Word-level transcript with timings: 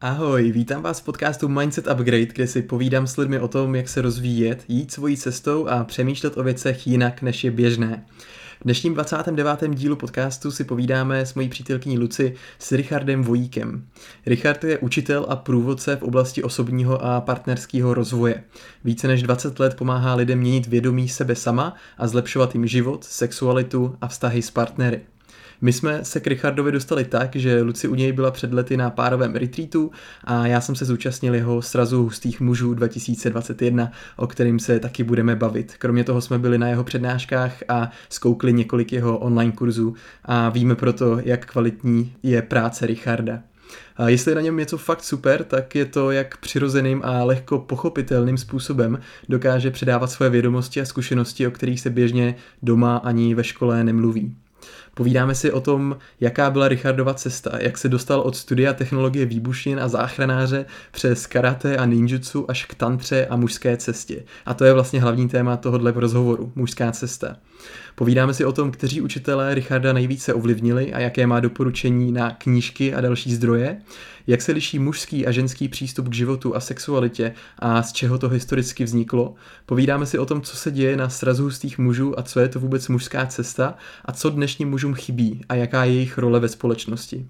Ahoj, 0.00 0.52
vítám 0.52 0.82
vás 0.82 1.00
v 1.00 1.04
podcastu 1.04 1.48
Mindset 1.48 1.86
Upgrade, 1.86 2.26
kde 2.26 2.46
si 2.46 2.62
povídám 2.62 3.06
s 3.06 3.16
lidmi 3.16 3.40
o 3.40 3.48
tom, 3.48 3.74
jak 3.74 3.88
se 3.88 4.02
rozvíjet, 4.02 4.64
jít 4.68 4.92
svojí 4.92 5.16
cestou 5.16 5.66
a 5.66 5.84
přemýšlet 5.84 6.36
o 6.36 6.42
věcech 6.42 6.86
jinak, 6.86 7.22
než 7.22 7.44
je 7.44 7.50
běžné. 7.50 8.04
V 8.60 8.64
dnešním 8.64 8.94
29. 8.94 9.74
dílu 9.74 9.96
podcastu 9.96 10.50
si 10.50 10.64
povídáme 10.64 11.26
s 11.26 11.34
mojí 11.34 11.48
přítelkyní 11.48 11.98
Luci 11.98 12.34
s 12.58 12.72
Richardem 12.72 13.22
Vojíkem. 13.22 13.86
Richard 14.26 14.64
je 14.64 14.78
učitel 14.78 15.26
a 15.28 15.36
průvodce 15.36 15.96
v 15.96 16.02
oblasti 16.02 16.42
osobního 16.42 17.04
a 17.04 17.20
partnerského 17.20 17.94
rozvoje. 17.94 18.44
Více 18.84 19.08
než 19.08 19.22
20 19.22 19.60
let 19.60 19.74
pomáhá 19.74 20.14
lidem 20.14 20.38
měnit 20.38 20.66
vědomí 20.66 21.08
sebe 21.08 21.34
sama 21.34 21.74
a 21.98 22.06
zlepšovat 22.06 22.54
jim 22.54 22.66
život, 22.66 23.04
sexualitu 23.04 23.96
a 24.00 24.08
vztahy 24.08 24.42
s 24.42 24.50
partnery. 24.50 25.00
My 25.60 25.72
jsme 25.72 26.04
se 26.04 26.20
k 26.20 26.26
Richardovi 26.26 26.72
dostali 26.72 27.04
tak, 27.04 27.36
že 27.36 27.62
Luci 27.62 27.88
u 27.88 27.94
něj 27.94 28.12
byla 28.12 28.30
před 28.30 28.52
lety 28.52 28.76
na 28.76 28.90
párovém 28.90 29.34
retreatu 29.34 29.90
a 30.24 30.46
já 30.46 30.60
jsem 30.60 30.74
se 30.74 30.84
zúčastnil 30.84 31.34
jeho 31.34 31.62
srazu 31.62 32.02
hustých 32.02 32.40
mužů 32.40 32.74
2021, 32.74 33.92
o 34.16 34.26
kterým 34.26 34.58
se 34.58 34.80
taky 34.80 35.04
budeme 35.04 35.36
bavit. 35.36 35.74
Kromě 35.78 36.04
toho 36.04 36.20
jsme 36.20 36.38
byli 36.38 36.58
na 36.58 36.68
jeho 36.68 36.84
přednáškách 36.84 37.62
a 37.68 37.90
zkoukli 38.08 38.52
několik 38.52 38.92
jeho 38.92 39.18
online 39.18 39.52
kurzů 39.52 39.94
a 40.24 40.48
víme 40.48 40.74
proto, 40.74 41.18
jak 41.24 41.46
kvalitní 41.46 42.12
je 42.22 42.42
práce 42.42 42.86
Richarda. 42.86 43.42
A 43.96 44.08
jestli 44.08 44.30
je 44.30 44.34
na 44.34 44.40
něm 44.40 44.56
něco 44.56 44.78
fakt 44.78 45.04
super, 45.04 45.44
tak 45.44 45.74
je 45.74 45.84
to, 45.84 46.10
jak 46.10 46.36
přirozeným 46.36 47.02
a 47.04 47.24
lehko 47.24 47.58
pochopitelným 47.58 48.38
způsobem 48.38 48.98
dokáže 49.28 49.70
předávat 49.70 50.10
svoje 50.10 50.30
vědomosti 50.30 50.80
a 50.80 50.84
zkušenosti, 50.84 51.46
o 51.46 51.50
kterých 51.50 51.80
se 51.80 51.90
běžně 51.90 52.34
doma 52.62 52.96
ani 52.96 53.34
ve 53.34 53.44
škole 53.44 53.84
nemluví. 53.84 54.36
Povídáme 54.98 55.34
si 55.34 55.52
o 55.52 55.60
tom, 55.60 55.96
jaká 56.20 56.50
byla 56.50 56.68
Richardova 56.68 57.14
cesta, 57.14 57.50
jak 57.58 57.78
se 57.78 57.88
dostal 57.88 58.20
od 58.20 58.36
studia 58.36 58.72
technologie 58.72 59.26
výbušin 59.26 59.80
a 59.80 59.88
záchranáře 59.88 60.66
přes 60.90 61.26
karate 61.26 61.76
a 61.76 61.84
ninjutsu 61.84 62.50
až 62.50 62.64
k 62.64 62.74
tantře 62.74 63.26
a 63.26 63.36
mužské 63.36 63.76
cestě. 63.76 64.24
A 64.46 64.54
to 64.54 64.64
je 64.64 64.72
vlastně 64.72 65.00
hlavní 65.00 65.28
téma 65.28 65.56
tohohle 65.56 65.92
rozhovoru, 65.96 66.52
mužská 66.54 66.92
cesta. 66.92 67.36
Povídáme 67.94 68.34
si 68.34 68.44
o 68.44 68.52
tom, 68.52 68.70
kteří 68.70 69.00
učitelé 69.00 69.54
Richarda 69.54 69.92
nejvíce 69.92 70.34
ovlivnili 70.34 70.92
a 70.92 70.98
jaké 70.98 71.26
má 71.26 71.40
doporučení 71.40 72.12
na 72.12 72.30
knížky 72.30 72.94
a 72.94 73.00
další 73.00 73.34
zdroje, 73.34 73.80
jak 74.26 74.42
se 74.42 74.52
liší 74.52 74.78
mužský 74.78 75.26
a 75.26 75.30
ženský 75.30 75.68
přístup 75.68 76.08
k 76.08 76.14
životu 76.14 76.56
a 76.56 76.60
sexualitě 76.60 77.34
a 77.58 77.82
z 77.82 77.92
čeho 77.92 78.18
to 78.18 78.28
historicky 78.28 78.84
vzniklo. 78.84 79.34
Povídáme 79.66 80.06
si 80.06 80.18
o 80.18 80.26
tom, 80.26 80.42
co 80.42 80.56
se 80.56 80.70
děje 80.70 80.96
na 80.96 81.08
srazu 81.08 81.42
hustých 81.42 81.78
mužů 81.78 82.18
a 82.18 82.22
co 82.22 82.40
je 82.40 82.48
to 82.48 82.60
vůbec 82.60 82.88
mužská 82.88 83.26
cesta 83.26 83.74
a 84.04 84.12
co 84.12 84.30
dnešním 84.30 84.70
mužům 84.70 84.94
chybí 84.94 85.40
a 85.48 85.54
jaká 85.54 85.84
je 85.84 85.92
jejich 85.92 86.18
role 86.18 86.40
ve 86.40 86.48
společnosti. 86.48 87.26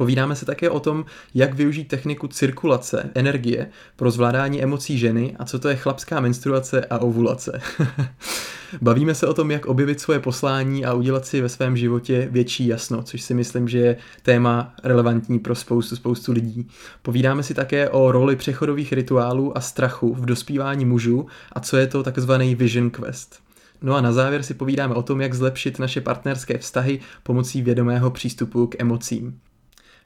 Povídáme 0.00 0.36
se 0.36 0.46
také 0.46 0.70
o 0.70 0.80
tom, 0.80 1.04
jak 1.34 1.54
využít 1.54 1.88
techniku 1.88 2.28
cirkulace 2.28 3.10
energie 3.14 3.70
pro 3.96 4.10
zvládání 4.10 4.62
emocí 4.62 4.98
ženy 4.98 5.36
a 5.38 5.44
co 5.44 5.58
to 5.58 5.68
je 5.68 5.76
chlapská 5.76 6.20
menstruace 6.20 6.84
a 6.84 6.98
ovulace. 6.98 7.60
Bavíme 8.82 9.14
se 9.14 9.26
o 9.26 9.34
tom, 9.34 9.50
jak 9.50 9.66
objevit 9.66 10.00
svoje 10.00 10.20
poslání 10.20 10.84
a 10.84 10.94
udělat 10.94 11.26
si 11.26 11.40
ve 11.40 11.48
svém 11.48 11.76
životě 11.76 12.28
větší 12.30 12.66
jasno, 12.66 13.02
což 13.02 13.22
si 13.22 13.34
myslím, 13.34 13.68
že 13.68 13.78
je 13.78 13.96
téma 14.22 14.74
relevantní 14.84 15.38
pro 15.38 15.54
spoustu, 15.54 15.96
spoustu 15.96 16.32
lidí. 16.32 16.68
Povídáme 17.02 17.42
si 17.42 17.54
také 17.54 17.88
o 17.88 18.12
roli 18.12 18.36
přechodových 18.36 18.92
rituálů 18.92 19.56
a 19.58 19.60
strachu 19.60 20.14
v 20.14 20.26
dospívání 20.26 20.84
mužů 20.84 21.26
a 21.52 21.60
co 21.60 21.76
je 21.76 21.86
to 21.86 22.02
takzvaný 22.02 22.54
Vision 22.54 22.90
Quest. 22.90 23.40
No 23.82 23.94
a 23.94 24.00
na 24.00 24.12
závěr 24.12 24.42
si 24.42 24.54
povídáme 24.54 24.94
o 24.94 25.02
tom, 25.02 25.20
jak 25.20 25.34
zlepšit 25.34 25.78
naše 25.78 26.00
partnerské 26.00 26.58
vztahy 26.58 27.00
pomocí 27.22 27.62
vědomého 27.62 28.10
přístupu 28.10 28.66
k 28.66 28.80
emocím. 28.80 29.40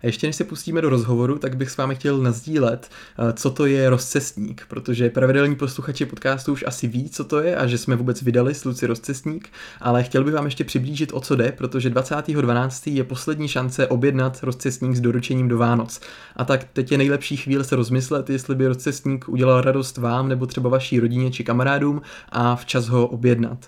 A 0.05 0.07
ještě 0.07 0.27
než 0.27 0.37
se 0.37 0.45
pustíme 0.45 0.81
do 0.81 0.91
rozhovoru, 0.91 1.39
tak 1.39 1.57
bych 1.57 1.71
s 1.71 1.77
vámi 1.77 1.95
chtěl 1.95 2.19
nazdílet, 2.19 2.91
eh, 3.19 3.33
co 3.33 3.51
to 3.51 3.67
je 3.67 3.91
rozcestník, 3.91 4.67
protože 4.69 5.11
pravidelní 5.11 5.57
posluchači 5.57 6.07
podcastu 6.07 6.53
už 6.53 6.65
asi 6.67 6.89
ví, 6.89 7.09
co 7.09 7.25
to 7.25 7.41
je 7.41 7.57
a 7.57 7.67
že 7.67 7.79
jsme 7.79 7.97
vůbec 7.97 8.23
vydali 8.23 8.55
sluci 8.55 8.87
rozcestník, 8.87 9.49
ale 9.81 10.03
chtěl 10.03 10.25
bych 10.25 10.35
vám 10.35 10.45
ještě 10.45 10.65
přiblížit, 10.65 11.11
o 11.13 11.21
co 11.21 11.37
jde, 11.37 11.53
protože 11.53 11.91
20.12. 11.91 12.95
je 12.95 13.05
poslední 13.05 13.49
šance 13.49 13.87
objednat 13.87 14.39
rozcestník 14.43 14.97
s 14.97 15.01
doručením 15.01 15.49
do 15.49 15.59
Vánoc. 15.59 16.01
A 16.37 16.45
tak 16.45 16.65
teď 16.73 16.93
je 16.93 16.99
nejlepší 16.99 17.37
chvíle 17.37 17.65
se 17.65 17.77
rozmyslet, 17.77 18.31
jestli 18.31 18.55
by 18.55 18.67
rozcestník 18.67 19.29
udělal 19.29 19.61
radost 19.61 19.99
vám 19.99 20.29
nebo 20.29 20.47
třeba 20.47 20.71
vaší 20.71 21.01
rodině 21.01 21.31
či 21.31 21.45
kamarádům 21.45 22.03
a 22.29 22.57
včas 22.57 22.89
ho 22.89 23.07
objednat. 23.07 23.67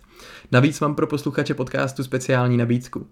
Navíc 0.52 0.80
mám 0.80 0.94
pro 0.94 1.06
posluchače 1.06 1.54
podcastu 1.54 2.04
speciální 2.04 2.56
nabídku. 2.56 3.06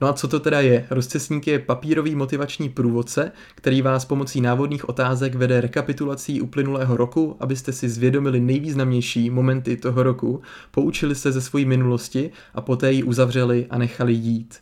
No 0.00 0.08
a 0.08 0.12
co 0.12 0.28
to 0.28 0.40
teda 0.40 0.60
je? 0.60 0.86
Rozcestník 0.90 1.46
je 1.46 1.58
papírový 1.58 2.14
motivační 2.14 2.68
průvodce, 2.68 3.32
který 3.54 3.82
vás 3.82 4.04
pomocí 4.04 4.40
návodných 4.40 4.88
otázek 4.88 5.34
vede 5.34 5.60
rekapitulací 5.60 6.40
uplynulého 6.40 6.96
roku, 6.96 7.36
abyste 7.40 7.72
si 7.72 7.88
zvědomili 7.88 8.40
nejvýznamnější 8.40 9.30
momenty 9.30 9.76
toho 9.76 10.02
roku, 10.02 10.42
poučili 10.70 11.14
se 11.14 11.32
ze 11.32 11.40
své 11.40 11.64
minulosti 11.64 12.30
a 12.54 12.60
poté 12.60 12.92
ji 12.92 13.02
uzavřeli 13.02 13.66
a 13.70 13.78
nechali 13.78 14.12
jít. 14.12 14.58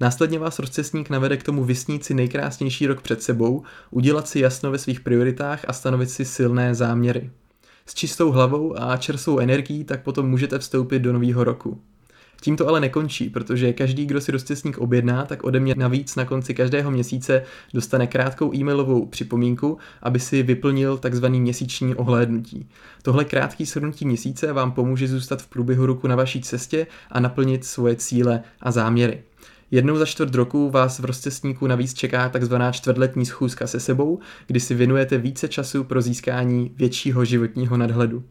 Následně 0.00 0.38
vás 0.38 0.58
rozcestník 0.58 1.10
navede 1.10 1.36
k 1.36 1.42
tomu 1.42 1.64
vysnít 1.64 2.04
si 2.04 2.14
nejkrásnější 2.14 2.86
rok 2.86 3.00
před 3.00 3.22
sebou, 3.22 3.62
udělat 3.90 4.28
si 4.28 4.40
jasno 4.40 4.70
ve 4.70 4.78
svých 4.78 5.00
prioritách 5.00 5.64
a 5.68 5.72
stanovit 5.72 6.10
si 6.10 6.24
silné 6.24 6.74
záměry. 6.74 7.30
S 7.86 7.94
čistou 7.94 8.30
hlavou 8.30 8.74
a 8.78 8.96
čerstvou 8.96 9.38
energií 9.38 9.84
tak 9.84 10.02
potom 10.02 10.30
můžete 10.30 10.58
vstoupit 10.58 10.98
do 10.98 11.12
nového 11.12 11.44
roku. 11.44 11.80
Tím 12.40 12.56
to 12.56 12.68
ale 12.68 12.80
nekončí, 12.80 13.30
protože 13.30 13.72
každý, 13.72 14.06
kdo 14.06 14.20
si 14.20 14.32
rozcestník 14.32 14.78
objedná, 14.78 15.24
tak 15.24 15.44
ode 15.44 15.60
mě 15.60 15.74
navíc 15.78 16.16
na 16.16 16.24
konci 16.24 16.54
každého 16.54 16.90
měsíce 16.90 17.42
dostane 17.74 18.06
krátkou 18.06 18.54
e-mailovou 18.54 19.06
připomínku, 19.06 19.78
aby 20.02 20.20
si 20.20 20.42
vyplnil 20.42 20.98
takzvaný 20.98 21.40
měsíční 21.40 21.94
ohlédnutí. 21.94 22.68
Tohle 23.02 23.24
krátký 23.24 23.64
shrnutí 23.64 24.06
měsíce 24.06 24.52
vám 24.52 24.72
pomůže 24.72 25.08
zůstat 25.08 25.42
v 25.42 25.46
průběhu 25.46 25.86
roku 25.86 26.06
na 26.06 26.16
vaší 26.16 26.40
cestě 26.40 26.86
a 27.10 27.20
naplnit 27.20 27.64
svoje 27.64 27.96
cíle 27.96 28.42
a 28.60 28.70
záměry. 28.70 29.22
Jednou 29.70 29.96
za 29.96 30.06
čtvrt 30.06 30.34
roku 30.34 30.70
vás 30.70 30.98
v 30.98 31.04
rozcestníku 31.04 31.66
navíc 31.66 31.94
čeká 31.94 32.28
takzvaná 32.28 32.72
čtvrtletní 32.72 33.26
schůzka 33.26 33.66
se 33.66 33.80
sebou, 33.80 34.18
kdy 34.46 34.60
si 34.60 34.74
věnujete 34.74 35.18
více 35.18 35.48
času 35.48 35.84
pro 35.84 36.02
získání 36.02 36.70
většího 36.76 37.24
životního 37.24 37.76
nadhledu. 37.76 38.24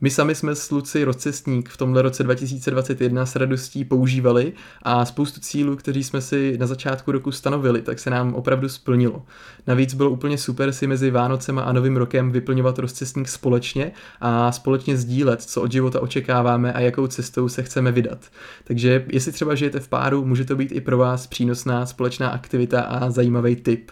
My 0.00 0.10
sami 0.10 0.34
jsme 0.34 0.54
s 0.54 0.70
Luci 0.70 1.04
Rozcestník 1.04 1.68
v 1.68 1.76
tomhle 1.76 2.02
roce 2.02 2.22
2021 2.22 3.26
s 3.26 3.36
radostí 3.36 3.84
používali 3.84 4.52
a 4.82 5.04
spoustu 5.04 5.40
cílů, 5.40 5.76
kteří 5.76 6.04
jsme 6.04 6.20
si 6.20 6.58
na 6.58 6.66
začátku 6.66 7.12
roku 7.12 7.32
stanovili, 7.32 7.82
tak 7.82 7.98
se 7.98 8.10
nám 8.10 8.34
opravdu 8.34 8.68
splnilo. 8.68 9.22
Navíc 9.66 9.94
bylo 9.94 10.10
úplně 10.10 10.38
super 10.38 10.72
si 10.72 10.86
mezi 10.86 11.10
Vánocem 11.10 11.58
a 11.58 11.72
Novým 11.72 11.96
rokem 11.96 12.30
vyplňovat 12.30 12.78
rozcestník 12.78 13.28
společně 13.28 13.92
a 14.20 14.52
společně 14.52 14.96
sdílet, 14.96 15.42
co 15.42 15.62
od 15.62 15.72
života 15.72 16.00
očekáváme 16.00 16.72
a 16.72 16.80
jakou 16.80 17.06
cestou 17.06 17.48
se 17.48 17.62
chceme 17.62 17.92
vydat. 17.92 18.18
Takže 18.64 19.04
jestli 19.08 19.32
třeba 19.32 19.54
žijete 19.54 19.80
v 19.80 19.88
páru, 19.88 20.24
může 20.24 20.44
to 20.44 20.56
být 20.56 20.72
i 20.72 20.80
pro 20.80 20.98
vás 20.98 21.26
přínosná 21.26 21.86
společná 21.86 22.28
aktivita 22.28 22.80
a 22.80 23.10
zajímavý 23.10 23.56
tip. 23.56 23.90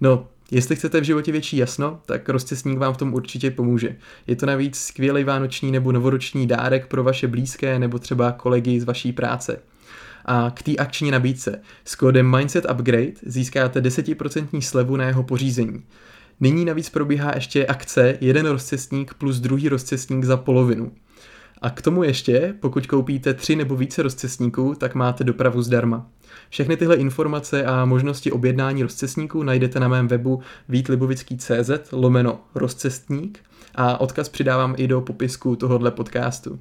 No, 0.00 0.28
Jestli 0.50 0.76
chcete 0.76 1.00
v 1.00 1.04
životě 1.04 1.32
větší 1.32 1.56
jasno, 1.56 2.00
tak 2.06 2.28
rozcestník 2.28 2.78
vám 2.78 2.94
v 2.94 2.96
tom 2.96 3.14
určitě 3.14 3.50
pomůže. 3.50 3.96
Je 4.26 4.36
to 4.36 4.46
navíc 4.46 4.78
skvělý 4.78 5.24
vánoční 5.24 5.72
nebo 5.72 5.92
novoroční 5.92 6.46
dárek 6.46 6.86
pro 6.86 7.02
vaše 7.02 7.28
blízké 7.28 7.78
nebo 7.78 7.98
třeba 7.98 8.32
kolegy 8.32 8.80
z 8.80 8.84
vaší 8.84 9.12
práce. 9.12 9.58
A 10.24 10.50
k 10.54 10.62
té 10.62 10.76
akční 10.76 11.10
nabídce 11.10 11.60
s 11.84 11.94
kódem 11.94 12.36
Mindset 12.36 12.66
Upgrade 12.70 13.12
získáte 13.22 13.80
10% 13.80 14.60
slevu 14.60 14.96
na 14.96 15.04
jeho 15.04 15.22
pořízení. 15.22 15.84
Nyní 16.40 16.64
navíc 16.64 16.90
probíhá 16.90 17.32
ještě 17.34 17.66
akce 17.66 18.18
jeden 18.20 18.46
rozcestník 18.46 19.14
plus 19.14 19.40
druhý 19.40 19.68
rozcestník 19.68 20.24
za 20.24 20.36
polovinu. 20.36 20.92
A 21.62 21.70
k 21.70 21.82
tomu 21.82 22.02
ještě, 22.02 22.54
pokud 22.60 22.86
koupíte 22.86 23.34
tři 23.34 23.56
nebo 23.56 23.76
více 23.76 24.02
rozcestníků, 24.02 24.74
tak 24.74 24.94
máte 24.94 25.24
dopravu 25.24 25.62
zdarma. 25.62 26.06
Všechny 26.50 26.76
tyhle 26.76 26.96
informace 26.96 27.64
a 27.64 27.84
možnosti 27.84 28.32
objednání 28.32 28.82
rozcestníků 28.82 29.42
najdete 29.42 29.80
na 29.80 29.88
mém 29.88 30.08
webu 30.08 30.40
vítlibovický.cz 30.68 31.70
lomeno 31.92 32.40
rozcestník 32.54 33.38
a 33.74 34.00
odkaz 34.00 34.28
přidávám 34.28 34.74
i 34.78 34.86
do 34.86 35.00
popisku 35.00 35.56
tohohle 35.56 35.90
podcastu. 35.90 36.58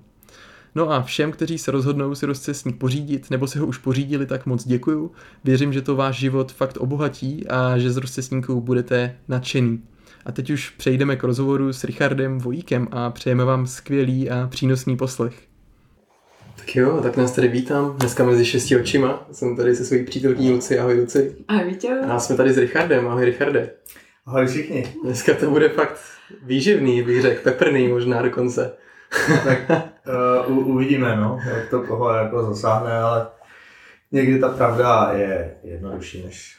No 0.75 0.92
a 0.92 1.01
všem, 1.01 1.31
kteří 1.31 1.57
se 1.57 1.71
rozhodnou 1.71 2.15
si 2.15 2.25
rozcestník 2.25 2.77
pořídit 2.77 3.31
nebo 3.31 3.48
si 3.48 3.59
ho 3.59 3.65
už 3.65 3.77
pořídili, 3.77 4.25
tak 4.25 4.45
moc 4.45 4.68
děkuju. 4.68 5.12
Věřím, 5.44 5.74
že 5.74 5.81
to 5.81 5.95
váš 5.95 6.15
život 6.15 6.51
fakt 6.51 6.77
obohatí 6.77 7.48
a 7.48 7.77
že 7.77 7.91
z 7.91 7.98
rozcestníků 7.98 8.62
budete 8.62 9.15
nadšený. 9.27 9.81
A 10.25 10.31
teď 10.31 10.50
už 10.50 10.69
přejdeme 10.69 11.16
k 11.16 11.24
rozhovoru 11.24 11.74
s 11.74 11.83
Richardem 11.83 12.39
Vojíkem 12.39 12.88
a 12.92 13.10
přejeme 13.10 13.45
vám 13.45 13.68
skvělý 13.68 14.30
a 14.30 14.48
přínosný 14.48 14.98
poslech. 14.98 15.33
Tak 16.56 16.75
jo, 16.75 17.00
tak 17.04 17.18
nás 17.18 17.31
tady 17.31 17.48
vítám. 17.48 17.95
Dneska 17.98 18.25
mezi 18.25 18.45
šesti 18.45 18.77
očima. 18.77 19.27
Jsem 19.31 19.56
tady 19.56 19.75
se 19.75 19.86
svojí 19.86 20.06
přítelkyní 20.06 20.51
Luci. 20.51 20.80
Ahoj 20.80 21.00
Luci. 21.00 21.36
Ahoj 21.48 21.63
Vítě. 21.69 21.89
A 22.10 22.19
jsme 22.19 22.36
tady 22.36 22.54
s 22.54 22.57
Richardem. 22.57 23.07
Ahoj 23.07 23.25
Richarde. 23.25 23.72
Ahoj 24.25 24.48
všichni. 24.48 24.94
Dneska 25.04 25.33
to 25.33 25.50
bude 25.50 25.69
fakt 25.69 26.00
výživný, 26.44 27.04
bych 27.04 27.22
řekl, 27.22 27.42
peprný 27.44 27.88
možná 27.88 28.22
dokonce. 28.22 28.74
No, 29.30 29.38
tak 29.44 29.60
uh, 30.48 30.68
uvidíme, 30.68 31.16
no, 31.16 31.39
jak 31.48 31.69
to 31.69 31.81
koho 31.81 32.13
jako 32.13 32.44
zasáhne, 32.44 32.94
ale 32.94 33.27
někdy 34.12 34.39
ta 34.39 34.50
pravda 34.50 35.12
je 35.16 35.56
jednodušší, 35.63 36.24
než 36.25 36.57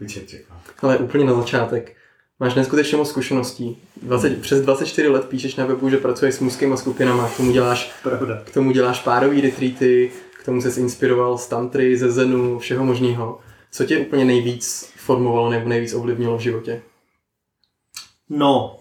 by 0.00 0.06
čekal. 0.06 0.56
Ale 0.82 0.98
úplně 0.98 1.24
na 1.24 1.34
začátek, 1.34 1.96
Máš 2.42 2.54
neskutečně 2.54 2.98
moc 2.98 3.08
zkušeností. 3.08 3.78
20, 4.02 4.40
přes 4.42 4.60
24 4.60 5.08
let 5.08 5.28
píšeš 5.28 5.56
na 5.56 5.66
webu, 5.66 5.90
že 5.90 5.96
pracuješ 5.96 6.34
s 6.34 6.40
mužskými 6.40 6.76
skupinami, 6.76 7.22
k 7.34 7.36
tomu 7.36 7.52
děláš, 7.52 7.92
Pravda. 8.02 8.42
k 8.44 8.54
tomu 8.54 8.70
děláš 8.70 9.00
párový 9.02 9.40
retreaty, 9.40 10.12
k 10.40 10.44
tomu 10.44 10.60
se 10.60 10.80
inspiroval 10.80 11.38
z 11.38 11.48
tantry, 11.48 11.96
ze 11.96 12.10
zenu, 12.10 12.58
všeho 12.58 12.84
možného. 12.84 13.38
Co 13.72 13.84
tě 13.84 13.98
úplně 13.98 14.24
nejvíc 14.24 14.92
formovalo 14.96 15.50
nebo 15.50 15.68
nejvíc 15.68 15.94
ovlivnilo 15.94 16.38
v 16.38 16.40
životě? 16.40 16.82
No, 18.28 18.78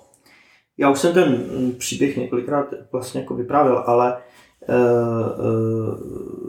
já 0.78 0.90
už 0.90 1.00
jsem 1.00 1.14
ten 1.14 1.46
příběh 1.78 2.18
několikrát 2.18 2.74
vlastně 2.92 3.22
jako 3.22 3.36
vyprávěl, 3.36 3.84
ale 3.88 4.18
uh, 4.70 4.76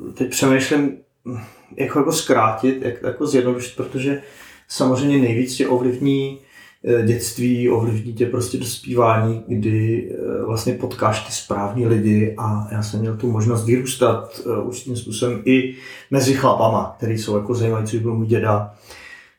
uh, 0.07 0.13
teď 0.13 0.31
přemýšlím, 0.31 0.99
jak 1.77 1.95
ho 1.95 2.01
jako 2.01 2.13
zkrátit, 2.13 2.83
jak 2.83 3.03
jako 3.03 3.27
zjednodušit, 3.27 3.77
protože 3.77 4.23
samozřejmě 4.69 5.19
nejvíc 5.19 5.57
tě 5.57 5.69
ovlivní 5.69 6.41
dětství, 7.07 7.71
ovlivní 7.71 8.13
tě 8.13 8.27
prostě 8.27 8.59
dospívání, 8.59 9.45
kdy 9.49 10.11
vlastně 10.47 10.73
potkáš 10.73 11.27
ty 11.27 11.33
správní 11.33 11.87
lidi 11.87 12.35
a 12.39 12.69
já 12.73 12.83
jsem 12.83 13.01
měl 13.01 13.17
tu 13.17 13.33
možnost 13.33 13.65
vyrůstat 13.65 14.41
určitým 14.63 14.97
způsobem 14.97 15.43
i 15.45 15.75
mezi 16.11 16.35
chlapama, 16.35 16.95
který 16.99 17.19
jsou 17.19 17.37
jako 17.37 17.55
zajímaví, 17.55 17.87
což 17.87 18.01
byl 18.01 18.15
můj 18.15 18.27
děda, 18.27 18.75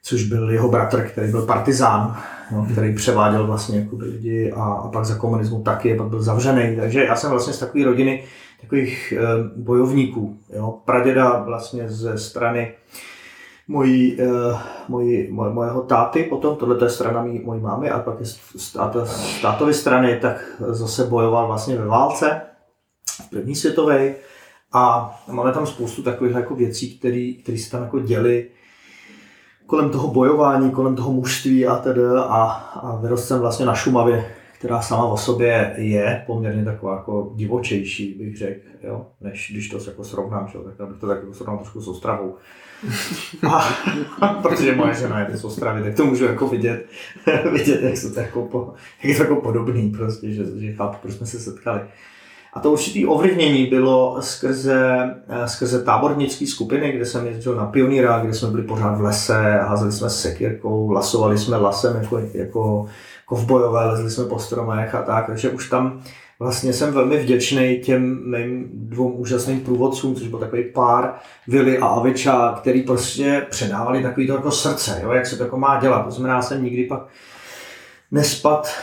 což 0.04 0.24
byl 0.24 0.52
jeho 0.52 0.70
bratr, 0.70 1.02
který 1.02 1.32
byl 1.32 1.46
partizán, 1.46 2.18
no, 2.52 2.68
který 2.72 2.96
převáděl 2.96 3.48
vlastně 3.48 3.80
jako 3.80 3.98
lidi 3.98 4.52
a, 4.52 4.64
a 4.64 4.88
pak 4.88 5.06
za 5.06 5.16
komunismu 5.16 5.62
taky, 5.62 5.94
a 5.94 5.98
pak 5.98 6.08
byl 6.08 6.22
zavřený. 6.22 6.76
Takže 6.76 7.04
já 7.04 7.16
jsem 7.16 7.32
vlastně 7.32 7.54
z 7.54 7.60
takové 7.60 7.84
rodiny 7.84 8.24
takových 8.62 9.14
bojovníků. 9.56 10.38
Jo. 10.56 10.78
Praděda 10.86 11.44
vlastně 11.44 11.90
ze 11.90 12.18
strany 12.18 12.72
mojí, 13.72 14.22
e, 14.22 14.28
mojí, 14.88 15.32
moje, 15.32 15.54
mojeho 15.54 15.82
táty 15.82 16.24
potom, 16.24 16.56
tohle 16.56 16.78
je 16.86 16.90
strana 16.90 17.24
mý, 17.24 17.40
mojí 17.40 17.62
mámy 17.62 17.90
a 17.90 18.00
pak 18.00 18.20
je 18.20 18.26
z, 18.26 18.74
táta, 18.74 19.06
z 19.06 19.76
strany, 19.76 20.20
tak 20.20 20.62
zase 20.68 21.04
bojoval 21.04 21.48
vlastně 21.48 21.76
ve 21.78 21.86
válce, 21.86 22.42
v 23.26 23.30
první 23.30 23.56
světové 23.56 24.16
a 24.74 25.16
máme 25.32 25.52
tam 25.52 25.68
spoustu 25.68 26.04
takových 26.04 26.36
jako 26.36 26.56
věcí, 26.56 27.00
které 27.44 27.58
se 27.58 27.72
tam 27.72 27.84
jako 27.84 28.00
děly 28.00 28.48
kolem 29.66 29.90
toho 29.90 30.08
bojování, 30.08 30.72
kolem 30.72 30.96
toho 30.96 31.12
mužství 31.12 31.68
a 31.68 31.76
tedy 31.76 32.02
a, 32.18 32.44
a 32.84 32.96
vyrost 32.96 33.28
jsem 33.28 33.40
vlastně 33.40 33.66
na 33.66 33.76
Šumavě, 33.76 34.26
která 34.60 34.82
sama 34.82 35.06
o 35.06 35.18
sobě 35.18 35.74
je 35.78 36.24
poměrně 36.28 36.66
taková 36.66 36.96
jako 36.96 37.32
divočejší, 37.36 38.14
bych 38.14 38.38
řekl, 38.38 38.62
než 39.22 39.52
když 39.52 39.70
to 39.70 39.78
jako 39.88 40.04
srovnám, 40.04 40.48
čo, 40.48 40.64
tak 40.78 40.88
bych 40.88 40.98
to 40.98 41.08
tak 41.08 41.20
jako 41.20 41.34
srovnal 41.34 41.58
trošku 41.58 41.82
s 41.82 41.88
Ostravou. 41.88 42.38
A, 43.50 43.70
protože 44.42 44.76
moje 44.76 44.94
žena 44.94 45.20
je 45.20 45.38
z 45.38 45.44
Ostravy, 45.44 45.84
tak 45.84 45.96
to 45.96 46.06
můžu 46.06 46.26
jako 46.26 46.48
vidět, 46.48 46.86
vidět 47.52 47.82
jak, 47.82 47.98
se 47.98 48.12
to 48.12 48.20
jako 48.20 48.42
po, 48.42 48.74
jak 49.04 49.10
je 49.10 49.16
to 49.16 49.24
jako 49.24 49.36
podobný 49.36 49.90
prostě, 49.90 50.32
že, 50.32 50.44
že 50.56 50.74
chápu, 50.74 50.98
proč 51.02 51.14
jsme 51.14 51.28
se 51.28 51.40
setkali. 51.40 51.82
A 52.54 52.60
to 52.60 52.72
určitý 52.72 53.06
ovlivnění 53.06 53.66
bylo 53.66 54.22
skrze, 54.22 55.16
eh, 55.28 55.48
skrze 55.48 55.84
tábornické 55.84 56.48
skupiny, 56.48 56.92
kde 56.92 57.06
jsem 57.06 57.28
jezdil 57.28 57.56
na 57.56 57.66
pionýra, 57.66 58.20
kde 58.20 58.34
jsme 58.34 58.50
byli 58.50 58.64
pořád 58.64 58.98
v 58.98 59.02
lese, 59.02 59.60
házeli 59.62 59.92
jsme 59.92 60.10
sekirkou, 60.10 60.92
lasovali 60.92 61.38
jsme 61.38 61.58
lasem 61.58 61.98
jako, 62.02 62.22
jako 62.34 62.86
kovbojové, 63.26 63.86
lezli 63.86 64.12
jsme 64.12 64.26
po 64.26 64.40
stromech 64.40 64.96
a 64.96 65.02
tak, 65.02 65.28
takže 65.28 65.50
už 65.50 65.70
tam 65.70 66.02
vlastně 66.42 66.74
jsem 66.74 66.94
velmi 66.94 67.18
vděčný 67.18 67.80
těm 67.84 68.32
mým 68.32 68.70
dvou 68.74 69.12
úžasným 69.12 69.60
průvodcům, 69.60 70.16
což 70.16 70.28
byl 70.28 70.40
takový 70.40 70.64
pár, 70.64 71.14
Vili 71.48 71.78
a 71.78 71.88
Aviča, 71.88 72.56
který 72.62 72.82
prostě 72.82 73.46
předávali 73.50 74.04
takový 74.04 74.28
to 74.28 74.34
jako 74.34 74.52
srdce, 74.52 75.00
jo, 75.04 75.12
jak 75.12 75.26
se 75.26 75.38
to 75.38 75.44
jako 75.44 75.58
má 75.58 75.80
dělat. 75.80 76.06
To 76.06 76.12
znamená, 76.12 76.42
jsem 76.42 76.64
nikdy 76.64 76.84
pak 76.84 77.08
nespat 78.12 78.74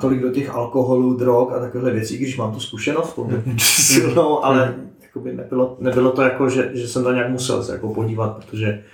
tolik 0.00 0.20
do 0.20 0.30
těch 0.30 0.50
alkoholů, 0.50 1.14
drog 1.14 1.52
a 1.52 1.60
takovéhle 1.60 1.90
věcí, 1.90 2.18
když 2.18 2.36
mám 2.36 2.52
tu 2.52 2.60
zkušenost 2.60 3.18
silnou, 3.58 4.44
ale 4.44 4.74
jakoby 5.02 5.32
nebylo, 5.32 5.76
nebylo 5.80 6.10
to 6.10 6.22
jako, 6.22 6.48
že, 6.48 6.70
že 6.74 6.88
jsem 6.88 7.04
tam 7.04 7.14
nějak 7.14 7.30
musel 7.30 7.62
se 7.62 7.72
jako 7.72 7.94
podívat, 7.94 8.36
protože 8.36 8.84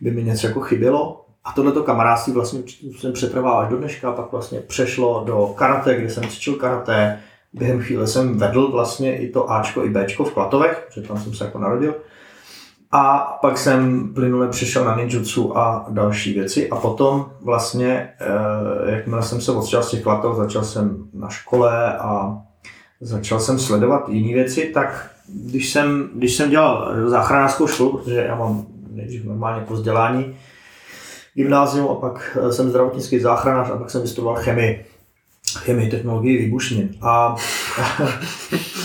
by 0.00 0.10
mi 0.10 0.24
něco 0.24 0.46
jako 0.46 0.60
chybělo. 0.60 1.20
A 1.44 1.52
tohleto 1.52 1.82
kamarádství 1.82 2.32
vlastně 2.32 2.62
jsem 2.98 3.12
přetrval 3.12 3.58
až 3.58 3.68
do 3.68 3.76
dneška, 3.76 4.12
pak 4.12 4.32
vlastně 4.32 4.60
přešlo 4.60 5.24
do 5.26 5.46
karate, 5.46 5.94
kde 5.94 6.10
jsem 6.10 6.28
cvičil 6.28 6.54
karate. 6.54 7.20
Během 7.54 7.80
chvíle 7.80 8.06
jsem 8.06 8.38
vedl 8.38 8.70
vlastně 8.70 9.18
i 9.18 9.28
to 9.28 9.50
Ačko 9.50 9.84
i 9.84 9.90
Bčko 9.90 10.24
v 10.24 10.32
Klatovech, 10.32 10.86
protože 10.86 11.08
tam 11.08 11.18
jsem 11.18 11.34
se 11.34 11.44
jako 11.44 11.58
narodil. 11.58 11.94
A 12.90 13.18
pak 13.42 13.58
jsem 13.58 14.08
plynule 14.14 14.48
přišel 14.48 14.84
na 14.84 14.96
ninjutsu 14.96 15.58
a 15.58 15.86
další 15.90 16.34
věci. 16.34 16.70
A 16.70 16.76
potom 16.76 17.30
vlastně, 17.42 18.08
eh, 18.20 18.94
jakmile 18.94 19.22
jsem 19.22 19.40
se 19.40 19.52
odšel 19.52 19.82
z 19.82 19.90
těch 19.90 20.02
klatov, 20.02 20.36
začal 20.36 20.64
jsem 20.64 21.04
na 21.14 21.28
škole 21.28 21.98
a 21.98 22.38
začal 23.00 23.40
jsem 23.40 23.58
sledovat 23.58 24.08
jiné 24.08 24.34
věci, 24.34 24.70
tak 24.74 25.10
když 25.28 25.72
jsem, 25.72 26.10
když 26.14 26.36
jsem 26.36 26.50
dělal 26.50 26.92
záchranářskou 27.10 27.66
školu, 27.66 27.98
protože 27.98 28.24
já 28.28 28.34
mám 28.34 28.66
nejdřív 28.90 29.24
normálně 29.24 29.64
po 29.66 29.74
vzdělání, 29.74 30.36
gymnázium 31.34 31.88
a 31.88 31.94
pak 31.94 32.38
eh, 32.40 32.52
jsem 32.52 32.70
zdravotnický 32.70 33.18
záchranář 33.18 33.70
a 33.70 33.76
pak 33.76 33.90
jsem 33.90 34.02
vystudoval 34.02 34.36
chemii 34.36 34.84
chemii, 35.56 35.90
technologii 35.90 36.38
výbušnin. 36.38 36.96
A, 37.00 37.36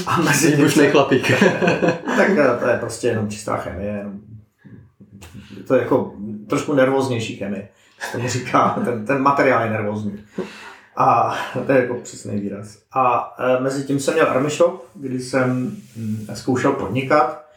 a 0.07 0.21
mezi 0.21 0.56
Výbušný 0.56 0.88
chlapík. 0.88 1.31
tak 2.18 2.30
eh, 2.30 2.57
to 2.60 2.68
je 2.68 2.77
prostě 2.80 3.07
jenom 3.07 3.30
čistá 3.30 3.57
chemie. 3.57 3.92
Jenom, 3.92 4.19
to 5.68 5.75
je 5.75 5.81
jako 5.81 6.13
trošku 6.48 6.74
nervóznější 6.74 7.36
chemie. 7.36 7.68
To 8.12 8.27
říká, 8.27 8.81
ten, 8.86 9.06
ten 9.06 9.21
materiál 9.21 9.63
je 9.63 9.69
nervózní. 9.69 10.19
A 10.95 11.36
to 11.66 11.71
je 11.71 11.81
jako 11.81 11.95
přesný 11.95 12.39
výraz. 12.39 12.77
A 12.92 13.36
e, 13.39 13.60
mezi 13.60 13.83
tím 13.83 14.00
jsem 14.00 14.13
měl 14.13 14.30
army 14.30 14.50
shop, 14.50 14.86
kdy 14.94 15.19
jsem 15.19 15.77
hm, 15.98 16.27
zkoušel 16.33 16.71
podnikat, 16.71 17.48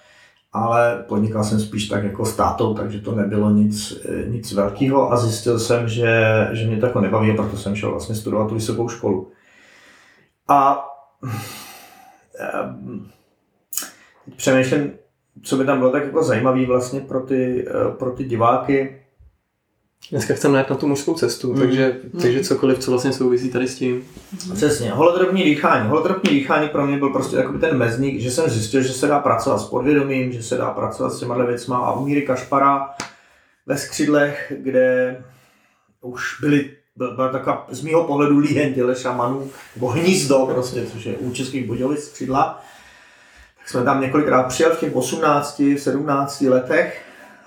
ale 0.52 1.04
podnikal 1.08 1.44
jsem 1.44 1.60
spíš 1.60 1.88
tak 1.88 2.04
jako 2.04 2.24
s 2.24 2.36
tátou, 2.36 2.74
takže 2.74 3.00
to 3.00 3.14
nebylo 3.14 3.50
nic, 3.50 4.04
e, 4.04 4.28
nic 4.28 4.52
velkého 4.52 5.12
a 5.12 5.16
zjistil 5.16 5.58
jsem, 5.58 5.88
že, 5.88 6.48
že 6.52 6.66
mě 6.66 6.76
to 6.76 6.86
jako 6.86 7.00
nebaví 7.00 7.36
proto 7.36 7.56
jsem 7.56 7.76
šel 7.76 7.90
vlastně 7.90 8.14
studovat 8.14 8.48
tu 8.48 8.54
vysokou 8.54 8.88
školu. 8.88 9.30
A 10.48 10.86
um, 12.64 13.10
přemýšlím, 14.36 14.92
co 15.42 15.56
by 15.56 15.64
tam 15.64 15.78
bylo 15.78 15.90
tak 15.90 16.04
jako 16.04 16.22
zajímavé 16.22 16.66
vlastně 16.66 17.00
pro 17.00 17.20
ty, 17.20 17.68
e, 17.68 17.90
pro 17.98 18.10
ty 18.10 18.24
diváky, 18.24 19.01
Dneska 20.10 20.34
chceme 20.34 20.54
najít 20.54 20.70
na 20.70 20.76
tu 20.76 20.86
mužskou 20.86 21.14
cestu, 21.14 21.52
mm. 21.52 21.58
takže, 21.58 21.96
takže 22.20 22.44
cokoliv, 22.44 22.78
co 22.78 22.90
vlastně 22.90 23.12
souvisí 23.12 23.50
tady 23.50 23.68
s 23.68 23.74
tím. 23.74 24.04
Přesně, 24.54 24.90
holodropní 24.90 25.44
dýchání. 25.44 25.88
Holodropní 25.88 26.30
dýchání 26.30 26.68
pro 26.68 26.86
mě 26.86 26.98
byl 26.98 27.10
prostě 27.10 27.36
jako 27.36 27.58
ten 27.58 27.78
mezník, 27.78 28.20
že 28.20 28.30
jsem 28.30 28.50
zjistil, 28.50 28.82
že 28.82 28.92
se 28.92 29.06
dá 29.06 29.18
pracovat 29.18 29.58
s 29.58 29.64
podvědomím, 29.64 30.32
že 30.32 30.42
se 30.42 30.56
dá 30.56 30.70
pracovat 30.70 31.10
s 31.10 31.18
těma 31.18 31.44
věcma 31.44 31.78
a 31.78 31.92
u 31.92 32.04
Míry 32.04 32.22
Kašpara 32.22 32.90
ve 33.66 33.78
skřidlech, 33.78 34.52
kde 34.56 35.16
už 36.00 36.40
byly 36.40 36.70
byla 36.96 37.28
taková 37.28 37.66
z 37.70 37.82
mého 37.82 38.04
pohledu 38.04 38.38
líhen 38.38 38.74
těle 38.74 38.96
šamanů, 38.96 39.50
nebo 39.74 39.88
hnízdo 39.88 40.46
prostě, 40.46 40.86
což 40.86 41.06
je 41.06 41.16
u 41.16 41.32
českých 41.32 41.66
Budějovic 41.66 42.04
skřidla. 42.04 42.62
Tak 43.58 43.68
jsme 43.68 43.84
tam 43.84 44.00
několikrát 44.00 44.42
přijel 44.42 44.70
v 44.70 44.80
těch 44.80 44.96
18, 44.96 45.62
17 45.78 46.40
letech 46.40 47.02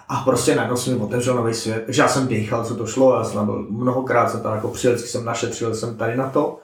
a 0.09 0.15
prostě 0.15 0.55
najednou 0.55 0.77
se 0.77 0.91
mi 0.91 0.95
otevřel 0.95 1.35
nový 1.35 1.53
svět. 1.53 1.83
Takže 1.85 2.01
já 2.01 2.07
jsem 2.07 2.27
dýchal, 2.27 2.65
co 2.65 2.75
to 2.75 2.87
šlo, 2.87 3.17
já 3.17 3.23
jsem 3.23 3.45
byl 3.45 3.65
mnohokrát 3.69 4.29
jsem 4.29 4.41
tam 4.41 4.55
jako 4.55 4.67
přijel, 4.67 4.97
jsem 4.97 5.25
našetřil 5.25 5.75
jsem 5.75 5.97
tady 5.97 6.17
na 6.17 6.29
to. 6.29 6.59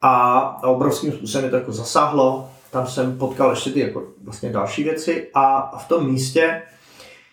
A 0.00 0.64
obrovským 0.64 1.12
způsobem 1.12 1.42
mě 1.42 1.50
to 1.50 1.56
jako 1.56 1.72
zasáhlo. 1.72 2.50
Tam 2.70 2.86
jsem 2.86 3.18
potkal 3.18 3.50
ještě 3.50 3.70
ty 3.70 3.80
jako 3.80 4.02
vlastně 4.24 4.50
další 4.52 4.84
věci 4.84 5.28
a 5.34 5.76
v 5.78 5.88
tom 5.88 6.06
místě 6.06 6.62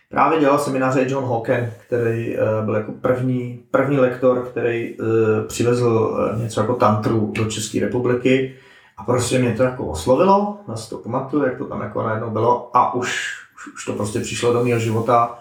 právě 0.10 0.40
dělal 0.40 0.60
semináře 0.60 1.06
John 1.08 1.26
Hawken, 1.26 1.74
který 1.88 2.38
uh, 2.38 2.66
byl 2.66 2.76
jako 2.76 2.92
první, 2.92 3.64
první 3.72 3.98
lektor, 3.98 4.48
který 4.52 5.00
uh, 5.00 5.08
přivezl 5.48 5.88
uh, 5.88 6.42
něco 6.42 6.62
jako 6.62 6.74
tantru 6.74 7.32
do 7.36 7.46
České 7.46 7.80
republiky 7.80 8.56
a 8.98 9.04
prostě 9.04 9.40
mě 9.40 9.54
to 9.54 9.64
jako 9.64 9.86
oslovilo, 9.86 10.58
si 10.76 10.90
to 10.90 10.98
pamatuju, 10.98 11.44
jak 11.44 11.58
to 11.58 11.66
tam 11.66 11.82
jako 11.82 12.04
najednou 12.04 12.30
bylo 12.30 12.78
a 12.78 12.94
už 12.94 13.39
už 13.74 13.86
to 13.86 13.94
prostě 13.94 14.20
přišlo 14.20 14.54
do 14.54 14.64
mého 14.64 14.80
života. 14.80 15.40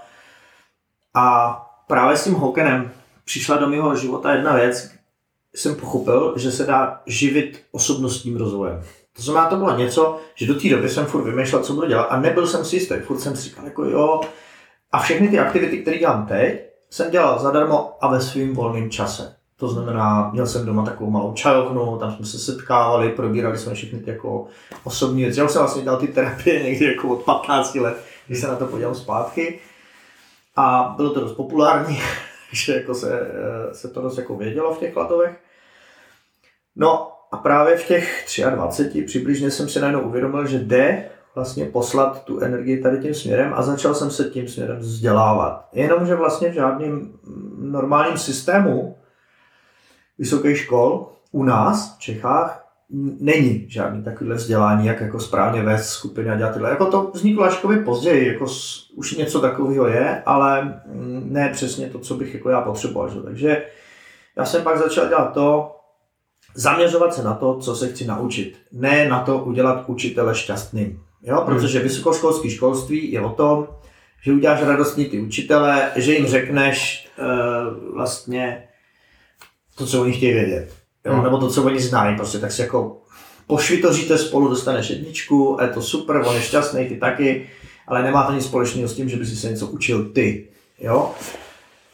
A 1.15 1.57
právě 1.87 2.17
s 2.17 2.25
tím 2.25 2.35
Hawkenem 2.35 2.91
přišla 3.25 3.57
do 3.57 3.69
mého 3.69 3.97
života 3.97 4.33
jedna 4.33 4.55
věc, 4.55 4.91
jsem 5.55 5.75
pochopil, 5.75 6.35
že 6.37 6.53
se 6.53 6.65
dá 6.67 7.01
živit 7.07 7.65
osobnostním 7.71 8.37
rozvojem. 8.37 8.83
To 9.17 9.23
znamená, 9.23 9.47
to 9.47 9.57
bylo 9.57 9.77
něco, 9.77 10.19
že 10.35 10.47
do 10.47 10.55
té 10.55 10.69
doby 10.69 10.89
jsem 10.89 11.07
furt 11.07 11.25
vymýšlel, 11.25 11.63
co 11.63 11.73
budu 11.73 11.87
dělat 11.87 12.03
a 12.03 12.21
nebyl 12.21 12.47
jsem 12.47 12.65
si 12.65 12.77
jistý. 12.77 12.95
Furt 12.95 13.21
jsem 13.21 13.37
si 13.37 13.43
říkal, 13.43 13.65
jako 13.65 13.85
jo. 13.85 14.21
A 14.93 14.99
všechny 14.99 15.29
ty 15.29 15.39
aktivity, 15.39 15.79
které 15.79 15.99
dělám 15.99 16.27
teď, 16.27 16.61
jsem 16.91 17.11
dělal 17.11 17.39
zadarmo 17.39 17.97
a 18.01 18.09
ve 18.09 18.21
svém 18.21 18.55
volném 18.55 18.91
čase. 18.91 19.37
To 19.57 19.69
znamená, 19.69 20.31
měl 20.33 20.47
jsem 20.47 20.67
doma 20.67 20.85
takovou 20.85 21.11
malou 21.11 21.33
čajovnu, 21.33 21.99
tam 21.99 22.13
jsme 22.13 22.27
se 22.27 22.39
setkávali, 22.39 23.09
probírali 23.09 23.59
jsme 23.59 23.75
všechny 23.75 23.99
ty 23.99 24.11
jako 24.11 24.47
osobní 24.85 25.23
věci. 25.23 25.41
Já 25.41 25.49
jsem 25.49 25.61
vlastně 25.61 25.83
dělal 25.83 25.99
ty 25.99 26.09
terapie 26.09 26.63
někdy 26.63 26.85
jako 26.87 27.09
od 27.09 27.23
15 27.23 27.75
let, 27.75 28.05
když 28.29 28.41
se 28.41 28.49
na 28.49 28.57
to 28.57 28.67
podívám 28.67 28.95
zpátky. 28.95 29.61
A 30.57 30.95
bylo 30.97 31.11
to 31.11 31.21
dost 31.21 31.33
populární, 31.33 32.01
takže 32.51 32.75
jako 32.75 32.95
se, 32.95 33.21
eh, 33.21 33.75
se 33.75 33.89
to 33.89 34.03
dost 34.03 34.19
jako 34.19 34.37
vědělo 34.37 34.75
v 34.75 34.79
těch 34.79 34.93
Klatovech. 34.93 35.41
No 36.77 37.13
a 37.33 37.37
právě 37.37 37.77
v 37.77 37.87
těch 37.87 38.27
23 38.51 39.03
přibližně 39.03 39.51
jsem 39.51 39.69
si 39.69 39.81
najednou 39.81 40.03
uvědomil, 40.03 40.47
že 40.47 40.59
jde 40.59 41.11
vlastně 41.35 41.65
poslat 41.65 42.25
tu 42.25 42.41
energii 42.41 42.83
tady 42.83 42.99
tím 42.99 43.15
směrem 43.15 43.55
a 43.55 43.63
začal 43.63 43.95
jsem 43.95 44.11
se 44.11 44.25
tím 44.25 44.49
směrem 44.49 44.77
vzdělávat. 44.77 45.69
Jenomže 45.73 46.15
vlastně 46.15 46.49
v 46.49 46.55
žádném 46.55 47.13
normálním 47.59 48.19
systému 48.19 48.99
vysokých 50.19 50.59
škol 50.59 51.13
u 51.33 51.43
nás 51.45 51.97
v 51.97 51.99
Čechách 51.99 52.68
není 53.21 53.67
žádný 53.69 54.03
takovýhle 54.03 54.37
vzdělání, 54.37 54.87
jak 54.87 55.01
jako 55.01 55.21
správně 55.21 55.63
vést 55.63 55.89
skupiny 55.89 56.31
a 56.31 56.37
dělat 56.37 56.53
tyhle. 56.53 56.71
Jako 56.71 56.87
to 56.87 57.11
vzniklo 57.15 57.45
až 57.45 57.65
později, 57.85 58.29
jako 58.29 58.47
už 58.95 59.17
něco 59.17 59.41
takového 59.41 59.87
je, 59.87 60.23
ale 60.27 60.81
mm, 60.87 61.29
ne 61.33 61.49
přesně 61.53 61.87
to, 61.87 61.99
co 61.99 62.15
bych 62.15 62.35
jako 62.35 62.51
já 62.51 62.61
potřeboval. 62.61 63.11
Že? 63.11 63.21
Takže 63.21 63.67
já 64.37 64.45
jsem 64.45 64.63
pak 64.63 64.79
začal 64.79 65.09
dělat 65.09 65.35
to, 65.35 65.77
zaměřovat 66.55 67.15
se 67.15 67.23
na 67.23 67.35
to, 67.35 67.59
co 67.59 67.77
se 67.77 67.89
chci 67.89 68.07
naučit. 68.07 68.59
Ne 68.73 69.09
na 69.09 69.21
to 69.21 69.39
udělat 69.39 69.85
učitele 69.87 70.35
šťastným. 70.35 71.01
Jo? 71.23 71.37
Hmm. 71.37 71.47
Protože 71.47 71.79
vysokoškolské 71.81 72.51
školství 72.51 73.13
je 73.13 73.21
o 73.21 73.31
tom, 73.31 73.69
že 74.23 74.33
uděláš 74.33 74.63
radostní 74.63 75.05
ty 75.05 75.21
učitele, 75.21 75.91
že 75.97 76.15
jim 76.15 76.27
řekneš 76.27 77.09
uh, 77.19 77.95
vlastně 77.95 78.69
to, 79.75 79.87
co 79.87 80.03
oni 80.03 80.13
chtějí 80.13 80.33
vědět. 80.33 80.78
Jo? 81.09 81.15
Hmm. 81.15 81.25
Nebo 81.25 81.39
to, 81.39 81.51
co 81.51 81.63
oni 81.65 81.81
znají. 81.81 82.17
Prostě 82.17 82.39
tak 82.39 82.53
si 82.53 82.63
jako 82.63 82.97
pošvitoříte 83.47 84.19
spolu, 84.19 84.49
dostaneš 84.49 84.91
jedničku, 84.91 85.61
a 85.61 85.65
je 85.65 85.71
to 85.71 85.83
super, 85.83 86.17
on 86.27 86.35
je 86.35 86.43
šťastný, 86.43 86.89
ty 86.89 86.97
taky, 86.97 87.47
ale 87.87 88.03
nemá 88.03 88.23
to 88.23 88.33
nic 88.33 88.45
společného 88.45 88.89
s 88.89 88.95
tím, 88.95 89.09
že 89.09 89.17
by 89.17 89.27
si 89.27 89.37
se 89.37 89.51
něco 89.51 89.67
učil 89.67 90.05
ty. 90.05 90.49
Jo? 90.79 91.15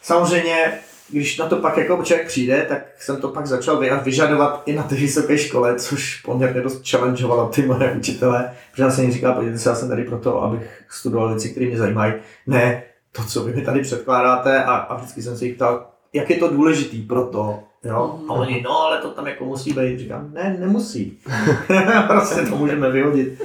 Samozřejmě 0.03 0.73
když 1.09 1.39
na 1.39 1.47
to 1.47 1.57
pak 1.57 1.77
jako 1.77 2.03
člověk 2.03 2.27
přijde, 2.27 2.67
tak 2.69 2.87
jsem 2.99 3.17
to 3.17 3.29
pak 3.29 3.47
začal 3.47 4.01
vyžadovat 4.05 4.63
i 4.67 4.73
na 4.73 4.83
té 4.83 4.95
vysoké 4.95 5.39
škole, 5.39 5.75
což 5.75 6.21
poměrně 6.21 6.61
dost 6.61 6.91
challengeovalo 6.91 7.49
ty 7.49 7.63
moje 7.63 7.93
učitele, 7.93 8.51
protože 8.71 8.83
já 8.83 8.91
jsem 8.91 9.05
jim 9.05 9.13
říkal, 9.13 9.33
podívejte 9.33 9.59
se, 9.59 9.69
já 9.69 9.75
jsem 9.75 9.89
tady 9.89 10.05
proto, 10.05 10.43
abych 10.43 10.85
studoval 10.91 11.29
věci, 11.29 11.51
které 11.51 11.67
mě 11.67 11.79
zajímají. 11.79 12.13
Ne, 12.47 12.83
to, 13.13 13.25
co 13.25 13.45
vy 13.45 13.53
mi 13.53 13.63
tady 13.63 13.81
předkládáte 13.81 14.65
a, 14.65 14.75
a 14.75 14.97
vždycky 14.97 15.23
jsem 15.23 15.39
se 15.39 15.45
jich 15.45 15.55
ptal, 15.55 15.87
jak 16.13 16.31
je 16.31 16.37
to 16.37 16.49
důležitý 16.49 17.03
pro 17.03 17.27
to, 17.27 17.63
jo? 17.85 18.21
A 18.29 18.33
oni, 18.33 18.63
no 18.65 18.81
ale 18.81 18.99
to 18.99 19.11
tam 19.11 19.27
jako 19.27 19.45
musí 19.45 19.73
být. 19.73 19.99
Říkám, 19.99 20.31
ne, 20.33 20.57
nemusí. 20.61 21.19
prostě 22.07 22.43
to 22.43 22.57
můžeme 22.57 22.91
vyhodit. 22.91 23.43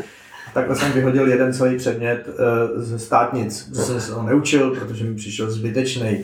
Takhle 0.54 0.76
jsem 0.76 0.92
vyhodil 0.92 1.28
jeden 1.28 1.54
celý 1.54 1.78
předmět 1.78 2.28
uh, 2.28 2.82
ze 2.82 3.00
státnic, 3.00 3.64
protože 3.64 3.82
jsem 3.82 4.02
se 4.02 4.14
ho 4.14 4.24
neučil, 4.24 4.76
protože 4.76 5.04
mi 5.04 5.16
přišel 5.16 5.52
zbytečný. 5.52 6.24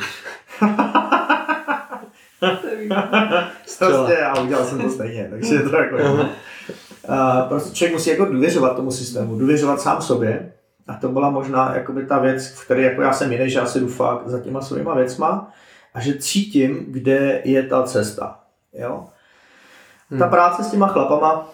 prostě 3.78 4.18
a 4.26 4.42
udělal 4.42 4.66
jsem 4.66 4.82
to 4.82 4.90
stejně, 4.90 5.28
takže 5.30 5.60
to 5.60 5.76
jako 5.76 5.96
uh, 6.14 6.26
prostě 7.48 7.76
člověk 7.76 7.94
musí 7.94 8.10
jako 8.10 8.26
důvěřovat 8.26 8.76
tomu 8.76 8.92
systému, 8.92 9.40
důvěřovat 9.40 9.82
sám 9.82 10.02
sobě 10.02 10.52
a 10.88 10.94
to 10.94 11.10
byla 11.10 11.30
možná 11.30 11.76
jakoby 11.76 12.06
ta 12.06 12.20
věc, 12.20 12.48
v 12.48 12.66
které 12.66 12.82
jako 12.82 13.02
já 13.02 13.14
jsem 13.14 13.32
jiný, 13.32 13.50
že 13.50 13.60
já 13.60 13.66
si 13.66 13.80
jdu 13.80 13.88
fakt 13.88 14.28
za 14.28 14.40
těma 14.40 14.62
svýma 14.62 14.96
věcma 14.96 15.52
a 15.96 16.02
že 16.02 16.18
cítím, 16.18 16.86
kde 16.88 17.42
je 17.46 17.64
ta 17.64 17.84
cesta. 17.84 18.40
Jo? 18.74 19.06
Ta 20.10 20.26
hmm. 20.26 20.30
práce 20.30 20.64
s 20.64 20.72
těma 20.72 20.88
chlapama 20.88 21.50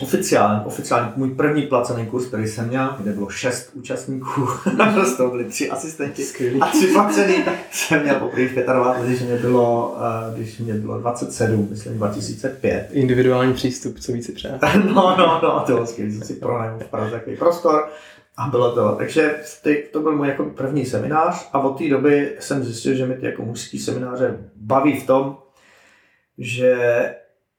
oficiálně, 0.00 0.60
oficiálně 0.64 1.12
můj 1.16 1.30
první 1.30 1.62
placený 1.62 2.06
kurz, 2.06 2.26
který 2.26 2.46
jsem 2.46 2.68
měl, 2.68 2.94
kde 2.98 3.12
bylo 3.12 3.30
šest 3.30 3.70
účastníků, 3.74 4.48
z 5.04 5.16
toho 5.16 5.30
byli 5.30 5.44
tři 5.44 5.70
asistenti 5.70 6.24
Skvělý. 6.24 6.60
a 6.60 6.66
tři 6.66 6.86
placený, 6.86 7.44
jsem 7.70 8.02
měl 8.02 8.14
poprvé 8.14 8.48
v 8.48 8.54
25, 8.54 9.06
když 9.06 9.20
mě 9.20 9.36
bylo, 9.36 9.96
eh, 10.00 10.38
když 10.38 10.58
mě 10.58 10.74
bylo 10.74 11.00
27, 11.00 11.68
myslím 11.70 11.96
2005. 11.96 12.88
Individuální 12.92 13.54
přístup, 13.54 13.98
co 13.98 14.12
víc 14.12 14.26
si 14.26 14.32
přát. 14.32 14.62
no, 14.84 15.16
no, 15.18 15.40
no, 15.42 15.62
to 15.66 15.72
bylo 15.72 15.86
skvělé, 15.86 16.12
jsem 16.12 16.22
si 16.22 16.34
pronajal 16.34 16.78
v 16.78 16.84
Praze 16.84 17.10
takový 17.10 17.36
prostor 17.36 17.88
a 18.36 18.48
bylo 18.48 18.74
to. 18.74 18.94
Takže 18.96 19.40
to 19.92 20.00
byl 20.00 20.16
můj 20.16 20.28
jako 20.28 20.44
první 20.44 20.86
seminář 20.86 21.48
a 21.52 21.58
od 21.58 21.78
té 21.78 21.88
doby 21.88 22.36
jsem 22.40 22.64
zjistil, 22.64 22.94
že 22.94 23.06
mi 23.06 23.14
ty 23.14 23.26
jako 23.26 23.42
mužský 23.42 23.78
semináře 23.78 24.50
baví 24.56 25.00
v 25.00 25.06
tom, 25.06 25.38
že 26.38 26.76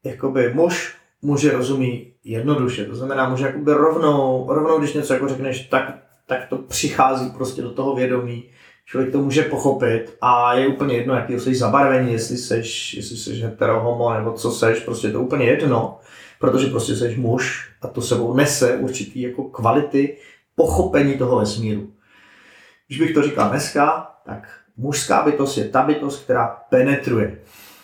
jakoby 0.03 0.53
muž 0.53 0.97
muže 1.21 1.51
rozumí 1.51 2.13
jednoduše. 2.23 2.85
To 2.85 2.95
znamená, 2.95 3.29
muže 3.29 3.45
jakoby 3.45 3.73
rovnou, 3.73 4.45
rovnou, 4.49 4.79
když 4.79 4.93
něco 4.93 5.13
jako 5.13 5.27
řekneš, 5.27 5.67
tak, 5.67 5.97
tak 6.25 6.45
to 6.49 6.57
přichází 6.57 7.29
prostě 7.29 7.61
do 7.61 7.71
toho 7.71 7.95
vědomí. 7.95 8.43
Člověk 8.85 9.11
to 9.11 9.21
může 9.21 9.43
pochopit 9.43 10.17
a 10.21 10.53
je 10.53 10.67
úplně 10.67 10.95
jedno, 10.95 11.15
jaký 11.15 11.39
jsi 11.39 11.55
zabarvení, 11.55 12.11
jestli 12.13 12.37
seš, 12.37 12.93
jestli 12.93 13.17
seš 13.17 13.43
hetero, 13.43 13.79
homo, 13.79 14.13
nebo 14.13 14.33
co 14.33 14.51
seš, 14.51 14.79
prostě 14.79 15.11
to 15.11 15.21
úplně 15.21 15.45
jedno, 15.45 15.99
protože 16.39 16.67
prostě 16.67 16.95
seš 16.95 17.17
muž 17.17 17.71
a 17.81 17.87
to 17.87 18.01
sebou 18.01 18.33
nese 18.33 18.77
určitý 18.77 19.21
jako 19.21 19.43
kvality 19.43 20.17
pochopení 20.57 21.17
toho 21.17 21.39
vesmíru. 21.39 21.93
Když 22.87 22.99
bych 22.99 23.13
to 23.13 23.21
říkal 23.21 23.49
dneska, 23.49 24.11
tak 24.25 24.59
mužská 24.77 25.23
bytost 25.23 25.57
je 25.57 25.63
ta 25.69 25.81
bytost, 25.81 26.23
která 26.23 26.47
penetruje. 26.69 27.39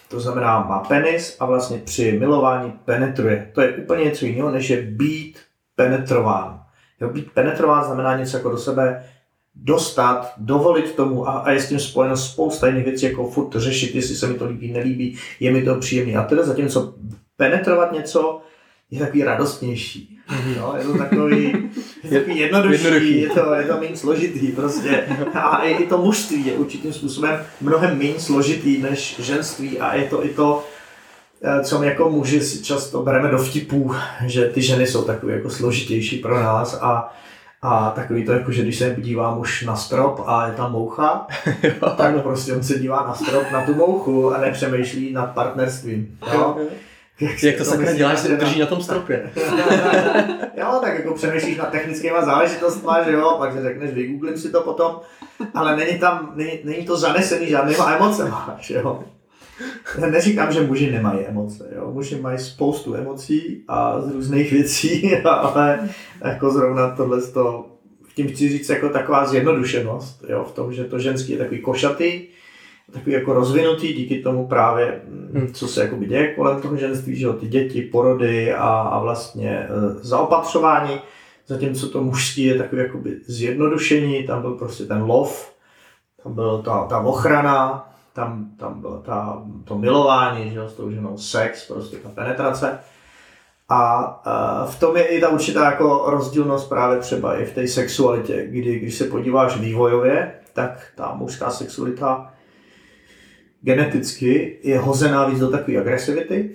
To 0.10 0.20
znamená, 0.20 0.64
má 0.64 0.80
penis 0.80 1.38
a 1.40 1.46
vlastně 1.46 1.78
při 1.78 2.12
milování 2.20 2.72
penetruje. 2.86 3.52
To 3.54 3.62
je 3.62 3.74
úplně 3.74 4.04
něco 4.04 4.26
jiného, 4.26 4.52
než 4.52 4.70
je 4.70 4.82
být 4.82 5.40
penetrován. 5.76 6.64
Jo, 7.02 7.10
být 7.10 7.32
penetrován 7.32 7.84
znamená 7.84 8.18
něco 8.18 8.38
jako 8.38 8.50
do 8.50 8.58
sebe 8.58 9.06
dostat, 9.56 10.34
dovolit 10.38 10.96
tomu 10.96 11.30
a, 11.30 11.32
a 11.32 11.52
je 11.52 11.60
s 11.60 11.70
tím 11.70 11.80
spojeno 11.80 12.18
spousta 12.18 12.68
jiných 12.68 12.86
věcí, 12.86 13.06
jako 13.06 13.28
furt 13.28 13.56
řešit, 13.56 13.96
jestli 13.96 14.16
se 14.16 14.28
mi 14.28 14.34
to 14.34 14.46
líbí, 14.46 14.72
nelíbí, 14.72 15.18
je 15.40 15.52
mi 15.52 15.64
to 15.64 15.76
příjemné. 15.76 16.14
A 16.14 16.24
teda 16.24 16.44
zatímco 16.44 16.96
penetrovat 17.38 17.92
něco 17.92 18.42
je 18.92 19.00
takový 19.00 19.24
radostnější. 19.24 20.20
Mhm. 20.30 20.54
Jo, 20.58 20.74
je 20.78 20.84
to 20.84 20.98
takový, 20.98 21.70
je 22.04 22.20
takový 22.20 22.40
jednodušší, 22.40 22.84
jednoduchý. 22.84 23.22
je 23.22 23.30
to, 23.30 23.54
je 23.54 23.66
to 23.66 23.80
méně 23.80 23.98
složitý 23.98 24.48
prostě. 24.48 25.04
A 25.34 25.64
i, 25.64 25.72
i 25.72 25.88
to 25.88 25.98
mužství 25.98 26.46
je 26.46 26.54
určitým 26.54 26.94
způsobem 26.94 27.40
mnohem 27.62 27.98
méně 27.98 28.20
složitý 28.20 28.82
než 28.82 29.20
ženství 29.20 29.80
a 29.80 29.96
je 29.96 30.04
to 30.04 30.26
i 30.26 30.30
to, 30.30 30.66
eh, 31.44 31.64
co 31.64 31.80
my 31.80 31.88
jako 31.88 32.10
muži 32.10 32.42
si 32.42 32.64
často 32.64 33.02
bereme 33.02 33.30
do 33.30 33.38
vtipů, 33.38 33.96
že 34.26 34.46
ty 34.46 34.62
ženy 34.62 34.88
jsou 34.88 35.04
takové 35.04 35.34
jako 35.34 35.50
složitější 35.50 36.18
pro 36.18 36.44
nás 36.44 36.80
a 36.82 37.14
a 37.66 37.92
takový 37.96 38.26
to, 38.26 38.32
jako, 38.32 38.52
že 38.52 38.62
když 38.62 38.78
se 38.78 38.94
podívá 38.94 39.36
muž 39.36 39.64
na 39.64 39.76
strop 39.76 40.24
a 40.26 40.48
je 40.48 40.54
tam 40.54 40.72
moucha, 40.72 41.28
tak 41.98 42.22
prostě 42.24 42.54
on 42.54 42.64
se 42.64 42.80
dívá 42.80 43.08
na 43.08 43.14
strop, 43.14 43.52
na 43.52 43.66
tu 43.66 43.74
mouchu 43.74 44.34
a 44.34 44.38
nepřemýšlí 44.38 45.14
nad 45.14 45.26
partnerstvím. 45.26 46.18
Jo? 46.34 46.58
Jak, 47.20 47.44
jak 47.44 47.58
to 47.58 47.66
sakra 47.66 47.94
děláš, 47.94 48.20
se 48.20 48.28
drží 48.28 48.60
na 48.60 48.66
tom 48.66 48.82
stropě. 48.82 49.30
jo, 50.58 50.80
tak 50.82 50.96
jako 50.96 51.14
přemýšlíš 51.14 51.58
nad 51.58 51.72
technickými 51.72 52.18
záležitostmi, 52.26 52.92
že 53.06 53.12
jo, 53.12 53.36
pak 53.38 53.54
si 53.54 53.62
řekneš, 53.62 53.92
vygooglím 53.92 54.38
si 54.38 54.52
to 54.52 54.62
potom, 54.62 55.00
ale 55.54 55.76
není 55.78 56.00
tam, 56.00 56.32
není, 56.36 56.60
není 56.64 56.86
to 56.86 56.98
zanesený 56.98 57.48
žádnýma 57.48 57.96
emocema, 57.96 58.58
že 58.62 58.74
jo. 58.74 59.04
Neříkám, 60.10 60.52
že 60.52 60.62
muži 60.62 60.92
nemají 60.92 61.26
emoce, 61.26 61.70
jo. 61.76 61.92
Muži 61.92 62.22
mají 62.22 62.40
spoustu 62.40 62.96
emocí 62.96 63.64
a 63.68 64.02
z 64.02 64.12
různých 64.12 64.52
věcí, 64.52 65.16
ale 65.26 65.90
jako 66.26 66.52
zrovna 66.52 66.90
tohle 66.96 67.22
to, 67.22 67.66
tím 68.16 68.28
chci 68.28 68.50
říct 68.50 68.70
jako 68.70 68.90
taková 68.90 69.26
zjednodušenost, 69.26 70.26
jo, 70.30 70.44
v 70.44 70.52
tom, 70.52 70.74
že 70.74 70.84
to 70.84 71.00
ženský 71.00 71.32
je 71.32 71.38
takový 71.38 71.62
košatý, 71.62 72.28
takový 72.92 73.12
jako 73.12 73.34
rozvinutý 73.34 73.94
díky 73.94 74.22
tomu 74.22 74.48
právě, 74.48 75.02
hmm. 75.34 75.54
co 75.54 75.68
se 75.68 75.82
jako 75.82 75.96
děje 75.96 76.34
kolem 76.34 76.62
toho 76.62 76.78
ženství, 76.78 77.16
že 77.16 77.26
jo, 77.26 77.34
ty 77.34 77.48
děti, 77.48 77.82
porody 77.82 78.54
a, 78.54 78.68
a 78.68 79.00
vlastně 79.00 79.50
e, 79.50 79.70
zaopatřování. 80.02 81.00
Zatímco 81.48 81.90
to 81.90 82.04
mužství 82.04 82.44
je 82.44 82.58
takový 82.58 82.82
jakoby 82.82 83.20
zjednodušení, 83.28 84.24
tam 84.24 84.42
byl 84.42 84.52
prostě 84.52 84.84
ten 84.84 85.02
lov, 85.02 85.54
tam 86.24 86.34
byla 86.34 86.62
ta, 86.62 86.86
ta 86.86 87.00
ochrana, 87.00 87.90
tam, 88.14 88.46
tam 88.58 88.82
bylo 88.82 88.98
ta, 88.98 89.44
to 89.64 89.78
milování, 89.78 90.50
že 90.50 90.58
jo, 90.60 90.70
s 90.70 90.74
tou 90.74 90.92
ženou 90.92 91.18
sex, 91.18 91.68
prostě 91.68 91.98
ta 91.98 92.10
penetrace. 92.10 92.80
A 93.70 94.08
uh, 94.66 94.72
v 94.72 94.80
tom 94.80 94.98
je 94.98 95.04
i 95.04 95.22
ta 95.22 95.30
určitá 95.30 95.66
jako 95.66 96.04
rozdílnost 96.08 96.70
právě 96.70 97.00
třeba 97.00 97.38
i 97.38 97.46
v 97.46 97.54
té 97.54 97.68
sexualitě, 97.68 98.48
kdy 98.48 98.80
když 98.80 98.96
se 98.96 99.04
podíváš 99.04 99.58
vývojově, 99.58 100.34
tak 100.54 100.88
ta 100.96 101.14
mužská 101.16 101.50
sexualita 101.50 102.34
geneticky 103.64 104.58
je 104.64 104.80
hozená 104.80 105.26
víc 105.26 105.40
do 105.40 105.50
takové 105.50 105.78
agresivity 105.78 106.50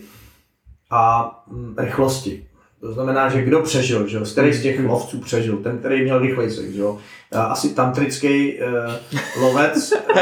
a 0.91 1.31
mm, 1.51 1.75
rychlosti. 1.79 2.45
To 2.81 2.93
znamená, 2.93 3.29
že 3.29 3.43
kdo 3.43 3.63
přežil, 3.63 4.07
že 4.07 4.17
jo? 4.17 4.25
z 4.25 4.33
kterých 4.33 4.55
z 4.55 4.63
těch 4.63 4.87
lovců 4.87 5.21
přežil, 5.21 5.57
ten, 5.57 5.79
který 5.79 6.03
měl 6.03 6.19
rychlej 6.19 6.51
sex, 6.51 6.69
jo? 6.75 6.99
asi 7.33 7.75
tantrický 7.75 8.59
uh, 8.59 9.43
lovec, 9.43 9.93
uh, 9.93 10.21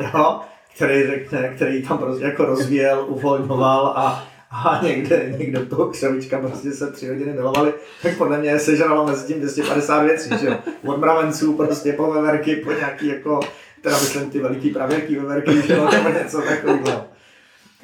jo? 0.14 0.40
který 0.76 1.06
řekne, 1.06 1.48
který 1.48 1.82
tam 1.82 1.98
prostě 1.98 2.24
jako 2.24 2.44
rozvíjel, 2.44 3.04
uvolňoval 3.08 3.86
a, 3.86 4.24
a 4.50 4.80
někde, 4.82 5.34
někde 5.38 5.66
toho 5.66 5.86
křevička 5.86 6.38
prostě 6.38 6.72
se 6.72 6.92
tři 6.92 7.08
hodiny 7.08 7.32
milovali, 7.32 7.72
tak 8.02 8.18
podle 8.18 8.38
mě 8.38 8.58
sežralo 8.58 9.06
mezi 9.06 9.26
tím 9.26 9.40
250 9.40 10.02
věcí, 10.02 10.30
že 10.40 10.46
jo? 10.46 10.54
Od 10.86 10.98
mravenců 10.98 11.52
prostě 11.52 11.92
po 11.92 12.12
veverky, 12.12 12.56
po 12.56 12.72
nějaký 12.72 13.06
jako 13.06 13.40
teda 13.82 13.98
myslím 13.98 14.30
ty 14.30 14.38
veliký 14.38 14.70
pravěrký 14.70 15.16
veverky, 15.16 15.50
nebo 15.68 16.08
něco 16.18 16.42
takového. 16.42 17.04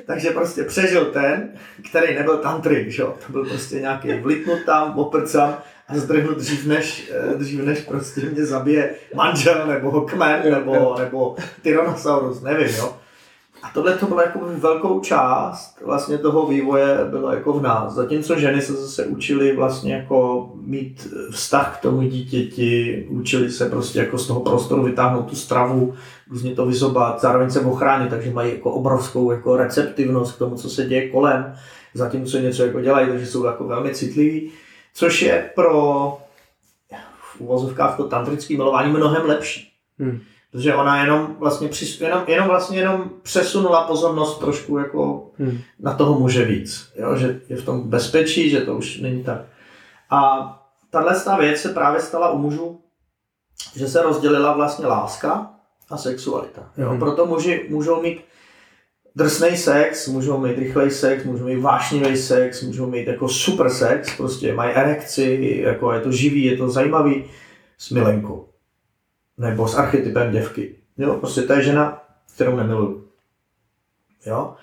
Takže 0.07 0.31
prostě 0.31 0.65
přežil 0.65 1.05
ten, 1.05 1.51
který 1.91 2.15
nebyl 2.15 2.37
tantrik, 2.39 2.91
že 2.91 3.03
to 3.03 3.33
byl 3.33 3.45
prostě 3.45 3.81
nějaký 3.81 4.13
vlitnut 4.13 4.59
tam, 4.67 4.99
oprcam 4.99 5.59
a 5.89 5.99
zdrhnut 5.99 6.39
dřív 6.39 6.67
než, 6.67 7.11
eh, 7.33 7.35
dřív 7.35 7.61
než 7.61 7.81
prostě 7.81 8.21
mě 8.21 8.47
zabije 8.47 8.95
manžel, 9.15 9.67
nebo 9.67 10.01
kmen, 10.01 10.43
nebo, 10.51 10.97
nebo 10.99 11.37
Tyrannosaurus, 11.63 12.43
nevím, 12.43 12.77
jo. 12.77 12.97
A 13.63 13.71
tohle 13.75 13.95
to 13.95 14.07
bylo 14.07 14.21
jako 14.21 14.41
velkou 14.59 15.01
část 15.01 15.81
vlastně 15.85 16.19
toho 16.19 16.47
vývoje 16.47 16.99
bylo 17.11 17.33
jako 17.33 17.53
v 17.53 17.63
nás. 17.63 17.93
Zatímco 17.93 18.39
ženy 18.39 18.63
se 18.63 18.73
zase 18.73 19.07
učily 19.07 19.57
vlastně 19.57 19.95
jako 19.95 20.51
mít 20.61 21.15
vztah 21.31 21.79
k 21.79 21.83
tomu 21.83 22.03
dítěti, 22.03 23.07
učili 23.11 23.51
se 23.51 23.71
prostě 23.71 23.99
jako 23.99 24.19
z 24.19 24.27
toho 24.27 24.41
prostoru 24.41 24.83
vytáhnout 24.83 25.27
tu 25.27 25.37
stravu, 25.37 25.95
různě 26.31 26.55
to 26.55 26.67
vyzobat, 26.67 27.21
zároveň 27.21 27.51
se 27.51 27.61
ochránit, 27.61 28.11
takže 28.11 28.31
mají 28.31 28.53
jako 28.53 28.71
obrovskou 28.71 29.31
jako 29.31 29.57
receptivnost 29.57 30.35
k 30.35 30.39
tomu, 30.39 30.57
co 30.57 30.71
se 30.71 30.85
děje 30.85 31.09
kolem, 31.09 31.55
zatímco 31.95 32.39
něco 32.39 32.65
jako 32.65 32.81
dělají, 32.81 33.09
takže 33.09 33.27
jsou 33.27 33.45
jako 33.45 33.65
velmi 33.65 33.95
citliví, 33.95 34.51
což 34.95 35.23
je 35.23 35.51
pro 35.55 36.19
v 37.21 37.41
uvozovkách 37.41 37.97
to 37.97 38.05
tantrické 38.05 38.57
milování 38.57 38.93
mnohem 38.93 39.27
lepší. 39.27 39.73
Hmm. 39.99 40.21
Protože 40.53 40.75
ona 40.75 41.03
jenom 41.03 41.37
vlastně, 41.39 41.69
přis, 41.69 42.01
jenom, 42.01 42.23
jenom 42.27 42.49
vlastně 42.49 42.79
jenom 42.79 43.11
přesunula 43.23 43.83
pozornost 43.83 44.39
trošku 44.39 44.79
jako 44.79 45.31
hmm. 45.39 45.59
na 45.81 45.95
toho 45.95 46.19
muže 46.19 46.45
víc. 46.45 46.93
Jo? 46.97 47.17
Že 47.17 47.41
je 47.49 47.57
v 47.57 47.65
tom 47.65 47.89
bezpečí, 47.89 48.51
že 48.51 48.61
to 48.61 48.75
už 48.75 49.01
není 49.01 49.25
tak. 49.25 49.41
A 50.11 50.53
tahle 50.91 51.15
věc 51.39 51.61
se 51.61 51.69
právě 51.69 52.01
stala 52.01 52.31
u 52.31 52.39
mužů, 52.39 52.81
že 53.77 53.89
se 53.89 54.03
rozdělila 54.03 54.53
vlastně 54.53 54.87
láska 54.87 55.51
a 55.91 55.97
sexualita. 55.97 56.71
Jo? 56.79 56.89
Hmm. 56.91 56.99
Proto 56.99 57.27
muži 57.27 57.67
můžou 57.69 58.03
mít 58.03 58.21
drsný 59.17 59.57
sex, 59.57 60.09
můžou 60.09 60.39
mít 60.39 60.59
rychlej 60.59 60.91
sex, 60.91 61.25
můžou 61.25 61.45
mít 61.45 61.61
vášnivý 61.61 62.17
sex, 62.17 62.63
můžou 62.63 62.87
mít 62.87 63.07
jako 63.07 63.29
super 63.29 63.71
sex, 63.71 64.17
prostě 64.17 64.55
mají 64.55 64.75
erekci, 64.75 65.59
jako 65.63 65.93
je 65.93 66.01
to 66.01 66.13
živý, 66.13 66.45
je 66.45 66.57
to 66.57 66.69
zajímavý 66.69 67.25
s 67.79 67.91
milenkou 67.91 68.48
nebo 69.39 69.69
s 69.69 69.75
archetypem 69.75 70.33
děvky. 70.33 70.75
Jo, 70.99 71.15
prostě 71.15 71.43
to 71.43 71.53
je 71.53 71.63
žena, 71.63 72.03
kterou 72.35 72.57
nemiluju. 72.57 73.05
Jo. 74.27 74.55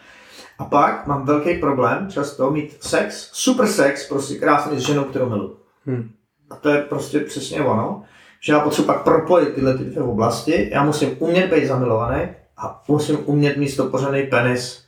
A 0.60 0.65
pak 0.65 1.08
mám 1.08 1.25
velký 1.25 1.58
problém 1.58 2.12
často 2.12 2.51
mít 2.51 2.84
sex, 2.84 3.29
super 3.34 3.67
sex, 3.67 4.10
prostě 4.10 4.36
krásný 4.36 4.79
s 4.79 4.84
ženou, 4.84 5.03
kterou 5.03 5.29
miluju. 5.29 5.58
Hmm. 5.86 6.10
A 6.50 6.55
to 6.55 6.70
je 6.70 6.82
prostě 6.82 7.20
přesně 7.20 7.62
ono, 7.62 8.03
že 8.39 8.53
já 8.53 8.60
potřebuji 8.60 8.88
pak 8.88 9.03
propojit 9.03 9.53
tyhle 9.55 9.77
ty 9.77 9.84
dvě 9.84 10.03
oblasti. 10.03 10.70
Já 10.74 10.84
musím 10.84 11.15
umět 11.20 11.53
být 11.53 11.67
zamilovaný 11.67 12.27
a 12.58 12.84
musím 12.88 13.17
umět 13.25 13.58
mít 13.58 13.70
stopořený 13.70 14.24
penis 14.24 14.86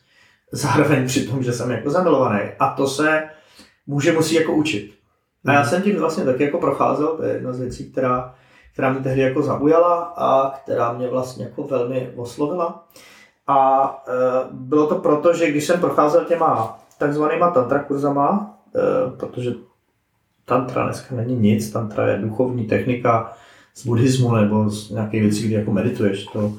zároveň 0.52 1.08
při 1.08 1.28
tom, 1.28 1.44
že 1.44 1.54
jsem 1.54 1.72
jako 1.72 1.90
zamilovaný. 1.90 2.40
A 2.60 2.70
to 2.70 2.88
se 2.88 3.24
může 3.88 4.14
musí 4.14 4.36
jako 4.36 4.54
učit. 4.54 4.94
A 5.46 5.54
já 5.54 5.60
hmm. 5.60 5.70
jsem 5.70 5.82
tím 5.82 6.00
vlastně 6.00 6.24
taky 6.24 6.44
jako 6.44 6.58
procházel, 6.58 7.08
to 7.08 7.24
je 7.24 7.34
jedna 7.34 7.54
z 7.54 7.60
věcí, 7.60 7.92
která 7.92 8.36
která 8.78 8.94
mě 8.94 9.02
tehdy 9.02 9.22
jako 9.22 9.42
zaujala 9.42 10.14
a 10.18 10.58
která 10.64 10.94
mě 10.94 11.08
vlastně 11.08 11.46
jako 11.46 11.64
velmi 11.64 12.12
oslovila. 12.16 12.84
A 13.48 13.90
e, 14.08 14.12
bylo 14.52 14.88
to 14.88 14.96
proto, 14.96 15.34
že 15.34 15.52
když 15.52 15.66
jsem 15.66 15.80
procházel 15.80 16.26
těma 16.26 16.80
takzvanýma 16.98 17.52
tantra 17.52 17.84
kurzama, 17.84 18.58
e, 18.76 19.18
protože 19.18 19.52
tantra 20.46 20.84
dneska 20.84 21.16
není 21.16 21.36
nic, 21.36 21.72
tantra 21.72 22.08
je 22.08 22.18
duchovní 22.18 22.66
technika 22.66 23.34
z 23.76 23.86
buddhismu 23.86 24.36
nebo 24.36 24.70
z 24.70 24.90
nějaké 24.90 25.20
věcí, 25.20 25.46
kdy 25.46 25.56
jako 25.56 25.72
medituješ. 25.72 26.26
To 26.26 26.54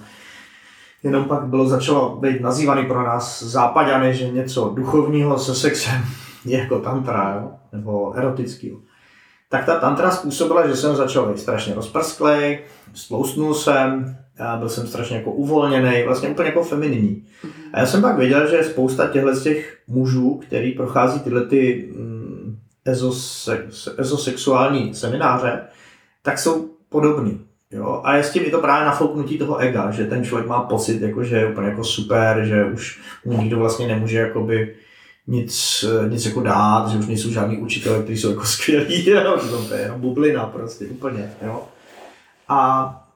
jenom 1.03 1.25
pak 1.25 1.47
bylo 1.47 1.67
začalo 1.69 2.17
být 2.17 2.41
nazývaný 2.41 2.87
pro 2.87 3.03
nás 3.03 3.43
západany, 3.43 4.15
že 4.15 4.31
něco 4.31 4.73
duchovního 4.75 5.39
se 5.39 5.55
sexem 5.55 6.03
je 6.45 6.59
jako 6.59 6.79
tantra, 6.79 7.41
jo? 7.41 7.51
nebo 7.73 8.17
erotický 8.17 8.73
tak 9.49 9.65
ta 9.65 9.81
tantra 9.81 10.11
způsobila, 10.11 10.69
že 10.69 10.77
jsem 10.77 10.97
začal 10.97 11.27
být 11.27 11.39
strašně 11.39 11.75
rozprsklej, 11.75 12.59
stloustnul 12.95 13.55
jsem, 13.55 14.17
já 14.39 14.57
byl 14.57 14.69
jsem 14.69 14.87
strašně 14.87 15.17
jako 15.17 15.33
uvolněný, 15.33 16.03
vlastně 16.07 16.29
úplně 16.29 16.49
jako 16.49 16.65
femininní. 16.65 17.25
A 17.73 17.81
já 17.81 17.87
jsem 17.87 18.03
pak 18.03 18.19
věděl, 18.19 18.51
že 18.51 18.65
spousta 18.65 19.07
těchto 19.07 19.35
z 19.35 19.43
těch 19.43 19.79
mužů, 19.89 20.41
který 20.47 20.73
prochází 20.73 21.21
tyhle 21.21 21.47
ty 21.47 21.89
mm, 21.97 22.59
ezose, 22.85 23.67
ezosexuální 23.99 24.95
semináře, 24.95 25.61
tak 26.23 26.39
jsou 26.39 26.69
podobný. 26.89 27.41
Jo? 27.71 28.01
A 28.05 28.17
je 28.17 28.25
s 28.25 28.33
tím 28.33 28.43
i 28.47 28.51
to 28.51 28.61
právě 28.61 28.87
nafouknutí 28.87 29.39
toho 29.39 29.57
ega, 29.57 29.91
že 29.91 30.05
ten 30.05 30.25
člověk 30.25 30.49
má 30.49 30.61
pocit, 30.61 31.03
jako, 31.03 31.25
že 31.25 31.37
je 31.37 31.51
úplně 31.51 31.69
jako 31.69 31.85
super, 31.85 32.45
že 32.45 32.65
už 32.65 33.01
mu 33.25 33.43
nikdo 33.43 33.59
vlastně 33.59 33.87
nemůže 33.87 34.19
jakoby, 34.19 34.75
nic, 35.29 35.85
nic 36.09 36.27
jako 36.27 36.41
dát, 36.41 36.89
že 36.89 36.99
už 36.99 37.07
nejsou 37.07 37.31
žádní 37.31 37.59
učitelé, 37.59 38.03
kteří 38.03 38.19
jsou 38.19 38.31
jako 38.31 38.45
skvělí, 38.47 39.09
jo, 39.09 39.41
to 39.69 39.75
je 39.75 39.81
jenom 39.81 40.01
bublina 40.01 40.47
prostě 40.47 40.87
úplně, 40.87 41.33
jo. 41.43 41.65
A 42.49 43.09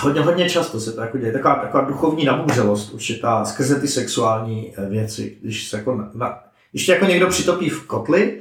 hodně, 0.00 0.20
hodně 0.20 0.50
často 0.50 0.80
se 0.80 0.92
to 0.92 1.00
jako 1.00 1.18
děje, 1.18 1.32
taková, 1.32 1.54
taková 1.54 1.84
duchovní 1.84 2.24
nabouřelost 2.24 2.94
určitá 2.94 3.44
skrze 3.44 3.80
ty 3.80 3.88
sexuální 3.88 4.72
eh, 4.76 4.88
věci, 4.88 5.38
když 5.42 5.68
se 5.68 5.76
jako, 5.76 6.10
na, 6.14 6.42
když 6.70 6.86
tě 6.86 6.92
jako 6.92 7.04
někdo 7.04 7.26
přitopí 7.26 7.68
v 7.68 7.86
kotli, 7.86 8.40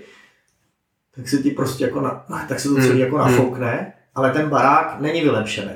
tak 1.16 1.30
se 1.30 1.38
ti 1.38 1.52
prostě 1.52 1.84
jako, 1.84 2.02
na, 2.02 2.26
tak 2.50 2.60
se 2.60 2.70
to 2.70 2.76
celý 2.76 2.90
hmm. 2.90 3.00
jako 3.00 3.18
hmm. 3.18 3.32
nafoukne, 3.32 3.94
ale 4.16 4.32
ten 4.32 4.50
barák 4.50 5.02
není 5.02 5.22
vylepšený. 5.22 5.72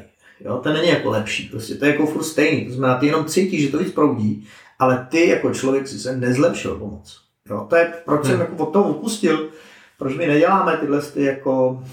Jo, 0.45 0.57
ten 0.57 0.73
není 0.73 0.89
jako 0.89 1.09
lepší, 1.09 1.49
prostě 1.49 1.75
to 1.75 1.85
je 1.85 1.91
jako 1.91 2.05
furt 2.05 2.23
stejný, 2.23 2.65
to 2.65 2.73
znamená, 2.73 2.99
ty 2.99 3.05
jenom 3.05 3.25
cítíš, 3.25 3.61
že 3.61 3.71
to 3.71 3.77
víc 3.77 3.93
proudí, 3.93 4.47
ale 4.79 5.07
ty 5.09 5.29
jako 5.29 5.53
člověk 5.53 5.87
si 5.87 5.99
se 5.99 6.17
nezlepšil 6.17 6.75
pomoc. 6.75 7.21
Jo, 7.49 7.65
to 7.69 7.75
je, 7.75 7.93
proč 8.05 8.25
jsem 8.25 8.31
hmm. 8.31 8.41
jako 8.41 8.63
od 8.63 8.73
toho 8.73 8.89
upustil, 8.89 9.49
proč 9.97 10.15
my 10.15 10.27
neděláme 10.27 10.77
tyhle 10.77 11.01
ty 11.01 11.23
jako 11.23 11.83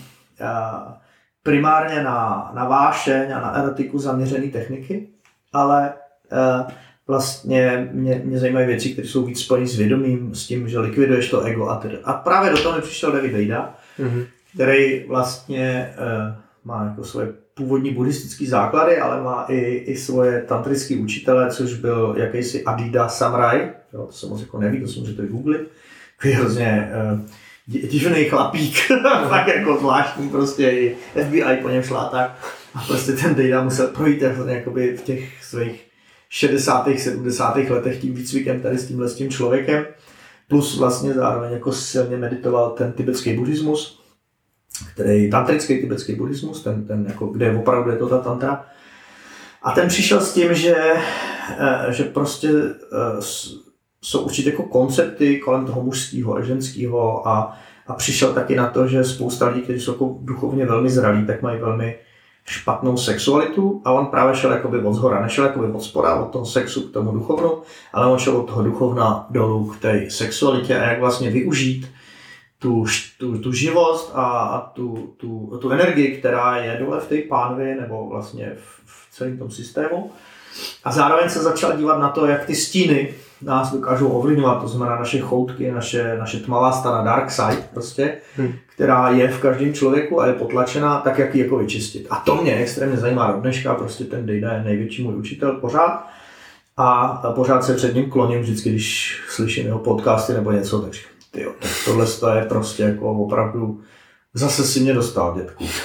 a, 0.45 0.99
primárně 1.43 2.03
na, 2.03 2.51
na 2.55 2.65
vášeň 2.65 3.33
a 3.33 3.41
na 3.41 3.51
erotiku 3.51 3.99
zaměřené 3.99 4.47
techniky, 4.47 5.09
ale 5.53 5.93
a, 6.33 6.67
vlastně 7.07 7.89
mě, 7.93 8.23
mě 8.25 8.39
zajímají 8.39 8.67
věci, 8.67 8.91
které 8.91 9.09
jsou 9.09 9.25
víc 9.25 9.41
spojené 9.41 9.67
s 9.67 9.77
vědomím, 9.77 10.35
s 10.35 10.47
tím, 10.47 10.69
že 10.69 10.79
likviduješ 10.79 11.31
to 11.31 11.41
ego 11.41 11.69
a 11.69 11.77
tedy. 11.77 11.99
A 12.05 12.13
právě 12.13 12.51
do 12.51 12.63
toho 12.63 12.77
mi 12.77 12.83
přišel 12.83 13.13
David 13.13 13.33
Vejda, 13.33 13.75
mm-hmm. 13.99 14.27
který 14.55 15.05
vlastně 15.09 15.95
a, 15.97 16.37
má 16.65 16.85
jako 16.85 17.05
svoje 17.05 17.33
původní 17.57 17.91
buddhistické 17.91 18.47
základy, 18.47 18.99
ale 18.99 19.23
má 19.23 19.45
i, 19.49 19.61
i 19.61 19.97
svoje 19.97 20.43
tantrické 20.43 20.97
učitele, 20.97 21.51
což 21.51 21.75
byl 21.75 22.15
jakýsi 22.19 22.65
Adida 22.65 23.09
Samraj, 23.09 23.71
jo, 23.93 24.07
to 24.07 24.13
se 24.13 24.27
moc 24.27 24.41
jako 24.41 24.59
neví, 24.59 24.81
to 24.81 24.89
si 24.89 25.01
můžete 25.01 25.27
googlit, 25.27 25.71
takový 26.17 26.35
hrozně 26.35 26.91
uh, 27.13 27.21
divný 27.67 28.25
chlapík, 28.25 28.75
tak 29.31 29.49
jako 29.49 29.77
zvláštní, 29.77 30.29
prostě 30.29 30.71
i 30.71 30.97
FBI 31.25 31.57
po 31.63 31.69
něm 31.69 31.83
šla 31.83 32.05
tak. 32.05 32.39
A 32.75 32.85
prostě 32.87 33.13
ten 33.13 33.35
Dejda 33.35 33.65
musel 33.65 33.87
projít 33.87 34.23
jakoby 34.47 34.97
v 34.97 35.03
těch 35.03 35.45
svých 35.45 35.87
60. 36.29 36.89
70. 36.99 37.57
letech 37.57 38.01
tím 38.01 38.15
výcvikem 38.15 38.61
tady 38.61 38.79
s 38.79 38.87
tímhle 38.87 39.09
s 39.09 39.15
tím 39.15 39.31
člověkem. 39.31 39.87
Plus 40.49 40.79
vlastně 40.79 41.13
zároveň 41.13 41.53
jako 41.53 41.73
silně 41.73 42.17
meditoval 42.17 42.71
ten 42.71 42.93
tibetský 42.93 43.33
buddhismus 43.33 44.06
který 44.95 45.31
tantrický 45.31 45.79
tibetský 45.81 46.15
buddhismus, 46.15 46.63
ten, 46.63 46.87
ten 46.87 47.07
jako, 47.09 47.27
kde 47.27 47.57
opravdu 47.57 47.91
je 47.91 47.97
to 47.97 48.09
ta 48.09 48.19
tantra. 48.19 48.65
A 49.63 49.71
ten 49.71 49.89
přišel 49.89 50.21
s 50.21 50.35
tím, 50.35 50.55
že, 50.55 50.77
eh, 51.59 51.93
že 51.93 52.05
prostě 52.05 52.49
eh, 52.49 53.23
jsou 54.03 54.21
určitě 54.21 54.51
jako 54.51 54.63
koncepty 54.63 55.39
kolem 55.39 55.67
toho 55.67 55.83
mužského 55.83 56.37
a 56.37 56.43
ženského 56.43 57.29
a, 57.29 57.57
a 57.87 57.95
přišel 57.95 58.33
taky 58.33 58.57
na 58.57 58.67
to, 58.67 58.87
že 58.87 59.05
spousta 59.05 59.49
lidí, 59.49 59.63
kteří 59.63 59.81
jsou 59.81 59.93
jako 59.93 60.19
duchovně 60.21 60.67
velmi 60.67 60.91
zralí, 60.91 61.27
tak 61.27 61.43
mají 61.43 61.61
velmi 61.61 61.97
špatnou 62.47 62.97
sexualitu 62.97 63.83
a 63.85 63.93
on 63.93 64.07
právě 64.07 64.35
šel 64.35 64.53
jakoby 64.53 64.79
od 64.79 64.95
zhora, 64.95 65.23
nešel 65.23 65.45
jakoby 65.45 65.67
od 65.67 65.83
spora, 65.83 66.15
od 66.15 66.31
toho 66.31 66.47
sexu 66.47 66.81
k 66.81 66.93
tomu 66.93 67.13
duchovnu, 67.13 67.63
ale 67.93 68.07
on 68.07 68.19
šel 68.19 68.37
od 68.37 68.47
toho 68.47 68.63
duchovna 68.63 69.27
dolů 69.31 69.67
k 69.67 69.81
té 69.81 70.07
sexualitě 70.09 70.79
a 70.79 70.85
jak 70.85 71.01
vlastně 71.01 71.31
využít 71.31 71.87
tu, 72.67 72.85
tu, 73.19 73.39
tu 73.39 73.53
živost 73.53 74.13
a, 74.15 74.23
a 74.23 74.61
tu, 74.61 75.15
tu, 75.17 75.59
tu 75.63 75.71
energii, 75.71 76.17
která 76.17 76.57
je 76.57 76.77
dole 76.81 77.01
v 77.01 77.09
té 77.09 77.17
pánvi 77.29 77.75
nebo 77.81 78.09
vlastně 78.09 78.53
v, 78.57 78.83
v 78.85 79.17
celém 79.17 79.39
tom 79.39 79.51
systému. 79.51 80.11
A 80.85 80.93
zároveň 80.93 81.29
se 81.29 81.43
začal 81.43 81.77
dívat 81.77 81.99
na 81.99 82.09
to, 82.09 82.27
jak 82.27 82.45
ty 82.45 82.55
stíny 82.55 83.15
nás 83.43 83.73
dokážou 83.73 84.09
ovlivňovat, 84.09 84.63
to 84.63 84.69
znamená 84.69 84.99
naše 84.99 85.21
choutky, 85.21 85.73
naše, 85.73 86.17
naše 86.19 86.41
tmavá 86.41 86.73
strana, 86.73 87.03
dark 87.03 87.31
side 87.31 87.69
prostě, 87.75 88.17
hmm. 88.37 88.53
která 88.75 89.11
je 89.11 89.29
v 89.29 89.41
každém 89.41 89.75
člověku 89.75 90.21
a 90.21 90.27
je 90.27 90.33
potlačená, 90.33 91.01
tak 91.01 91.19
jak 91.19 91.35
ji 91.35 91.43
jako 91.43 91.59
vyčistit. 91.59 92.07
A 92.11 92.17
to 92.17 92.37
mě 92.37 92.57
extrémně 92.57 92.97
zajímá 92.97 93.33
do 93.33 93.41
dneška, 93.41 93.75
prostě 93.75 94.05
ten 94.05 94.27
Dejda 94.27 94.53
je 94.53 94.63
největší 94.63 95.03
můj 95.03 95.15
učitel 95.15 95.53
pořád 95.53 96.07
a 96.77 97.17
pořád 97.35 97.65
se 97.65 97.75
před 97.75 97.95
ním 97.95 98.11
kloním 98.11 98.41
vždycky, 98.41 98.71
když 98.71 99.21
slyším 99.29 99.67
jeho 99.67 99.79
podcasty 99.79 100.33
nebo 100.33 100.53
něco, 100.53 100.81
takže 100.81 101.01
tyjo, 101.37 101.53
tak 101.61 101.71
tohle 101.85 102.07
je 102.39 102.45
prostě 102.45 102.83
jako 102.83 103.13
opravdu, 103.13 103.81
zase 104.35 104.65
si 104.65 104.81
mě 104.81 104.95
dostal, 104.95 105.35
dětku. 105.37 105.65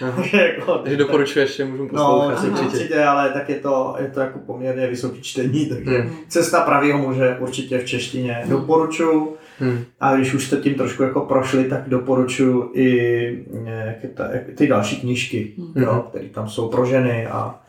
Takže 0.16 0.36
jako, 0.36 0.72
Takže 0.78 0.96
doporučuješ, 0.96 1.56
že 1.56 1.64
můžu 1.64 1.82
No, 1.82 1.88
poslouchat 1.88 2.30
určitě. 2.32 2.50
určitě. 2.50 2.76
určitě, 2.76 3.04
ale 3.04 3.30
tak 3.30 3.48
je 3.48 3.54
to, 3.56 3.96
je 3.98 4.10
to 4.10 4.20
jako 4.20 4.38
poměrně 4.38 4.86
vysoký 4.86 5.22
čtení, 5.22 5.66
takže 5.68 5.98
Hmm. 5.98 6.16
cesta 6.28 6.60
pravýho 6.60 6.98
muže 6.98 7.36
určitě 7.40 7.78
v 7.78 7.84
češtině 7.84 8.42
doporučuju. 8.48 9.36
Hmm. 9.58 9.84
A 10.00 10.16
když 10.16 10.34
už 10.34 10.46
jste 10.46 10.56
tím 10.56 10.74
trošku 10.74 11.02
jako 11.02 11.20
prošli, 11.20 11.64
tak 11.64 11.88
doporučuji 11.88 12.70
i 12.74 13.44
eh, 13.66 14.00
ta, 14.14 14.28
ty 14.54 14.66
další 14.66 15.00
knížky, 15.00 15.52
jo, 15.74 16.06
které 16.10 16.28
tam 16.28 16.48
jsou 16.48 16.68
pro 16.68 16.86
ženy 16.86 17.26
a 17.26 17.60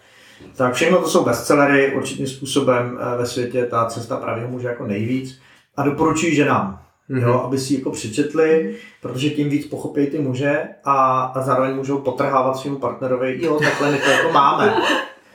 tak 0.56 0.74
všechno 0.74 0.98
to 1.02 1.10
jsou 1.10 1.26
bestsellery, 1.26 1.94
určitým 1.96 2.28
způsobem 2.28 3.00
eh, 3.14 3.18
ve 3.18 3.26
světě 3.26 3.66
ta 3.66 3.86
cesta 3.86 4.18
pravého 4.18 4.50
muže 4.50 4.68
jako 4.68 4.88
nejvíc. 4.88 5.40
A 5.78 5.84
doporučuji 5.84 6.36
ženám, 6.36 6.82
Mhm. 7.10 7.22
jo, 7.22 7.42
aby 7.46 7.58
si 7.58 7.74
jako 7.76 7.92
přečetli, 7.92 8.76
protože 9.02 9.30
tím 9.30 9.50
víc 9.50 9.66
pochopí 9.68 10.08
ty 10.08 10.20
muže 10.20 10.68
a, 10.84 11.22
a 11.36 11.42
zároveň 11.42 11.76
můžou 11.76 11.98
potrhávat 11.98 12.58
svým 12.58 12.76
partnerovi, 12.76 13.38
jo, 13.46 13.60
takhle 13.60 13.92
my 13.92 13.98
to 13.98 14.10
jako 14.10 14.32
máme. 14.32 14.76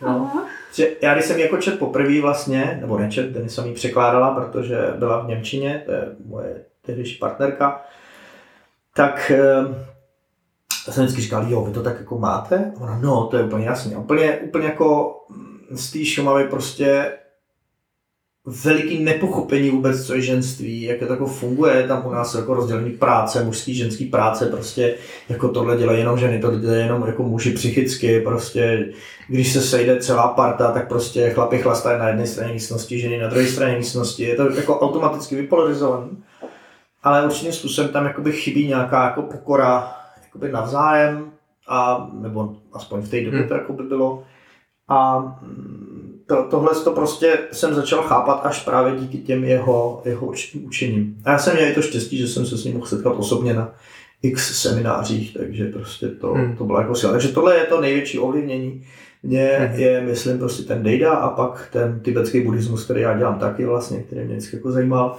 Jo. 0.02 0.26
Že 0.74 0.88
já 1.02 1.14
když 1.14 1.26
jsem 1.26 1.38
jako 1.38 1.56
čet 1.56 1.78
poprvé 1.78 2.20
vlastně, 2.20 2.78
nebo 2.80 2.98
nečet, 2.98 3.30
Denisa 3.32 3.62
mi 3.62 3.68
ji 3.68 3.74
překládala, 3.74 4.30
protože 4.30 4.76
byla 4.98 5.20
v 5.22 5.28
Němčině, 5.28 5.82
to 5.86 5.92
je 5.92 6.08
moje 6.26 6.64
tehdejší 6.82 7.18
partnerka, 7.18 7.80
tak 8.94 9.32
eh, 9.34 10.92
jsem 10.92 11.04
vždycky 11.04 11.22
říkal, 11.22 11.44
jo, 11.48 11.64
vy 11.64 11.72
to 11.72 11.82
tak 11.82 11.98
jako 11.98 12.18
máte? 12.18 12.72
A 12.76 12.80
ona, 12.80 12.98
no, 13.02 13.26
to 13.26 13.36
je 13.36 13.42
úplně 13.44 13.66
jasně. 13.66 13.96
Úplně, 13.96 14.36
úplně 14.38 14.64
jako 14.66 15.16
z 15.70 15.92
té 15.92 16.04
Šumavy 16.04 16.44
prostě 16.44 17.12
veliký 18.46 19.04
nepochopení 19.04 19.70
vůbec, 19.70 20.06
co 20.06 20.14
je 20.14 20.20
ženství, 20.20 20.82
jak 20.82 20.98
to 20.98 21.12
jako 21.12 21.26
funguje, 21.26 21.88
tam 21.88 22.06
u 22.06 22.10
nás 22.10 22.34
jako 22.34 22.54
rozdělení 22.54 22.90
práce, 22.90 23.44
mužský, 23.44 23.74
ženský 23.74 24.04
práce, 24.04 24.46
prostě 24.46 24.94
jako 25.28 25.48
tohle 25.48 25.76
dělají 25.76 25.98
jenom 25.98 26.18
ženy, 26.18 26.40
to 26.40 26.58
dělají 26.58 26.80
jenom 26.80 27.06
jako 27.06 27.22
muži 27.22 27.50
psychicky, 27.52 28.20
prostě 28.20 28.92
když 29.28 29.52
se 29.52 29.60
sejde 29.60 29.96
celá 30.00 30.28
parta, 30.28 30.72
tak 30.72 30.88
prostě 30.88 31.30
chlapi 31.30 31.58
chlastají 31.58 31.98
na 31.98 32.08
jedné 32.08 32.26
straně 32.26 32.52
místnosti, 32.52 33.00
ženy 33.00 33.18
na 33.18 33.28
druhé 33.28 33.46
straně 33.46 33.76
místnosti, 33.76 34.22
je 34.22 34.36
to 34.36 34.50
jako 34.50 34.80
automaticky 34.80 35.36
vypolarizované, 35.36 36.06
ale 37.02 37.24
určitým 37.24 37.52
způsobem 37.52 37.90
tam 37.90 38.04
jakoby 38.04 38.32
chybí 38.32 38.68
nějaká 38.68 39.04
jako 39.04 39.22
pokora 39.22 39.96
jakoby 40.24 40.52
navzájem, 40.52 41.32
a, 41.68 42.10
nebo 42.12 42.56
aspoň 42.72 43.00
v 43.00 43.10
té 43.10 43.24
době 43.24 43.40
Hmm. 43.40 43.48
to 43.48 43.54
jako 43.54 43.72
by 43.72 43.82
bylo. 43.82 44.24
A 44.88 45.18
mm, 45.18 45.91
to, 46.36 46.42
tohle 46.50 46.74
to 46.84 46.90
prostě 46.92 47.38
jsem 47.52 47.74
začal 47.74 48.02
chápat 48.02 48.40
až 48.46 48.64
právě 48.64 49.00
díky 49.00 49.18
těm 49.18 49.44
jeho, 49.44 50.02
jeho 50.04 50.26
uč- 50.26 50.54
učením. 50.66 51.16
A 51.24 51.30
já 51.30 51.38
jsem 51.38 51.54
měl 51.56 51.68
i 51.68 51.74
to 51.74 51.82
štěstí, 51.82 52.18
že 52.18 52.28
jsem 52.28 52.46
se 52.46 52.56
s 52.58 52.64
ním 52.64 52.74
mohl 52.74 52.86
setkat 52.86 53.10
osobně 53.10 53.54
na 53.54 53.74
x 54.22 54.62
seminářích, 54.62 55.34
takže 55.38 55.64
prostě 55.66 56.08
to, 56.08 56.32
Hmm. 56.34 56.56
to 56.56 56.64
bylo 56.64 56.80
jako 56.80 56.94
síla. 56.94 57.12
Takže 57.12 57.28
tohle 57.28 57.56
je 57.56 57.64
to 57.64 57.80
největší 57.80 58.18
ovlivnění. 58.18 58.84
Mě 59.22 59.50
Hmm. 59.58 59.78
je, 59.80 60.00
myslím, 60.00 60.38
prostě 60.38 60.62
ten 60.62 60.82
Dejda 60.82 61.12
a 61.12 61.28
pak 61.30 61.68
ten 61.72 62.00
tibetský 62.00 62.40
buddhismus, 62.40 62.84
který 62.84 63.00
já 63.00 63.18
dělám 63.18 63.38
taky 63.38 63.64
vlastně, 63.64 64.02
který 64.02 64.20
mě 64.24 64.36
vždycky 64.36 64.56
jako 64.56 64.72
zajímal. 64.72 65.16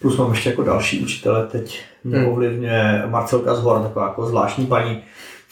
Plus 0.00 0.16
mám 0.18 0.30
ještě 0.30 0.50
jako 0.50 0.62
další 0.62 1.00
učitele, 1.00 1.46
teď 1.46 1.82
mě 2.04 2.18
Hmm. 2.18 2.28
ovlivňuje 2.28 3.02
Marcelka 3.06 3.54
z 3.54 3.60
Hor, 3.62 3.82
taková 3.82 4.06
jako 4.06 4.26
zvláštní 4.26 4.66
paní, 4.66 5.02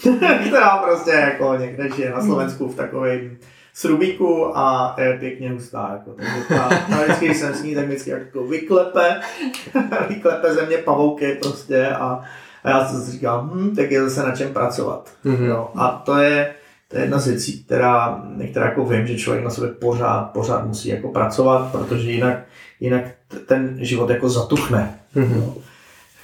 která 0.49 0.77
prostě 0.79 1.11
jako 1.11 1.57
někde 1.61 1.89
žije 1.97 2.11
na 2.11 2.23
Slovensku 2.25 2.69
v 2.69 2.75
takovém 2.75 3.37
srubíku 3.77 4.59
a 4.59 4.97
je 4.99 5.19
pěkně 5.19 5.51
hustá. 5.51 5.91
Jako. 5.93 6.11
Takže 6.11 6.45
ta, 6.49 6.69
ta 6.69 7.03
vždycky, 7.03 7.35
jsem 7.35 7.55
s 7.55 7.63
ní, 7.63 7.75
tak 7.75 7.87
vždycky 7.87 8.11
jako 8.11 8.47
vyklepe, 8.47 9.21
vyklepe 10.09 10.55
ze 10.55 10.67
mě 10.67 10.77
pavouky 10.77 11.39
prostě 11.43 11.89
a, 11.89 12.21
a 12.65 12.71
já 12.71 12.89
si 12.89 13.13
říkám, 13.13 13.51
hm, 13.55 13.77
tak 13.77 13.91
je 13.91 14.09
zase 14.09 14.29
na 14.29 14.37
čem 14.37 14.53
pracovat. 14.53 15.11
Mhm. 15.25 15.49
No, 15.49 15.71
a 15.75 16.03
to 16.07 16.17
je, 16.17 16.55
to 16.89 16.97
je 16.97 17.03
jedna 17.03 17.19
z 17.19 17.27
věcí, 17.27 17.65
která, 17.65 18.23
která 18.51 18.67
jako 18.67 18.85
vím, 18.85 19.07
že 19.07 19.19
člověk 19.19 19.45
na 19.45 19.51
sebe 19.51 19.69
pořád, 19.69 20.23
pořád 20.25 20.67
musí 20.67 20.89
jako 20.89 21.09
pracovat, 21.09 21.73
protože 21.73 22.11
jinak, 22.11 22.39
jinak 22.81 23.05
ten 23.47 23.77
život 23.81 24.11
jako 24.11 24.29
zatuchne. 24.29 24.99
Mhm. 25.15 25.41
No. 25.41 25.55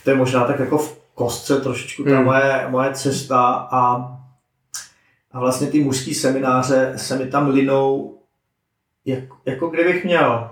To 0.05 0.11
je 0.11 0.17
možná 0.17 0.45
tak 0.45 0.61
jako 0.61 0.79
v 0.79 0.99
kostce 1.15 1.61
trošičku 1.61 2.05
ta 2.05 2.11
Hmm. 2.11 2.25
moje, 2.25 2.67
moje 2.69 2.93
cesta 2.93 3.69
a, 3.71 4.13
a 5.33 5.41
vlastně 5.41 5.67
ty 5.67 5.81
mužský 5.81 6.15
semináře 6.15 6.93
se 6.97 7.19
mi 7.19 7.27
tam 7.27 7.51
linou, 7.51 8.19
jak, 9.05 9.25
jako 9.47 9.69
kdybych 9.69 10.05
měl, 10.05 10.51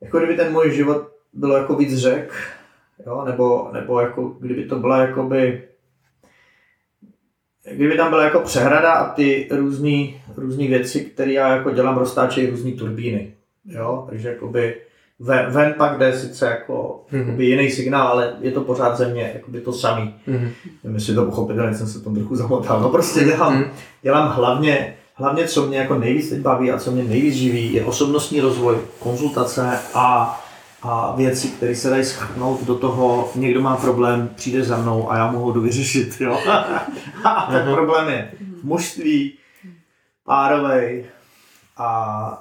jako 0.00 0.18
kdyby 0.18 0.36
ten 0.36 0.52
můj 0.52 0.74
život 0.74 1.08
bylo 1.32 1.56
jako 1.56 1.76
víc 1.76 1.96
řek, 1.96 2.34
jo, 3.06 3.24
nebo, 3.24 3.70
nebo 3.72 4.00
jako 4.00 4.28
kdyby 4.28 4.64
to 4.64 4.78
byla 4.78 4.98
jakoby, 4.98 5.68
kdyby 7.72 7.96
tam 7.96 8.10
byla 8.10 8.24
jako 8.24 8.40
přehrada 8.40 8.92
a 8.92 9.14
ty 9.14 9.48
různý 10.36 10.68
věci, 10.68 11.04
které 11.04 11.32
já 11.32 11.56
jako 11.56 11.70
dělám, 11.70 11.98
roztáčejí 11.98 12.50
různý 12.50 12.72
turbíny, 12.72 13.34
jo, 13.64 14.06
takže 14.08 14.28
jakoby 14.28 14.80
ven, 15.20 15.46
ven 15.50 15.74
pak 15.78 15.98
jde 15.98 16.18
sice 16.18 16.46
jako 16.46 17.04
Mhm. 17.12 17.20
jakoby 17.26 17.44
jiný 17.46 17.70
signál, 17.70 18.08
ale 18.08 18.34
je 18.40 18.50
to 18.52 18.60
pořád 18.60 18.96
země, 18.96 19.30
jakoby 19.34 19.60
to 19.60 19.72
samý. 19.72 20.14
Mhm. 20.26 20.50
Nevím, 20.84 20.94
jestli 20.94 21.14
to 21.14 21.24
pochopitelně 21.24 21.74
jsem 21.76 21.86
se 21.86 21.98
v 21.98 22.04
tom 22.04 22.14
trochu 22.14 22.36
zamotal. 22.36 22.80
No 22.80 22.88
prostě 22.88 23.24
dělám, 23.24 23.54
Mhm. 23.54 23.64
dělám 24.02 24.28
hlavně, 24.28 24.94
hlavně, 25.14 25.48
co 25.48 25.66
mě 25.66 25.78
jako 25.78 25.94
nejvíc 25.98 26.28
teď 26.30 26.40
baví 26.40 26.72
a 26.72 26.78
co 26.78 26.90
mě 26.90 27.02
nejvíc 27.04 27.34
živí, 27.34 27.72
je 27.72 27.84
osobnostní 27.84 28.40
rozvoj, 28.40 28.76
konzultace 28.98 29.78
a, 29.94 30.40
a 30.82 31.14
věci, 31.16 31.48
které 31.48 31.74
se 31.76 31.90
dají 31.90 32.04
schrnout 32.04 32.64
do 32.64 32.74
toho, 32.74 33.30
někdo 33.34 33.60
má 33.60 33.76
problém, 33.76 34.30
přijde 34.36 34.64
za 34.64 34.76
mnou 34.76 35.10
a 35.12 35.16
já 35.16 35.30
mu 35.30 35.38
ho 35.38 35.52
jdu 35.52 35.60
vyřešit. 35.60 36.16
Jo? 36.20 36.38
a 37.24 37.46
ten 37.50 37.62
Aha. 37.62 37.74
problém 37.74 38.08
je 38.08 38.30
v 38.60 38.64
mužství, 38.64 39.32
párovej 40.24 41.04
a, 41.76 41.84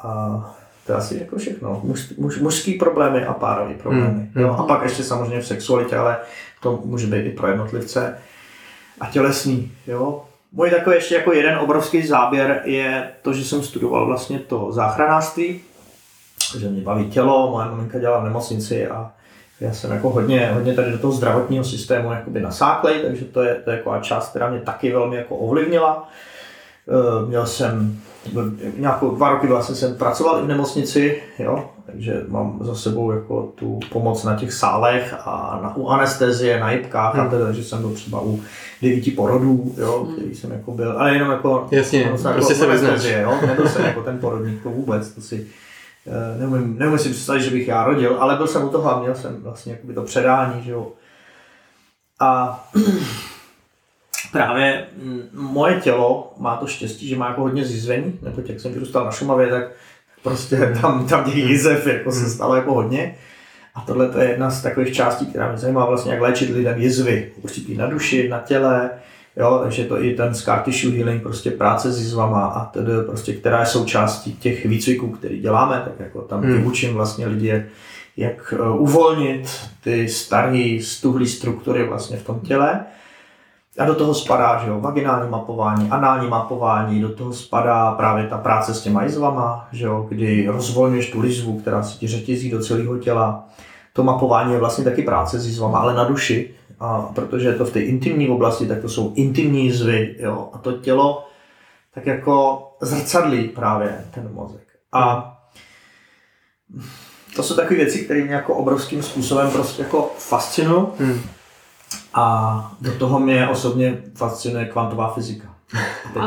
a 0.03 0.55
to 0.85 0.91
je 0.91 0.97
asi 0.97 1.17
jako 1.19 1.37
všechno. 1.37 1.81
Muž, 1.83 2.13
muž, 2.17 2.39
mužský 2.39 2.73
problémy 2.73 3.25
a 3.25 3.33
párový 3.33 3.73
problémy. 3.73 4.05
Hmm. 4.07 4.31
Jo? 4.35 4.55
A 4.59 4.63
pak 4.63 4.83
ještě 4.83 5.03
samozřejmě 5.03 5.39
v 5.39 5.47
sexualitě, 5.47 5.97
ale 5.97 6.17
to 6.61 6.81
může 6.85 7.07
být 7.07 7.25
i 7.25 7.29
pro 7.29 7.47
jednotlivce. 7.47 8.17
A 9.01 9.05
tělesný. 9.05 9.71
Jo? 9.87 10.25
Můj 10.51 10.69
takový 10.69 10.95
ještě 10.95 11.15
jako 11.15 11.33
jeden 11.33 11.57
obrovský 11.59 12.07
záběr 12.07 12.61
je 12.65 13.09
to, 13.21 13.33
že 13.33 13.45
jsem 13.45 13.63
studoval 13.63 14.05
vlastně 14.05 14.39
to 14.39 14.71
záchranářství, 14.71 15.61
že 16.57 16.69
mě 16.69 16.81
baví 16.81 17.09
tělo, 17.09 17.51
moje 17.51 17.65
maminka 17.67 17.99
dělala 17.99 18.19
v 18.19 18.23
nemocnici 18.23 18.87
a 18.87 19.11
já 19.59 19.73
jsem 19.73 19.91
jako 19.91 20.09
hodně, 20.09 20.51
hodně 20.53 20.73
tady 20.73 20.91
do 20.91 20.97
toho 20.97 21.13
zdravotního 21.13 21.63
systému 21.63 22.11
jakoby 22.11 22.41
nasáklej, 22.41 23.01
takže 23.01 23.25
to 23.25 23.43
je, 23.43 23.55
to 23.55 23.71
je 23.71 23.77
jako 23.77 23.97
část, 24.01 24.29
která 24.29 24.49
mě 24.49 24.59
taky 24.59 24.91
velmi 24.91 25.15
jako 25.15 25.35
ovlivnila. 25.35 26.09
Eh, 26.89 27.25
Měl 27.27 27.45
jsem 27.47 27.99
nějakou 28.77 29.15
dva 29.15 29.29
roky 29.29 29.47
vlastně 29.47 29.75
jsem 29.75 29.95
pracoval 29.95 30.39
i 30.39 30.43
v 30.43 30.47
nemocnici, 30.47 31.21
jo, 31.39 31.69
takže 31.85 32.21
mám 32.27 32.57
za 32.61 32.75
sebou 32.75 33.11
jako 33.11 33.41
tu 33.55 33.79
pomoc 33.91 34.23
na 34.23 34.35
těch 34.35 34.53
sálech 34.53 35.13
a 35.25 35.59
na, 35.63 35.77
u 35.77 35.87
anestezie, 35.87 36.59
na 36.59 36.71
jibkách 36.71 37.13
Hmm. 37.15 37.27
a 37.27 37.29
teda, 37.29 37.51
že 37.51 37.63
jsem 37.63 37.81
byl 37.81 37.89
třeba 37.91 38.21
u 38.21 38.39
devíti 38.81 39.11
porodů, 39.11 39.73
jo, 39.77 40.07
který 40.15 40.35
jsem 40.35 40.51
jako 40.51 40.71
byl, 40.71 40.91
ale 40.97 41.13
jenom 41.13 41.31
jako 41.31 41.67
Jasně, 41.71 41.99
jenom 41.99 42.17
jsem 42.17 42.33
prostě 42.33 42.53
jako 42.53 42.65
se 42.65 42.71
vyznáš. 42.71 42.89
anestezie, 42.91 43.21
jo, 43.21 43.37
nebyl 43.47 43.69
jsem 43.69 43.85
jako 43.85 44.01
ten 44.03 44.19
porodník, 44.19 44.63
to 44.63 44.69
vůbec, 44.69 45.11
to 45.11 45.21
si 45.21 45.47
eh, 46.07 46.39
neumím, 46.39 46.75
neumím 46.79 46.99
si 46.99 47.09
představit, 47.09 47.41
že 47.41 47.49
bych 47.51 47.67
já 47.67 47.83
rodil, 47.85 48.17
ale 48.19 48.35
byl 48.35 48.47
jsem 48.47 48.63
u 48.63 48.69
toho 48.69 48.95
a 48.95 48.99
měl 49.01 49.15
jsem 49.15 49.35
vlastně 49.43 49.79
to 49.95 50.01
předání, 50.01 50.63
že 50.63 50.71
jo. 50.71 50.87
A 52.19 52.63
právě 54.35 54.85
moje 55.33 55.75
tělo 55.75 56.33
má 56.37 56.55
to 56.55 56.67
štěstí, 56.67 57.07
že 57.07 57.15
má 57.15 57.27
jako 57.27 57.41
hodně 57.41 57.65
zjizvení, 57.65 58.19
nebo 58.21 58.41
jak 58.45 58.59
jsem 58.59 58.73
vyrůstal 58.73 59.05
na 59.05 59.11
Šumavě, 59.11 59.47
tak 59.47 59.63
prostě 60.23 60.73
tam, 60.81 61.07
tam 61.07 61.23
těch 61.23 61.35
jizev 61.35 61.87
jako 61.87 62.11
se 62.11 62.29
stalo 62.29 62.55
jako 62.55 62.73
hodně. 62.73 63.15
A 63.75 63.81
tohle 63.81 64.09
to 64.09 64.19
je 64.19 64.29
jedna 64.29 64.49
z 64.51 64.61
takových 64.61 64.95
částí, 64.95 65.25
která 65.25 65.49
mě 65.49 65.57
zajímá 65.57 65.85
vlastně, 65.85 66.11
jak 66.11 66.21
léčit 66.21 66.49
lidem 66.49 66.81
jizvy, 66.81 67.31
určitý 67.41 67.77
na 67.77 67.87
duši, 67.87 68.29
na 68.29 68.39
těle, 68.39 68.89
jo, 69.37 69.59
takže 69.63 69.83
to 69.85 70.03
i 70.03 70.13
ten 70.13 70.35
scar 70.35 70.59
tissue 70.61 70.97
healing, 70.97 71.21
prostě 71.23 71.51
práce 71.51 71.91
s 71.91 71.99
jizvama 71.99 72.45
a 72.45 72.65
tedy 72.65 72.91
prostě, 73.05 73.33
která 73.33 73.59
je 73.59 73.65
součástí 73.65 74.33
těch 74.33 74.65
výcviků, 74.65 75.07
který 75.07 75.39
děláme, 75.39 75.81
tak 75.85 75.93
jako 75.99 76.21
tam 76.21 76.41
Hmm. 76.43 76.65
učím 76.65 76.93
vlastně 76.93 77.27
lidi, 77.27 77.47
jak, 77.47 77.63
jak 78.17 78.53
eh, 78.57 78.69
uvolnit 78.69 79.49
ty 79.83 80.09
staré 80.09 80.77
stuhlé 80.81 81.25
struktury 81.25 81.83
vlastně 81.87 82.17
v 82.17 82.23
tom 82.23 82.39
těle. 82.39 82.79
A 83.77 83.85
do 83.85 83.95
toho 83.95 84.13
spadá, 84.13 84.61
že 84.63 84.69
jo, 84.69 84.79
vaginální 84.79 85.29
mapování, 85.29 85.89
anální 85.89 86.27
mapování, 86.27 87.01
do 87.01 87.09
toho 87.09 87.33
spadá 87.33 87.91
právě 87.91 88.27
ta 88.27 88.37
práce 88.37 88.73
s 88.73 88.81
těma 88.81 89.03
jizvama, 89.03 89.67
že 89.71 89.85
jo, 89.85 90.05
kdy 90.09 90.47
rozvolňuješ 90.47 91.11
tu 91.11 91.25
jizvu, 91.25 91.59
která 91.59 91.83
se 91.83 91.97
ti 91.97 92.07
řetězí 92.07 92.51
do 92.51 92.63
celého 92.63 92.97
těla. 92.97 93.45
To 93.93 94.03
mapování 94.03 94.53
je 94.53 94.59
vlastně 94.59 94.83
taky 94.83 95.01
práce 95.01 95.39
s 95.39 95.47
jizvama, 95.47 95.79
ale 95.79 95.93
na 95.93 96.03
duši, 96.03 96.53
a 96.79 97.01
protože 97.01 97.47
je 97.47 97.55
to 97.55 97.65
v 97.65 97.71
té 97.71 97.79
intimní 97.79 98.29
oblasti, 98.29 98.67
tak 98.67 98.81
to 98.81 98.89
jsou 98.89 99.13
intimní 99.15 99.65
jizvy, 99.65 100.15
jo, 100.19 100.49
a 100.53 100.57
to 100.57 100.71
tělo 100.71 101.25
tak 101.95 102.05
jako 102.05 102.63
zrcadlí 102.81 103.47
právě 103.47 104.05
ten 104.11 104.33
mozek. 104.33 104.67
A 104.91 105.31
to 107.35 107.43
jsou 107.43 107.55
takové 107.55 107.75
věci, 107.75 107.99
které 107.99 108.23
mě 108.23 108.33
jako 108.33 108.55
obrovským 108.55 109.03
způsobem 109.03 109.51
prostě 109.51 109.81
jako 109.81 110.11
fascinují. 110.17 110.85
Hmm. 110.99 111.21
A 112.15 112.71
do 112.81 112.91
toho 112.91 113.19
mě 113.19 113.47
osobně 113.47 113.97
fascinuje 114.15 114.65
kvantová 114.65 115.13
fyzika. 115.13 115.47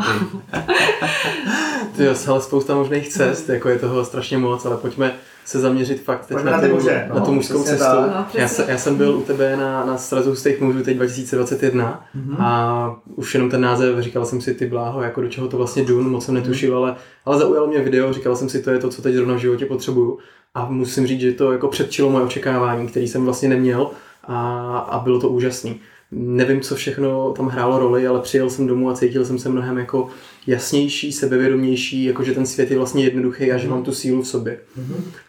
Ty 1.97 2.05
jo, 2.05 2.15
ale 2.29 2.41
spousta 2.41 2.75
možných 2.75 3.09
cest, 3.09 3.49
jako 3.49 3.69
je 3.69 3.79
toho 3.79 4.05
strašně 4.05 4.39
moc, 4.39 4.67
ale 4.67 4.77
pojďme 4.77 5.13
se 5.45 5.61
zaměřit 5.61 6.03
fakt 6.03 6.27
teď 6.27 6.35
Pojďme 6.35 6.51
na, 6.51 6.61
tu, 6.61 6.69
muže, 6.75 7.07
na 7.09 7.15
no, 7.15 7.27
tu 7.27 7.33
mužskou 7.33 7.63
cestu. 7.63 7.85
No, 7.85 8.27
já, 8.35 8.49
se, 8.49 8.65
já 8.69 8.79
jsem 8.79 8.97
byl 8.97 9.17
u 9.17 9.23
tebe 9.23 9.57
na, 9.57 9.85
na 9.85 9.99
srazu 9.99 10.37
z 10.37 10.43
těch 10.43 10.61
mužů 10.61 10.83
teď 10.83 10.97
2021 10.97 12.05
Mhm. 12.15 12.37
a 12.39 13.01
už 13.07 13.35
jenom 13.35 13.51
ten 13.51 13.61
název, 13.61 13.99
říkal 13.99 14.27
jsem 14.27 14.41
si 14.41 14.55
ty 14.55 14.67
bláho, 14.67 15.03
jako 15.03 15.21
do 15.21 15.29
čeho 15.29 15.49
to 15.49 15.57
vlastně 15.57 15.85
jdu, 15.85 16.03
moc 16.03 16.25
jsem 16.25 16.35
netušil, 16.35 16.77
ale, 16.77 16.97
ale 17.25 17.39
zaujalo 17.39 17.67
mě 17.67 17.79
video, 17.79 18.13
říkal 18.13 18.37
jsem 18.37 18.49
si, 18.49 18.63
to 18.63 18.71
je 18.71 18.79
to, 18.79 18.89
co 18.89 19.03
teď 19.03 19.15
zrovna 19.15 19.35
v 19.35 19.39
životě 19.39 19.67
potřebuju. 19.67 20.19
A 20.55 20.65
musím 20.69 21.07
říct, 21.07 21.21
že 21.21 21.33
to 21.33 21.53
jako 21.53 21.69
předčilo 21.69 22.11
moje 22.11 22.25
očekávání, 22.25 22.89
který 22.89 23.09
jsem 23.09 23.25
vlastně 23.25 23.49
neměl 23.49 23.91
a, 24.29 24.79
a 24.79 24.99
bylo 24.99 25.21
to 25.21 25.29
úžasný. 25.29 25.81
Nevím, 26.11 26.61
co 26.61 26.77
všechno 26.77 27.33
tam 27.33 27.49
hrálo 27.49 27.79
roli, 27.79 28.07
ale 28.07 28.21
přijel 28.21 28.51
jsem 28.51 28.67
domů 28.67 28.91
a 28.91 28.95
cítil 28.95 29.25
jsem 29.25 29.39
se 29.39 29.49
mnohem 29.49 29.79
jako 29.79 30.09
jasnější, 30.47 31.13
sebevědomější, 31.13 32.05
jako 32.05 32.23
že 32.23 32.33
ten 32.33 32.47
svět 32.47 32.71
je 32.71 32.77
vlastně 32.77 33.05
jednoduchý 33.05 33.53
a 33.53 33.59
že 33.59 33.69
mám 33.69 33.83
tu 33.85 33.93
sílu 33.93 34.23
v 34.23 34.29
sobě. 34.29 34.59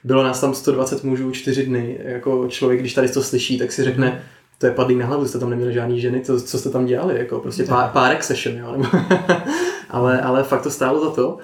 Bylo 0.04 0.24
nás 0.24 0.42
tam 0.42 0.54
120 0.54 1.04
mužů 1.04 1.32
čtyři 1.32 1.66
dny. 1.66 2.00
Jako 2.04 2.48
člověk, 2.50 2.80
když 2.80 2.94
tady 2.94 3.10
to 3.10 3.24
slyší, 3.24 3.58
tak 3.58 3.72
si 3.72 3.84
řekne, 3.84 4.24
to 4.60 4.66
je 4.66 4.72
padlý 4.72 4.96
na 4.96 5.06
hlavu, 5.06 5.28
jste 5.28 5.40
tam 5.40 5.50
neměli 5.50 5.74
žádný 5.74 6.02
ženy, 6.02 6.22
co, 6.22 6.42
co 6.42 6.58
jste 6.58 6.70
tam 6.70 6.86
dělali, 6.86 7.18
jako 7.18 7.40
prostě 7.40 7.64
pár, 7.64 7.90
párek 7.94 8.24
session, 8.24 8.58
jo, 8.58 8.72
nebo 8.72 8.88
ale, 9.90 10.22
ale 10.22 10.44
fakt 10.44 10.62
to 10.62 10.72
stálo 10.72 11.06
za 11.06 11.12
to. 11.12 11.38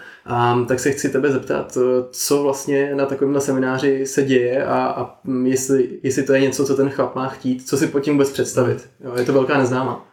Um, 0.53 0.65
tak 0.65 0.79
se 0.79 0.91
chci 0.91 1.09
tebe 1.09 1.31
zeptat, 1.31 1.77
eh, 1.77 2.05
co 2.11 2.43
vlastně 2.43 2.95
na 2.95 3.05
takovémhle 3.05 3.41
semináři 3.41 4.05
se 4.05 4.23
děje 4.23 4.65
a, 4.65 4.85
a 4.85 5.19
jestli, 5.43 5.89
jestli 6.03 6.23
to 6.23 6.33
je 6.33 6.41
něco, 6.41 6.65
co 6.65 6.75
ten 6.75 6.89
chlap 6.89 7.15
má 7.15 7.27
chtít, 7.27 7.67
co 7.67 7.77
si 7.77 7.87
pod 7.87 7.99
tím 7.99 8.13
vůbec 8.13 8.29
představit. 8.29 8.89
Jo, 9.03 9.13
je 9.17 9.25
to 9.25 9.33
velká 9.33 9.57
neznáma 9.57 10.07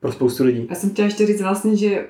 pro 0.00 0.12
spoustu 0.12 0.44
lidí. 0.44 0.66
Já 0.70 0.76
jsem 0.76 0.90
chtěla 0.90 1.06
ještě 1.06 1.26
říct 1.26 1.42
vlastně, 1.42 1.76
že 1.76 2.06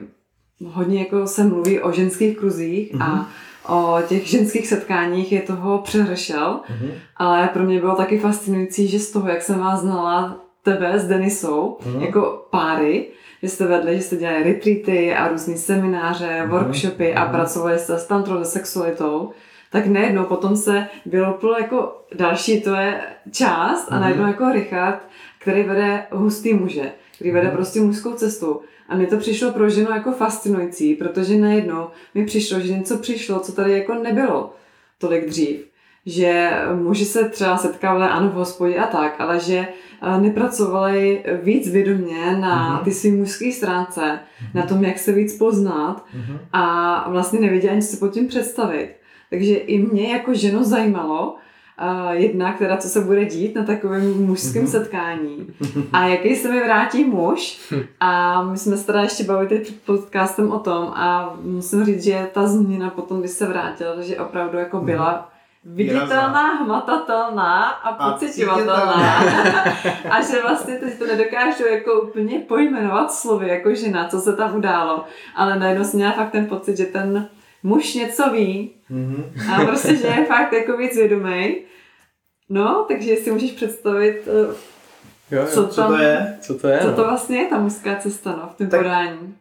hodně 0.65 0.99
jako 0.99 1.27
se 1.27 1.45
mluví 1.45 1.81
o 1.81 1.93
ženských 1.93 2.39
kruzích 2.39 2.95
a 3.01 3.31
o 3.69 3.99
těch 4.09 4.27
ženských 4.27 4.67
setkáních 4.67 5.33
je 5.33 5.41
toho 5.43 5.79
přehršel, 5.79 6.61
Mhm. 6.71 6.91
ale 7.17 7.49
pro 7.53 7.63
mě 7.63 7.81
bylo 7.81 7.95
taky 7.97 8.19
fascinující, 8.19 8.89
že 8.89 8.99
z 8.99 9.11
toho, 9.11 9.29
jak 9.29 9.43
jsem 9.43 9.59
vás 9.59 9.81
znala, 9.81 10.37
tebe 10.63 10.99
s 10.99 11.09
Denisou, 11.09 11.79
Mhm. 11.87 12.01
jako 12.03 12.47
páry, 12.51 13.07
že 13.43 13.49
jste 13.49 13.67
vedli, 13.67 13.97
že 13.97 14.03
jste 14.03 14.17
dělali 14.17 14.43
retreaty 14.43 15.15
a 15.15 15.29
různé 15.29 15.57
semináře, 15.57 16.41
Mhm. 16.43 16.51
workshopy 16.51 17.15
a 17.15 17.25
Mhm. 17.25 17.33
pracovali 17.33 17.79
jste 17.79 17.99
s 17.99 18.07
tantrou, 18.07 18.39
se 18.39 18.51
sexualitou, 18.51 19.31
tak 19.71 19.87
najednou 19.87 20.25
potom 20.25 20.57
se 20.57 20.87
vylopilo 21.07 21.59
jako 21.59 21.97
další 22.15 22.61
to 22.61 22.75
je 22.75 23.01
část 23.33 23.89
a 23.91 23.95
Mhm. 23.95 24.03
najednou 24.03 24.27
jako 24.27 24.53
Richard, 24.53 24.99
který 25.39 25.63
vede 25.63 26.07
hustý 26.11 26.55
muže, 26.55 26.93
který 27.15 27.31
vede 27.31 27.47
Mhm. 27.47 27.57
prostě 27.57 27.81
mužskou 27.81 28.13
cestu. 28.13 28.61
A 28.89 28.97
mně 28.97 29.07
to 29.07 29.17
přišlo 29.17 29.53
pro 29.53 29.71
ženu 29.71 29.91
jako 29.91 30.13
fascinující, 30.13 30.95
protože 30.95 31.37
najednou 31.37 31.87
mi 32.15 32.25
přišlo, 32.27 32.61
že 32.61 32.73
něco 32.73 32.99
přišlo, 32.99 33.39
co 33.41 33.53
tady 33.53 33.73
jako 33.73 33.95
nebylo 33.95 34.53
tolik 34.99 35.29
dřív. 35.29 35.67
Že 36.07 36.51
muži 36.75 37.05
se 37.05 37.29
třeba 37.29 37.57
setkávali, 37.57 38.05
ano, 38.11 38.29
v 38.29 38.33
hospodě 38.33 38.77
a 38.77 38.87
tak, 38.87 39.15
ale 39.19 39.41
že 39.41 39.69
eh, 40.03 40.21
nepracovali 40.21 41.25
víc 41.43 41.71
vědomě 41.71 42.37
na 42.41 42.75
Mhm. 42.75 42.85
ty 42.85 42.91
své 42.93 43.11
mužské 43.11 43.53
stránce, 43.53 44.19
na 44.55 44.63
tom, 44.63 44.85
jak 44.85 44.99
se 44.99 45.13
víc 45.13 45.39
poznat 45.39 46.05
Mhm. 46.15 46.39
a 46.53 47.07
vlastně 47.11 47.41
nevěděli 47.41 47.73
ani, 47.73 47.83
co 47.83 47.89
si 47.89 47.97
pod 47.97 48.09
tím 48.13 48.29
představit. 48.29 48.91
Takže 49.31 49.55
i 49.55 49.79
mě 49.79 50.13
jako 50.13 50.35
ženu 50.35 50.65
zajímalo, 50.65 51.37
uh, 51.83 52.11
jedna, 52.11 52.53
která 52.53 52.77
co 52.77 52.89
se 52.89 53.01
bude 53.01 53.25
dít 53.25 53.55
na 53.57 53.65
takovém 53.65 54.27
mužském 54.27 54.63
Mhm. 54.63 54.71
setkání 54.71 55.47
a 55.93 56.07
jaký 56.07 56.37
se 56.37 56.49
mi 56.53 56.65
vrátí 56.65 57.05
muž. 57.05 57.73
A 58.01 58.43
my 58.43 58.59
jsme 58.59 58.77
se 58.77 58.87
teda 58.87 59.01
ještě 59.03 59.25
bavili 59.25 59.49
teď 59.49 59.63
před 59.63 59.83
podcastem 59.83 60.51
o 60.53 60.59
tom 60.59 60.93
a 60.97 61.35
musím 61.43 61.85
říct, 61.85 62.05
že 62.05 62.29
ta 62.33 62.47
změna 62.47 62.91
potom, 62.91 63.21
když 63.21 63.31
se 63.31 63.47
vrátila, 63.47 64.01
že 64.01 64.17
opravdu 64.17 64.59
jako 64.59 64.81
byla 64.81 65.31
viditelná, 65.67 66.43
hmatatelná 66.55 67.65
a 67.65 67.89
A 67.89 68.11
pocitovatelná. 68.13 69.17
A 70.11 70.21
že 70.23 70.43
vlastně 70.43 70.75
teď 70.75 70.99
to 70.99 71.07
nedokážu 71.07 71.67
jako 71.67 72.01
úplně 72.01 72.39
pojmenovat 72.39 73.13
slovy, 73.13 73.49
jako 73.49 73.75
žena, 73.75 74.09
co 74.09 74.21
se 74.21 74.37
tam 74.37 74.57
událo. 74.57 75.05
Ale 75.37 75.59
najednou 75.59 75.85
jsem 75.85 75.97
měla 75.99 76.13
fakt 76.13 76.31
ten 76.31 76.47
pocit, 76.47 76.77
že 76.77 76.85
ten 76.85 77.29
muž 77.65 77.95
něco 77.95 78.31
ví 78.31 78.71
Mhm. 78.91 79.25
a 79.55 79.65
prostě, 79.65 79.97
že 79.97 80.07
je 80.07 80.25
fakt 80.25 80.53
jako 80.53 80.77
víc 80.77 80.97
vědomý. 80.97 81.57
No, 82.49 82.85
takže 82.89 83.17
si 83.17 83.31
můžeš 83.31 83.51
představit, 83.53 84.23
eh, 84.27 84.55
Jo, 85.31 85.41
jo. 85.41 85.47
co 85.47 85.69
Co 85.69 85.81
tam, 85.81 85.91
to 85.93 85.99
je? 85.99 86.39
Co 86.41 86.55
to 86.55 86.69
je? 86.69 86.79
co 86.83 86.87
no? 86.87 86.93
to 86.97 87.03
vlastně 87.05 87.39
je 87.39 87.47
ta 87.49 87.59
mužská 87.59 87.97
cesta 87.97 88.31
no, 88.31 88.51
v 88.55 88.59
tom 88.59 88.67
Tak- 88.69 88.81
podání. 88.81 89.35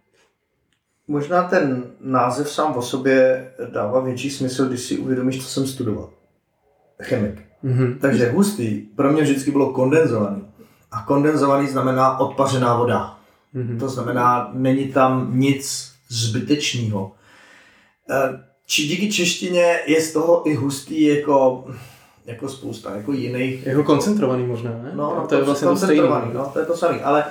Možná 1.07 1.43
ten 1.43 1.83
název 2.01 2.49
sám 2.51 2.77
o 2.77 2.81
sobě 2.81 3.47
dává 3.71 3.99
větší 3.99 4.29
smysl, 4.29 4.65
když 4.65 4.79
si 4.81 4.97
uvědomíš, 4.97 5.43
co 5.43 5.49
jsem 5.49 5.67
studoval. 5.67 6.09
Chemik. 7.01 7.41
Mhm. 7.63 7.97
Takže 8.01 8.31
hustý 8.31 8.77
pro 8.81 9.11
mě 9.13 9.21
vždycky 9.21 9.51
bylo 9.51 9.73
kondenzovaný. 9.73 10.47
A 10.91 11.01
kondenzovaný 11.01 11.67
znamená 11.67 12.19
odpařená 12.19 12.75
voda. 12.77 13.19
Mhm. 13.53 13.79
To 13.79 13.89
znamená, 13.89 14.49
není 14.53 14.87
tam 14.91 15.39
nic 15.39 15.91
zbytečného. 16.09 17.11
Eh, 18.09 18.39
Či 18.65 18.87
díky 18.87 19.11
češtině 19.11 19.79
je 19.85 20.01
z 20.01 20.13
toho 20.13 20.49
i 20.49 20.53
hustý 20.55 21.03
jako, 21.05 21.65
jako 22.25 22.49
spousta 22.49 22.95
jako 22.95 23.11
jiných. 23.11 23.65
Jako 23.65 23.83
koncentrovaný 23.83 24.45
možná, 24.47 24.71
ne? 24.71 24.91
No, 24.93 25.15
no 25.19 25.27
to 25.27 25.35
je 25.35 25.41
vlastně 25.43 25.65
to 25.65 25.69
koncentrovaný, 25.71 26.31
No, 26.33 26.45
to 26.53 26.59
je 26.59 26.65
to 26.65 26.77
samé. 26.77 26.99
Ale 27.03 27.25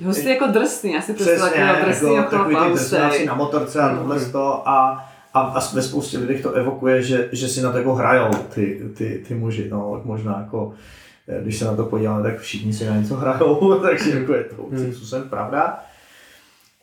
uh, 0.00 0.06
Hustý 0.06 0.28
jako 0.28 0.46
drsný, 0.46 0.92
já 0.92 1.02
si 1.02 1.14
představuji 1.14 1.40
Přesně, 1.50 1.66
takového 1.66 1.86
drsného 1.88 2.14
jako, 2.16 2.30
takový 2.36 2.56
ty 2.56 2.72
drsňáci 2.72 3.26
na 3.26 3.34
motorce 3.34 3.80
a 3.80 3.88
Mm. 3.92 3.98
tohle 3.98 4.20
to 4.24 4.68
a, 4.68 5.04
a, 5.34 5.40
a 5.40 5.60
ve 5.74 5.82
spoustě 5.82 6.18
lidech 6.18 6.42
to 6.42 6.52
evokuje, 6.52 7.02
že, 7.02 7.28
že 7.32 7.48
si 7.48 7.62
na 7.62 7.72
to 7.72 7.78
jako 7.78 7.94
hrajou 7.94 8.30
ty, 8.54 8.80
ty, 8.96 9.24
ty 9.28 9.34
muži, 9.34 9.68
no, 9.70 9.94
tak 9.96 10.04
možná 10.04 10.38
jako 10.40 10.72
eh, 11.28 11.42
když 11.42 11.58
se 11.58 11.64
na 11.64 11.76
to 11.76 11.84
podíváme, 11.84 12.22
tak 12.22 12.38
všichni 12.40 12.72
si 12.72 12.86
na 12.86 12.96
něco 12.96 13.14
hrajou, 13.16 13.78
takže 13.82 14.10
jako 14.18 14.34
je 14.34 14.44
to 14.44 14.54
Hmm. 14.54 14.64
určitým 14.66 14.94
způsobem 14.94 15.28
pravda. 15.28 15.78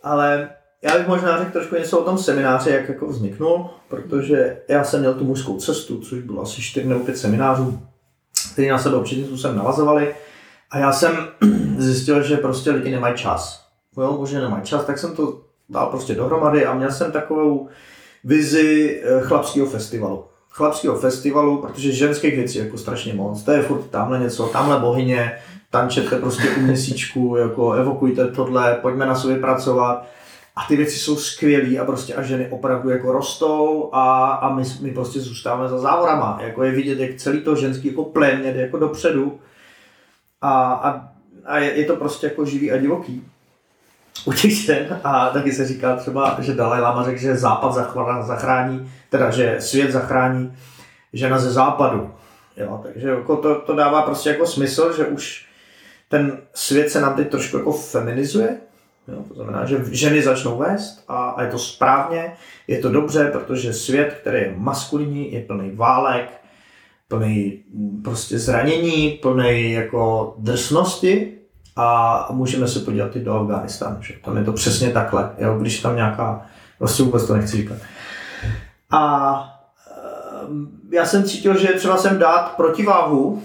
Ale 0.03 0.49
já 0.81 0.97
bych 0.97 1.07
možná 1.07 1.37
řekl 1.37 1.51
trošku 1.51 1.75
něco 1.75 1.99
o 1.99 2.03
tom 2.03 2.17
semináři, 2.17 2.69
jak 2.69 2.89
jako 2.89 3.07
vzniknul, 3.07 3.69
protože 3.87 4.61
já 4.67 4.83
jsem 4.83 4.99
měl 4.99 5.13
tu 5.13 5.23
mužskou 5.23 5.57
cestu, 5.57 5.99
což 5.99 6.21
bylo 6.21 6.41
asi 6.41 6.61
4 6.61 6.87
nebo 6.87 7.05
5 7.05 7.17
seminářů, 7.17 7.79
které 8.53 8.71
na 8.71 8.77
sebe 8.77 8.97
určitým 8.97 9.25
způsobem 9.25 9.57
navazovali. 9.57 10.15
A 10.71 10.77
já 10.77 10.91
jsem 10.91 11.27
zjistil, 11.77 12.23
že 12.23 12.37
prostě 12.37 12.71
lidi 12.71 12.91
nemají 12.91 13.17
čas. 13.17 13.65
Jo, 13.97 14.15
možná 14.19 14.41
nemají 14.41 14.63
čas, 14.63 14.85
tak 14.85 14.97
jsem 14.97 15.15
to 15.15 15.41
dal 15.69 15.85
prostě 15.85 16.15
dohromady 16.15 16.65
a 16.65 16.73
měl 16.73 16.91
jsem 16.91 17.11
takovou 17.11 17.67
vizi 18.23 19.01
eh, 19.03 19.21
chlapského 19.21 19.67
festivalu. 19.67 20.25
Chlapského 20.49 20.95
festivalu, 20.95 21.61
protože 21.61 21.91
ženských 21.91 22.35
věcí 22.35 22.57
jako 22.57 22.77
strašně 22.77 23.13
moc. 23.13 23.43
To 23.43 23.51
je 23.51 23.61
furt 23.61 23.81
tamhle 23.81 24.19
něco, 24.19 24.43
tamhle 24.43 24.79
bohyně, 24.79 25.39
tančete 25.69 26.17
prostě 26.17 26.49
u 26.57 26.59
měsíčku, 26.59 27.35
jako 27.35 27.71
evokujte 27.71 28.27
tohle, 28.27 28.79
pojďme 28.81 29.05
na 29.05 29.15
sobě 29.15 29.37
pracovat. 29.37 30.07
A 30.59 30.65
ty 30.67 30.75
věci 30.75 30.99
jsou 30.99 31.15
skvělé 31.15 31.77
a 31.77 31.85
prostě 31.85 32.15
a 32.15 32.21
ženy 32.21 32.47
opravdu 32.49 32.89
jako 32.89 33.11
rostou 33.11 33.89
a, 33.91 34.31
a 34.31 34.53
my, 34.53 34.63
my 34.81 34.91
prostě 34.91 35.19
zůstáváme 35.19 35.69
za 35.69 35.77
závorama. 35.77 36.39
Jako 36.41 36.63
je 36.63 36.71
vidět, 36.71 36.99
jak 36.99 37.15
celý 37.15 37.41
to 37.41 37.55
ženský 37.55 37.87
jako 37.87 38.03
plémě 38.03 38.53
jde 38.53 38.61
jako 38.61 38.79
dopředu 38.79 39.39
a, 40.41 40.73
a, 40.73 41.07
a 41.45 41.57
je, 41.57 41.73
je, 41.73 41.85
to 41.85 41.95
prostě 41.95 42.27
jako 42.27 42.45
živý 42.45 42.71
a 42.71 42.77
divoký 42.77 43.23
u 44.25 44.33
těch 44.33 44.51
žen 44.51 44.99
a 45.03 45.29
taky 45.29 45.51
se 45.51 45.67
říká 45.67 45.95
třeba, 45.95 46.37
že 46.39 46.53
Dalai 46.53 46.81
Lama 46.81 47.03
řekl, 47.03 47.19
že 47.19 47.35
západ 47.35 47.73
zachrání, 48.21 48.91
teda, 49.09 49.31
že 49.31 49.55
svět 49.59 49.91
zachrání 49.91 50.57
žena 51.13 51.39
ze 51.39 51.51
západu. 51.51 52.13
Jo, 52.57 52.79
takže 52.83 53.09
jako 53.09 53.35
to, 53.35 53.55
to 53.55 53.75
dává 53.75 54.01
prostě 54.01 54.29
jako 54.29 54.45
smysl, 54.45 54.93
že 54.97 55.05
už 55.05 55.45
ten 56.09 56.37
svět 56.53 56.89
se 56.89 57.01
nám 57.01 57.15
teď 57.15 57.29
trošku 57.29 57.57
jako 57.57 57.71
feminizuje, 57.71 58.57
Jo, 59.07 59.23
to 59.27 59.33
znamená, 59.33 59.65
že 59.65 59.85
ženy 59.91 60.21
začnou 60.21 60.57
vést 60.57 61.03
a, 61.07 61.29
a 61.29 61.41
je 61.41 61.51
to 61.51 61.59
správně, 61.59 62.33
je 62.67 62.79
to 62.79 62.91
dobře, 62.91 63.29
protože 63.31 63.73
svět, 63.73 64.17
který 64.21 64.37
je 64.37 64.53
maskulinní, 64.57 65.33
je 65.33 65.41
plný 65.41 65.71
válek, 65.75 66.41
plný 67.07 67.63
mm, 67.73 68.01
prostě 68.03 68.39
zranění, 68.39 69.09
plný 69.21 69.71
jako 69.71 70.35
drsnosti 70.37 71.33
a 71.75 72.27
můžeme 72.31 72.67
se 72.67 72.79
podívat 72.79 73.15
i 73.15 73.19
do 73.19 73.33
Afganistánu, 73.33 74.01
že 74.01 74.13
tam 74.23 74.37
je 74.37 74.43
to 74.43 74.53
přesně 74.53 74.89
takhle, 74.89 75.31
jo, 75.37 75.57
když 75.59 75.81
tam 75.81 75.95
nějaká, 75.95 76.45
prostě 76.77 77.03
vůbec 77.03 77.27
to 77.27 77.33
nechci 77.33 77.57
říkat. 77.57 77.77
A 78.91 79.43
ehm, 80.43 80.69
já 80.91 81.05
jsem 81.05 81.23
cítil, 81.23 81.57
že 81.57 81.67
třeba 81.67 81.97
sem 81.97 82.19
dát 82.19 82.55
protiváhu 82.57 83.43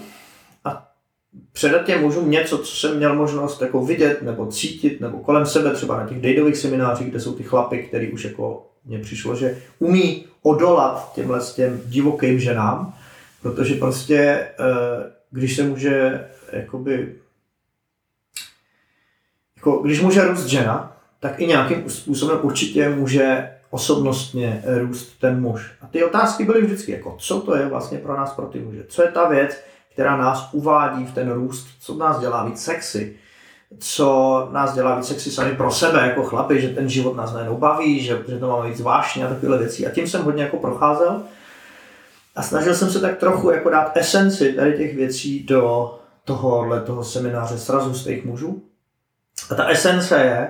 předat 1.51 1.85
těm 1.85 2.01
mužům 2.01 2.31
něco, 2.31 2.57
co 2.57 2.75
jsem 2.75 2.97
měl 2.97 3.15
možnost 3.15 3.61
jako 3.61 3.85
vidět 3.85 4.21
nebo 4.21 4.45
cítit, 4.45 5.01
nebo 5.01 5.17
kolem 5.17 5.45
sebe 5.45 5.71
třeba 5.71 5.97
na 5.97 6.07
těch 6.07 6.21
dejdových 6.21 6.57
seminářích, 6.57 7.09
kde 7.09 7.19
jsou 7.19 7.33
ty 7.33 7.43
chlapy, 7.43 7.83
který 7.83 8.11
už 8.11 8.23
jako 8.23 8.67
mně 8.85 8.99
přišlo, 8.99 9.35
že 9.35 9.57
umí 9.79 10.25
odolat 10.41 11.13
těmhle 11.15 11.41
s 11.41 11.53
těm 11.53 11.81
divokým 11.85 12.39
ženám, 12.39 12.93
protože 13.41 13.75
prostě, 13.75 14.15
eh, 14.15 14.53
když 15.31 15.55
se 15.55 15.63
může 15.63 16.25
jakoby 16.51 17.15
jako, 19.55 19.77
když 19.77 20.01
může 20.01 20.25
růst 20.25 20.45
žena, 20.45 20.97
tak 21.19 21.39
i 21.39 21.47
nějakým 21.47 21.89
způsobem 21.89 22.39
určitě 22.41 22.89
může 22.89 23.49
osobnostně 23.69 24.63
růst 24.65 25.19
ten 25.19 25.41
muž. 25.41 25.71
A 25.81 25.87
ty 25.87 26.03
otázky 26.03 26.45
byly 26.45 26.61
vždycky 26.61 26.91
jako, 26.91 27.15
co 27.19 27.41
to 27.41 27.55
je 27.55 27.65
vlastně 27.65 27.97
pro 27.97 28.17
nás, 28.17 28.33
pro 28.33 28.45
ty 28.45 28.59
muže? 28.59 28.85
Co 28.87 29.01
je 29.01 29.11
ta 29.11 29.29
věc, 29.29 29.63
která 29.95 30.17
nás 30.17 30.49
uvádí 30.51 31.05
v 31.05 31.13
ten 31.13 31.31
růst, 31.31 31.67
co 31.79 31.95
nás 31.95 32.19
dělá 32.19 32.45
víc 32.45 32.63
sexy, 32.63 33.15
co 33.79 34.49
nás 34.51 34.73
dělá 34.73 34.95
víc 34.95 35.07
sexy 35.07 35.31
sami 35.31 35.55
pro 35.55 35.71
sebe 35.71 36.07
jako 36.07 36.23
chlapi, 36.23 36.61
že 36.61 36.69
ten 36.69 36.89
život 36.89 37.15
nás 37.15 37.33
najednou 37.33 37.57
baví, 37.57 38.03
že, 38.03 38.23
že 38.27 38.39
to 38.39 38.47
máme 38.47 38.69
víc 38.69 38.81
vášně 38.81 39.25
a 39.25 39.29
takové 39.29 39.57
věci. 39.57 39.87
A 39.87 39.89
tím 39.89 40.07
jsem 40.07 40.23
hodně 40.23 40.43
jako 40.43 40.57
procházel 40.57 41.23
a 42.35 42.41
snažil 42.41 42.75
jsem 42.75 42.91
se 42.91 42.99
tak 42.99 43.17
trochu 43.17 43.49
jako 43.49 43.69
dát 43.69 43.97
esenci 43.97 44.53
tady 44.53 44.77
těch 44.77 44.95
věcí 44.95 45.43
do 45.43 45.95
tohohle 46.23 46.81
toho 46.81 47.03
semináře 47.03 47.57
srazu 47.57 47.93
z 47.93 48.03
těch 48.03 48.25
mužů. 48.25 48.63
A 49.51 49.55
ta 49.55 49.67
esence 49.67 50.15
je 50.15 50.49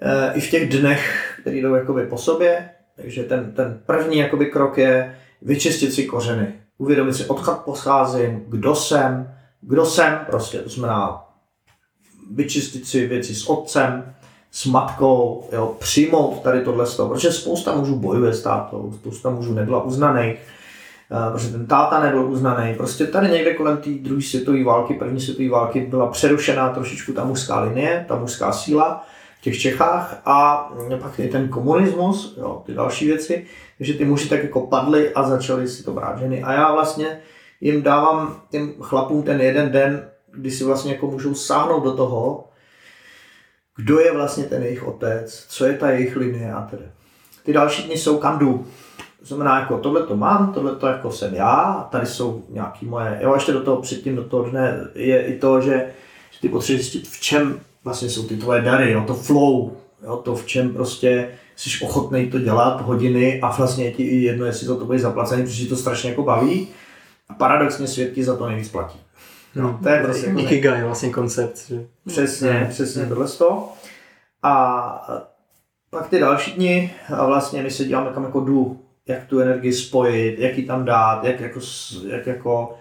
e, 0.00 0.32
i 0.34 0.40
v 0.40 0.50
těch 0.50 0.68
dnech, 0.68 1.34
které 1.40 1.56
jdou 1.56 1.74
jakoby 1.74 2.06
po 2.06 2.18
sobě, 2.18 2.70
takže 2.96 3.24
ten, 3.24 3.52
ten 3.52 3.80
první 3.86 4.18
jakoby 4.18 4.46
krok 4.46 4.78
je 4.78 5.18
vyčistit 5.42 5.92
si 5.92 6.04
kořeny. 6.04 6.67
Uvědomit 6.78 7.14
si, 7.14 7.24
odkud 7.24 7.58
pocházím, 7.58 8.44
kdo 8.48 8.74
jsem, 8.74 9.34
kdo 9.60 9.86
jsem, 9.86 10.18
prostě 10.26 10.58
to 10.58 10.68
znamená 10.68 11.24
vyčistit 12.30 12.86
si 12.86 13.06
věci 13.06 13.34
s 13.34 13.46
otcem, 13.46 14.14
s 14.50 14.66
matkou, 14.66 15.48
jo, 15.52 15.76
přijmout 15.78 16.42
tady 16.42 16.60
tohle 16.60 16.86
toho, 16.86 17.08
protože 17.08 17.32
spousta 17.32 17.74
mužů 17.74 17.96
bojuje 17.96 18.32
s 18.32 18.42
tátou, 18.42 18.92
spousta 18.92 19.30
mužů 19.30 19.54
nebyla 19.54 19.82
uznaných, 19.82 20.36
eh, 20.36 21.32
protože 21.32 21.48
ten 21.48 21.66
táta 21.66 22.00
nebyl 22.00 22.24
uznaný. 22.24 22.74
Prostě 22.74 23.06
tady 23.06 23.28
někde 23.28 23.54
kolem 23.54 23.76
té 23.76 23.90
druhé 23.90 24.22
světové 24.22 24.64
války, 24.64 24.94
první 24.94 25.20
světové 25.20 25.48
války 25.48 25.80
byla 25.80 26.06
přerušená 26.06 26.68
trošičku 26.68 27.12
ta 27.12 27.24
mužská 27.24 27.60
linie, 27.60 28.04
ta 28.08 28.16
mužská 28.16 28.52
síla 28.52 29.06
v 29.38 29.42
těch 29.42 29.60
Čechách 29.60 30.22
a 30.24 30.68
pak 31.00 31.18
i 31.18 31.28
ten 31.28 31.48
komunismus, 31.48 32.36
jo, 32.38 32.62
ty 32.66 32.74
další 32.74 33.06
věci, 33.06 33.46
takže 33.78 33.94
ty 33.94 34.04
muži 34.04 34.28
tak 34.28 34.42
jako 34.42 34.60
padly 34.60 35.14
a 35.14 35.22
začaly 35.22 35.68
si 35.68 35.82
to 35.82 35.92
brát 35.92 36.18
ženy. 36.18 36.42
A 36.42 36.52
já 36.52 36.72
vlastně 36.72 37.20
jim 37.60 37.82
dávám 37.82 38.42
těm 38.50 38.74
chlapům 38.80 39.22
ten 39.22 39.40
jeden 39.40 39.72
den 39.72 40.08
kdy 40.38 40.50
si 40.50 40.64
vlastně 40.64 40.92
jako 40.92 41.06
můžou 41.06 41.34
sáhnout 41.34 41.84
do 41.84 41.96
toho, 41.96 42.48
kdo 43.76 44.00
je 44.00 44.12
vlastně 44.12 44.44
ten 44.44 44.62
jejich 44.62 44.86
otec, 44.86 45.46
co 45.48 45.64
je 45.64 45.78
ta 45.78 45.90
jejich 45.90 46.16
linie 46.16 46.52
a 46.52 46.62
tedy. 46.62 46.82
Ty 47.44 47.52
další 47.52 47.82
dny 47.82 47.98
jsou 47.98 48.18
kam 48.18 48.38
jdu. 48.38 48.66
To 49.18 49.26
znamená, 49.26 49.60
jako 49.60 49.78
tohle 49.78 50.02
to 50.02 50.16
mám, 50.16 50.52
tohle 50.52 50.76
to 50.76 50.86
jako 50.86 51.12
jsem 51.12 51.34
já, 51.34 51.88
tady 51.90 52.06
jsou 52.06 52.44
nějaký 52.48 52.86
moje, 52.86 53.18
jo, 53.22 53.34
ještě 53.34 53.52
do 53.52 53.62
toho 53.62 53.82
předtím, 53.82 54.16
do 54.16 54.24
toho 54.24 54.50
dne 54.50 54.88
je 54.94 55.26
i 55.26 55.38
to, 55.38 55.60
že, 55.60 55.92
že 56.30 56.40
ty 56.40 56.48
potřebuješ 56.48 56.90
zjistit, 56.90 57.08
v 57.08 57.20
čem 57.20 57.60
vlastně 57.84 58.08
jsou 58.08 58.26
ty 58.26 58.36
tvoje 58.36 58.62
dary, 58.62 58.92
jo, 58.92 59.04
to 59.06 59.14
flow, 59.14 59.70
jo, 60.04 60.16
to 60.16 60.36
v 60.36 60.46
čem 60.46 60.72
prostě 60.72 61.28
jsi 61.56 61.84
ochotný 61.84 62.30
to 62.30 62.38
dělat 62.38 62.80
hodiny 62.80 63.40
a 63.40 63.56
vlastně 63.56 63.92
ti 63.92 64.02
i 64.02 64.16
jedno, 64.16 64.46
jestli 64.46 64.66
to, 64.66 64.76
to 64.76 64.84
bude 64.84 64.98
zaplacený, 64.98 65.42
protože 65.42 65.68
to 65.68 65.76
strašně 65.76 66.10
jako 66.10 66.22
baví 66.22 66.68
a 67.28 67.34
paradoxně 67.34 67.86
svět 67.86 68.12
ti 68.14 68.24
za 68.24 68.36
to 68.36 68.46
nejvíc 68.46 68.68
platí. 68.68 69.00
No, 69.54 69.80
to 69.82 69.88
je 69.88 70.02
prostě 70.02 70.26
jako 70.26 70.40
Ikigai 70.40 70.82
vlastně 70.82 71.10
koncept. 71.10 71.68
Že... 71.68 71.86
Přesně, 72.06 72.50
hmm. 72.50 72.68
přesně 72.68 73.06
tohle 73.06 73.28
to. 73.28 73.68
A 74.42 75.24
pak 75.90 76.08
ty 76.08 76.18
další 76.18 76.52
dny 76.52 76.94
a 77.16 77.26
vlastně 77.26 77.62
my 77.62 77.70
se 77.70 77.84
děláme 77.84 78.10
kam 78.14 78.24
jako 78.24 78.40
jdu, 78.40 78.80
jak 79.08 79.24
tu 79.24 79.40
energii 79.40 79.72
spojit, 79.72 80.38
jak 80.38 80.58
ji 80.58 80.66
tam 80.66 80.84
dát, 80.84 81.24
jak 81.24 81.40
jako, 81.40 81.60
jak 82.08 82.26
jako 82.26 82.78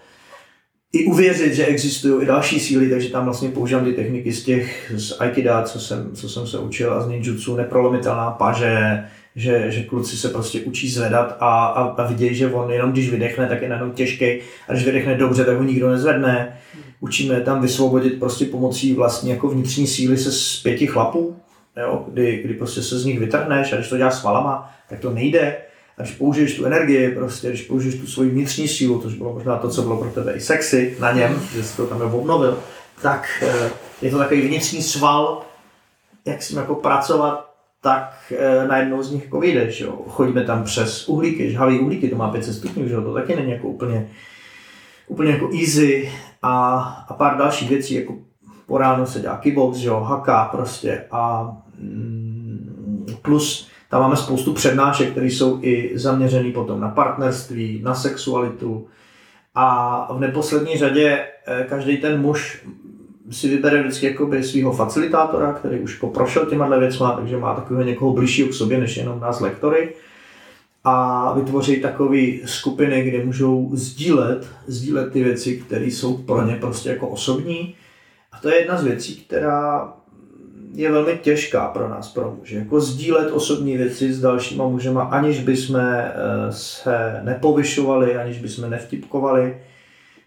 i 0.94 1.06
uvěřit, 1.06 1.54
že 1.54 1.66
existují 1.66 2.24
i 2.24 2.26
další 2.26 2.60
síly, 2.60 2.90
takže 2.90 3.10
tam 3.10 3.26
vlastně 3.26 3.50
používám 3.50 3.86
ty 3.86 3.94
techniky 3.94 4.34
z 4.34 4.44
těch, 4.44 4.92
z 4.96 5.16
Aikida, 5.20 5.64
co 5.64 5.80
jsem, 5.80 6.12
co 6.14 6.30
jsem 6.30 6.48
se 6.48 6.60
učil 6.60 6.94
a 6.94 7.02
z 7.02 7.08
ninjutsu, 7.08 7.56
neprolomitelná 7.56 8.32
paže, 8.32 9.04
že, 9.36 9.72
že 9.72 9.84
kluci 9.84 10.18
se 10.18 10.30
prostě 10.30 10.62
učí 10.62 10.90
zvedat 10.90 11.38
a, 11.40 11.66
a, 11.66 11.84
a 11.84 12.08
vidějí, 12.08 12.36
že 12.36 12.52
on 12.52 12.72
jenom 12.72 12.92
když 12.92 13.10
vydechne, 13.10 13.48
tak 13.48 13.62
je 13.62 13.70
najednou 13.70 13.92
těžký 13.92 14.26
a 14.68 14.74
když 14.74 14.86
vydechne 14.86 15.16
dobře, 15.16 15.46
tak 15.46 15.58
ho 15.58 15.64
nikdo 15.64 15.90
nezvedne. 15.90 16.58
Učíme 17.00 17.42
tam 17.42 17.62
vysvobodit 17.62 18.20
prostě 18.20 18.46
pomocí 18.46 18.94
vlastní 18.94 19.30
jako 19.30 19.48
vnitřní 19.48 19.88
síly 19.88 20.18
se 20.18 20.32
z 20.32 20.62
pěti 20.64 20.88
chlapů, 20.88 21.36
jo, 21.78 22.06
kdy, 22.08 22.42
kdy 22.44 22.54
prostě 22.54 22.82
se 22.82 23.00
z 23.00 23.06
nich 23.06 23.20
vytrhneš 23.20 23.74
a 23.74 23.76
když 23.76 23.90
to 23.90 23.98
děláš 23.98 24.14
s 24.14 24.24
valama, 24.24 24.74
tak 24.90 25.00
to 25.00 25.14
nejde. 25.14 25.56
A 25.98 26.02
když 26.02 26.16
použiješ 26.16 26.56
tu 26.56 26.66
energii, 26.66 27.12
prostě, 27.12 27.50
když 27.50 27.62
použiješ 27.62 27.96
tu 27.96 28.08
svoji 28.08 28.30
vnitřní 28.30 28.68
sílu, 28.68 29.02
což 29.02 29.14
bylo 29.14 29.34
možná 29.34 29.58
to, 29.58 29.70
co 29.70 29.82
bylo 29.82 29.98
pro 29.98 30.10
tebe 30.10 30.34
i 30.34 30.40
sexy 30.40 30.98
na 31.00 31.12
něm, 31.12 31.42
že 31.54 31.64
jsi 31.64 31.78
to 31.78 31.88
tam 31.88 32.02
obnovil, 32.02 32.60
tak 33.02 33.30
eh, 33.42 33.70
je 34.02 34.12
to 34.12 34.18
takový 34.18 34.42
vnitřní 34.42 34.84
sval, 34.84 35.42
jak 36.26 36.44
s 36.44 36.48
tím 36.48 36.58
jako 36.58 36.76
pracovat 36.76 37.48
tak 37.82 38.34
e, 38.38 38.68
najednou 38.68 39.04
z 39.04 39.12
nich 39.12 39.24
jako 39.24 39.40
vyjdeš. 39.40 39.82
Jo. 39.82 40.02
Chodíme 40.08 40.44
tam 40.44 40.64
přes 40.64 41.10
uhlíky, 41.10 41.52
žhavý 41.52 41.80
uhlíky, 41.80 42.10
to 42.10 42.16
má 42.16 42.32
500 42.32 42.56
stupňů, 42.56 42.88
že 42.88 42.94
jo, 42.94 43.02
to 43.02 43.14
taky 43.14 43.36
není 43.36 43.52
jako 43.52 43.68
úplně, 43.68 44.10
úplně 45.08 45.32
jako 45.32 45.50
easy 45.62 46.12
a, 46.42 46.80
a 47.08 47.14
pár 47.14 47.38
dalších 47.38 47.70
věcí, 47.70 47.96
jako 47.96 48.16
po 48.66 48.78
ránu 48.78 49.06
se 49.06 49.20
dělá 49.20 49.38
kickbox, 49.38 49.78
že 49.78 49.88
jo, 49.88 50.00
haka 50.00 50.46
prostě 50.46 51.06
a 51.12 51.52
mm, 51.80 53.06
plus 53.22 53.70
tam 53.90 54.02
máme 54.02 54.16
spoustu 54.16 54.54
přednášek, 54.54 55.12
které 55.12 55.26
jsou 55.26 55.60
i 55.62 55.92
zaměřené 55.96 56.52
potom 56.52 56.80
na 56.80 56.90
partnerství, 56.90 57.82
na 57.84 57.96
sexualitu 57.96 58.88
a 59.56 60.14
v 60.14 60.20
neposlední 60.20 60.78
řadě 60.78 61.28
e, 61.48 61.64
každý 61.64 61.98
ten 61.98 62.22
muž 62.22 62.66
si 63.32 63.50
vybere 63.50 63.82
vždycky 63.82 64.06
jakoby 64.06 64.44
svého 64.44 64.72
facilitátora, 64.72 65.54
který 65.54 65.80
už 65.80 65.94
jako 65.94 66.08
prošel 66.08 66.46
těma 66.46 66.78
věcma, 66.78 67.12
takže 67.12 67.38
má 67.38 67.56
takového 67.56 67.84
někoho 67.84 68.14
blížšího 68.14 68.50
k 68.50 68.54
sobě, 68.54 68.80
než 68.80 68.98
jenom 68.98 69.20
nás 69.20 69.40
lektory. 69.40 69.94
A 70.84 71.34
vytvoří 71.34 71.82
takové 71.82 72.22
skupiny, 72.46 73.04
kde 73.04 73.26
můžou 73.26 73.70
sdílet, 73.74 74.48
sdílet 74.68 75.14
ty 75.14 75.24
věci, 75.24 75.58
které 75.58 75.86
jsou 75.86 76.18
pro 76.18 76.46
ně 76.46 76.56
prostě 76.56 76.90
jako 76.90 77.08
osobní. 77.08 77.76
A 78.32 78.40
to 78.40 78.50
je 78.50 78.62
jedna 78.62 78.78
z 78.78 78.84
věcí, 78.84 79.16
která 79.16 79.94
je 80.78 80.92
velmi 80.92 81.20
těžká 81.22 81.68
pro 81.68 81.90
nás, 81.90 82.14
pro 82.14 82.36
muže. 82.40 82.58
Jako 82.58 82.82
sdílet 82.82 83.32
osobní 83.32 83.78
věci 83.78 84.14
s 84.14 84.22
dalšíma 84.22 84.68
mužema, 84.68 85.04
aniž 85.04 85.40
bychom 85.40 85.76
eh, 85.80 86.14
se 86.50 87.22
nepovyšovali, 87.24 88.16
aniž 88.16 88.40
bychom 88.40 88.70
nevtipkovali 88.70 89.56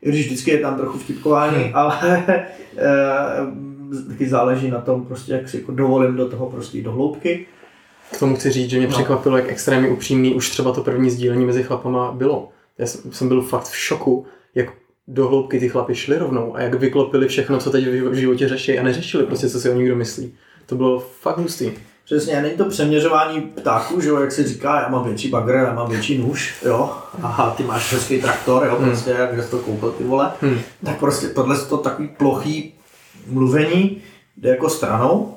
i 0.02 0.08
když 0.08 0.26
vždycky 0.26 0.50
je 0.50 0.58
tam 0.58 0.76
trochu 0.76 0.98
vtipkování, 0.98 1.64
hmm. 1.64 1.76
ale 1.76 2.24
e, 2.28 4.08
taky 4.08 4.28
záleží 4.28 4.70
na 4.70 4.80
tom, 4.80 5.06
prostě, 5.06 5.32
jak 5.32 5.48
si 5.48 5.56
jako 5.56 5.72
dovolím 5.72 6.16
do 6.16 6.28
toho 6.28 6.50
prostě 6.50 6.82
do 6.82 6.92
hloubky. 6.92 7.46
K 8.12 8.18
tomu 8.18 8.36
chci 8.36 8.50
říct, 8.50 8.70
že 8.70 8.78
mě 8.78 8.86
no. 8.86 8.92
překvapilo, 8.92 9.36
jak 9.36 9.48
extrémně 9.48 9.88
upřímný 9.88 10.34
už 10.34 10.50
třeba 10.50 10.72
to 10.72 10.84
první 10.84 11.10
sdílení 11.10 11.44
mezi 11.44 11.62
chlapama 11.62 12.12
bylo. 12.12 12.48
Já 12.78 12.86
jsem 12.86 13.28
byl 13.28 13.42
fakt 13.42 13.64
v 13.64 13.76
šoku, 13.76 14.26
jak 14.54 14.66
do 15.12 15.29
hloubky 15.29 15.61
ty 15.61 15.68
chlapy 15.68 15.94
šli 15.94 16.18
rovnou 16.18 16.57
a 16.57 16.61
jak 16.61 16.75
vyklopili 16.75 17.29
všechno, 17.29 17.59
co 17.59 17.70
teď 17.70 17.87
v 17.87 18.14
životě 18.14 18.49
řeší 18.49 18.79
a 18.79 18.83
neřešili 18.83 19.25
prostě, 19.25 19.49
co 19.49 19.61
si 19.61 19.70
o 19.70 19.75
někdo 19.75 19.96
myslí. 19.96 20.35
To 20.66 20.75
bylo 20.75 21.01
fakt 21.20 21.38
hustý. 21.38 21.73
Přesně, 22.05 22.42
není 22.42 22.57
to 22.57 22.64
přeměřování 22.64 23.40
ptáků, 23.40 24.01
že 24.01 24.09
jo, 24.09 24.20
jak 24.20 24.33
se 24.33 24.49
říká, 24.49 24.81
já 24.81 24.88
mám 24.88 25.05
větší 25.05 25.29
bagr, 25.29 25.55
já 25.55 25.75
mám 25.75 25.90
větší 25.90 26.18
nůž, 26.18 26.55
jo, 26.64 26.92
a 27.23 27.55
ty 27.57 27.62
máš 27.62 27.92
hezký 27.92 28.20
traktor, 28.20 28.66
jo, 28.66 28.77
hmm. 28.77 28.90
prostě, 28.90 29.11
jak 29.11 29.42
jsi 29.42 29.51
to 29.51 29.59
koupil, 29.59 29.90
ty 29.90 30.05
vole, 30.05 30.31
hmm. 30.40 30.59
tak 30.85 30.99
prostě 30.99 31.29
tohle 31.29 31.57
je 31.57 31.61
to 31.61 31.77
takový 31.77 32.09
plochý 32.09 32.75
mluvení, 33.27 34.03
jde 34.37 34.51
jako 34.51 34.68
stranou, 34.68 35.35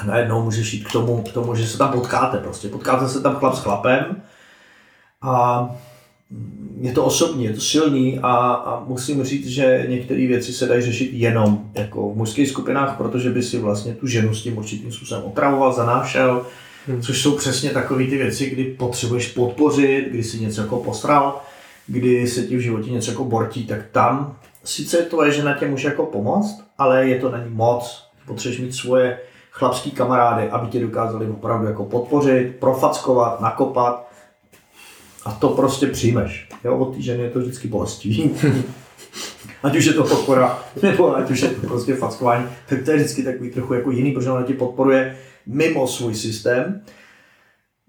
a 0.00 0.04
najednou 0.04 0.42
můžeš 0.42 0.72
jít 0.72 0.88
k 0.88 0.92
tomu, 0.92 1.22
k 1.22 1.32
tomu, 1.32 1.54
že 1.54 1.66
se 1.66 1.78
tam 1.78 1.92
potkáte 1.92 2.38
prostě, 2.38 2.68
potkáte 2.68 3.08
se 3.08 3.20
tam 3.20 3.36
chlap 3.36 3.54
s 3.54 3.62
chlapem 3.62 4.22
a 5.22 5.68
je 6.80 6.92
to 6.92 7.04
osobní, 7.04 7.44
je 7.44 7.52
to 7.52 7.60
silný 7.60 8.18
a, 8.18 8.36
a 8.36 8.84
musím 8.84 9.24
říct, 9.24 9.46
že 9.46 9.86
některé 9.88 10.26
věci 10.26 10.52
se 10.52 10.66
dají 10.66 10.82
řešit 10.82 11.10
jenom 11.12 11.70
jako 11.74 12.10
v 12.10 12.16
mužských 12.16 12.48
skupinách, 12.48 12.96
protože 12.96 13.30
by 13.30 13.42
si 13.42 13.58
vlastně 13.58 13.94
tu 13.94 14.06
ženu 14.06 14.34
s 14.34 14.42
tím 14.42 14.58
určitým 14.58 14.92
způsobem 14.92 15.24
otravoval, 15.24 15.72
zanášel, 15.72 16.46
hmm. 16.86 17.02
což 17.02 17.22
jsou 17.22 17.36
přesně 17.36 17.70
takové 17.70 18.04
ty 18.04 18.16
věci, 18.16 18.50
kdy 18.50 18.64
potřebuješ 18.64 19.28
podpořit, 19.28 20.08
kdy 20.10 20.24
si 20.24 20.40
něco 20.40 20.60
jako 20.60 20.76
posral, 20.76 21.40
kdy 21.86 22.26
se 22.26 22.42
ti 22.42 22.56
v 22.56 22.60
životě 22.60 22.90
něco 22.90 23.10
jako 23.10 23.24
bortí, 23.24 23.66
tak 23.66 23.80
tam 23.92 24.36
sice 24.64 24.96
to 25.02 25.24
je, 25.24 25.32
že 25.32 25.44
na 25.44 25.54
tě 25.54 25.66
může 25.66 25.88
jako 25.88 26.06
pomoct, 26.06 26.64
ale 26.78 27.08
je 27.08 27.20
to 27.20 27.30
není 27.30 27.54
moc. 27.54 28.08
Potřebuješ 28.26 28.60
mít 28.60 28.74
svoje 28.74 29.18
chlapský 29.50 29.90
kamarády, 29.90 30.50
aby 30.50 30.66
tě 30.66 30.80
dokázali 30.80 31.26
opravdu 31.26 31.66
jako 31.66 31.84
podpořit, 31.84 32.56
profackovat, 32.60 33.40
nakopat, 33.40 34.03
a 35.24 35.32
to 35.32 35.48
prostě 35.48 35.86
přijmeš. 35.86 36.48
Jo, 36.64 36.78
od 36.78 36.94
té 36.94 37.02
ženy 37.02 37.22
je 37.22 37.30
to 37.30 37.38
vždycky 37.38 37.68
bolestivý. 37.68 38.30
ať 39.62 39.76
už 39.76 39.84
je 39.84 39.92
to 39.92 40.04
podpora, 40.04 40.58
nebo 40.82 41.16
ať 41.16 41.30
už 41.30 41.40
je 41.40 41.48
to 41.48 41.66
prostě 41.66 41.94
fackování, 41.94 42.46
tak 42.68 42.82
to 42.84 42.90
je 42.90 42.96
vždycky 42.96 43.22
takový 43.22 43.50
trochu 43.50 43.74
jako 43.74 43.90
jiný, 43.90 44.12
protože 44.12 44.30
ona 44.30 44.42
ti 44.42 44.54
podporuje 44.54 45.18
mimo 45.46 45.86
svůj 45.86 46.14
systém. 46.14 46.82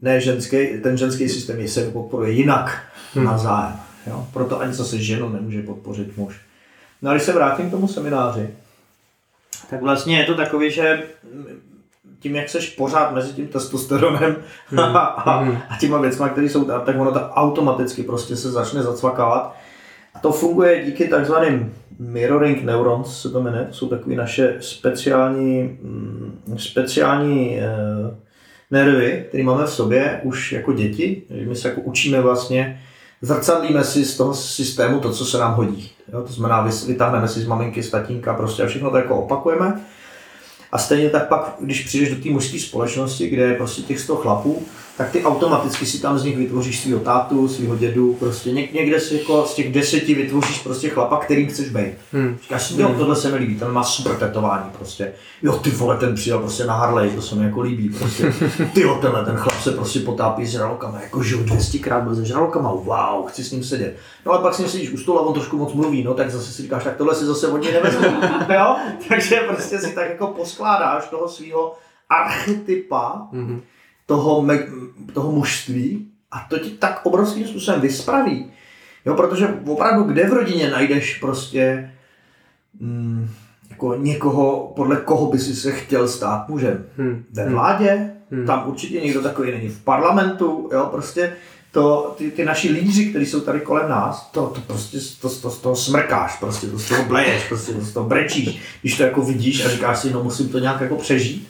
Ne 0.02 0.22
ženský, 0.22 0.58
ten 0.84 0.98
ženský 0.98 1.30
systém 1.30 1.60
je 1.60 1.68
se 1.68 1.92
podporuje 1.92 2.32
jinak 2.32 2.84
hmm. 3.14 3.26
na 3.26 3.38
zájem. 3.38 3.76
Jo? 4.08 4.28
Proto 4.34 4.60
ani 4.60 4.74
zase 4.74 5.00
ženu 5.00 5.30
nemůže 5.30 5.62
podpořit 5.62 6.18
muž. 6.18 6.36
No 7.02 7.10
a 7.12 7.14
když 7.14 7.24
se 7.24 7.34
vrátím 7.34 7.68
k 7.68 7.72
tomu 7.72 7.88
semináři, 7.88 8.50
tak 9.70 9.82
vlastně 9.82 10.20
je 10.20 10.26
to 10.26 10.36
takový, 10.36 10.72
že 10.72 11.04
tím, 12.26 12.36
jak 12.36 12.50
seš 12.50 12.70
pořád 12.70 13.14
mezi 13.14 13.34
tím 13.34 13.48
testosteronem 13.48 14.36
Hmm. 14.70 14.80
a, 14.80 15.00
a, 15.00 15.38
Hmm. 15.40 15.58
a 15.70 15.78
těma 15.80 15.98
věcma, 15.98 16.30
které 16.30 16.50
jsou 16.50 16.64
tam, 16.66 16.82
tak 16.82 17.00
ono 17.00 17.12
to 17.12 17.20
automaticky 17.20 18.04
prostě 18.04 18.36
se 18.36 18.52
začne 18.52 18.84
zacvakávat. 18.84 19.56
A 20.16 20.20
to 20.20 20.32
funguje 20.32 20.86
díky 20.86 21.08
takzvaným 21.08 21.74
mirroring 22.00 22.64
neurons, 22.64 23.22
se 23.22 23.30
to 23.30 23.42
jmenuje. 23.42 23.68
Jsou 23.72 23.88
takové 23.88 24.16
naše 24.16 24.56
speciální, 24.60 25.78
mm, 25.82 26.56
speciální 26.58 27.60
eh, 27.60 27.68
nervy, 28.72 29.26
které 29.30 29.44
máme 29.44 29.64
v 29.66 29.70
sobě 29.70 30.22
už 30.24 30.52
jako 30.52 30.74
děti. 30.74 31.24
že 31.30 31.46
My 31.46 31.56
se 31.56 31.70
jako 31.70 31.82
učíme 31.82 32.22
vlastně, 32.22 32.82
zrcadlíme 33.22 33.84
si 33.84 34.06
z 34.06 34.18
toho 34.18 34.34
systému 34.34 35.00
to, 35.00 35.12
co 35.12 35.26
se 35.26 35.38
nám 35.38 35.54
hodí. 35.54 35.92
Jo? 36.14 36.22
To 36.22 36.34
znamená, 36.34 36.70
vytáhneme 36.88 37.28
si 37.28 37.40
z 37.42 37.48
maminky, 37.48 37.84
z 37.84 37.92
tatínka 37.92 38.34
prostě 38.34 38.64
a 38.64 38.68
všechno 38.68 38.92
to 38.92 38.98
jako 38.98 39.16
opakujeme. 39.16 39.82
A 40.72 40.78
stejně 40.78 41.10
tak 41.10 41.28
pak, 41.28 41.56
když 41.60 41.86
přijdeš 41.86 42.10
do 42.10 42.24
té 42.24 42.30
mužské 42.30 42.60
společnosti, 42.60 43.30
kde 43.30 43.44
je 43.44 43.56
prostě 43.56 43.82
těch 43.82 44.00
100 44.00 44.16
chlapů, 44.16 44.66
tak 44.98 45.12
ty 45.12 45.24
automaticky 45.24 45.86
si 45.86 46.02
tam 46.02 46.20
z 46.20 46.24
nich 46.24 46.38
vytvoříš 46.38 46.80
svého 46.82 47.00
tátu, 47.00 47.48
svého 47.48 47.76
dědu, 47.76 48.14
prostě 48.14 48.52
něk, 48.52 48.74
někde 48.74 49.00
si 49.00 49.18
jako 49.18 49.46
z 49.46 49.54
těch 49.54 49.74
deseti 49.74 50.14
vytvoříš 50.14 50.60
prostě 50.60 50.90
chlapa, 50.90 51.18
kterým 51.18 51.48
chceš 51.48 51.70
být. 51.70 51.94
Hmm. 52.14 52.38
Říkáš 52.42 52.68
si, 52.68 52.82
jo, 52.82 52.96
tohle 52.98 53.16
se 53.16 53.32
mi 53.32 53.38
líbí, 53.38 53.56
ten 53.56 53.72
má 53.72 53.84
super 53.84 54.16
tetování 54.16 54.70
prostě. 54.78 55.12
Jo, 55.44 55.54
ty 55.54 55.70
vole, 55.70 55.98
ten 55.98 56.16
přijel 56.16 56.40
prostě 56.40 56.66
na 56.66 56.74
Harley, 56.74 57.10
to 57.10 57.22
se 57.22 57.36
mi 57.36 57.44
jako 57.46 57.62
líbí 57.62 57.90
prostě. 57.90 58.34
Ty 58.74 58.82
jo, 58.82 58.98
tenhle, 59.02 59.26
ten 59.26 59.36
chlap 59.38 59.62
se 59.62 59.72
prostě 59.72 60.00
potápí 60.00 60.46
s 60.46 60.50
žralokama, 60.52 61.02
jako 61.02 61.24
žil 61.24 61.38
200 61.44 61.80
krát 61.80 62.04
byl 62.04 62.16
se 62.16 62.26
žralokama, 62.26 62.72
wow, 62.72 63.26
chci 63.28 63.44
s 63.44 63.52
ním 63.52 63.64
sedět. 63.64 63.96
No 64.26 64.32
ale 64.32 64.42
pak 64.42 64.54
s 64.54 64.60
ním 64.60 64.68
sedíš 64.70 64.92
u 64.92 64.98
stolu 64.98 65.20
a 65.20 65.22
on 65.22 65.34
trošku 65.34 65.58
moc 65.58 65.74
mluví, 65.74 66.04
no 66.04 66.14
tak 66.14 66.32
zase 66.32 66.52
si 66.54 66.62
říkáš, 66.62 66.84
tak 66.84 66.96
tohle 66.98 67.16
si 67.16 67.26
zase 67.26 67.48
od 67.48 67.58
něj 67.58 67.74
nevezmu, 67.74 68.06
jo? 68.54 68.76
Takže 69.10 69.36
prostě 69.48 69.80
si 69.80 69.96
tak 69.96 70.10
jako 70.10 70.28
poskládáš 70.28 71.08
toho 71.10 71.28
svého 71.30 71.74
archetypa, 72.10 73.28
Mhm. 73.32 73.62
Toho, 74.06 74.42
me- 74.42 74.68
toho 75.14 75.32
mužství 75.32 76.08
a 76.32 76.46
to 76.50 76.60
ti 76.60 76.70
tak 76.70 77.02
obrovským 77.06 77.48
způsobem 77.48 77.82
vyspraví. 77.82 78.46
Jo, 79.06 79.14
protože 79.16 79.48
opravdu 79.68 80.04
kde 80.04 80.30
v 80.30 80.34
rodině 80.34 80.70
najdeš 80.70 81.18
prostě 81.18 81.92
mm, 82.80 83.30
jako 83.70 83.96
někoho, 83.96 84.74
podle 84.76 84.96
koho 84.98 85.32
by 85.32 85.40
si 85.40 85.56
se 85.56 85.72
chtěl 85.72 86.08
stát 86.08 86.50
mužem. 86.50 86.86
Hmm. 86.98 87.24
Ve 87.34 87.50
vládě, 87.50 88.12
Hmm. 88.32 88.46
tam 88.46 88.64
určitě 88.70 89.02
někdo 89.02 89.22
takový 89.22 89.52
není. 89.52 89.70
V 89.70 89.84
parlamentu, 89.84 90.70
jo, 90.74 90.88
prostě 90.92 91.34
to, 91.72 92.16
ty, 92.18 92.32
ty 92.32 92.46
naši 92.46 92.70
lídři, 92.72 93.06
kteří 93.06 93.26
jsou 93.26 93.40
tady 93.40 93.60
kolem 93.60 93.90
nás, 93.90 94.30
to, 94.32 94.48
to 94.48 94.62
prostě 94.62 94.98
to, 95.22 95.30
to, 95.30 95.50
z 95.52 95.60
toho 95.60 95.76
smrkáš, 95.76 96.38
prostě 96.40 96.68
to 96.68 96.80
z 96.80 96.90
toho 96.90 97.04
bleješ, 97.04 97.48
prostě 97.48 97.74
to 97.74 97.82
z 97.82 97.94
toho 97.94 98.08
brečíš, 98.10 98.60
když 98.82 98.98
to 98.98 99.04
jako 99.04 99.22
vidíš 99.22 99.66
a 99.66 99.70
říkáš 99.70 100.00
si, 100.00 100.12
no 100.14 100.24
musím 100.24 100.50
to 100.50 100.60
nějak 100.60 100.82
jako 100.82 100.96
přežít. 100.96 101.48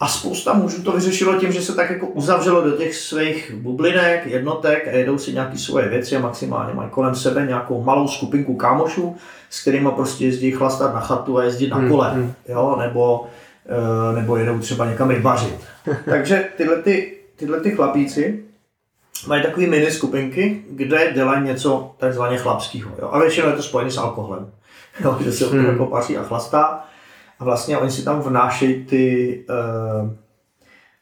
A 0.00 0.08
spousta 0.08 0.52
mužů 0.52 0.82
to 0.82 0.92
vyřešilo 0.92 1.34
tím, 1.34 1.52
že 1.52 1.62
se 1.62 1.74
tak 1.74 1.90
jako 1.90 2.06
uzavřelo 2.06 2.60
do 2.62 2.70
těch 2.70 2.94
svých 2.94 3.54
bublinek, 3.54 4.26
jednotek 4.26 4.88
a 4.88 4.90
jedou 4.90 5.18
si 5.18 5.32
nějaké 5.32 5.58
svoje 5.58 5.88
věci 5.88 6.16
a 6.16 6.20
maximálně 6.20 6.74
mají 6.74 6.90
kolem 6.90 7.14
sebe 7.14 7.46
nějakou 7.46 7.82
malou 7.82 8.08
skupinku 8.08 8.56
kámošů, 8.56 9.16
s 9.50 9.60
kterými 9.60 9.88
prostě 9.96 10.24
jezdí 10.24 10.50
chlastat 10.50 10.94
na 10.94 11.00
chatu 11.00 11.38
a 11.38 11.44
jezdit 11.44 11.68
na 11.68 11.76
Hmm, 11.76 11.88
kole, 11.88 12.10
hmm. 12.10 12.32
jo, 12.48 12.76
nebo, 12.78 13.26
eh, 13.66 14.16
nebo 14.20 14.36
jedou 14.36 14.58
třeba 14.58 14.86
někam 14.86 15.22
vařit. 15.22 15.60
Takže 16.04 16.48
tyhle, 16.56 16.76
ty, 16.82 17.16
tyhle 17.36 17.60
ty 17.60 17.70
chlapíci 17.70 18.44
mají 19.26 19.42
takové 19.42 19.66
mini 19.66 19.90
skupinky, 19.90 20.62
kde 20.70 21.12
dělají 21.14 21.44
něco 21.44 21.94
takzvaně 21.98 22.38
chlapského. 22.38 22.90
Jo? 22.98 23.08
A 23.12 23.18
většinou 23.18 23.48
je 23.48 23.52
to 23.52 23.62
spojené 23.62 23.90
s 23.90 23.98
alkoholem. 23.98 24.50
Jo? 25.00 25.18
Že 25.20 25.32
se 25.32 25.46
hmm. 25.46 25.66
jako 25.66 25.86
paří 25.86 26.16
a 26.16 26.22
chlastá. 26.22 26.87
A 27.38 27.44
vlastně 27.44 27.78
oni 27.78 27.90
si 27.90 28.04
tam 28.04 28.20
vnášejí 28.20 28.84
ty 28.84 29.44
uh, 29.48 30.10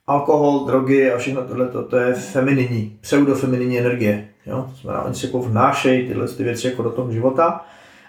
alkohol, 0.06 0.66
drogy 0.66 1.12
a 1.12 1.18
všechno 1.18 1.42
tohle, 1.42 1.68
to, 1.68 1.82
to 1.82 1.96
je 1.96 2.14
femininní, 2.14 2.98
pseudofemininní 3.00 3.78
energie. 3.78 4.28
Jo? 4.46 4.66
To 4.70 4.76
znamená, 4.76 5.04
oni 5.04 5.14
si 5.14 5.26
jako 5.26 5.42
vnášejí 5.42 6.08
tyhle 6.08 6.28
ty 6.28 6.44
věci 6.44 6.66
jako 6.66 6.82
do 6.82 6.90
toho 6.90 7.12
života. 7.12 7.64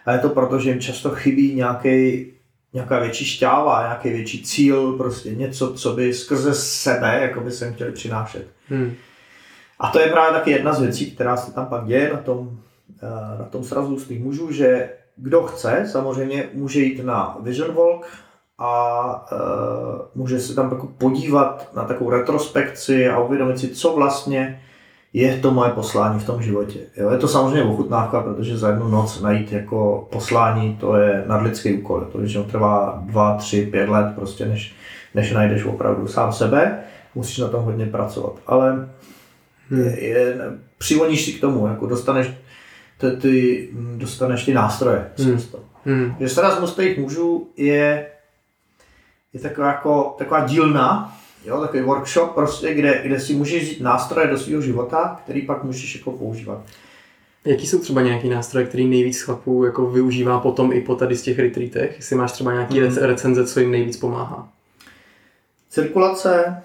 A 0.05 0.11
je 0.11 0.19
to 0.19 0.30
proto, 0.30 0.59
že 0.59 0.69
jim 0.69 0.80
často 0.80 1.09
chybí 1.09 1.55
nějaký 1.55 2.25
nějaká 2.73 2.99
větší 2.99 3.25
šťáva, 3.25 3.82
nějaký 3.82 4.09
větší 4.09 4.43
cíl, 4.43 4.93
prostě 4.93 5.36
něco, 5.36 5.73
co 5.73 5.93
by 5.93 6.13
skrze 6.13 6.53
sebe 6.53 7.19
jako 7.21 7.41
by 7.41 7.51
sem 7.51 7.73
chtěli 7.73 7.91
přinášet. 7.91 8.47
Hmm. 8.69 8.93
A 9.80 9.89
to 9.89 9.99
je 9.99 10.07
právě 10.07 10.39
taky 10.39 10.51
jedna 10.51 10.73
z 10.73 10.82
věcí, 10.82 11.11
která 11.11 11.38
se 11.38 11.53
tam 11.53 11.65
pak 11.65 11.86
děje 11.86 12.13
na 12.13 12.19
tom, 12.19 12.59
eh, 13.03 13.39
na 13.39 13.45
tom 13.45 13.63
srazu 13.63 13.99
z 13.99 14.07
těch 14.07 14.19
mužů, 14.19 14.51
že 14.51 14.89
kdo 15.18 15.43
chce, 15.43 15.86
samozřejmě 15.91 16.49
může 16.53 16.80
jít 16.80 17.05
na 17.05 17.38
Vision 17.39 17.76
Walk 17.76 18.05
a 18.57 19.32
uh, 19.32 19.99
může 20.15 20.39
se 20.39 20.55
tam 20.55 20.72
jako 20.72 20.88
podívat 20.97 21.70
na 21.76 21.84
takovou 21.84 22.09
retrospekci 22.09 23.09
a 23.09 23.20
uvědomit 23.20 23.59
si, 23.59 23.68
co 23.68 23.93
vlastně 23.95 24.61
je 25.13 25.38
to 25.38 25.51
moje 25.51 25.72
poslání 25.72 26.20
v 26.20 26.26
tom 26.26 26.41
životě. 26.41 26.80
Jo, 26.97 27.09
je 27.09 27.18
to 27.18 27.28
samozřejmě 27.28 27.63
ochutnávka, 27.63 28.22
protože 28.22 28.57
za 28.57 28.70
jednu 28.70 28.88
noc 28.88 29.22
najít 29.22 29.51
jako 29.51 30.07
poslání, 30.11 30.76
to 30.76 30.95
je 30.95 31.24
nadlidský 31.28 31.74
úkol. 31.74 32.01
To 32.11 32.18
většinou 32.18 32.43
trvá 32.43 33.03
dva, 33.05 33.36
tři, 33.36 33.65
pět 33.65 33.89
let, 33.89 34.15
prostě 34.15 34.45
než, 34.45 34.76
než 35.15 35.32
najdeš 35.32 35.65
opravdu 35.65 36.07
sám 36.07 36.34
sebe. 36.34 36.80
Musíš 37.15 37.38
na 37.38 37.47
tom 37.47 37.63
hodně 37.63 37.86
pracovat. 37.86 38.34
Ale 38.47 38.89
je, 39.78 40.05
je, 40.05 40.38
přivoníš 40.78 41.26
si 41.26 41.34
k 41.34 41.41
tomu, 41.41 41.68
jako 41.68 41.86
dostaneš 41.86 42.32
ty, 42.97 43.11
ty, 43.11 43.69
dostaneš 43.95 44.45
ty 44.45 44.53
nástroje. 44.53 45.11
Hmm. 45.17 45.41
Hmm. 45.85 46.15
Že 46.19 46.29
sraz 46.29 46.59
mostejch 46.59 46.97
mužů 46.97 47.49
je, 47.57 48.07
je 49.33 49.39
taková, 49.39 49.67
jako, 49.67 50.15
taková 50.17 50.47
dílna, 50.47 51.17
jo, 51.45 51.61
takový 51.61 51.83
workshop, 51.83 52.31
prostě, 52.31 52.73
kde, 52.73 53.01
kde 53.03 53.19
si 53.19 53.33
můžeš 53.33 53.63
vzít 53.63 53.81
nástroje 53.81 54.27
do 54.27 54.37
svého 54.37 54.61
života, 54.61 55.21
který 55.23 55.41
pak 55.41 55.63
můžeš 55.63 55.95
jako 55.95 56.11
používat. 56.11 56.61
Jaký 57.45 57.67
jsou 57.67 57.79
třeba 57.79 58.01
nějaký 58.01 58.29
nástroje, 58.29 58.65
který 58.65 58.87
nejvíc 58.87 59.21
chlapů 59.21 59.63
jako 59.63 59.85
využívá 59.85 60.39
potom 60.39 60.73
i 60.73 60.81
po 60.81 60.95
tady 60.95 61.15
z 61.15 61.21
těch 61.21 61.39
retreatech? 61.39 61.93
Jestli 61.97 62.15
máš 62.15 62.31
třeba 62.31 62.53
nějaký 62.53 62.79
hmm. 62.79 62.97
recenze, 62.97 63.47
co 63.47 63.59
jim 63.59 63.71
nejvíc 63.71 63.97
pomáhá? 63.97 64.49
Cirkulace, 65.69 66.63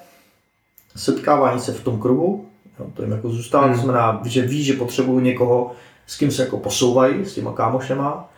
setkávání 0.97 1.61
se 1.61 1.73
v 1.73 1.85
tom 1.85 2.01
kruhu, 2.01 2.47
jo, 2.79 2.87
to 2.95 3.03
jim 3.03 3.13
jako 3.13 3.29
zůstává, 3.29 3.67
Hmm. 3.67 3.75
to 3.75 3.83
znamená, 3.83 4.23
že 4.25 4.43
ví, 4.43 4.65
že 4.65 4.73
potřebují 4.73 5.25
někoho, 5.25 5.73
s 6.13 6.19
kým 6.19 6.31
se 6.31 6.43
jako 6.43 6.57
posouvají, 6.59 7.25
s 7.25 7.35
těma 7.35 7.53
kámošema, 7.53 8.31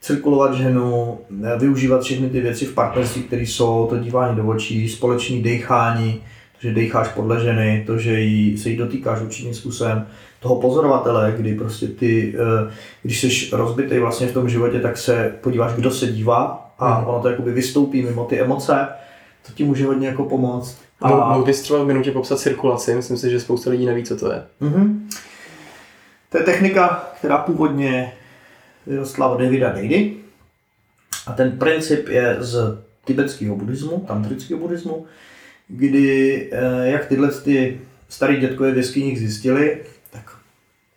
cirkulovat 0.00 0.54
ženu, 0.54 1.18
využívat 1.58 2.02
všechny 2.02 2.28
ty 2.30 2.40
věci 2.40 2.64
v 2.66 2.74
partnerství, 2.74 3.22
které 3.22 3.42
jsou, 3.42 3.86
to 3.86 3.98
dívání 3.98 4.36
do 4.36 4.46
očí, 4.46 4.88
společný 4.88 5.42
dechání, 5.42 6.12
to, 6.60 6.68
že 6.68 6.74
decháš 6.74 7.08
podle 7.08 7.40
ženy, 7.40 7.84
to, 7.86 7.98
že 7.98 8.20
jí, 8.20 8.58
se 8.58 8.68
jí 8.68 8.76
dotýkáš 8.76 9.20
určitým 9.20 9.54
způsobem, 9.54 10.06
toho 10.40 10.60
pozorovatele, 10.60 11.34
kdy 11.36 11.54
prostě 11.54 11.86
ty, 11.86 12.34
eh, 12.36 12.72
když 13.02 13.20
jsi 13.20 13.56
rozbitý 13.56 13.98
vlastně 13.98 14.26
v 14.26 14.32
tom 14.32 14.48
životě, 14.48 14.80
tak 14.80 14.96
se 14.96 15.34
podíváš, 15.40 15.72
kdo 15.72 15.90
se 15.90 16.06
dívá 16.06 16.72
a 16.78 16.94
Hmm. 16.94 17.06
ono 17.06 17.20
to 17.22 17.28
jakoby 17.28 17.52
vystoupí 17.52 18.02
mimo 18.02 18.24
ty 18.24 18.40
emoce, 18.40 18.88
to 19.46 19.52
ti 19.52 19.64
může 19.64 19.86
hodně 19.86 20.08
jako 20.08 20.24
pomoct. 20.24 20.78
A... 21.00 21.08
Mohl 21.08 21.44
bys 21.44 21.60
třeba 21.62 21.82
v 21.82 21.86
minutě 21.86 22.12
popsat 22.12 22.38
cirkulaci? 22.38 22.94
Myslím 22.94 23.16
si, 23.16 23.30
že 23.30 23.40
spousta 23.40 23.70
lidí 23.70 23.86
neví, 23.86 24.04
co 24.04 24.16
to 24.16 24.32
je. 24.32 24.42
Mhm. 24.60 25.08
To 26.30 26.38
je 26.38 26.44
technika, 26.44 27.10
která 27.18 27.38
původně 27.38 28.12
vyrostla 28.86 29.26
od 29.26 29.40
Davida 29.40 29.68
Dady. 29.68 30.16
A 31.26 31.32
ten 31.32 31.58
princip 31.58 32.08
je 32.08 32.36
z 32.38 32.78
tibetského 33.04 33.56
buddhismu, 33.56 34.04
tantrického 34.08 34.60
buddhismu, 34.60 35.06
kdy 35.68 36.50
eh, 36.52 36.90
jak 36.90 37.06
tyhle 37.06 37.30
ty 37.30 37.80
starý 38.08 38.36
dětkové 38.36 38.72
v 38.72 38.76
jeskyních 38.76 39.18
zjistili, 39.18 39.82
tak 40.10 40.36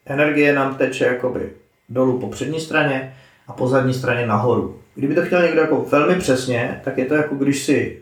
energie 0.05 0.53
nám 0.53 0.75
teče 0.75 1.05
jakoby 1.05 1.51
dolů 1.89 2.19
po 2.19 2.29
přední 2.29 2.59
straně 2.59 3.15
a 3.47 3.53
po 3.53 3.67
zadní 3.67 3.93
straně 3.93 4.27
nahoru. 4.27 4.79
Kdyby 4.95 5.15
to 5.15 5.21
chtěl 5.21 5.41
někdo 5.41 5.61
jako 5.61 5.85
velmi 5.89 6.15
přesně, 6.15 6.81
tak 6.83 6.97
je 6.97 7.05
to 7.05 7.15
jako 7.15 7.35
když 7.35 7.63
si 7.63 8.01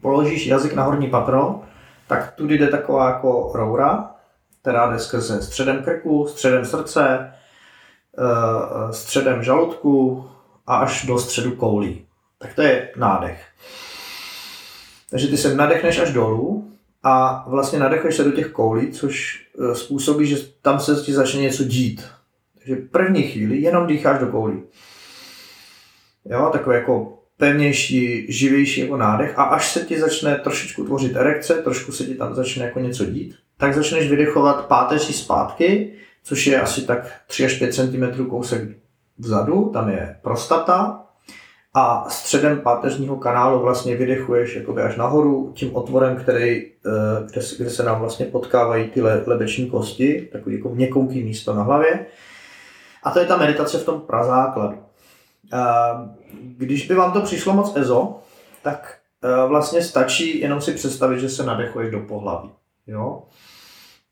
položíš 0.00 0.46
jazyk 0.46 0.74
na 0.74 0.82
horní 0.82 1.10
patro, 1.10 1.60
tak 2.06 2.32
tudy 2.36 2.58
jde 2.58 2.68
taková 2.68 3.10
jako 3.10 3.52
roura, 3.54 4.10
která 4.60 4.92
jde 4.92 4.98
skrze 4.98 5.42
středem 5.42 5.82
krku, 5.82 6.26
středem 6.26 6.64
srdce, 6.64 7.32
eh, 8.18 8.92
středem 8.92 9.42
žaludku 9.42 10.24
a 10.66 10.76
až 10.76 11.04
do 11.06 11.18
středu 11.18 11.50
koulí. 11.50 12.06
Tak 12.38 12.54
to 12.54 12.62
je 12.62 12.92
nádech. 12.96 13.44
Takže 15.10 15.28
ty 15.28 15.36
se 15.36 15.54
nadechneš 15.54 15.98
až 15.98 16.12
dolů 16.12 16.72
a 17.02 17.44
vlastně 17.48 17.78
nadechneš 17.78 18.16
se 18.16 18.24
do 18.24 18.32
těch 18.32 18.48
koulí, 18.48 18.92
což 18.92 19.46
eh, 19.60 19.74
způsobí, 19.74 20.26
že 20.26 20.36
tam 20.62 20.80
se 20.80 20.94
ti 20.94 21.12
začne 21.12 21.40
něco 21.40 21.64
dít. 21.64 22.04
Takže 22.58 22.76
první 22.76 23.22
chvíli 23.22 23.60
jenom 23.60 23.86
dýcháš 23.86 24.20
do 24.20 24.26
koulí. 24.26 24.62
Jo, 26.24 26.50
takový 26.52 26.76
jako 26.76 27.18
pevnější, 27.36 28.32
živější 28.32 28.80
jako 28.80 28.96
nádech 28.96 29.38
a 29.38 29.42
až 29.42 29.72
se 29.72 29.80
ti 29.80 30.00
začne 30.00 30.36
trošičku 30.36 30.84
tvořit 30.84 31.16
erekce, 31.16 31.54
trošku 31.54 31.92
se 31.92 32.04
ti 32.04 32.14
tam 32.14 32.34
začne 32.34 32.64
jako 32.64 32.80
něco 32.80 33.04
dít, 33.04 33.34
tak 33.60 33.74
začneš 33.74 34.10
vydechovat 34.10 34.66
páteří 34.66 35.12
zpátky, 35.12 35.92
což 36.22 36.46
je 36.46 36.60
asi 36.60 36.82
tak 36.86 37.12
3 37.26 37.44
až 37.44 37.58
5 37.58 37.74
cm 37.74 38.26
kousek 38.26 38.62
vzadu, 39.18 39.70
tam 39.72 39.88
je 39.88 40.16
prostata 40.22 41.02
a 41.74 42.06
středem 42.10 42.60
páteřního 42.60 43.16
kanálu 43.16 43.60
vlastně 43.60 43.96
vydechuješ 43.96 44.56
jakoby 44.56 44.82
až 44.82 44.96
nahoru 44.96 45.52
tím 45.56 45.76
otvorem, 45.76 46.16
který, 46.16 46.66
eh, 46.66 46.70
kde, 47.30 47.42
se- 47.42 47.56
kde 47.56 47.70
se 47.70 47.82
nám 47.82 48.00
vlastně 48.00 48.26
potkávají 48.26 48.88
ty 48.90 49.02
le, 49.02 49.22
lebeční 49.26 49.70
kosti, 49.70 50.28
takový 50.32 50.56
jako 50.56 50.68
měkouký 50.68 51.24
místo 51.24 51.54
na 51.54 51.62
hlavě. 51.62 52.06
A 53.02 53.10
to 53.10 53.18
je 53.18 53.26
ta 53.26 53.36
meditace 53.36 53.78
v 53.78 53.84
tom 53.84 54.00
prazákladu. 54.00 54.78
A 55.52 56.10
Když 56.56 56.86
by 56.88 56.94
vám 56.94 57.12
to 57.12 57.20
přišlo 57.20 57.52
moc 57.52 57.76
ezo, 57.76 58.18
tak 58.62 58.96
eh, 59.24 59.48
vlastně 59.48 59.82
stačí 59.82 60.40
jenom 60.40 60.60
si 60.60 60.72
představit, 60.72 61.20
že 61.20 61.28
se 61.28 61.44
nadechuješ 61.44 61.90
do 61.90 62.00
pohlaví. 62.00 62.50
Jo? 62.86 63.22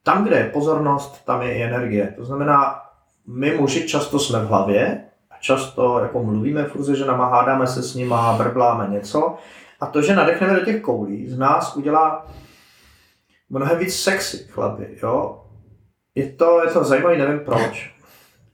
Tam, 0.09 0.25
kde 0.25 0.37
je 0.37 0.45
pozornost, 0.45 1.25
tam 1.25 1.43
je 1.43 1.55
i 1.55 1.63
energie. 1.63 2.15
To 2.17 2.25
znamená, 2.25 2.83
my 3.27 3.57
muži 3.57 3.89
často 3.89 4.19
jsme 4.19 4.41
v 4.41 4.47
hlavě, 4.47 5.05
a 5.31 5.35
často 5.41 5.99
jako 5.99 6.25
mluvíme 6.25 6.65
furt 6.65 6.85
se 6.85 6.97
ženama, 6.97 7.27
hádáme 7.27 7.67
se 7.67 7.83
s 7.83 7.95
nima, 7.95 8.33
brbláme 8.39 8.89
něco. 8.91 9.37
A 9.81 9.87
to, 9.87 10.03
že 10.03 10.17
nadechneme 10.17 10.55
do 10.55 10.65
těch 10.65 10.83
koulí, 10.83 11.29
z 11.29 11.39
nás 11.39 11.77
udělá 11.77 12.27
mnohem 13.51 13.79
víc 13.79 13.97
sexy 13.97 14.47
chlapy, 14.51 14.99
jo. 15.03 15.45
Je 16.15 16.33
to, 16.33 16.65
je 16.65 16.71
to 16.71 16.85
zajímavý, 16.85 17.19
nevím 17.19 17.41
proč. 17.41 17.95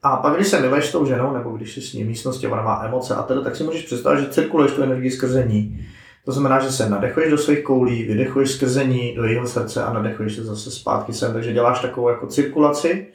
A 0.03 0.17
pak, 0.17 0.35
když 0.35 0.49
se 0.49 0.61
miluješ 0.61 0.87
s 0.87 0.93
tou 0.93 1.07
ženou, 1.07 1.33
nebo 1.33 1.51
když 1.51 1.75
jsi 1.75 1.81
s 1.81 1.93
ní 1.93 2.05
v 2.05 2.07
místnosti, 2.07 2.49
ona 2.49 2.63
má 2.63 2.85
emoce 2.85 3.15
a 3.15 3.23
teda, 3.23 3.41
tak 3.41 3.57
si 3.57 3.65
můžeš 3.65 3.83
představit, 3.83 4.21
že 4.21 4.31
cirkuluješ 4.31 4.73
tu 4.73 4.83
energii 4.83 5.11
skrze 5.11 5.45
ní. 5.45 5.87
To 6.25 6.33
znamená, 6.33 6.61
že 6.61 6.73
se 6.73 6.91
nadechuješ 6.91 7.31
do 7.31 7.39
svých 7.39 7.63
koulí, 7.65 8.03
vydechuješ 8.03 8.51
skrze 8.51 8.85
ní 8.85 9.15
do 9.15 9.25
jeho 9.25 9.47
srdce 9.47 9.85
a 9.85 9.93
nadechuješ 9.93 10.35
se 10.35 10.45
zase 10.45 10.71
zpátky 10.71 11.13
sem. 11.13 11.33
Takže 11.33 11.53
děláš 11.53 11.81
takovou 11.81 12.09
jako 12.09 12.27
cirkulaci, 12.27 13.07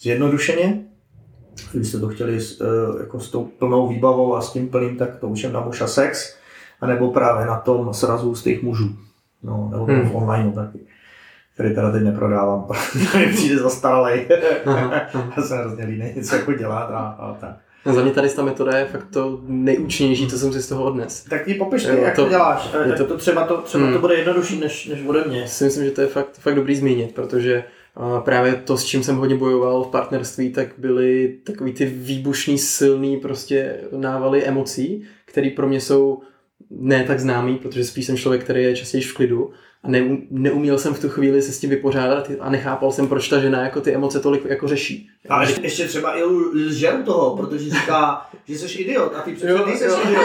zjednodušeně. 0.00 0.82
Kdybyste 1.70 2.00
to 2.00 2.08
chtěli 2.08 2.40
s, 2.40 2.60
eh, 2.60 3.02
jako 3.02 3.20
s 3.20 3.30
tou 3.30 3.44
plnou 3.44 3.88
výbavou 3.88 4.36
a 4.36 4.40
s 4.40 4.52
tím 4.52 4.68
plným, 4.68 4.96
tak 4.96 5.16
to 5.16 5.28
už 5.28 5.42
je 5.42 5.50
na 5.52 5.60
muž 5.60 5.80
a 5.80 5.86
sex, 5.86 6.36
anebo 6.80 7.10
právě 7.10 7.46
na 7.46 7.56
tom 7.56 7.94
srazu 7.94 8.34
z 8.34 8.42
těch 8.42 8.62
mužů. 8.62 8.96
No, 9.42 9.68
nebo 9.72 9.84
Hmm. 9.84 10.08
v 10.08 10.16
online 10.16 10.52
taky 10.52 10.78
který 11.54 11.74
teda 11.74 11.92
teď 11.92 12.02
neprodávám, 12.02 12.64
protože 12.66 13.18
mi 13.18 13.26
přijde 13.26 13.58
zastaralej. 13.58 14.26
Já 15.36 15.42
jsem 15.42 15.58
hrozně 15.58 15.84
líný 15.84 16.12
něco 16.16 16.36
jako 16.36 16.52
dělat 16.52 16.90
a, 16.90 16.98
a 16.98 17.34
tak. 17.34 17.56
No, 17.86 17.94
Za 17.94 18.02
mě 18.02 18.12
tady 18.12 18.28
ta 18.30 18.42
metoda 18.44 18.78
je 18.78 18.84
fakt 18.84 19.06
to 19.12 19.40
nejúčinnější, 19.46 20.26
co 20.28 20.38
jsem 20.38 20.52
si 20.52 20.62
z 20.62 20.68
toho 20.68 20.84
odnes. 20.84 21.24
Tak 21.30 21.44
ti 21.44 21.54
popiš 21.54 21.82
ty, 21.82 21.88
jak 22.02 22.16
to- 22.16 22.24
to, 22.24 22.28
děláš. 22.30 22.70
je 22.84 22.88
Tak 22.88 22.98
to- 22.98 23.04
to, 23.06 23.16
třeba, 23.16 23.46
to, 23.46 23.56
třeba 23.56 23.84
Hmm. 23.84 23.92
to 23.94 24.00
bude 24.00 24.14
jednodušší 24.14 24.60
než, 24.60 24.86
než 24.86 24.98
ode 25.06 25.24
mě. 25.24 25.48
Si 25.48 25.64
myslím, 25.64 25.84
že 25.84 25.90
to 25.90 26.00
je 26.00 26.06
fakt, 26.06 26.38
fakt 26.38 26.54
dobrý 26.54 26.76
zmínit, 26.76 27.14
protože 27.14 27.64
a 27.96 28.20
právě 28.20 28.54
to, 28.54 28.76
s 28.76 28.84
čím 28.84 29.02
jsem 29.02 29.16
hodně 29.16 29.34
bojoval 29.36 29.84
v 29.84 29.88
partnerství, 29.90 30.50
tak 30.52 30.68
byly 30.78 31.36
takový 31.44 31.72
ty 31.72 31.84
výbušný, 31.86 32.58
silný 32.58 33.16
prostě 33.16 33.76
návaly 33.96 34.44
emocí, 34.44 35.02
které 35.24 35.50
pro 35.56 35.68
mě 35.68 35.80
jsou 35.80 36.20
ne 36.70 37.04
tak 37.06 37.20
známý, 37.20 37.56
protože 37.56 37.84
spíš 37.84 38.06
jsem 38.06 38.16
člověk, 38.16 38.44
který 38.44 38.62
je 38.62 38.76
častěji 38.76 39.02
v 39.02 39.14
klidu 39.14 39.50
a 39.82 39.88
ne, 39.88 40.18
neuměl 40.30 40.78
jsem 40.78 40.94
v 40.94 41.00
tu 41.00 41.08
chvíli 41.08 41.42
se 41.42 41.52
s 41.52 41.60
tím 41.60 41.70
vypořádat 41.70 42.30
a 42.40 42.50
nechápal 42.50 42.92
jsem, 42.92 43.08
proč 43.08 43.28
ta 43.28 43.38
žena 43.40 43.62
jako 43.62 43.80
ty 43.80 43.94
emoce 43.94 44.20
tolik 44.20 44.44
jako 44.44 44.68
řeší. 44.68 45.08
Ale 45.28 45.44
ještě, 45.44 45.62
ještě 45.62 45.88
třeba 45.88 46.18
i 46.18 46.22
lže 46.22 46.92
u 46.92 47.02
toho, 47.02 47.36
protože 47.36 47.70
říká, 47.70 48.26
že 48.48 48.58
jsi 48.58 48.78
idiot 48.78 49.12
a 49.16 49.20
ty 49.20 49.32
přece 49.32 49.50
Jo, 49.52 49.66
nejsi 49.66 49.84
jo. 49.84 49.98
idiot. 50.04 50.22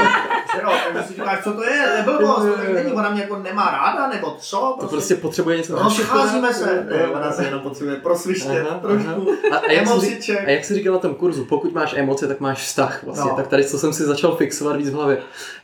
Jo, 0.63 0.69
takže 0.93 1.07
si 1.07 1.13
říkáš, 1.13 1.43
co 1.43 1.53
to 1.53 1.63
je, 1.63 1.93
neblbost, 1.97 2.39
to 2.41 2.73
není, 2.73 2.91
ona 2.91 3.09
mě 3.09 3.21
jako 3.21 3.37
nemá 3.37 3.65
ráda, 3.71 4.07
nebo 4.07 4.35
co? 4.39 4.77
To 4.79 4.87
prostě 4.87 5.15
potřebuje 5.15 5.57
něco 5.57 5.75
Rozcházíme 5.75 6.53
se. 6.53 6.87
Ne, 6.89 7.07
ona 7.07 7.31
se 7.31 7.45
jenom 7.45 7.61
potřebuje 7.61 7.95
prosvištět 7.95 8.65
Aha, 8.69 8.79
trošku. 8.79 9.31
A, 9.51 9.57
a, 9.57 9.71
jak 9.71 9.87
Emociček. 9.87 10.47
a 10.47 10.49
jak 10.49 10.65
jsi 10.65 10.75
říkal 10.75 10.93
na 10.93 10.99
tom 10.99 11.15
kurzu, 11.15 11.45
pokud 11.45 11.73
máš 11.73 11.93
emoce, 11.97 12.27
tak 12.27 12.39
máš 12.39 12.65
vztah 12.65 13.03
vlastně. 13.03 13.31
No. 13.31 13.35
Tak 13.35 13.47
tady 13.47 13.63
co 13.65 13.79
jsem 13.79 13.93
si 13.93 14.03
začal 14.03 14.35
fixovat 14.35 14.75
víc 14.75 14.89
v 14.89 14.93
hlavě. 14.93 15.17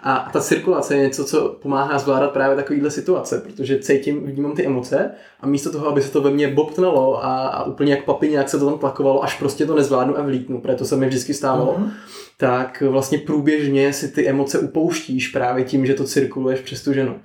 A 0.04 0.30
ta 0.34 0.42
cirkulace 0.42 0.96
je 0.96 1.02
něco, 1.04 1.26
co 1.26 1.58
pomáhá 1.62 2.00
zvládat 2.00 2.32
právě 2.32 2.56
takovýhle 2.56 2.92
situace, 2.92 3.42
protože 3.46 3.78
cítím, 3.82 4.26
vnímám 4.26 4.56
ty 4.56 4.66
emoce 4.66 5.12
a 5.40 5.48
místo 5.48 5.72
toho, 5.72 5.88
aby 5.88 6.02
se 6.02 6.12
to 6.12 6.22
ve 6.22 6.32
mně 6.32 6.48
bobtnalo 6.48 7.26
a, 7.26 7.48
a 7.48 7.64
úplně 7.64 7.92
jak 7.94 8.06
papině, 8.06 8.38
jak 8.38 8.50
se 8.50 8.60
to 8.60 8.66
tam 8.66 8.80
tlakovalo, 8.80 9.24
až 9.24 9.40
prostě 9.40 9.66
to 9.66 9.76
nezvládnu 9.76 10.18
a 10.20 10.22
vlítnu, 10.22 10.62
protože 10.62 10.76
to 10.76 10.86
se 10.86 10.96
mi 10.96 11.08
vždycky 11.08 11.34
stávalo, 11.34 11.76
Mhm. 11.78 11.92
tak 12.38 12.84
vlastně 12.90 13.18
průběžně 13.18 13.94
si 13.94 14.08
ty 14.12 14.28
emoce 14.30 14.60
upouštíš 14.60 15.28
právě 15.28 15.64
tím, 15.64 15.86
že 15.86 15.94
to 15.94 16.04
cirkuluješ 16.04 16.60
přes 16.60 16.84
tu 16.84 16.94
ženu. 16.94 17.16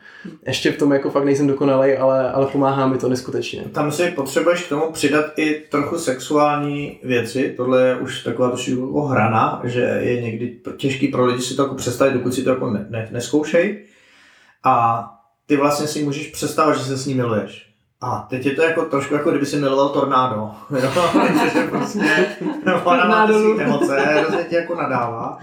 Ještě 0.47 0.73
v 0.73 0.79
tom 0.79 0.93
jako 0.93 1.11
fakt 1.11 1.25
nejsem 1.25 1.47
dokonalej, 1.47 1.99
ale, 1.99 2.33
ale 2.33 2.47
pomáhá 2.47 2.87
mi 2.87 2.99
to 2.99 3.09
neskutečně. 3.09 3.63
Tam 3.73 3.93
si 3.93 4.11
potřebuješ 4.11 4.63
k 4.63 4.69
tomu 4.69 4.93
přidat 4.93 5.25
i 5.37 5.63
trochu 5.71 5.99
sexuální 5.99 6.99
věci. 7.03 7.55
Tohle 7.57 7.83
je 7.89 7.97
už 7.97 8.23
taková 8.25 8.49
trošku 8.51 8.71
jako 8.71 9.01
hrana, 9.03 9.61
že 9.65 9.81
je 9.81 10.23
někdy 10.23 10.59
těžký 10.77 11.09
pro 11.09 11.27
lidi 11.27 11.43
si 11.43 11.55
to 11.57 11.63
jako 11.63 11.75
představit, 11.75 12.13
dokud 12.15 12.35
si 12.35 12.43
to 12.43 12.51
jako 12.51 12.71
ne, 12.71 12.87
ne, 12.91 13.09
neskoušej. 13.13 13.85
A 14.65 15.05
ty 15.47 15.57
vlastně 15.57 15.87
si 15.87 16.05
můžeš 16.05 16.27
představit, 16.27 16.79
že 16.79 16.85
se 16.85 16.97
s 16.97 17.07
ní 17.07 17.15
miluješ. 17.15 17.67
A 18.01 18.27
teď 18.31 18.47
je 18.47 18.53
to 18.55 18.63
jako 18.63 18.85
trošku 18.85 19.15
jako 19.15 19.31
kdyby 19.31 19.47
si 19.47 19.57
miloval 19.57 19.89
tornádo. 19.89 20.51
Jo? 20.71 20.91
že 21.53 21.67
prostě 21.67 22.27
ona 22.85 23.05
má 23.09 23.27
ty 23.27 23.63
emoce, 23.63 23.97
hrozně 24.01 24.45
ti 24.45 24.55
jako 24.55 24.75
nadává 24.75 25.39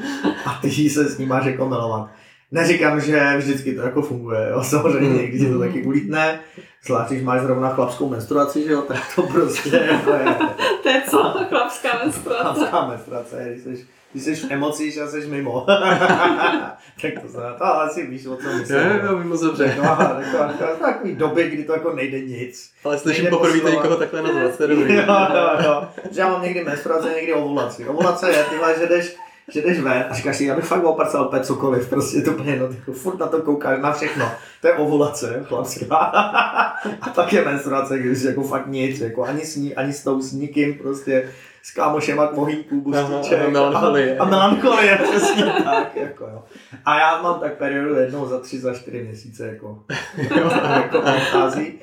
a 0.45 0.59
ty 0.61 0.67
jí 0.67 0.89
se 0.89 1.09
s 1.09 1.17
ní 1.17 1.25
máš 1.25 1.45
jako 1.45 1.69
milovat. 1.69 2.09
Neříkám, 2.51 3.01
že 3.01 3.33
vždycky 3.37 3.75
to 3.75 3.81
jako 3.81 4.01
funguje, 4.01 4.49
jo? 4.51 4.63
samozřejmě 4.63 5.21
někdy 5.21 5.39
ti 5.39 5.51
to 5.53 5.59
taky 5.59 5.83
ulítne, 5.83 6.39
zvlášť 6.85 7.11
když 7.11 7.23
máš 7.23 7.41
zrovna 7.41 7.69
chlapskou 7.69 8.09
menstruaci, 8.09 8.63
že 8.63 8.71
jo, 8.71 8.81
tak 8.81 9.15
to 9.15 9.21
prostě 9.23 9.75
jako 9.91 10.13
je 10.13 10.35
To 10.83 10.89
je 10.89 11.01
co? 11.09 11.35
Chlapská 11.49 11.89
menstruace. 12.03 12.41
chlapská 12.43 12.87
menstruace, 12.87 13.45
když 13.51 13.63
jsi, 13.63 13.87
když 14.13 14.23
jsi 14.23 14.35
v 14.35 14.51
emocích 14.51 14.97
a 14.97 15.07
jsi 15.07 15.27
mimo. 15.27 15.65
tak 17.01 17.11
to 17.21 17.27
znamená, 17.27 17.53
to 17.53 17.65
asi 17.65 18.05
víš, 18.07 18.25
o 18.25 18.35
co 18.35 18.53
myslím. 18.53 18.77
Jo, 18.79 18.85
jo, 19.03 19.17
vím 19.17 19.29
moc 19.29 19.41
dobře. 19.41 19.75
No, 19.77 19.95
taková, 19.95 20.75
takový 20.81 21.15
doby, 21.15 21.49
kdy 21.49 21.63
to 21.63 21.73
jako 21.73 21.93
nejde 21.93 22.19
nic. 22.19 22.71
Ale 22.83 22.99
slyším 22.99 23.27
poprvé 23.27 23.51
posilovat. 23.51 23.83
někoho 23.83 23.99
takhle 23.99 24.21
nazvat, 24.21 24.57
to 24.57 24.63
je 24.63 24.69
dobrý. 24.69 24.93
Jo, 24.95 25.03
jo, 25.33 25.49
jo. 25.63 25.87
Že 26.11 26.21
já 26.21 26.29
mám 26.29 26.43
někdy 26.43 26.63
menstruaci, 26.63 27.07
někdy 27.15 27.33
ovulaci. 27.33 27.85
Ovulace 27.85 28.29
je, 28.29 28.43
tyhle, 28.43 28.79
že 28.79 28.87
jdeš, 28.87 29.15
že 29.47 29.61
jdeš 29.61 29.79
ven 29.79 30.05
a 30.09 30.13
říkáš 30.13 30.37
si, 30.37 30.45
já 30.45 30.55
bych 30.55 30.65
fakt 30.65 30.83
oparcal 30.83 31.25
opět 31.25 31.45
cokoliv, 31.45 31.89
prostě 31.89 32.21
to 32.21 32.31
úplně 32.31 32.51
jedno, 32.51 32.67
ty 32.67 32.91
furt 32.91 33.19
na 33.19 33.27
to 33.27 33.41
koukáš, 33.41 33.79
na 33.81 33.93
všechno. 33.93 34.31
To 34.61 34.67
je 34.67 34.73
ovulace, 34.73 35.45
chlapská. 35.47 35.95
a 37.01 37.09
pak 37.15 37.33
je 37.33 37.45
menstruace, 37.45 37.99
když 37.99 38.21
jako 38.21 38.43
fakt 38.43 38.67
nic, 38.67 38.99
jako 38.99 39.23
ani 39.23 39.45
s, 39.45 39.55
ní, 39.55 39.75
ani 39.75 39.93
s 39.93 40.03
tou, 40.03 40.21
s 40.21 40.33
nikým, 40.33 40.73
prostě 40.73 41.29
s 41.65 41.71
kámošema 41.73 42.27
k 42.27 42.33
mohýnku, 42.33 42.91
Aha, 42.93 43.03
bustíček. 43.09 43.41
a 43.45 43.49
melancholie. 43.49 44.17
A, 44.17 44.23
a 44.23 44.29
melancholie, 44.29 44.99
přesně 45.03 45.43
tak, 45.63 45.95
jako 45.95 46.23
jo. 46.23 46.43
A 46.85 46.99
já 46.99 47.21
mám 47.21 47.39
tak 47.39 47.53
periodu 47.57 47.95
jednou 47.95 48.27
za 48.27 48.39
tři, 48.39 48.59
za 48.59 48.73
čtyři 48.73 49.03
měsíce, 49.03 49.47
jako, 49.47 49.83
jako 50.17 51.01
prochází. 51.01 51.73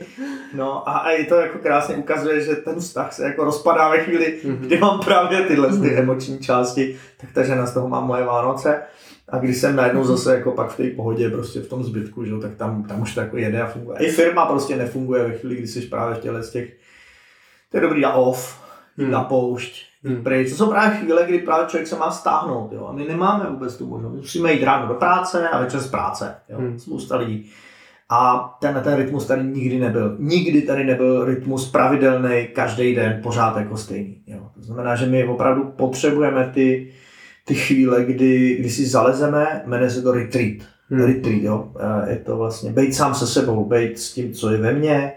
No 0.54 0.88
a, 0.88 0.92
a 0.98 1.10
je 1.10 1.24
to 1.24 1.34
jako 1.34 1.58
krásně 1.58 1.96
ukazuje, 1.96 2.40
že 2.40 2.56
ten 2.56 2.80
vztah 2.80 3.12
se 3.12 3.24
jako 3.24 3.44
rozpadá 3.44 3.88
ve 3.88 3.98
chvíli, 3.98 4.38
Mhm. 4.44 4.56
kdy 4.56 4.78
mám 4.78 5.00
právě 5.00 5.42
tyhle 5.42 5.80
ty 5.80 5.94
emoční 5.96 6.38
části, 6.38 6.96
tak 7.20 7.30
ta 7.32 7.42
žena 7.42 7.66
z 7.66 7.74
toho 7.74 7.88
má 7.88 8.00
moje 8.00 8.24
Vánoce. 8.24 8.82
A 9.28 9.38
když 9.38 9.56
jsem 9.56 9.76
najednou 9.76 10.04
zase 10.04 10.34
jako 10.34 10.50
pak 10.52 10.70
v 10.70 10.76
té 10.76 10.90
pohodě, 10.96 11.30
prostě 11.30 11.60
v 11.60 11.68
tom 11.68 11.84
zbytku, 11.84 12.24
že, 12.24 12.30
jo, 12.32 12.40
tak 12.40 12.54
tam, 12.54 12.82
tam 12.84 13.02
už 13.02 13.14
to 13.14 13.20
jako 13.20 13.36
jede 13.36 13.62
a 13.62 13.66
funguje. 13.66 13.98
I 13.98 14.10
firma 14.10 14.46
prostě 14.46 14.76
nefunguje 14.76 15.22
ve 15.24 15.32
chvíli, 15.38 15.56
kdy 15.56 15.66
jsi 15.66 15.80
právě 15.80 16.14
v 16.14 16.18
těle 16.20 16.42
z 16.42 16.50
těch, 16.50 16.68
to 17.70 17.76
je 17.76 17.80
dobrý 17.80 18.00
na 18.00 18.12
off, 18.14 18.60
jít 19.00 19.04
Hmm. 19.06 19.12
na 19.14 19.24
poušť, 19.24 19.82
jít 20.04 20.14
Hmm. 20.14 20.22
pryč. 20.24 20.50
To 20.50 20.56
jsou 20.56 20.70
právě 20.70 20.98
chvíle, 20.98 21.24
kdy 21.26 21.38
právě 21.38 21.66
člověk 21.68 21.86
se 21.88 21.96
má 21.96 22.10
stáhnout, 22.10 22.72
jo. 22.72 22.86
A 22.86 22.92
my 22.92 23.04
nemáme 23.04 23.46
vůbec 23.50 23.76
tu 23.76 23.86
možnost. 23.86 24.12
Musíme 24.12 24.52
jít 24.52 24.64
ráno 24.64 24.88
do 24.88 24.94
práce 24.94 25.48
a 25.48 25.60
večer 25.60 25.80
z 25.80 25.90
práce, 25.90 26.34
jo. 26.48 26.58
Hmm. 26.58 26.78
Spousta 26.78 27.16
lidí. 27.16 27.50
A 28.12 28.38
ten, 28.60 28.80
ten 28.84 28.94
rytmus 28.96 29.26
tady 29.26 29.44
nikdy 29.44 29.78
nebyl. 29.78 30.16
Nikdy 30.18 30.62
tady 30.62 30.84
nebyl 30.84 31.24
rytmus 31.24 31.70
pravidelný, 31.70 32.48
každý 32.54 32.94
den, 32.94 33.20
pořád 33.22 33.56
jako 33.56 33.76
stejný. 33.76 34.22
Jo. 34.26 34.40
To 34.54 34.62
znamená, 34.62 34.96
že 34.96 35.06
my 35.06 35.24
opravdu 35.24 35.64
potřebujeme 35.76 36.50
ty, 36.54 36.92
ty 37.44 37.54
chvíle, 37.54 38.04
kdy, 38.04 38.56
kdy 38.60 38.70
si 38.70 38.86
zalezeme, 38.86 39.62
jmenuje 39.66 39.90
se 39.90 40.02
to 40.02 40.12
retreat. 40.12 40.52
Hmm. 40.88 41.00
Hmm. 41.00 41.08
Retreat, 41.14 41.42
jo. 41.42 41.72
Eh, 42.06 42.10
Je 42.10 42.16
to 42.16 42.36
vlastně 42.36 42.72
být 42.72 42.94
sám 42.94 43.14
se 43.14 43.26
sebou, 43.26 43.64
být 43.64 43.98
s 43.98 44.12
tím, 44.12 44.32
co 44.32 44.50
je 44.50 44.58
ve 44.58 44.72
mně. 44.72 45.12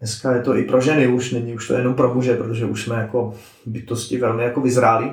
Dneska 0.00 0.34
je 0.34 0.42
to 0.42 0.56
i 0.56 0.62
pro 0.62 0.80
ženy 0.80 1.06
už, 1.06 1.32
není 1.32 1.54
už 1.54 1.68
to 1.68 1.74
jenom 1.74 1.94
pro 1.94 2.14
muže, 2.14 2.36
protože 2.36 2.66
už 2.66 2.84
jsme 2.84 2.96
jako 2.96 3.34
bytosti 3.66 4.18
velmi 4.18 4.42
jako 4.42 4.60
vyzráli. 4.60 5.12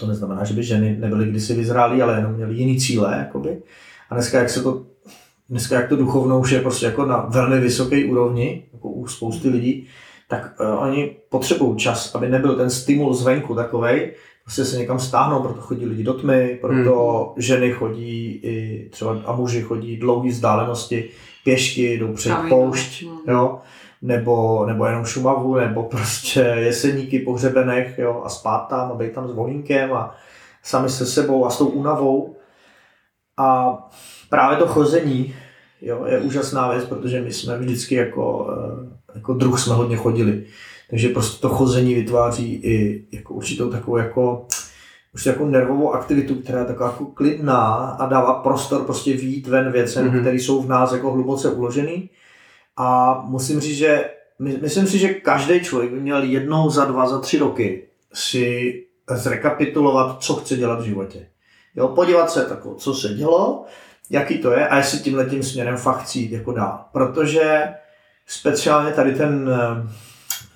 To 0.00 0.06
neznamená, 0.06 0.44
že 0.44 0.54
by 0.54 0.62
ženy 0.62 0.96
nebyly 1.00 1.26
kdysi 1.26 1.54
vyzrálí, 1.54 2.02
ale 2.02 2.16
jenom 2.16 2.32
měly 2.32 2.54
jiný 2.54 2.80
cíle, 2.80 3.16
jakoby. 3.18 3.62
A 4.10 4.14
dneska, 4.14 4.38
jak 4.38 4.50
se 4.50 4.62
to, 4.62 4.82
dneska 5.50 5.74
jak 5.74 5.88
to 5.88 5.96
duchovno 5.96 6.40
už 6.40 6.50
je 6.50 6.60
prostě 6.60 6.86
jako 6.86 7.06
na 7.06 7.26
velmi 7.28 7.60
vysoké 7.60 8.04
úrovni, 8.04 8.64
jako 8.72 8.88
u 8.88 9.06
spousty 9.06 9.48
lidí, 9.48 9.86
tak 10.28 10.54
uh, 10.60 10.82
oni 10.82 11.16
potřebují 11.28 11.76
čas, 11.76 12.14
aby 12.14 12.28
nebyl 12.28 12.56
ten 12.56 12.70
stimul 12.70 13.14
zvenku 13.14 13.54
takovej, 13.54 14.12
prostě 14.44 14.64
se 14.64 14.78
někam 14.78 14.98
stáhnou, 14.98 15.42
proto 15.42 15.60
chodí 15.60 15.86
lidi 15.86 16.02
do 16.02 16.14
tmy, 16.14 16.58
proto 16.60 17.24
hmm. 17.32 17.42
ženy 17.42 17.72
chodí 17.72 18.40
i 18.42 18.88
třeba 18.90 19.22
a 19.24 19.36
muži 19.36 19.62
chodí 19.62 19.96
dlouhé 19.96 20.28
vzdálenosti, 20.28 21.10
pěšky, 21.44 21.98
jdou 21.98 22.12
před 22.12 22.28
Kamino, 22.28 22.56
poušť, 22.56 23.02
no. 23.02 23.34
jo, 23.34 23.60
nebo, 24.02 24.66
nebo 24.66 24.86
jenom 24.86 25.04
Šumavu, 25.04 25.54
nebo 25.54 25.82
prostě 25.82 26.40
jeseníky 26.40 27.18
po 27.18 27.32
hřebenech, 27.32 27.98
jo, 27.98 28.22
a 28.24 28.28
spát 28.28 28.58
tam 28.58 28.92
a 28.92 28.94
být 28.94 29.12
tam 29.12 29.28
s 29.28 29.32
volínkem 29.32 29.92
a, 29.92 30.14
sami 30.62 30.90
se 30.90 31.06
sebou 31.06 31.46
a 31.46 31.50
s 31.50 31.58
tou 31.58 31.66
únavou. 31.66 32.36
A 33.36 33.78
právě 34.30 34.58
to 34.58 34.66
chození 34.66 35.34
jo, 35.82 36.04
je 36.06 36.20
úžasná 36.20 36.72
věc, 36.72 36.84
protože 36.84 37.20
my 37.20 37.32
jsme 37.32 37.58
vždycky 37.58 37.94
jako, 37.94 38.50
eh, 38.50 39.14
jako 39.14 39.34
druh 39.34 39.60
jsme 39.60 39.74
hodně 39.74 39.96
chodili. 39.96 40.44
Takže 40.90 41.08
prostě 41.08 41.40
to 41.40 41.48
chození 41.48 41.94
vytváří 41.94 42.54
i 42.54 43.04
jako 43.12 43.34
určitou 43.34 43.70
takovou 43.70 43.96
jako 43.96 44.46
už 45.14 45.26
jako 45.26 45.46
nervovou 45.46 45.92
aktivitu, 45.92 46.34
která 46.34 46.58
je 46.58 46.64
taková 46.64 46.90
jako 46.90 47.06
klidná 47.06 47.64
a 47.74 48.06
dává 48.06 48.34
prostor 48.34 48.84
prostě 48.84 49.12
výjít 49.12 49.46
ven 49.46 49.72
věcem, 49.72 50.10
mm-hmm. 50.10 50.20
které 50.20 50.36
jsou 50.36 50.62
v 50.62 50.68
nás 50.68 50.92
jako 50.92 51.12
hluboce 51.12 51.50
uložený. 51.50 52.10
A 52.76 53.20
musím 53.26 53.60
říct, 53.60 53.76
že 53.76 54.10
my, 54.38 54.58
myslím 54.62 54.86
si, 54.86 54.98
že 54.98 55.14
každý 55.14 55.60
člověk 55.60 55.92
by 55.92 56.00
měl 56.00 56.22
jednou 56.22 56.70
za 56.70 56.84
dva, 56.84 57.08
za 57.08 57.18
tři 57.20 57.38
roky 57.38 57.88
si 58.12 58.74
zrekapitulovat, 59.14 60.22
co 60.22 60.34
chce 60.34 60.56
dělat 60.56 60.80
v 60.80 60.84
životě. 60.84 61.26
Jo, 61.76 61.88
podívat 61.88 62.30
se 62.30 62.44
tako, 62.44 62.74
co 62.74 62.94
se 62.94 63.08
dělo, 63.08 63.64
jaký 64.10 64.38
to 64.38 64.50
je 64.50 64.68
a 64.68 64.76
jestli 64.76 64.98
tímhle 64.98 65.24
tím 65.24 65.42
směrem 65.42 65.76
fakt 65.76 66.02
chci 66.02 66.18
jít 66.18 66.32
jako 66.32 66.52
dál. 66.52 66.84
Protože 66.92 67.68
speciálně 68.26 68.92
tady 68.92 69.14
ten, 69.14 69.50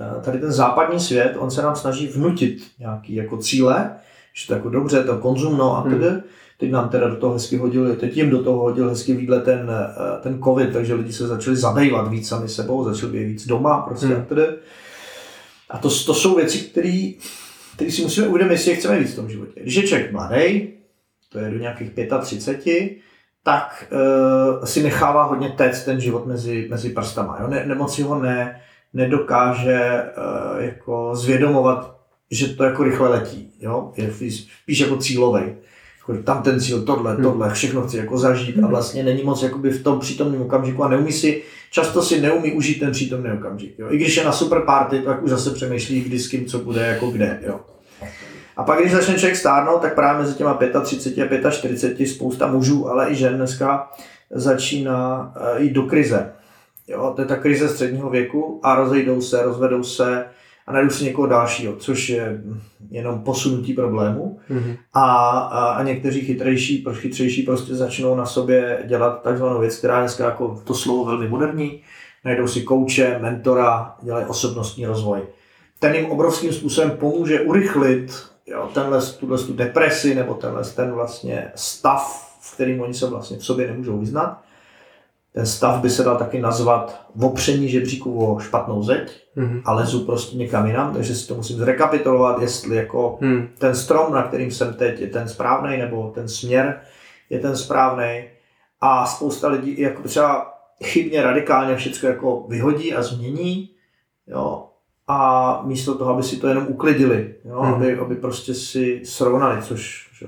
eh, 0.00 0.20
tady 0.20 0.38
ten 0.38 0.52
západní 0.52 1.00
svět, 1.00 1.36
on 1.38 1.50
se 1.50 1.62
nám 1.62 1.76
snaží 1.76 2.06
vnutit 2.06 2.58
nějaký 2.78 3.14
jako 3.14 3.36
cíle, 3.36 3.96
že 4.36 4.46
to 4.46 4.54
jako 4.54 4.68
dobře, 4.68 5.04
to 5.04 5.18
konzumno 5.18 5.76
a 5.76 5.82
tedy. 5.82 6.08
Hmm. 6.08 6.20
Teď 6.58 6.70
nám 6.70 6.88
teda 6.88 7.08
do 7.08 7.16
toho 7.16 7.32
hezky 7.32 7.56
hodil, 7.56 7.96
teď 7.96 8.16
jim 8.16 8.30
do 8.30 8.42
toho 8.42 8.58
hodil 8.58 8.88
hezky 8.88 9.14
výdle 9.14 9.40
ten, 9.40 9.70
eh, 9.70 10.20
ten 10.22 10.42
covid, 10.42 10.72
takže 10.72 10.94
lidi 10.94 11.12
se 11.12 11.26
začali 11.26 11.56
zabývat 11.56 12.08
víc 12.08 12.28
sami 12.28 12.48
sebou, 12.48 12.84
začali 12.84 13.12
být 13.12 13.24
víc 13.24 13.46
doma 13.46 13.80
prostě 13.80 14.06
hmm. 14.06 14.16
a 14.16 14.24
tedy. 14.24 14.42
A 15.70 15.78
to, 15.78 15.88
to 15.88 16.14
jsou 16.14 16.36
věci, 16.36 16.58
které 16.58 17.90
si 17.90 18.02
musíme 18.02 18.28
uvědomit, 18.28 18.52
jestli 18.52 18.70
je 18.70 18.76
chceme 18.76 18.98
víc 18.98 19.12
v 19.12 19.16
tom 19.16 19.30
životě. 19.30 19.60
Když 19.62 19.74
je 19.74 19.82
člověk 19.82 20.12
mladý, 20.12 20.68
to 21.32 21.38
je 21.38 21.50
do 21.50 21.58
nějakých 21.58 21.90
35, 22.20 22.92
tak 23.42 23.92
uh, 23.92 24.64
si 24.64 24.82
nechává 24.82 25.24
hodně 25.24 25.48
téct 25.48 25.84
ten 25.84 26.00
život 26.00 26.26
mezi, 26.26 26.66
mezi 26.70 26.90
prstama. 26.90 27.38
Jo? 27.40 27.48
Ne, 27.48 27.66
nemoc 27.66 27.98
ho 27.98 28.22
ne, 28.22 28.60
nedokáže 28.92 30.02
uh, 30.02 30.64
jako 30.64 31.10
zvědomovat, 31.14 31.95
že 32.30 32.48
to 32.48 32.64
jako 32.64 32.84
rychle 32.84 33.08
letí. 33.08 33.50
Jo? 33.60 33.92
Je 33.96 34.12
spíš 34.12 34.78
jako 34.78 34.96
cílový. 34.96 35.42
Jako, 35.98 36.22
tam 36.22 36.42
ten 36.42 36.60
cíl, 36.60 36.82
tohle, 36.82 37.14
hmm. 37.14 37.22
tohle, 37.22 37.54
všechno 37.54 37.82
chci 37.82 37.96
jako 37.96 38.18
zažít 38.18 38.58
a 38.58 38.60
hmm. 38.60 38.70
vlastně 38.70 39.02
není 39.02 39.22
moc 39.22 39.42
jakoby 39.42 39.70
v 39.70 39.82
tom 39.82 40.00
přítomném 40.00 40.42
okamžiku 40.42 40.84
a 40.84 40.88
neumí 40.88 41.12
si, 41.12 41.42
často 41.70 42.02
si 42.02 42.20
neumí 42.20 42.52
užít 42.52 42.80
ten 42.80 42.92
přítomný 42.92 43.30
okamžik. 43.30 43.78
Jo? 43.78 43.86
I 43.90 43.96
když 43.96 44.16
je 44.16 44.24
na 44.24 44.32
super 44.32 44.60
party, 44.60 45.00
tak 45.00 45.22
už 45.22 45.30
zase 45.30 45.50
přemýšlí, 45.50 46.00
kdy 46.00 46.18
s 46.18 46.28
kým, 46.28 46.46
co 46.46 46.58
bude, 46.58 46.86
jako 46.86 47.10
kde. 47.10 47.40
Jo? 47.46 47.60
A 48.56 48.64
pak, 48.64 48.80
když 48.80 48.92
začne 48.92 49.14
člověk 49.14 49.36
stárnout, 49.36 49.82
tak 49.82 49.94
právě 49.94 50.22
mezi 50.22 50.34
těma 50.34 50.58
35 50.82 51.46
a 51.46 51.50
45 51.50 52.06
spousta 52.06 52.46
mužů, 52.46 52.88
ale 52.88 53.10
i 53.10 53.14
žen 53.14 53.36
dneska 53.36 53.90
začíná 54.30 55.32
eh, 55.36 55.62
jít 55.62 55.72
do 55.72 55.82
krize. 55.82 56.32
Jo, 56.88 57.12
to 57.16 57.22
je 57.22 57.28
ta 57.28 57.36
krize 57.36 57.68
středního 57.68 58.10
věku 58.10 58.60
a 58.62 58.74
rozejdou 58.74 59.20
se, 59.20 59.42
rozvedou 59.42 59.82
se 59.82 60.24
a 60.66 60.72
najdou 60.72 60.90
si 60.90 61.04
někoho 61.04 61.26
dalšího, 61.26 61.76
což 61.76 62.08
je 62.08 62.42
jenom 62.90 63.22
posunutí 63.22 63.72
problému. 63.72 64.38
Mm-hmm. 64.50 64.76
A, 64.94 65.28
a, 65.38 65.64
a 65.66 65.82
někteří 65.82 66.20
chytrejší, 66.20 66.84
chytřejší 66.92 67.42
prostě 67.42 67.74
začnou 67.74 68.14
na 68.14 68.26
sobě 68.26 68.82
dělat 68.86 69.22
takzvanou 69.22 69.60
věc, 69.60 69.78
která 69.78 70.00
dneska 70.00 70.24
jako 70.24 70.62
to 70.64 70.74
slovo 70.74 71.04
velmi 71.04 71.28
moderní. 71.28 71.80
Najdou 72.24 72.46
si 72.46 72.62
kouče, 72.62 73.18
mentora, 73.22 73.94
dělají 74.02 74.26
osobnostní 74.26 74.86
rozvoj. 74.86 75.20
Ten 75.78 75.94
jim 75.94 76.06
obrovským 76.06 76.52
způsobem 76.52 76.90
pomůže 76.90 77.40
urychlit 77.40 78.26
jo, 78.46 78.70
tenhle, 78.74 79.02
tuhle 79.02 79.38
tu 79.38 79.52
depresi 79.52 80.14
nebo 80.14 80.34
tenhle 80.34 80.64
ten 80.64 80.92
vlastně 80.92 81.52
stav, 81.54 82.36
v 82.40 82.54
kterým 82.54 82.80
oni 82.80 82.94
se 82.94 83.06
vlastně 83.06 83.38
v 83.38 83.44
sobě 83.44 83.66
nemůžou 83.66 83.98
vyznat. 83.98 84.42
Ten 85.36 85.46
stav 85.46 85.80
by 85.80 85.90
se 85.90 86.02
dal 86.02 86.16
taky 86.16 86.40
nazvat 86.40 87.06
opření 87.22 87.68
žebříku 87.68 88.26
o 88.26 88.38
špatnou 88.38 88.82
zeď 88.82 89.26
mm-hmm. 89.36 89.62
a 89.64 89.72
lezu 89.72 90.04
prostě 90.04 90.36
někam 90.36 90.66
jinam, 90.66 90.94
takže 90.94 91.14
si 91.14 91.28
to 91.28 91.34
musím 91.34 91.56
zrekapitulovat, 91.56 92.42
jestli 92.42 92.76
jako 92.76 93.18
mm. 93.20 93.48
ten 93.58 93.74
strom, 93.74 94.12
na 94.12 94.22
kterým 94.22 94.50
jsem 94.50 94.74
teď, 94.74 95.00
je 95.00 95.06
ten 95.06 95.28
správný, 95.28 95.78
nebo 95.78 96.12
ten 96.14 96.28
směr 96.28 96.80
je 97.30 97.38
ten 97.38 97.56
správný. 97.56 98.24
A 98.80 99.06
spousta 99.06 99.48
lidí 99.48 99.80
jako 99.80 100.02
třeba 100.02 100.54
chybně 100.84 101.22
radikálně 101.22 101.76
všechno 101.76 102.08
jako 102.08 102.46
vyhodí 102.48 102.94
a 102.94 103.02
změní, 103.02 103.70
jo, 104.26 104.66
a 105.08 105.60
místo 105.64 105.98
toho, 105.98 106.12
aby 106.12 106.22
si 106.22 106.36
to 106.36 106.48
jenom 106.48 106.66
uklidili, 106.68 107.34
jo? 107.44 107.60
Hmm. 107.60 107.74
Aby, 107.74 107.98
aby 107.98 108.14
prostě 108.14 108.54
si 108.54 109.00
srovnali, 109.04 109.62
což 109.62 110.10
že? 110.18 110.26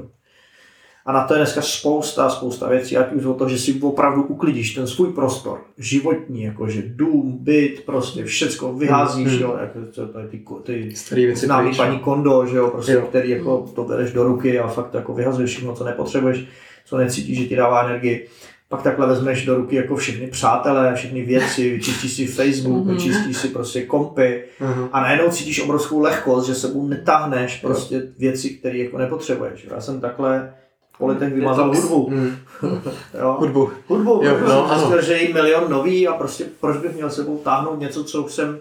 A 1.09 1.13
na 1.13 1.25
to 1.25 1.35
je 1.35 1.39
dneska 1.39 1.63
spousta, 1.63 2.29
spousta 2.29 2.69
věcí, 2.69 2.97
ať 2.97 3.13
už 3.13 3.25
o 3.25 3.35
to, 3.35 3.49
že 3.49 3.59
si 3.59 3.81
opravdu 3.81 4.23
uklidíš 4.23 4.75
ten 4.75 4.87
svůj 4.87 5.13
prostor, 5.13 5.61
životní, 5.79 6.43
jakože 6.43 6.83
dům, 6.87 7.39
byt, 7.41 7.83
prostě 7.87 8.25
všecko 8.25 8.73
vyházíš, 8.73 9.29
hmm. 9.29 9.41
jo, 9.41 9.59
jako 9.61 9.79
to, 9.95 10.07
to, 10.07 10.19
ty, 10.29 10.43
ty, 10.63 10.95
ty 11.15 11.37
známý 11.37 11.77
paní 11.77 11.99
Kondo, 11.99 12.47
že 12.47 12.57
jo, 12.57 12.69
prostě, 12.69 12.93
jo. 12.93 13.03
který 13.09 13.31
jako 13.31 13.71
to 13.75 13.85
bereš 13.85 14.13
do 14.13 14.25
ruky 14.25 14.59
a 14.59 14.69
fakt 14.69 14.95
jako 14.95 15.15
vyhazuješ 15.15 15.51
všechno, 15.51 15.75
co 15.75 15.85
nepotřebuješ, 15.85 16.45
co 16.85 16.97
necítíš, 16.97 17.39
že 17.39 17.47
ti 17.47 17.57
dává 17.57 17.83
energii 17.83 18.29
pak 18.69 18.83
takhle 18.83 19.07
vezmeš 19.07 19.45
do 19.45 19.55
ruky 19.55 19.77
jako 19.77 19.97
všechny 19.97 20.27
přátelé, 20.27 20.95
všechny 20.95 21.23
věci, 21.23 21.71
vyčistíš 21.71 22.13
si 22.13 22.27
Facebook, 22.27 22.87
mm-hmm. 22.87 22.95
vyčistíš 22.95 23.37
si 23.37 23.49
prostě 23.49 23.83
kompy 23.83 24.45
mm-hmm. 24.61 24.89
a 24.93 25.01
najednou 25.01 25.29
cítíš 25.29 25.61
obrovskou 25.61 26.01
lehkost, 26.01 26.47
že 26.47 26.55
sebou 26.55 26.89
netáhneš 26.89 27.61
prostě 27.61 28.03
věci, 28.19 28.51
které 28.51 28.79
jako 28.79 28.99
nepotřebuješ. 28.99 29.67
Já 29.71 29.81
jsem 29.81 30.01
takhle 30.01 30.53
po 30.99 31.07
letech 31.07 31.35
vymazal 31.35 31.75
hudbu. 31.75 32.11
Mm. 32.11 32.37
jo. 33.21 33.37
Hudbu. 33.39 33.71
Hudbu. 33.87 34.21
Jo, 34.25 34.39
no, 34.49 34.71
ano. 34.71 35.03
že 35.03 35.13
je 35.13 35.35
milion 35.35 35.71
nový 35.71 36.09
a 36.09 36.13
prostě 36.13 36.45
proč 36.61 36.77
bych 36.77 36.95
měl 36.95 37.11
sebou 37.11 37.39
táhnout 37.39 37.81
něco, 37.81 38.05
co 38.05 38.23
už 38.23 38.33
jsem 38.33 38.59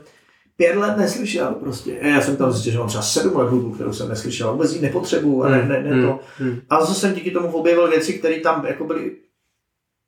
pět 0.57 0.75
let 0.75 0.97
neslyšel 0.97 1.47
prostě. 1.47 1.97
Já 2.01 2.21
jsem 2.21 2.37
tam 2.37 2.51
zjistil, 2.51 2.71
že 2.71 2.79
mám 2.79 2.87
třeba 2.87 3.01
sedm 3.01 3.37
let 3.37 3.49
hudbu, 3.49 3.71
kterou 3.71 3.93
jsem 3.93 4.09
neslyšel, 4.09 4.51
vůbec 4.51 4.73
ji 4.73 4.81
nepotřebuju 4.81 5.43
a 5.43 5.49
ne, 5.49 5.65
ne, 5.67 5.83
ne 5.83 6.07
to. 6.07 6.19
Mm. 6.39 6.59
A 6.69 6.79
zase 6.79 6.99
jsem 6.99 7.13
díky 7.13 7.31
tomu 7.31 7.47
objevil 7.47 7.87
věci, 7.87 8.13
které 8.13 8.39
tam 8.39 8.65
jako 8.65 8.83
byly 8.83 9.11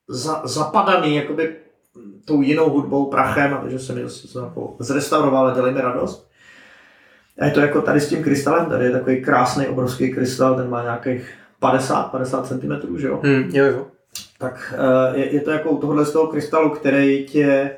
za, 0.07 0.41
zapadaný 0.43 1.15
jakoby 1.15 1.55
tou 2.25 2.41
jinou 2.41 2.69
hudbou, 2.69 3.05
prachem, 3.05 3.53
a 3.53 3.57
takže 3.57 3.79
jsem 3.79 3.97
ji 3.97 4.03
jako 4.43 4.75
zrestauroval 4.79 5.47
a 5.47 5.53
dělej 5.53 5.73
mi 5.73 5.81
radost. 5.81 6.29
A 7.39 7.45
je 7.45 7.51
to 7.51 7.59
jako 7.59 7.81
tady 7.81 8.01
s 8.01 8.09
tím 8.09 8.23
krystalem, 8.23 8.65
tady 8.65 8.85
je 8.85 8.91
takový 8.91 9.21
krásný, 9.21 9.67
obrovský 9.67 10.13
krystal, 10.13 10.55
ten 10.55 10.69
má 10.69 10.83
nějakých 10.83 11.38
50-50 11.61 12.43
cm, 12.43 12.97
že 12.97 13.07
jo? 13.07 13.19
Hmm, 13.23 13.49
jo, 13.53 13.65
jo. 13.65 13.85
Tak 14.37 14.73
eh, 15.13 15.19
je, 15.19 15.33
je 15.33 15.41
to 15.41 15.51
jako 15.51 15.69
u 15.69 15.77
tohohle 15.77 16.05
z 16.05 16.11
toho 16.11 16.27
krystalu, 16.27 16.69
který 16.69 17.25
tě, 17.25 17.71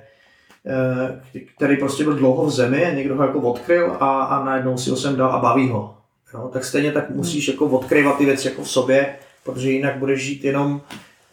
eh, 0.66 1.42
který 1.56 1.78
prostě 1.78 2.04
byl 2.04 2.14
dlouho 2.14 2.46
v 2.46 2.52
zemi, 2.52 2.92
někdo 2.96 3.16
ho 3.16 3.24
jako 3.24 3.40
odkryl 3.40 3.98
a, 4.00 4.24
a 4.24 4.46
najednou 4.46 4.78
si 4.78 4.90
ho 4.90 4.96
sem 4.96 5.16
dal 5.16 5.32
a 5.32 5.40
baví 5.40 5.70
ho. 5.70 5.98
Jo? 6.34 6.50
Tak 6.54 6.66
stejně 6.66 6.92
tak 6.92 7.10
musíš 7.10 7.48
jako 7.48 7.66
odkryvat 7.66 8.18
ty 8.18 8.26
věci 8.26 8.48
jako 8.48 8.64
v 8.64 8.70
sobě, 8.70 9.16
protože 9.44 9.72
jinak 9.72 9.98
budeš 9.98 10.22
žít 10.22 10.44
jenom 10.44 10.82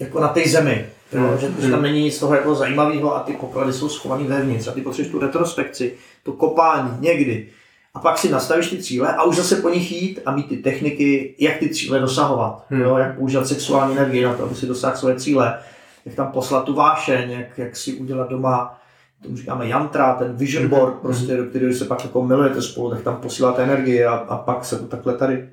jako 0.00 0.20
na 0.20 0.28
té 0.28 0.48
zemi. 0.48 0.86
Jo, 1.12 1.20
mm. 1.20 1.38
že, 1.38 1.52
že, 1.58 1.70
tam 1.70 1.82
není 1.82 2.02
nic 2.02 2.18
toho 2.18 2.34
jako 2.34 2.54
zajímavého 2.54 3.16
a 3.16 3.20
ty 3.20 3.32
poklady 3.32 3.72
jsou 3.72 3.88
schované 3.88 4.24
vevnitř 4.24 4.68
a 4.68 4.72
ty 4.72 4.80
potřebuješ 4.80 5.12
tu 5.12 5.18
retrospekci, 5.18 5.94
to 6.22 6.32
kopání 6.32 6.90
někdy. 7.00 7.48
A 7.94 8.00
pak 8.00 8.18
si 8.18 8.28
nastavíš 8.28 8.70
ty 8.70 8.82
cíle 8.82 9.14
a 9.16 9.22
už 9.22 9.36
zase 9.36 9.56
po 9.56 9.68
nich 9.68 9.92
jít 9.92 10.20
a 10.26 10.36
mít 10.36 10.48
ty 10.48 10.56
techniky, 10.56 11.34
jak 11.38 11.58
ty 11.58 11.68
cíle 11.68 12.00
dosahovat. 12.00 12.64
Hmm. 12.68 12.80
Jo, 12.80 12.96
jak 12.96 13.16
používat 13.16 13.46
sexuální 13.46 13.92
energii 13.92 14.24
na 14.24 14.34
to, 14.34 14.44
aby 14.44 14.54
si 14.54 14.66
dosáhl 14.66 14.96
své 14.96 15.16
cíle. 15.16 15.58
Jak 16.04 16.14
tam 16.14 16.32
poslat 16.32 16.64
tu 16.64 16.74
vášeň, 16.74 17.30
jak, 17.30 17.58
jak 17.58 17.76
si 17.76 17.94
udělat 17.94 18.30
doma 18.30 18.78
tomu 19.22 19.36
říkáme 19.36 19.68
jantra, 19.68 20.14
ten 20.14 20.36
vision 20.36 20.62
hmm. 20.62 20.70
board, 20.70 20.94
prostě, 20.94 21.36
do 21.36 21.44
kterého 21.44 21.74
se 21.74 21.84
pak 21.84 22.04
jako 22.04 22.24
milujete 22.24 22.62
spolu, 22.62 22.90
tak 22.90 23.02
tam 23.02 23.16
posíláte 23.16 23.62
energii 23.62 24.04
a, 24.04 24.14
a 24.14 24.36
pak 24.36 24.64
se 24.64 24.78
to 24.78 24.86
takhle 24.86 25.16
tady 25.16 25.48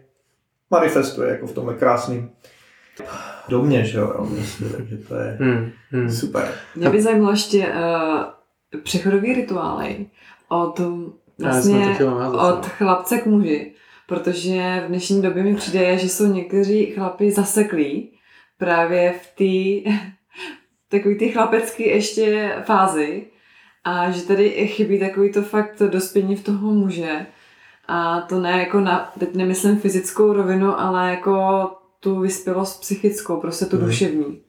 manifestuje 0.72 1.30
jako 1.30 1.48
v 1.48 1.54
tomhle 1.54 1.74
krásným 1.74 2.32
domě, 3.50 3.86
že 3.86 3.98
jo, 3.98 4.14
vlastně, 4.18 4.70
takže 4.70 4.98
to 4.98 5.16
je 5.16 5.38
hmm, 5.40 5.72
hmm. 5.90 6.12
super. 6.12 6.52
Mě 6.76 6.90
by 6.90 7.02
zajímalo 7.02 7.32
ještě 7.32 7.68
uh, 7.68 8.82
přechodový 8.84 9.34
rituály 9.34 10.06
od 10.50 10.82
vlastně 11.40 11.98
od 12.50 12.66
chlapce 12.66 13.18
k 13.18 13.26
muži, 13.26 13.74
protože 14.08 14.84
v 14.86 14.88
dnešní 14.88 15.22
době 15.22 15.44
mi 15.44 15.56
přijde, 15.56 15.98
že 15.98 16.10
jsou 16.10 16.26
někteří 16.26 16.86
chlapi 16.86 17.32
zaseklí 17.32 18.12
právě 18.58 19.14
v 19.22 19.36
té 19.36 19.92
takový 20.98 21.18
ty 21.18 21.30
chlapecký 21.30 21.88
ještě 21.88 22.56
fázi 22.66 23.28
a 23.84 24.12
že 24.12 24.22
tady 24.22 24.50
chybí 24.50 25.00
takový 25.00 25.32
to 25.32 25.42
fakt 25.42 25.80
dospění 25.80 26.36
v 26.36 26.44
toho 26.44 26.72
muže 26.72 27.26
a 27.88 28.22
to 28.22 28.40
ne 28.40 28.60
jako 28.60 28.80
na, 28.80 29.14
teď 29.20 29.36
nemyslím 29.36 29.80
fyzickou 29.80 30.34
rovinu, 30.34 30.80
ale 30.80 31.10
jako 31.10 31.68
tu 32.00 32.20
vyspělost 32.20 32.82
psychickou, 32.82 33.42
prostě 33.42 33.66
tu 33.66 33.78
hmm. 33.78 33.86
duševní. 33.86 34.42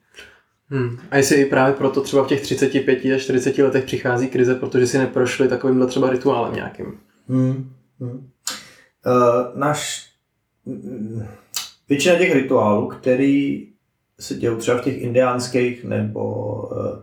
Hmm. 0.71 0.99
A 1.11 1.17
jestli 1.17 1.37
i 1.37 1.45
právě 1.45 1.75
proto 1.75 2.01
třeba 2.01 2.25
v 2.25 2.29
těch 2.29 2.41
35 2.41 3.05
a 3.15 3.19
40 3.19 3.59
letech 3.59 3.85
přichází 3.85 4.29
krize, 4.29 4.55
protože 4.55 4.87
si 4.87 4.99
neprošli 4.99 5.49
takovýmhle 5.49 5.87
třeba 5.87 6.11
rituálem 6.11 6.55
nějakým. 6.55 6.99
Hmm. 7.29 7.73
Hmm. 8.01 8.31
Uh, 9.07 9.59
náš 9.61 10.11
většina 11.89 12.19
těch 12.19 12.35
rituálů, 12.35 12.89
který 12.89 13.69
se 14.21 14.35
dějí 14.35 14.57
třeba 14.57 14.79
v 14.79 14.85
těch 14.85 15.03
indiánských 15.03 15.85
nebo 15.85 16.63
eh, 16.73 17.03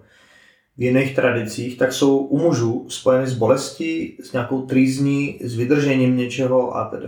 v 0.78 0.82
jiných 0.82 1.16
tradicích, 1.16 1.78
tak 1.78 1.94
jsou 1.94 2.18
u 2.18 2.38
mužů 2.38 2.86
spojeny 2.90 3.28
s 3.28 3.34
bolestí, 3.34 4.18
s 4.24 4.34
nějakou 4.34 4.62
trýzní, 4.62 5.40
s 5.44 5.56
vydržením 5.56 6.18
něčeho 6.18 6.76
a 6.76 6.90
tedy. 6.90 7.08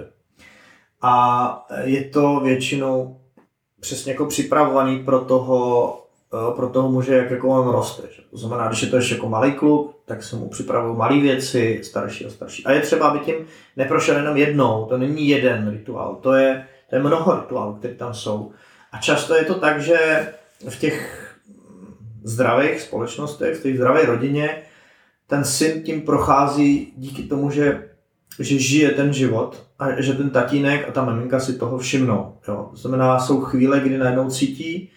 A 1.01 1.67
je 1.83 2.03
to 2.03 2.39
většinou 2.39 3.19
přesně 3.79 4.11
jako 4.11 4.25
připravovaný 4.25 5.03
pro 5.03 5.25
toho, 5.25 6.04
pro 6.55 6.69
toho 6.69 6.91
muže, 6.91 7.15
jak 7.15 7.31
jako 7.31 7.47
on 7.47 7.67
roste. 7.67 8.07
Že? 8.15 8.21
To 8.31 8.37
znamená, 8.37 8.67
když 8.67 8.81
je 8.81 8.87
to 8.87 8.95
ještě 8.95 9.15
jako 9.15 9.29
malý 9.29 9.51
kluk, 9.51 9.95
tak 10.05 10.23
se 10.23 10.35
mu 10.35 10.49
připravují 10.49 10.97
malé 10.97 11.19
věci, 11.19 11.81
starší 11.83 12.25
a 12.25 12.29
starší. 12.29 12.65
A 12.65 12.71
je 12.71 12.81
třeba, 12.81 13.07
aby 13.07 13.19
tím 13.19 13.35
neprošel 13.75 14.17
jenom 14.17 14.37
jednou, 14.37 14.85
to 14.85 14.97
není 14.97 15.27
jeden 15.27 15.71
rituál, 15.71 16.15
to 16.15 16.33
je, 16.33 16.67
to 16.89 16.95
je 16.95 17.01
mnoho 17.01 17.35
rituálů, 17.41 17.73
které 17.73 17.93
tam 17.93 18.13
jsou. 18.13 18.51
A 18.91 18.97
často 18.97 19.35
je 19.35 19.45
to 19.45 19.53
tak, 19.55 19.81
že 19.81 20.27
v 20.69 20.79
těch 20.79 21.25
zdravých 22.23 22.81
společnostech, 22.81 23.57
v 23.57 23.63
té 23.63 23.73
zdravé 23.73 24.05
rodině, 24.05 24.61
ten 25.27 25.45
syn 25.45 25.83
tím 25.83 26.01
prochází 26.01 26.93
díky 26.97 27.23
tomu, 27.23 27.51
že, 27.51 27.89
že 28.39 28.59
žije 28.59 28.91
ten 28.91 29.13
život 29.13 29.63
a 29.79 30.01
že 30.01 30.13
ten 30.13 30.29
tatínek 30.29 30.89
a 30.89 30.91
ta 30.91 31.05
maminka 31.05 31.39
si 31.39 31.53
toho 31.53 31.77
všimnou. 31.77 32.37
Jo. 32.47 32.67
To 32.71 32.77
znamená, 32.77 33.19
jsou 33.19 33.41
chvíle, 33.41 33.79
kdy 33.79 33.97
najednou 33.97 34.29
cítí, 34.29 34.89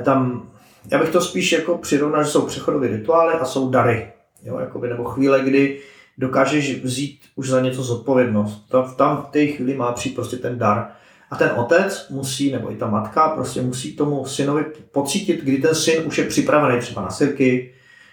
tam, 0.00 0.50
já 0.90 0.98
bych 0.98 1.10
to 1.10 1.20
spíš 1.20 1.52
jako 1.52 1.78
přirovnal, 1.78 2.24
že 2.24 2.30
jsou 2.30 2.46
přechodové 2.46 2.88
rituály 2.88 3.34
a 3.34 3.44
jsou 3.44 3.70
dary. 3.70 4.12
Jo, 4.42 4.58
jakoby, 4.58 4.88
nebo 4.88 5.04
chvíle, 5.04 5.40
kdy 5.40 5.80
dokážeš 6.18 6.82
vzít 6.82 7.20
už 7.36 7.48
za 7.48 7.60
něco 7.60 7.82
zodpovědnost. 7.82 8.68
Tam, 8.68 8.94
tam 8.94 9.16
v 9.16 9.26
té 9.26 9.46
chvíli 9.46 9.74
má 9.74 9.92
přijít 9.92 10.14
prostě 10.14 10.36
ten 10.36 10.58
dar. 10.58 10.90
A 11.30 11.36
ten 11.36 11.50
otec 11.56 12.08
musí, 12.10 12.52
nebo 12.52 12.72
i 12.72 12.76
ta 12.76 12.86
matka, 12.86 13.28
prostě 13.28 13.62
musí 13.62 13.96
tomu 13.96 14.26
synovi 14.26 14.64
pocítit, 14.92 15.44
kdy 15.44 15.58
ten 15.58 15.74
syn 15.74 16.06
už 16.06 16.18
je 16.18 16.24
připravený 16.24 16.80
třeba 16.80 17.02
na 17.02 17.10
sirky, 17.10 17.72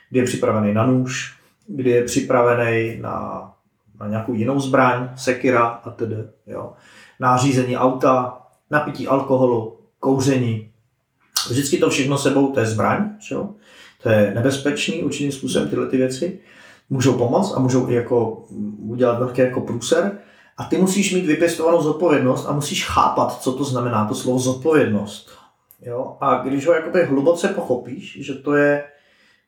kdy 0.10 0.20
je 0.20 0.26
připravený 0.26 0.74
na 0.74 0.86
nůž, 0.86 1.36
kdy 1.68 1.90
je 1.90 2.04
připravený 2.04 2.98
na, 3.02 3.52
na 4.00 4.08
nějakou 4.08 4.34
jinou 4.34 4.60
zbraň, 4.60 5.10
sekira 5.16 5.66
a 5.66 5.90
tedy, 5.90 6.16
jo. 6.48 6.74
Na 7.20 7.38
řízení 7.38 7.78
auta, 7.78 8.42
napití 8.72 9.08
alkoholu, 9.08 9.80
kouření. 10.00 10.69
Vždycky 11.50 11.78
to 11.78 11.90
všechno 11.90 12.18
sebou, 12.18 12.52
to 12.52 12.60
je 12.60 12.66
zbraň, 12.66 13.10
jo. 13.32 13.50
To 14.04 14.10
je 14.10 14.32
nebezpečný 14.36 15.04
určitým 15.04 15.32
způsobem 15.32 15.70
tyhle 15.70 15.88
ty 15.88 15.98
věci. 15.98 16.40
Můžou 16.90 17.14
pomoct 17.14 17.54
a 17.56 17.60
můžou 17.60 17.90
i 17.90 17.94
jako 17.94 18.46
udělat 18.80 19.20
velký 19.20 19.42
jako 19.42 19.62
průser. 19.62 20.12
A 20.58 20.64
ty 20.64 20.78
musíš 20.78 21.14
mít 21.14 21.26
vypěstovanou 21.26 21.82
zodpovědnost 21.82 22.46
a 22.46 22.54
musíš 22.54 22.86
chápat, 22.86 23.42
co 23.42 23.54
to 23.54 23.64
znamená 23.64 24.06
to 24.06 24.16
slovo 24.16 24.40
zodpovědnost. 24.40 25.30
Jo? 25.82 26.18
A 26.22 26.36
když 26.36 26.68
ho 26.68 26.74
jakoby 26.74 27.06
hluboce 27.06 27.48
pochopíš, 27.48 28.18
že 28.22 28.34
to 28.34 28.56
je, 28.56 28.84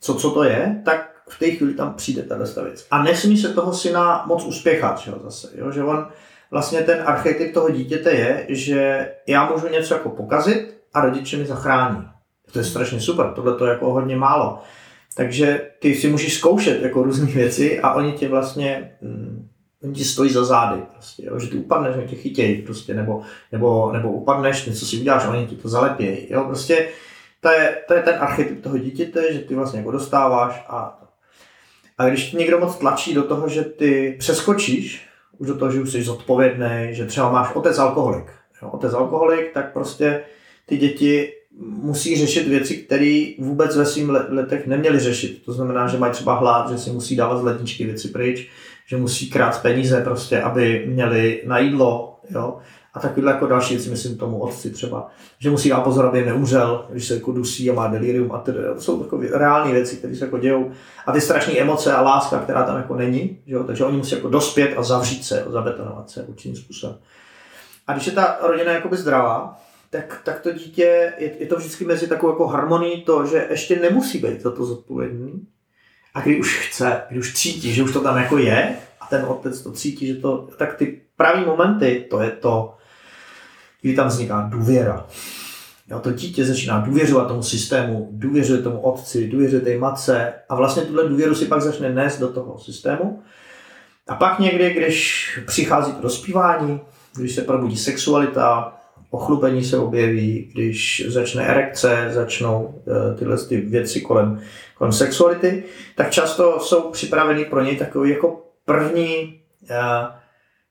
co, 0.01 0.15
co 0.15 0.31
to 0.31 0.43
je, 0.43 0.81
tak 0.85 1.21
v 1.29 1.39
té 1.39 1.51
chvíli 1.51 1.73
tam 1.73 1.93
přijde 1.93 2.23
ta 2.23 2.63
věc. 2.63 2.87
A 2.91 3.03
nesmí 3.03 3.37
se 3.37 3.53
toho 3.53 3.73
syna 3.73 4.23
moc 4.27 4.45
uspěchat, 4.45 4.99
že, 4.99 5.11
jo, 5.11 5.17
zase, 5.23 5.49
jo? 5.55 5.71
že 5.71 5.83
on, 5.83 6.07
vlastně 6.51 6.81
ten 6.81 7.03
archetyp 7.05 7.53
toho 7.53 7.69
dítěte 7.69 8.11
je, 8.11 8.45
že 8.49 9.11
já 9.27 9.51
můžu 9.51 9.67
něco 9.67 9.93
jako 9.93 10.09
pokazit 10.09 10.80
a 10.93 11.01
rodiče 11.01 11.37
mi 11.37 11.45
zachrání. 11.45 12.07
To 12.51 12.59
je 12.59 12.65
strašně 12.65 12.99
super, 12.99 13.31
tohle 13.35 13.55
to 13.55 13.65
je 13.65 13.71
jako 13.71 13.93
hodně 13.93 14.15
málo. 14.15 14.59
Takže 15.15 15.61
ty 15.79 15.95
si 15.95 16.09
můžeš 16.09 16.37
zkoušet 16.37 16.81
jako 16.81 17.03
různé 17.03 17.25
věci 17.25 17.79
a 17.79 17.93
oni 17.93 18.11
tě 18.11 18.27
vlastně 18.27 18.91
mm, 19.01 19.47
oni 19.83 19.93
ti 19.93 20.03
stojí 20.03 20.29
za 20.29 20.43
zády, 20.45 20.81
prostě, 20.93 21.25
jo, 21.25 21.39
že 21.39 21.47
ty 21.47 21.57
upadneš, 21.57 21.95
oni 21.95 22.07
tě 22.07 22.15
chytějí, 22.15 22.61
prostě, 22.61 22.93
nebo, 22.93 23.21
nebo, 23.51 23.91
nebo 23.91 24.11
upadneš, 24.11 24.65
něco 24.65 24.85
si 24.85 24.97
uděláš, 24.97 25.25
oni 25.25 25.47
ti 25.47 25.55
to 25.55 25.69
zalepějí, 25.69 26.27
jo, 26.29 26.43
prostě 26.43 26.87
to 27.39 27.49
je, 27.49 27.77
to 27.87 27.93
je 27.93 28.01
ten 28.01 28.15
archetyp 28.19 28.63
toho 28.63 28.77
dítěte, 28.77 29.33
že 29.33 29.39
ty 29.39 29.55
vlastně 29.55 29.79
jako 29.79 29.91
dostáváš 29.91 30.63
a 30.67 31.01
a 31.97 32.09
když 32.09 32.31
ti 32.31 32.37
někdo 32.37 32.59
moc 32.59 32.75
tlačí 32.75 33.13
do 33.13 33.23
toho, 33.23 33.49
že 33.49 33.63
ty 33.63 34.15
přeskočíš, 34.19 35.07
už 35.37 35.47
do 35.47 35.57
toho, 35.57 35.71
že 35.71 35.81
už 35.81 35.91
jsi 35.91 36.03
zodpovědný, 36.03 36.87
že 36.91 37.05
třeba 37.05 37.31
máš 37.31 37.55
otec 37.55 37.77
alkoholik, 37.77 38.31
jo, 38.61 38.69
otec 38.69 38.93
alkoholik, 38.93 39.53
tak 39.53 39.73
prostě 39.73 40.23
ty 40.65 40.77
děti 40.77 41.31
musí 41.61 42.17
řešit 42.17 42.47
věci, 42.47 42.77
které 42.77 43.25
vůbec 43.39 43.75
ve 43.75 43.85
svým 43.85 44.09
letech 44.09 44.67
neměli 44.67 44.99
řešit. 44.99 45.41
To 45.45 45.53
znamená, 45.53 45.87
že 45.87 45.97
mají 45.97 46.13
třeba 46.13 46.35
hlad, 46.35 46.69
že 46.69 46.77
si 46.77 46.89
musí 46.89 47.15
dávat 47.15 47.37
z 47.37 47.43
ledničky 47.43 47.85
věci 47.85 48.07
pryč, 48.07 48.49
že 48.87 48.97
musí 48.97 49.29
krát 49.29 49.61
peníze 49.61 50.01
prostě, 50.01 50.41
aby 50.41 50.85
měli 50.87 51.41
na 51.45 51.59
jídlo, 51.59 52.19
jo. 52.29 52.57
A 52.93 52.99
takovýhle 52.99 53.31
jako 53.31 53.47
další 53.47 53.75
věci, 53.75 53.89
myslím 53.89 54.17
tomu 54.17 54.39
otci 54.39 54.69
třeba, 54.69 55.07
že 55.39 55.49
musí 55.49 55.69
dát 55.69 55.81
pozor, 55.81 56.05
aby 56.05 56.25
neumřel, 56.25 56.85
když 56.89 57.07
se 57.07 57.13
jako 57.13 57.31
dusí 57.31 57.69
a 57.69 57.73
má 57.73 57.87
delirium 57.87 58.31
a 58.31 58.37
tedy. 58.37 58.59
To 58.75 58.81
jsou 58.81 59.03
takové 59.03 59.27
reální 59.27 59.71
věci, 59.71 59.97
které 59.97 60.15
se 60.15 60.25
jako 60.25 60.37
dějou. 60.37 60.71
A 61.05 61.11
ty 61.11 61.21
strašné 61.21 61.53
emoce 61.53 61.93
a 61.93 62.01
láska, 62.01 62.39
která 62.39 62.63
tam 62.63 62.77
jako 62.77 62.95
není, 62.95 63.39
že 63.47 63.53
jo? 63.53 63.63
takže 63.63 63.85
oni 63.85 63.97
musí 63.97 64.15
jako 64.15 64.29
dospět 64.29 64.73
a 64.77 64.83
zavřít 64.83 65.25
se, 65.25 65.45
zabetonovat 65.49 66.09
se 66.09 66.23
určitým 66.23 66.55
způsobem. 66.55 66.97
A 67.87 67.93
když 67.93 68.05
je 68.05 68.11
ta 68.11 68.37
rodina 68.41 68.71
jakoby 68.71 68.97
zdravá, 68.97 69.59
tak, 69.91 70.21
tak 70.23 70.39
to 70.39 70.51
dítě, 70.51 71.13
je, 71.17 71.31
je 71.39 71.45
to 71.45 71.55
vždycky 71.55 71.85
mezi 71.85 72.07
takovou 72.07 72.33
jako 72.33 72.47
harmonii 72.47 73.01
to, 73.01 73.25
že 73.25 73.47
ještě 73.49 73.79
nemusí 73.79 74.17
být 74.17 74.41
za 74.41 74.51
to 74.51 74.65
zodpovědný. 74.65 75.47
A 76.13 76.21
když 76.21 76.39
už 76.39 76.67
chce, 76.67 77.01
když 77.09 77.19
už 77.19 77.33
cítí, 77.33 77.73
že 77.73 77.83
už 77.83 77.93
to 77.93 78.01
tam 78.01 78.17
jako 78.17 78.37
je, 78.37 78.77
a 79.01 79.05
ten 79.05 79.25
otec 79.25 79.61
to 79.61 79.71
cítí, 79.71 80.07
že 80.07 80.15
to, 80.15 80.49
tak 80.57 80.75
ty 80.75 81.01
pravý 81.15 81.45
momenty, 81.45 82.07
to 82.09 82.21
je 82.21 82.31
to, 82.31 82.75
kdy 83.81 83.93
tam 83.93 84.07
vzniká 84.07 84.47
důvěra. 84.51 85.07
Jo, 85.87 85.99
to 85.99 86.11
dítě 86.11 86.45
začíná 86.45 86.79
důvěřovat 86.79 87.27
tomu 87.27 87.43
systému, 87.43 88.09
důvěřuje 88.11 88.61
tomu 88.61 88.79
otci, 88.81 89.27
důvěřuje 89.27 89.61
té 89.61 89.77
matce 89.77 90.33
a 90.49 90.55
vlastně 90.55 90.83
tuhle 90.83 91.09
důvěru 91.09 91.35
si 91.35 91.45
pak 91.45 91.61
začne 91.61 91.89
nést 91.89 92.19
do 92.19 92.33
toho 92.33 92.59
systému. 92.59 93.23
A 94.07 94.15
pak 94.15 94.39
někdy, 94.39 94.73
když 94.73 95.39
přichází 95.47 95.93
to 95.93 96.01
dospívání, 96.01 96.81
když 97.15 97.35
se 97.35 97.41
probudí 97.41 97.77
sexualita, 97.77 98.80
ochlupení 99.11 99.63
se 99.63 99.77
objeví, 99.77 100.51
když 100.53 101.05
začne 101.07 101.47
erekce, 101.47 102.09
začnou 102.11 102.81
eh, 102.87 103.15
tyhle 103.15 103.37
ty 103.37 103.57
věci 103.61 104.01
kolem, 104.01 104.41
kolem 104.75 104.93
sexuality, 104.93 105.63
tak 105.95 106.11
často 106.11 106.59
jsou 106.59 106.81
připraveny 106.91 107.45
pro 107.45 107.63
něj 107.63 107.77
takové 107.77 108.09
jako 108.09 108.43
první 108.65 109.39
uh, 109.61 109.77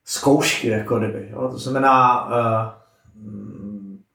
zkoušky, 0.05 0.69
jako 0.69 0.99
kdyby. 0.99 1.29
Jo? 1.33 1.49
To 1.49 1.59
znamená, 1.59 2.27
uh, 2.27 2.33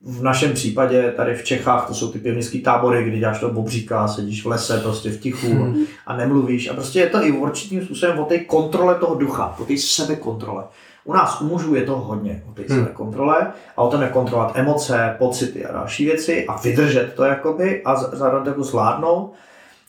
v 0.05 0.23
našem 0.23 0.53
případě 0.53 1.13
tady 1.17 1.35
v 1.35 1.43
Čechách 1.43 1.87
to 1.87 1.93
jsou 1.93 2.11
ty 2.11 2.19
pěvnické 2.19 2.59
tábory, 2.59 3.03
kdy 3.03 3.19
děláš 3.19 3.39
to 3.39 3.49
bobříka, 3.49 4.07
sedíš 4.07 4.43
v 4.43 4.47
lese 4.47 4.79
prostě 4.79 5.09
v 5.09 5.19
tichu 5.19 5.75
a 6.05 6.17
nemluvíš. 6.17 6.69
A 6.69 6.73
prostě 6.73 6.99
je 6.99 7.09
to 7.09 7.25
i 7.25 7.31
určitým 7.31 7.85
způsobem 7.85 8.19
o 8.19 8.25
té 8.25 8.39
kontrole 8.39 8.95
toho 8.95 9.15
ducha, 9.15 9.55
o 9.59 9.65
té 9.65 9.77
sebekontrole. 9.77 10.63
U 11.05 11.13
nás 11.13 11.41
u 11.41 11.45
mužů 11.45 11.75
je 11.75 11.83
to 11.83 11.97
hodně 11.97 12.43
o 12.49 12.53
té 12.53 12.73
hmm. 12.73 12.85
kontrole 12.85 13.51
a 13.77 13.81
o 13.81 13.89
tom, 13.89 14.01
jak 14.01 14.11
kontrolovat 14.11 14.57
emoce, 14.57 15.15
pocity 15.17 15.65
a 15.65 15.73
další 15.73 16.05
věci 16.05 16.45
a 16.47 16.57
vydržet 16.61 17.13
to 17.13 17.23
jakoby 17.23 17.83
a 17.83 17.95
zároveň 17.95 18.53
to 18.53 18.63
zvládnout. 18.63 19.33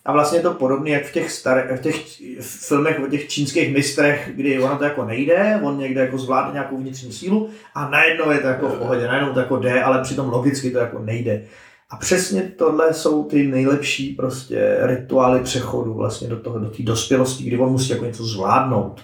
A 0.05 0.13
vlastně 0.13 0.39
je 0.39 0.43
to 0.43 0.55
podobné, 0.55 0.91
jak 0.91 1.05
v 1.05 1.13
těch, 1.13 1.33
staré, 1.33 1.77
v 1.77 1.81
těch 1.81 1.97
filmech 2.41 3.01
o 3.05 3.07
těch 3.07 3.29
čínských 3.29 3.75
mistrech, 3.75 4.31
kdy 4.35 4.63
ono 4.63 4.79
to 4.79 4.85
jako 4.85 5.05
nejde, 5.05 5.61
on 5.63 5.79
někde 5.79 6.01
jako 6.01 6.19
zvládne 6.19 6.53
nějakou 6.53 6.77
vnitřní 6.77 7.13
sílu 7.13 7.51
a 7.75 7.91
najednou 7.91 8.31
je 8.31 8.39
to 8.39 8.47
jako 8.47 8.69
v 8.69 8.79
pohodě, 8.79 9.07
najednou 9.07 9.33
to 9.33 9.41
jako 9.41 9.57
jde, 9.57 9.83
ale 9.83 10.03
přitom 10.03 10.29
logicky 10.29 10.71
to 10.71 10.79
jako 10.79 10.99
nejde. 10.99 11.43
A 11.91 11.97
přesně 11.97 12.43
tohle 12.43 12.95
jsou 12.95 13.25
ty 13.25 13.47
nejlepší 13.47 14.15
prostě 14.15 14.79
rituály 14.83 15.41
přechodu 15.41 15.95
vlastně 15.95 16.29
do 16.29 16.37
toho, 16.37 16.59
do 16.59 16.71
té 16.71 16.83
dospělosti, 16.83 17.45
kdy 17.45 17.59
on 17.59 17.71
musí 17.71 17.91
jako 17.91 18.05
něco 18.05 18.25
zvládnout. 18.25 19.01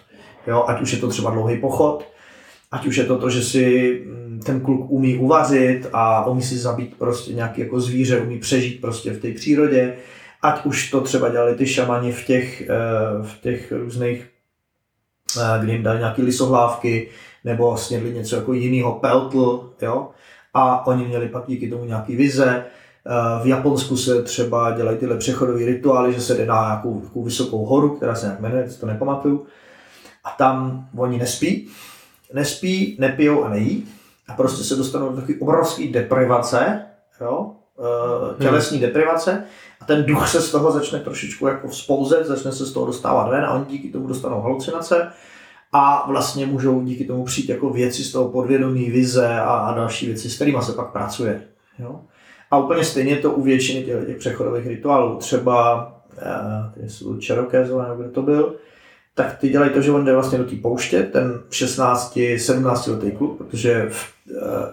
Jo, 0.47 0.65
ať 0.67 0.81
už 0.81 0.93
je 0.93 0.99
to 0.99 1.09
třeba 1.09 1.31
dlouhý 1.31 1.59
pochod, 1.59 2.05
ať 2.71 2.87
už 2.87 2.97
je 2.97 3.05
to 3.05 3.19
to, 3.19 3.31
že 3.31 3.43
si 3.43 4.03
mm, 4.07 4.41
ten 4.45 4.61
kluk 4.61 4.91
umí 4.91 5.17
uvařit 5.17 5.89
a 5.93 6.27
umí 6.27 6.43
si 6.43 6.59
zabít 6.59 6.99
prostě 6.99 7.33
nějaký 7.33 7.61
jako 7.61 7.81
zvíře, 7.81 8.21
umí 8.21 8.39
přežít 8.39 8.81
prostě 8.81 9.11
v 9.11 9.21
té 9.21 9.33
přírodě, 9.33 9.97
ať 10.43 10.65
už 10.65 10.91
to 10.91 11.01
třeba 11.01 11.29
dělali 11.29 11.55
ty 11.55 11.67
šamani 11.67 12.13
v 12.13 12.27
těch, 12.27 12.61
eh, 12.61 12.75
v 13.23 13.41
těch 13.41 13.73
různých, 13.73 14.29
eh, 15.41 15.65
kdy 15.65 15.73
jim 15.73 15.83
dali 15.83 15.99
nějaké 15.99 16.23
lisohlávky, 16.23 17.09
nebo 17.45 17.77
snědli 17.77 18.13
něco 18.13 18.37
jako 18.37 18.53
jiného, 18.53 18.93
peltl, 18.93 19.71
jo, 19.83 20.11
a 20.55 20.87
oni 20.87 21.05
měli 21.05 21.29
pak 21.29 21.45
díky 21.47 21.71
tomu 21.71 21.85
nějaký 21.85 22.17
vize, 22.17 22.65
eh, 22.65 23.43
v 23.43 23.47
Japonsku 23.47 23.97
se 23.97 24.23
třeba 24.23 24.71
dělají 24.71 24.99
tyhle 24.99 25.17
přechodové 25.17 25.67
rituály, 25.67 26.13
že 26.13 26.21
se 26.21 26.35
jde 26.35 26.47
na 26.47 26.65
nějakou, 26.65 27.01
nějakou 27.01 27.25
vysokou 27.25 27.65
horu, 27.65 27.97
která 27.97 28.15
se 28.15 28.27
nějak 28.27 28.41
jmenuje, 28.41 28.69
to 28.81 28.87
nepamatuju, 28.87 29.47
a 30.25 30.31
tam 30.31 30.89
oni 30.97 31.19
nespí, 31.19 31.69
nespí, 32.33 32.97
nepijou 33.01 33.45
a 33.45 33.49
nejí 33.49 33.89
a 34.29 34.35
prostě 34.35 34.65
se 34.65 34.77
dostanou 34.77 35.09
do 35.09 35.17
takové 35.17 35.39
obrovské 35.41 35.89
deprivace, 35.89 36.83
jo, 37.21 37.53
tělesní 38.39 38.79
hmm. 38.79 38.87
deprivace 38.87 39.45
a 39.81 39.85
ten 39.85 40.05
duch 40.05 40.29
se 40.29 40.41
z 40.41 40.51
toho 40.51 40.73
začne 40.73 41.01
trošičku 41.01 41.47
jako 41.47 41.69
vzpouzet, 41.69 42.27
začne 42.27 42.53
se 42.53 42.67
z 42.67 42.73
toho 42.73 42.87
dostávat 42.87 43.29
ven 43.29 43.45
a 43.45 43.55
oni 43.55 43.65
díky 43.65 43.89
tomu 43.89 44.07
dostanou 44.07 44.41
halucinace 44.41 45.13
a 45.73 46.05
vlastně 46.09 46.47
můžou 46.47 46.83
díky 46.83 47.05
tomu 47.05 47.25
přijít 47.25 47.49
jako 47.49 47.71
věci 47.71 48.05
z 48.05 48.13
toho 48.13 48.29
podvědomí, 48.29 48.91
vize 48.91 49.41
a, 49.41 49.51
a 49.51 49.75
další 49.75 50.07
věci, 50.07 50.31
s 50.31 50.35
kterými 50.35 50.59
se 50.63 50.73
pak 50.73 50.93
pracuje. 50.93 51.43
Jo? 51.79 52.01
A 52.51 52.59
úplně 52.59 52.85
stejně 52.85 53.17
to 53.17 53.31
u 53.31 53.43
většiny 53.43 53.85
těch, 53.85 54.07
těch 54.07 54.17
přechodových 54.17 54.67
rituálů. 54.67 55.17
Třeba 55.17 55.87
uh, 56.77 56.87
jsou 56.87 57.17
Cherokézové, 57.27 57.89
nebo 57.89 58.03
kdo 58.03 58.11
to 58.11 58.23
byl, 58.23 58.55
tak 59.15 59.39
ty 59.39 59.49
dělají 59.49 59.71
to, 59.71 59.83
že 59.83 59.91
on 59.91 60.05
jde 60.05 60.13
vlastně 60.13 60.39
do 60.39 60.45
té 60.45 60.57
pouště, 60.57 61.03
ten 61.03 61.43
16, 61.51 62.19
17 62.37 62.87
letý 62.87 63.11
kluk, 63.11 63.39
protože 63.39 63.87
v 63.89 64.13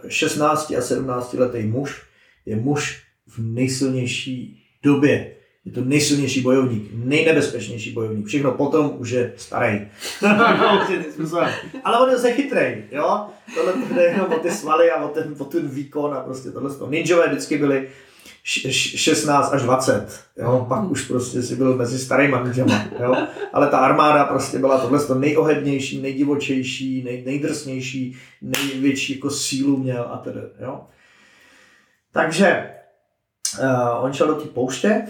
16 0.08 0.74
a 0.78 0.82
17 0.82 1.34
letý 1.34 1.68
muž 1.68 2.02
je 2.46 2.56
muž 2.56 3.04
v 3.28 3.40
nejsilnější 3.40 4.64
době. 4.84 5.36
Je 5.66 5.72
to 5.72 5.82
nejsilnější 5.82 6.42
bojovník, 6.42 6.92
nejnebezpečnější 6.94 7.92
bojovník. 7.92 8.26
Všechno 8.26 8.52
potom 8.52 8.94
už 8.98 9.10
je 9.10 9.34
starý. 9.38 9.88
Ale 11.84 12.00
on 12.00 12.10
je 12.10 12.18
se 12.18 12.32
chytrej, 12.32 12.84
jo? 12.92 13.28
Tohle 13.56 13.74
jde 13.96 14.04
jenom 14.04 14.34
o 14.34 14.40
ty 14.40 14.52
svaly 14.52 14.92
a 14.92 15.06
o 15.06 15.08
ten, 15.08 15.36
o 15.38 15.46
ten 15.46 15.68
výkon 15.68 16.14
a 16.14 16.20
prostě 16.20 16.52
tohle. 16.52 16.70
Ninjové 16.90 17.28
vždycky 17.28 17.58
byli 17.58 17.90
16 18.50 19.54
až 19.54 19.62
20, 19.62 20.24
jo? 20.38 20.66
pak 20.70 20.84
už 20.84 21.08
prostě 21.08 21.42
si 21.42 21.56
byl 21.56 21.76
mezi 21.76 22.00
starýma 22.00 22.44
ninjama, 22.44 22.84
jo? 23.00 23.16
ale 23.54 23.68
ta 23.68 23.78
armáda 23.78 24.26
prostě 24.26 24.60
byla 24.60 24.80
tohle 24.80 25.06
to 25.06 25.16
nejohebnější, 25.16 26.02
nejdivočejší, 26.02 27.04
nej, 27.04 27.24
nejdrsnější, 27.26 28.18
největší 28.42 29.16
jako 29.16 29.30
sílu 29.30 29.78
měl 29.78 30.10
a 30.12 30.18
tedy, 30.18 30.40
jo. 30.60 30.82
Takže 32.12 32.70
uh, 33.60 34.06
on 34.06 34.14
šel 34.14 34.28
do 34.28 34.36
té 34.36 34.48
pouště, 34.48 35.08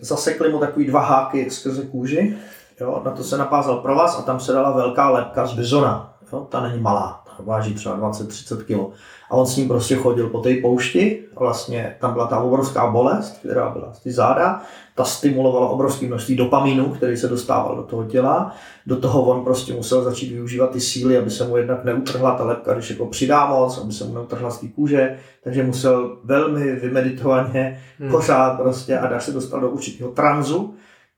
zasekli 0.00 0.48
mu 0.48 0.58
takový 0.58 0.86
dva 0.86 1.00
háky 1.00 1.50
skrze 1.50 1.82
kůži, 1.82 2.36
jo? 2.80 3.02
na 3.04 3.10
to 3.10 3.24
se 3.24 3.38
napázal 3.38 3.76
provaz 3.76 4.18
a 4.18 4.22
tam 4.22 4.40
se 4.40 4.52
dala 4.52 4.70
velká 4.70 5.10
lepka 5.10 5.46
z 5.46 5.52
bizona, 5.52 6.18
jo? 6.32 6.46
ta 6.50 6.68
není 6.68 6.80
malá, 6.80 7.19
váží 7.44 7.74
třeba 7.74 7.98
20-30 7.98 8.56
kg. 8.64 8.96
A 9.30 9.34
on 9.34 9.46
s 9.46 9.56
ním 9.56 9.68
prostě 9.68 9.96
chodil 9.96 10.28
po 10.28 10.40
té 10.40 10.54
poušti, 10.54 11.22
vlastně 11.38 11.96
tam 12.00 12.12
byla 12.12 12.26
ta 12.26 12.38
obrovská 12.38 12.90
bolest, 12.90 13.38
která 13.38 13.70
byla 13.70 13.92
z 13.92 14.00
ty 14.00 14.12
záda, 14.12 14.62
ta 14.94 15.04
stimulovala 15.04 15.68
obrovské 15.68 16.06
množství 16.06 16.36
dopamínu, 16.36 16.84
který 16.84 17.16
se 17.16 17.28
dostával 17.28 17.76
do 17.76 17.82
toho 17.82 18.04
těla. 18.04 18.56
Do 18.86 18.96
toho 18.96 19.22
on 19.22 19.44
prostě 19.44 19.72
musel 19.72 20.02
začít 20.02 20.32
využívat 20.32 20.70
ty 20.70 20.80
síly, 20.80 21.18
aby 21.18 21.30
se 21.30 21.44
mu 21.44 21.56
jednak 21.56 21.84
neutrhla 21.84 22.34
ta 22.34 22.44
lepka, 22.44 22.74
když 22.74 22.90
jako 22.90 23.06
přidá 23.06 23.46
moc, 23.46 23.78
aby 23.78 23.92
se 23.92 24.04
mu 24.04 24.14
neutrhla 24.14 24.50
z 24.50 24.58
té 24.58 24.68
kůže, 24.68 25.16
takže 25.44 25.62
musel 25.62 26.16
velmi 26.24 26.72
vymeditovaně 26.72 27.80
hmm. 27.98 28.10
pořád 28.10 28.60
prostě 28.60 28.98
a 28.98 29.08
až 29.08 29.24
se 29.24 29.32
dostal 29.32 29.60
do 29.60 29.70
určitého 29.70 30.10
tranzu, 30.10 30.74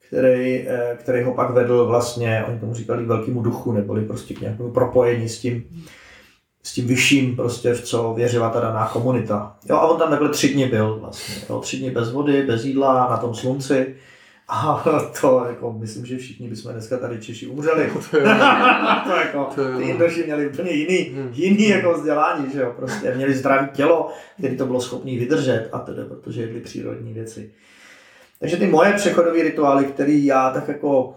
který, 0.06 0.68
eh, 0.68 0.96
který 1.00 1.22
ho 1.22 1.34
pak 1.34 1.50
vedl 1.50 1.86
vlastně, 1.86 2.44
oni 2.48 2.58
tomu 2.58 2.74
říkali 2.74 3.04
velkému 3.04 3.42
duchu, 3.42 3.72
neboli 3.72 4.04
prostě 4.04 4.34
k 4.34 4.40
nějakému 4.40 4.70
propojení 4.70 5.28
s 5.28 5.38
tím, 5.38 5.64
s 6.62 6.72
tím 6.72 6.86
vyšším, 6.86 7.36
prostě 7.36 7.74
v 7.74 7.82
co 7.82 8.14
věřila 8.14 8.50
ta 8.50 8.60
daná 8.60 8.86
komunita. 8.86 9.56
Jo, 9.68 9.76
a 9.76 9.86
on 9.86 9.98
tam 9.98 10.10
takhle 10.10 10.28
tři 10.28 10.54
dny 10.54 10.66
byl 10.66 10.98
vlastně. 11.00 11.34
Jo, 11.50 11.60
tři 11.60 11.76
dny 11.76 11.90
bez 11.90 12.12
vody, 12.12 12.42
bez 12.42 12.64
jídla, 12.64 13.08
na 13.10 13.16
tom 13.16 13.34
slunci. 13.34 13.94
A 14.48 14.84
to 15.20 15.44
jako, 15.48 15.72
myslím, 15.72 16.06
že 16.06 16.18
všichni 16.18 16.48
bychom 16.48 16.72
dneska 16.72 16.96
tady 16.96 17.20
Češi 17.20 17.46
umřeli. 17.46 17.90
to, 18.10 18.16
je, 18.16 18.22
to 19.06 19.10
jako, 19.10 19.50
ty 19.54 19.84
Indoši 19.84 20.24
měli 20.24 20.48
úplně 20.48 20.70
jiný, 20.70 20.96
hmm. 20.98 21.30
jiný 21.32 21.68
jako 21.68 21.92
vzdělání, 21.92 22.52
že 22.52 22.60
jo, 22.60 22.72
prostě 22.76 23.14
měli 23.14 23.34
zdravé 23.34 23.70
tělo, 23.72 24.12
které 24.38 24.56
to 24.56 24.66
bylo 24.66 24.80
schopné 24.80 25.10
vydržet 25.10 25.68
a 25.72 25.78
tedy, 25.78 26.02
protože 26.04 26.40
jedli 26.40 26.60
přírodní 26.60 27.12
věci. 27.12 27.50
Takže 28.38 28.56
ty 28.56 28.66
moje 28.66 28.92
přechodové 28.92 29.42
rituály, 29.42 29.84
které 29.84 30.12
já 30.12 30.50
tak 30.50 30.68
jako 30.68 31.14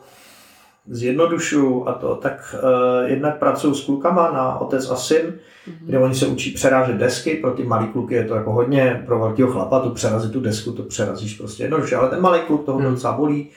zjednodušuju 0.88 1.88
a 1.88 1.94
to, 1.94 2.16
tak 2.16 2.56
uh, 2.56 3.10
jednak 3.10 3.40
pracuju 3.40 3.74
s 3.74 3.86
klukama 3.86 4.32
na 4.32 4.60
otec 4.60 4.90
a 4.90 4.96
syn, 4.96 5.26
mm-hmm. 5.26 5.86
kde 5.86 6.00
oni 6.00 6.16
se 6.16 6.28
učí 6.28 6.52
přerážet 6.52 6.96
desky, 6.96 7.36
pro 7.36 7.52
ty 7.52 7.64
malý 7.64 7.88
kluky 7.88 8.16
je 8.16 8.26
to 8.26 8.36
jako 8.36 8.52
hodně, 8.52 9.04
pro 9.06 9.20
velkého 9.20 9.52
chlapa 9.52 9.80
tu 9.80 9.90
přerazit 9.90 10.32
tu 10.32 10.40
desku, 10.40 10.72
to 10.72 10.84
přerazíš 10.84 11.34
prostě 11.38 11.64
jednoduše, 11.64 11.96
ale 11.96 12.10
ten 12.10 12.22
malý 12.22 12.40
kluk 12.40 12.66
toho 12.66 12.80
mm. 12.80 12.86
docela 12.86 13.14
bolí, 13.14 13.50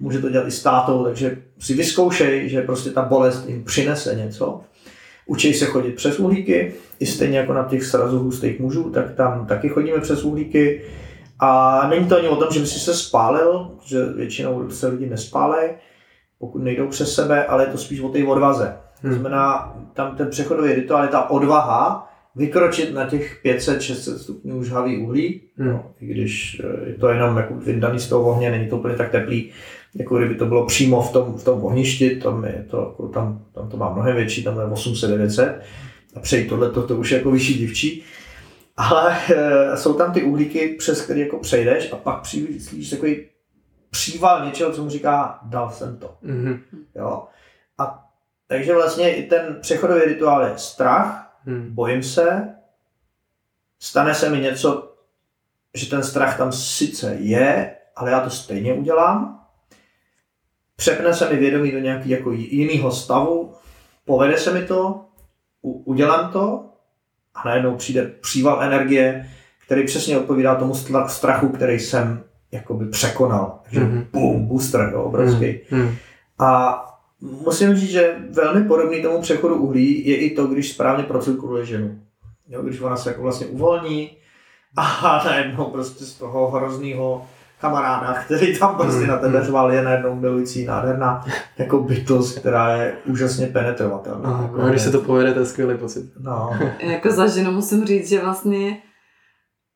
může 0.00 0.18
to 0.18 0.30
dělat 0.30 0.46
i 0.46 0.50
s 0.50 0.62
tátou, 0.62 1.04
takže 1.04 1.38
si 1.58 1.74
vyzkoušej, 1.74 2.48
že 2.48 2.62
prostě 2.62 2.90
ta 2.90 3.02
bolest 3.02 3.48
jim 3.48 3.64
přinese 3.64 4.14
něco. 4.14 4.60
Učí 5.26 5.54
se 5.54 5.66
chodit 5.66 5.96
přes 5.96 6.18
uhlíky, 6.18 6.74
i 7.00 7.06
stejně 7.06 7.38
jako 7.38 7.52
na 7.52 7.64
těch 7.64 7.84
srazu 7.84 8.18
hustých 8.18 8.60
mužů, 8.60 8.90
tak 8.90 9.14
tam 9.14 9.46
taky 9.46 9.68
chodíme 9.68 10.00
přes 10.00 10.24
uhlíky. 10.24 10.82
A 11.40 11.80
není 11.88 12.08
to 12.08 12.16
ani 12.16 12.28
o 12.28 12.36
tom, 12.36 12.48
že 12.52 12.60
by 12.60 12.66
si 12.66 12.80
se 12.80 12.94
spálil, 12.94 13.70
že 13.84 14.04
většinou 14.06 14.70
se 14.70 14.88
lidi 14.88 15.06
nespálí, 15.06 15.70
pokud 16.38 16.62
nejdou 16.62 16.88
přes 16.88 17.14
sebe, 17.14 17.44
ale 17.44 17.62
je 17.62 17.66
to 17.66 17.78
spíš 17.78 18.00
o 18.00 18.08
té 18.08 18.24
odvaze. 18.24 18.76
Hmm. 19.02 19.12
To 19.12 19.20
znamená, 19.20 19.76
tam 19.92 20.16
ten 20.16 20.30
přechodový 20.30 20.74
rituál 20.74 21.02
je 21.02 21.08
ta 21.08 21.30
odvaha 21.30 22.10
vykročit 22.36 22.94
na 22.94 23.06
těch 23.06 23.44
500-600 23.44 24.16
stupňů 24.16 24.64
žhavý 24.64 24.98
uhlí, 24.98 25.40
hmm. 25.56 25.68
no, 25.68 25.90
i 26.00 26.06
když 26.06 26.60
eh, 26.64 26.88
je 26.88 26.94
to 26.94 27.08
jenom 27.08 27.36
jako 27.36 27.54
vydaný 27.54 28.00
z 28.00 28.08
toho 28.08 28.30
ohně, 28.30 28.50
není 28.50 28.68
to 28.68 28.76
úplně 28.76 28.94
tak 28.94 29.10
teplý, 29.10 29.50
jako 29.94 30.18
kdyby 30.18 30.34
to 30.34 30.46
bylo 30.46 30.66
přímo 30.66 31.02
v 31.02 31.12
tom, 31.12 31.34
v 31.34 31.44
tom 31.44 31.64
ohništi, 31.64 32.16
tam, 32.16 32.44
je 32.44 32.66
to, 32.70 32.78
jako 32.78 33.08
tam, 33.08 33.44
tam 33.54 33.68
to 33.68 33.76
má 33.76 33.92
mnohem 33.92 34.16
větší, 34.16 34.44
tam 34.44 34.58
je 34.58 34.64
800-900 34.64 35.54
a 36.16 36.20
přejít 36.20 36.48
tohle, 36.48 36.70
to, 36.70 36.82
to 36.82 36.96
už 36.96 37.10
je 37.10 37.18
jako 37.18 37.30
vyšší 37.30 37.58
divčí. 37.58 38.02
Ale 38.76 39.16
e, 39.30 39.76
jsou 39.76 39.94
tam 39.94 40.12
ty 40.12 40.22
uhlíky, 40.22 40.74
přes 40.78 41.02
které 41.02 41.20
jako 41.20 41.38
přejdeš 41.38 41.92
a 41.92 41.96
pak 41.96 42.20
přijde 42.20 42.48
takový 42.90 43.16
příval 43.94 44.44
něčeho, 44.44 44.72
co 44.72 44.82
mu 44.82 44.90
říká, 44.90 45.38
dal 45.42 45.70
jsem 45.70 45.96
to. 45.96 46.16
Mm-hmm. 46.24 46.60
Jo? 46.94 47.28
A 47.78 48.08
takže 48.46 48.74
vlastně 48.74 49.14
i 49.14 49.22
ten 49.22 49.58
přechodový 49.60 50.04
rituál 50.04 50.46
je 50.46 50.58
strach, 50.58 51.38
mm. 51.46 51.74
bojím 51.74 52.02
se, 52.02 52.54
stane 53.78 54.14
se 54.14 54.30
mi 54.30 54.40
něco, 54.40 54.94
že 55.74 55.90
ten 55.90 56.02
strach 56.02 56.38
tam 56.38 56.52
sice 56.52 57.14
je, 57.14 57.76
ale 57.96 58.10
já 58.10 58.20
to 58.20 58.30
stejně 58.30 58.74
udělám. 58.74 59.46
Přepne 60.76 61.14
se 61.14 61.30
mi 61.30 61.36
vědomí 61.36 61.72
do 61.72 61.78
nějakého 61.78 62.10
jako 62.10 62.32
jiného 62.32 62.92
stavu, 62.92 63.54
povede 64.04 64.38
se 64.38 64.52
mi 64.52 64.66
to, 64.66 65.04
udělám 65.62 66.32
to 66.32 66.70
a 67.34 67.48
najednou 67.48 67.76
přijde 67.76 68.06
příval 68.06 68.62
energie, 68.62 69.30
který 69.66 69.86
přesně 69.86 70.18
odpovídá 70.18 70.54
tomu 70.54 70.74
strachu, 71.06 71.48
který 71.48 71.80
jsem 71.80 72.24
jakoby 72.54 72.86
překonal. 72.86 73.58
Takže 73.62 73.80
mm-hmm. 73.80 74.06
boom, 74.12 74.46
booster, 74.46 74.90
jo, 74.92 75.02
obrovský. 75.02 75.46
Mm-hmm. 75.46 75.94
A 76.38 76.80
musím 77.20 77.74
říct, 77.74 77.90
že 77.90 78.16
velmi 78.30 78.64
podobný 78.64 79.02
tomu 79.02 79.20
přechodu 79.20 79.54
uhlí 79.54 80.08
je 80.08 80.16
i 80.16 80.34
to, 80.34 80.46
když 80.46 80.72
správně 80.72 81.04
procirkuluje 81.04 81.66
ženu. 81.66 81.98
Jo, 82.48 82.62
když 82.62 82.80
ona 82.80 82.96
se 82.96 83.10
jako 83.10 83.22
vlastně 83.22 83.46
uvolní 83.46 84.10
a 84.76 85.22
najednou 85.26 85.64
prostě 85.64 86.04
z 86.04 86.14
toho 86.14 86.50
hrozného 86.50 87.26
kamaráda, 87.60 88.14
který 88.14 88.58
tam 88.58 88.76
prostě 88.76 89.00
mm, 89.00 89.06
na 89.06 89.16
tebe 89.16 89.38
mm. 89.38 89.44
řval, 89.44 89.72
je 89.72 89.82
najednou 89.82 90.14
milující, 90.14 90.64
nádherná 90.64 91.24
jako 91.58 91.78
bytost, 91.78 92.38
která 92.38 92.76
je 92.76 92.94
úžasně 93.04 93.46
penetrovatelná. 93.46 94.30
No, 94.30 94.42
jako 94.42 94.58
no, 94.58 94.68
když 94.68 94.82
se 94.82 94.90
to 94.90 95.00
povede, 95.00 95.34
to 95.34 95.40
je 95.40 95.46
skvělý 95.46 95.78
pocit. 95.78 96.12
No. 96.20 96.50
jako 96.80 97.10
za 97.10 97.26
ženu 97.26 97.52
musím 97.52 97.84
říct, 97.84 98.08
že 98.08 98.20
vlastně 98.20 98.78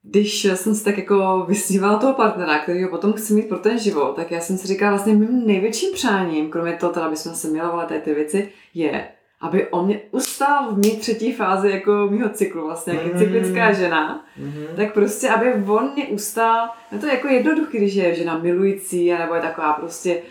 když 0.02 0.44
jsem 0.44 0.74
si 0.74 0.84
tak 0.84 0.98
jako 0.98 1.44
vysnívala 1.48 1.98
toho 1.98 2.14
partnera, 2.14 2.58
který 2.58 2.82
ho 2.82 2.90
potom 2.90 3.12
chci 3.12 3.34
mít 3.34 3.48
pro 3.48 3.58
ten 3.58 3.78
život, 3.78 4.16
tak 4.16 4.30
já 4.30 4.40
jsem 4.40 4.58
si 4.58 4.66
říkala 4.66 4.90
vlastně 4.90 5.14
mým 5.14 5.46
největším 5.46 5.94
přáním, 5.94 6.50
kromě 6.50 6.72
toho, 6.72 6.92
teda, 6.92 7.06
aby 7.06 7.16
jsme 7.16 7.34
se 7.34 7.48
milovali 7.48 7.86
tady 7.88 8.00
ty 8.00 8.14
věci, 8.14 8.48
je, 8.74 9.08
aby 9.40 9.68
on 9.68 9.86
mě 9.86 10.00
ustál 10.10 10.72
v 10.72 10.78
mý 10.78 10.96
třetí 10.96 11.32
fázi 11.32 11.70
jako 11.70 12.08
mýho 12.10 12.28
cyklu, 12.28 12.66
vlastně 12.66 12.94
jak 12.94 13.12
mm. 13.12 13.18
cyklická 13.18 13.72
žena, 13.72 14.24
mm-hmm. 14.40 14.76
tak 14.76 14.94
prostě, 14.94 15.28
aby 15.28 15.54
on 15.66 15.92
mě 15.92 16.06
ustál, 16.06 16.68
no 16.92 16.98
to 16.98 17.06
je 17.06 17.14
jako 17.14 17.28
jednoduchý, 17.28 17.78
když 17.78 17.94
je 17.94 18.14
žena 18.14 18.38
milující, 18.38 19.12
nebo 19.12 19.34
je 19.34 19.40
taková 19.40 19.72
prostě, 19.72 20.22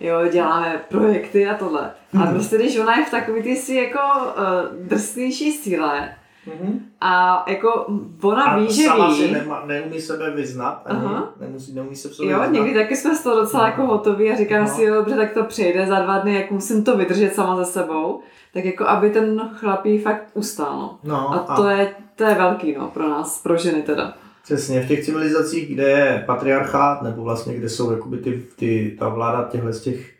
jo, 0.00 0.28
děláme 0.32 0.84
projekty 0.88 1.46
a 1.46 1.54
tohle. 1.54 1.90
Mm. 2.12 2.22
A 2.22 2.26
prostě, 2.26 2.58
když 2.58 2.78
ona 2.78 2.98
je 2.98 3.04
v 3.04 3.10
takový 3.10 3.42
ty 3.42 3.56
si 3.56 3.74
jako 3.74 3.98
uh, 3.98 4.86
drsnější 4.86 5.52
síle, 5.52 6.14
Mm-hmm. 6.46 6.80
A 7.00 7.44
jako 7.48 7.86
ona 8.22 8.44
a 8.44 8.58
ví, 8.58 8.72
že 8.72 8.82
sama 8.82 9.08
ví. 9.08 9.16
si 9.16 9.30
nema, 9.30 9.66
neumí 9.66 10.00
sebe 10.00 10.30
vyznat, 10.30 10.82
ani 10.84 11.04
Aha. 11.04 11.32
nemusí, 11.40 11.74
neumí 11.74 11.96
se 11.96 12.08
v 12.08 12.14
sobě 12.14 12.32
Jo, 12.32 12.40
vyznat. 12.40 12.52
někdy 12.52 12.74
taky 12.74 12.96
jsme 12.96 13.16
z 13.16 13.22
toho 13.22 13.36
docela 13.36 13.62
no. 13.62 13.68
jako 13.68 13.86
hotoví 13.86 14.30
a 14.30 14.36
říkám 14.36 14.64
no. 14.64 14.68
si, 14.68 14.82
jo, 14.82 14.94
dobře, 14.94 15.16
tak 15.16 15.32
to 15.34 15.44
přejde 15.44 15.86
za 15.86 16.00
dva 16.00 16.18
dny, 16.18 16.34
jak 16.34 16.50
musím 16.50 16.84
to 16.84 16.96
vydržet 16.96 17.34
sama 17.34 17.56
ze 17.56 17.64
sebou. 17.64 18.20
Tak 18.54 18.64
jako, 18.64 18.86
aby 18.86 19.10
ten 19.10 19.50
chlapí 19.54 19.98
fakt 19.98 20.24
ustál, 20.34 20.90
no. 21.04 21.30
no 21.34 21.50
a, 21.50 21.56
to, 21.56 21.62
a... 21.62 21.72
Je, 21.72 21.94
to 22.16 22.24
je 22.24 22.34
velký, 22.34 22.74
no, 22.78 22.88
pro 22.88 23.08
nás, 23.08 23.42
pro 23.42 23.56
ženy 23.56 23.82
teda. 23.82 24.14
Přesně, 24.44 24.80
v 24.80 24.88
těch 24.88 25.04
civilizacích, 25.04 25.74
kde 25.74 25.90
je 25.90 26.24
patriarchát, 26.26 27.02
nebo 27.02 27.22
vlastně 27.22 27.54
kde 27.54 27.68
jsou 27.68 27.92
jakoby 27.92 28.18
ty, 28.18 28.42
ty, 28.56 28.96
ta 28.98 29.08
vláda 29.08 29.48
těchto 29.48 29.72
z 29.72 29.80
těch 29.80 30.12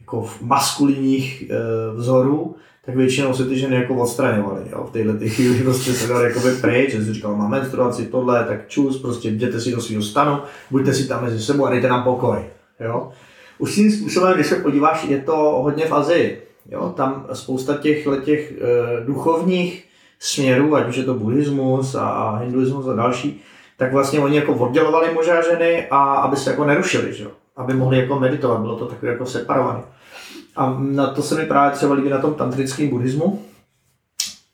jako 0.00 0.28
maskulinních 0.42 1.50
e, 1.50 1.54
vzorů, 1.94 2.56
tak 2.88 2.96
většinou 2.96 3.34
se 3.34 3.44
ty 3.44 3.58
ženy 3.58 3.76
jako 3.76 3.94
odstraňovaly. 3.94 4.62
Jo? 4.72 4.84
V 4.84 4.90
téhle 4.90 5.14
ty 5.14 5.30
chvíli 5.30 5.58
prostě 5.64 5.92
se 5.92 6.08
dali 6.08 6.24
jako 6.24 6.40
pryč, 6.60 6.90
že 6.90 7.12
říkal, 7.14 7.36
mám 7.36 7.50
menstruaci, 7.50 8.06
tohle, 8.06 8.44
tak 8.44 8.68
čus, 8.68 9.00
prostě 9.00 9.28
jděte 9.28 9.60
si 9.60 9.72
do 9.72 9.80
svého 9.80 10.02
stanu, 10.02 10.38
buďte 10.70 10.94
si 10.94 11.08
tam 11.08 11.24
mezi 11.24 11.40
sebou 11.40 11.66
a 11.66 11.70
dejte 11.70 11.88
nám 11.88 12.04
pokoj. 12.04 12.38
Jo? 12.80 13.10
Už 13.58 13.74
tím 13.74 13.92
způsobem, 13.92 14.34
když 14.34 14.46
se 14.46 14.56
podíváš, 14.56 15.04
je 15.04 15.18
to 15.18 15.36
hodně 15.36 15.86
v 15.86 15.92
Azii. 15.92 16.42
Jo? 16.70 16.92
Tam 16.96 17.26
spousta 17.32 17.76
těch, 17.76 18.06
těch 18.24 18.52
uh, 18.52 19.06
duchovních 19.06 19.84
směrů, 20.18 20.76
ať 20.76 20.88
už 20.88 20.96
je 20.96 21.04
to 21.04 21.14
buddhismus 21.14 21.94
a 21.94 22.36
hinduismus 22.36 22.88
a 22.88 22.94
další, 22.94 23.40
tak 23.76 23.92
vlastně 23.92 24.20
oni 24.20 24.36
jako 24.36 24.54
oddělovali 24.54 25.14
muže 25.14 25.32
a 25.32 25.42
ženy, 25.42 25.86
a 25.90 26.14
aby 26.14 26.36
se 26.36 26.50
jako 26.50 26.64
nerušili, 26.64 27.12
že 27.12 27.26
aby 27.56 27.74
mohli 27.74 27.98
jako 27.98 28.20
meditovat, 28.20 28.60
bylo 28.60 28.76
to 28.76 28.86
takové 28.86 29.12
jako 29.12 29.26
separované. 29.26 29.80
A 30.58 30.76
na 30.78 31.06
to 31.06 31.22
se 31.22 31.34
mi 31.34 31.46
právě 31.46 31.76
třeba 31.76 31.94
líbí 31.94 32.08
na 32.08 32.18
tom 32.18 32.34
tantrickém 32.34 32.88
buddhismu, 32.88 33.44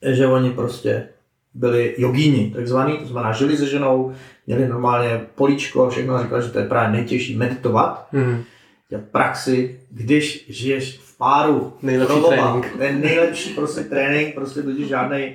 že 0.03 0.27
oni 0.27 0.51
prostě 0.51 1.09
byli 1.55 1.95
jogíni, 1.99 2.53
takzvaný, 2.55 2.99
to 2.99 3.07
znamená 3.07 3.33
žili 3.33 3.57
se 3.57 3.67
ženou, 3.67 4.15
měli 4.47 4.69
normálně 4.69 5.21
políčko, 5.35 5.91
všechno 5.91 6.23
říkali, 6.23 6.43
že 6.43 6.51
to 6.51 6.59
je 6.59 6.69
právě 6.69 6.99
nejtěžší 6.99 7.37
meditovat. 7.37 8.09
Hmm. 8.13 8.43
V 8.91 9.11
praxi, 9.11 9.81
když 9.91 10.47
žiješ 10.49 10.99
v 10.99 11.19
páru, 11.19 11.73
Nejlepší 11.83 12.21
trénink. 12.29 12.73
To 12.77 12.83
je 12.83 12.93
nejlepší 12.93 13.55
prostě 13.55 13.81
trénink, 13.81 14.35
prostě 14.35 14.63
totiž 14.63 14.89
žádný 14.89 15.35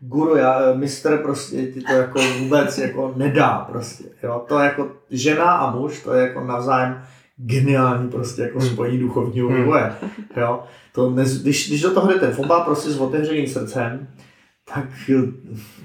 guru, 0.00 0.36
já, 0.36 0.72
mistr 0.74 1.18
prostě 1.18 1.66
ti 1.66 1.80
to 1.80 1.92
jako 1.92 2.20
vůbec 2.38 2.78
jako 2.78 3.12
nedá 3.16 3.58
prostě, 3.58 4.04
jo. 4.22 4.44
To 4.48 4.58
je 4.58 4.64
jako 4.64 4.88
žena 5.10 5.52
a 5.52 5.76
muž, 5.76 6.02
to 6.02 6.14
je 6.14 6.22
jako 6.22 6.44
navzájem 6.44 7.02
geniální 7.38 8.08
prostě 8.10 8.42
jako 8.42 8.58
Hmm. 8.58 8.68
spojení 8.68 8.98
duchovního 8.98 9.48
Hmm. 9.48 9.60
vývoje, 9.62 9.92
jo. 10.36 10.62
To 10.92 11.10
ne, 11.10 11.24
když, 11.42 11.68
když 11.68 11.80
do 11.80 11.90
toho 11.94 12.12
jdete 12.12 12.30
v 12.30 12.38
oba 12.38 12.60
prostě 12.60 12.90
s 12.90 12.98
otevřeným 13.00 13.46
srdcem, 13.46 14.08
tak 14.74 14.84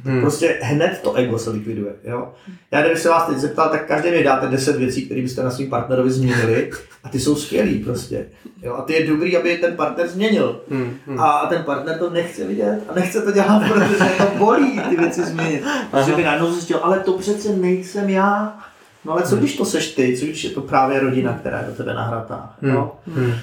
Hmm. 0.04 0.22
Prostě 0.22 0.60
hned 0.62 1.00
to 1.04 1.14
ego 1.14 1.40
se 1.40 1.50
likviduje. 1.50 1.94
Jo? 2.04 2.34
Já 2.72 2.82
kdybych 2.82 3.00
se 3.00 3.10
vás 3.10 3.28
teď 3.28 3.38
zeptal, 3.38 3.70
tak 3.70 3.88
každý 3.88 4.12
mi 4.12 4.24
dáte 4.24 4.48
10 4.48 4.76
věcí, 4.78 5.06
které 5.06 5.22
byste 5.22 5.44
na 5.44 5.52
svým 5.52 5.70
partnerovi 5.70 6.12
změnili 6.12 6.72
a 7.04 7.10
ty 7.10 7.20
jsou 7.20 7.36
skvělý 7.36 7.80
prostě. 7.80 8.26
Jo? 8.62 8.74
A 8.74 8.82
ty 8.82 8.94
je 8.94 9.08
dobrý, 9.08 9.38
aby 9.38 9.50
je 9.50 9.58
ten 9.58 9.76
partner 9.76 10.08
změnil. 10.08 10.62
Hmm. 10.72 10.94
Hmm. 11.08 11.20
A 11.20 11.46
ten 11.50 11.64
partner 11.64 11.98
to 12.00 12.10
nechce 12.10 12.48
vidět 12.48 12.80
a 12.90 12.94
nechce 12.96 13.22
to 13.22 13.32
dělat, 13.32 13.64
protože 13.74 14.06
to 14.18 14.38
bolí 14.38 14.82
ty 14.90 14.96
věci 14.98 15.24
změnit. 15.26 15.64
Protože 15.92 16.16
by 16.16 16.24
najednou 16.24 16.52
zjistil, 16.52 16.80
ale 16.84 17.00
to 17.00 17.14
přece 17.18 17.56
nejsem 17.56 18.10
já. 18.10 18.60
No 19.06 19.12
ale 19.14 19.24
co 19.24 19.36
když 19.36 19.58
to 19.58 19.66
seš 19.66 19.92
ty, 19.92 20.18
co 20.18 20.26
když 20.26 20.44
je 20.44 20.50
to 20.50 20.62
právě 20.62 21.00
rodina, 21.00 21.34
která 21.40 21.60
je 21.60 21.66
do 21.68 21.74
tebe 21.76 21.94
nahratá. 21.94 22.56
Jo? 22.62 22.96
Hmm. 23.08 23.34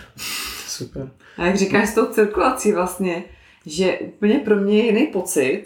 Super. 0.67 1.11
A 1.39 1.45
jak 1.45 1.57
říkáš 1.57 1.89
s 1.89 1.95
tou 1.95 2.07
cirkulací 2.07 2.73
vlastně, 2.73 3.23
že 3.67 3.99
úplně 3.99 4.39
pro 4.39 4.57
mě 4.57 4.77
je 4.79 4.85
jiný 4.87 5.07
pocit, 5.07 5.65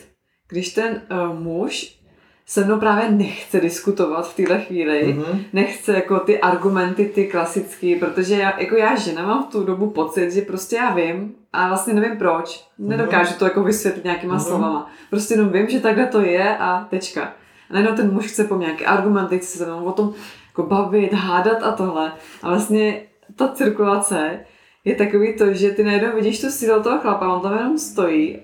když 0.48 0.68
ten 0.74 1.00
uh, 1.30 1.38
muž 1.38 1.98
se 2.46 2.64
mnou 2.64 2.78
právě 2.80 3.10
nechce 3.10 3.60
diskutovat 3.60 4.28
v 4.32 4.36
téhle 4.36 4.60
chvíli, 4.60 5.04
Mhm. 5.14 5.40
nechce 5.52 5.92
jako 5.92 6.18
ty 6.18 6.40
argumenty, 6.40 7.04
ty 7.14 7.26
klasický, 7.26 7.96
protože 7.96 8.34
já, 8.34 8.60
jako 8.60 8.76
já 8.76 8.96
žena 8.96 9.26
mám 9.26 9.44
v 9.44 9.52
tu 9.52 9.64
dobu 9.64 9.90
pocit, 9.90 10.30
že 10.32 10.42
prostě 10.42 10.76
já 10.76 10.94
vím 10.94 11.34
a 11.52 11.68
vlastně 11.68 11.94
nevím 11.94 12.16
proč. 12.18 12.64
Nedokážu 12.78 13.34
to 13.38 13.44
jako 13.44 13.62
vysvětlit 13.62 14.04
nějakýma 14.04 14.34
Mhm. 14.34 14.42
slovama. 14.44 14.90
Prostě 15.10 15.34
jenom 15.34 15.48
vím, 15.52 15.68
že 15.68 15.80
takhle 15.80 16.06
to 16.06 16.20
je 16.20 16.56
a 16.58 16.86
tečka. 16.90 17.32
A 17.74 17.76
najednou 17.76 17.96
ten 17.96 18.12
muž 18.12 18.26
chce 18.26 18.44
po 18.44 18.56
mě 18.56 18.66
nějaké 18.66 18.84
argumenty, 18.84 19.38
chce 19.38 19.58
se 19.58 19.66
mnou 19.66 19.84
o 19.84 19.92
tom 19.92 20.14
jako 20.48 20.62
bavit, 20.62 21.12
hádat 21.12 21.62
a 21.62 21.72
tohle. 21.72 22.12
A 22.42 22.48
vlastně 22.48 23.02
ta 23.36 23.48
cirkulace 23.48 24.40
je 24.84 24.94
takový 24.94 25.36
to, 25.36 25.52
že 25.52 25.70
ty 25.70 25.84
najednou 25.84 26.14
vidíš 26.14 26.40
tu 26.40 26.50
sílu 26.50 26.82
toho 26.82 27.00
chlapa, 27.00 27.34
on 27.34 27.40
tam 27.40 27.58
jenom 27.58 27.78
stojí 27.78 28.38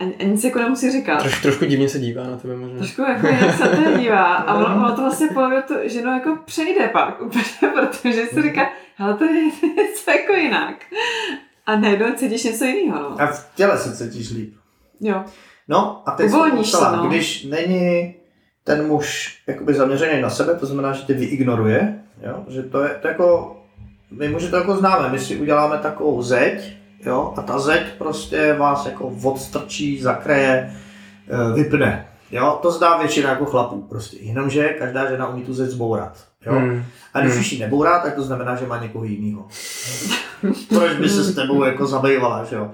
a, 0.00 0.04
a 0.20 0.24
nic 0.24 0.44
jako 0.44 0.58
nemusí 0.58 0.90
říkat. 0.90 1.20
Troš, 1.20 1.42
trošku 1.42 1.64
divně 1.64 1.88
se 1.88 1.98
dívá 1.98 2.22
na 2.22 2.36
tebe 2.36 2.56
možná. 2.56 2.78
Trošku 2.78 3.02
jako 3.02 3.26
jak 3.26 3.54
se 3.54 3.68
to 3.68 3.98
dívá 3.98 4.34
a 4.34 4.54
ono, 4.54 4.76
ono 4.76 4.96
to 4.96 5.02
vlastně 5.02 5.28
polově 5.34 5.62
tu 5.62 5.74
ženu 5.84 6.10
jako 6.10 6.38
přejde 6.44 6.88
pak 6.88 7.22
úplně, 7.22 7.44
protože 7.74 8.26
si 8.26 8.42
říká, 8.42 8.68
hele 8.96 9.14
to 9.14 9.24
je 9.24 9.44
něco 9.44 10.10
jako 10.10 10.32
jinak. 10.32 10.76
A 11.66 11.76
najednou 11.76 12.06
cítíš 12.14 12.44
něco 12.44 12.64
jiného, 12.64 13.00
no. 13.00 13.20
A 13.20 13.26
v 13.26 13.54
těle 13.54 13.78
se 13.78 13.96
cítíš 13.96 14.30
líp. 14.30 14.54
Jo. 15.00 15.24
No 15.68 16.02
a 16.06 16.10
teď 16.10 16.30
jsem 16.30 16.40
Uvolníš 16.40 16.70
se, 16.70 16.96
no. 16.96 17.06
když 17.06 17.44
není 17.44 18.14
ten 18.64 18.86
muž 18.86 19.38
jakoby 19.46 19.74
zaměřený 19.74 20.22
na 20.22 20.30
sebe, 20.30 20.54
to 20.54 20.66
znamená, 20.66 20.92
že 20.92 21.02
tě 21.02 21.14
vyignoruje, 21.14 21.98
jo? 22.26 22.44
že 22.48 22.62
to 22.62 22.82
je 22.82 22.90
to 23.02 23.08
jako, 23.08 23.56
my 24.10 24.28
muži 24.28 24.48
to 24.48 24.56
jako 24.56 24.76
známe, 24.76 25.08
my 25.08 25.18
si 25.18 25.36
uděláme 25.36 25.78
takovou 25.78 26.22
zeď, 26.22 26.72
jo? 27.06 27.34
a 27.36 27.42
ta 27.42 27.58
zeď 27.58 27.82
prostě 27.98 28.52
vás 28.52 28.86
jako 28.86 29.12
odstrčí, 29.22 30.02
zakreje, 30.02 30.74
eh, 31.28 31.54
vypne. 31.54 32.06
Jo? 32.30 32.58
To 32.62 32.70
zdá 32.72 32.98
většina 32.98 33.30
jako 33.30 33.44
chlapů 33.44 33.82
prostě, 33.88 34.16
jenomže 34.20 34.68
každá 34.68 35.10
žena 35.10 35.28
umí 35.28 35.42
tu 35.42 35.54
zeď 35.54 35.70
zbourat. 35.70 36.24
Jo? 36.46 36.52
Hmm. 36.52 36.84
A 37.14 37.20
když 37.20 37.32
Hmm. 37.32 37.40
už 37.40 37.52
ji 37.52 37.58
nebourá, 37.58 37.98
tak 37.98 38.14
to 38.14 38.22
znamená, 38.22 38.56
že 38.56 38.66
má 38.66 38.82
někoho 38.82 39.04
jiného. 39.04 39.46
Proč 40.68 40.92
by 40.92 41.08
se 41.08 41.22
s 41.24 41.34
tebou 41.34 41.64
jako 41.64 41.86
zabývala, 41.86 42.44
že 42.44 42.56
jo? 42.56 42.70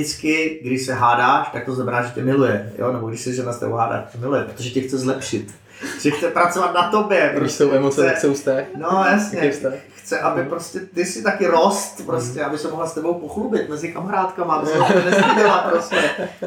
Vždycky, 0.00 0.60
když 0.64 0.86
se 0.86 0.94
hádáš, 0.94 1.48
tak 1.52 1.64
to 1.64 1.74
znamená, 1.74 2.02
že 2.02 2.10
tě 2.14 2.22
miluje, 2.24 2.72
jo? 2.78 2.92
Nebo 2.92 3.08
když 3.08 3.20
se 3.20 3.32
žena 3.32 3.52
s 3.52 3.58
tebou 3.58 3.72
hádá, 3.74 3.92
tak 3.96 4.10
tě 4.12 4.18
miluje, 4.18 4.42
protože 4.44 4.70
tě 4.70 4.80
chce 4.80 4.98
zlepšit. 4.98 5.54
Že 6.00 6.10
chce 6.10 6.30
pracovat 6.30 6.74
na 6.74 6.90
tobě. 6.90 7.34
Když 7.38 7.52
jsou 7.52 7.72
emoce, 7.72 8.00
chce, 8.02 8.10
tak 8.10 8.20
jsou 8.20 8.34
vztah. 8.34 8.64
No 8.76 9.04
jasně. 9.10 9.50
Vztah? 9.50 9.72
Chce, 9.94 10.20
aby 10.20 10.42
prostě 10.44 10.80
ty 10.80 11.04
si 11.04 11.22
taky 11.22 11.46
rost, 11.46 12.06
prostě, 12.06 12.44
aby 12.44 12.58
se 12.58 12.68
mohla 12.68 12.86
s 12.86 12.94
tebou 12.94 13.14
pochlubit 13.14 13.68
mezi 13.68 13.92
kamarádkama, 13.92 14.54
aby 14.54 14.66
se 14.66 14.78
nestyděla 15.10 15.58
prostě. 15.70 15.96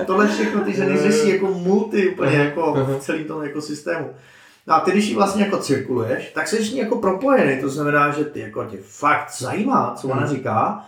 Tohle 0.05 0.27
všechno 0.27 0.61
ty 0.61 0.73
ženy 0.73 0.97
řeší 0.97 1.29
jako 1.29 1.45
multi 1.47 2.09
úplně 2.09 2.37
jako 2.37 2.73
v 2.73 2.97
celém 2.99 3.23
tom 3.23 3.43
ekosystému. 3.43 4.09
No 4.67 4.75
a 4.75 4.79
ty, 4.79 4.91
když 4.91 5.05
ji 5.07 5.15
vlastně 5.15 5.43
jako 5.43 5.57
cirkuluješ, 5.57 6.31
tak 6.33 6.47
jsi 6.47 6.65
s 6.65 6.71
ní 6.73 6.79
jako 6.79 6.95
propojený, 6.97 7.61
to 7.61 7.69
znamená, 7.69 8.11
že 8.11 8.25
ty 8.25 8.39
jako 8.39 8.65
tě 8.65 8.77
fakt 8.87 9.31
zajímá, 9.39 9.93
co 9.97 10.07
ona 10.07 10.21
Mhm. 10.21 10.29
říká, 10.29 10.85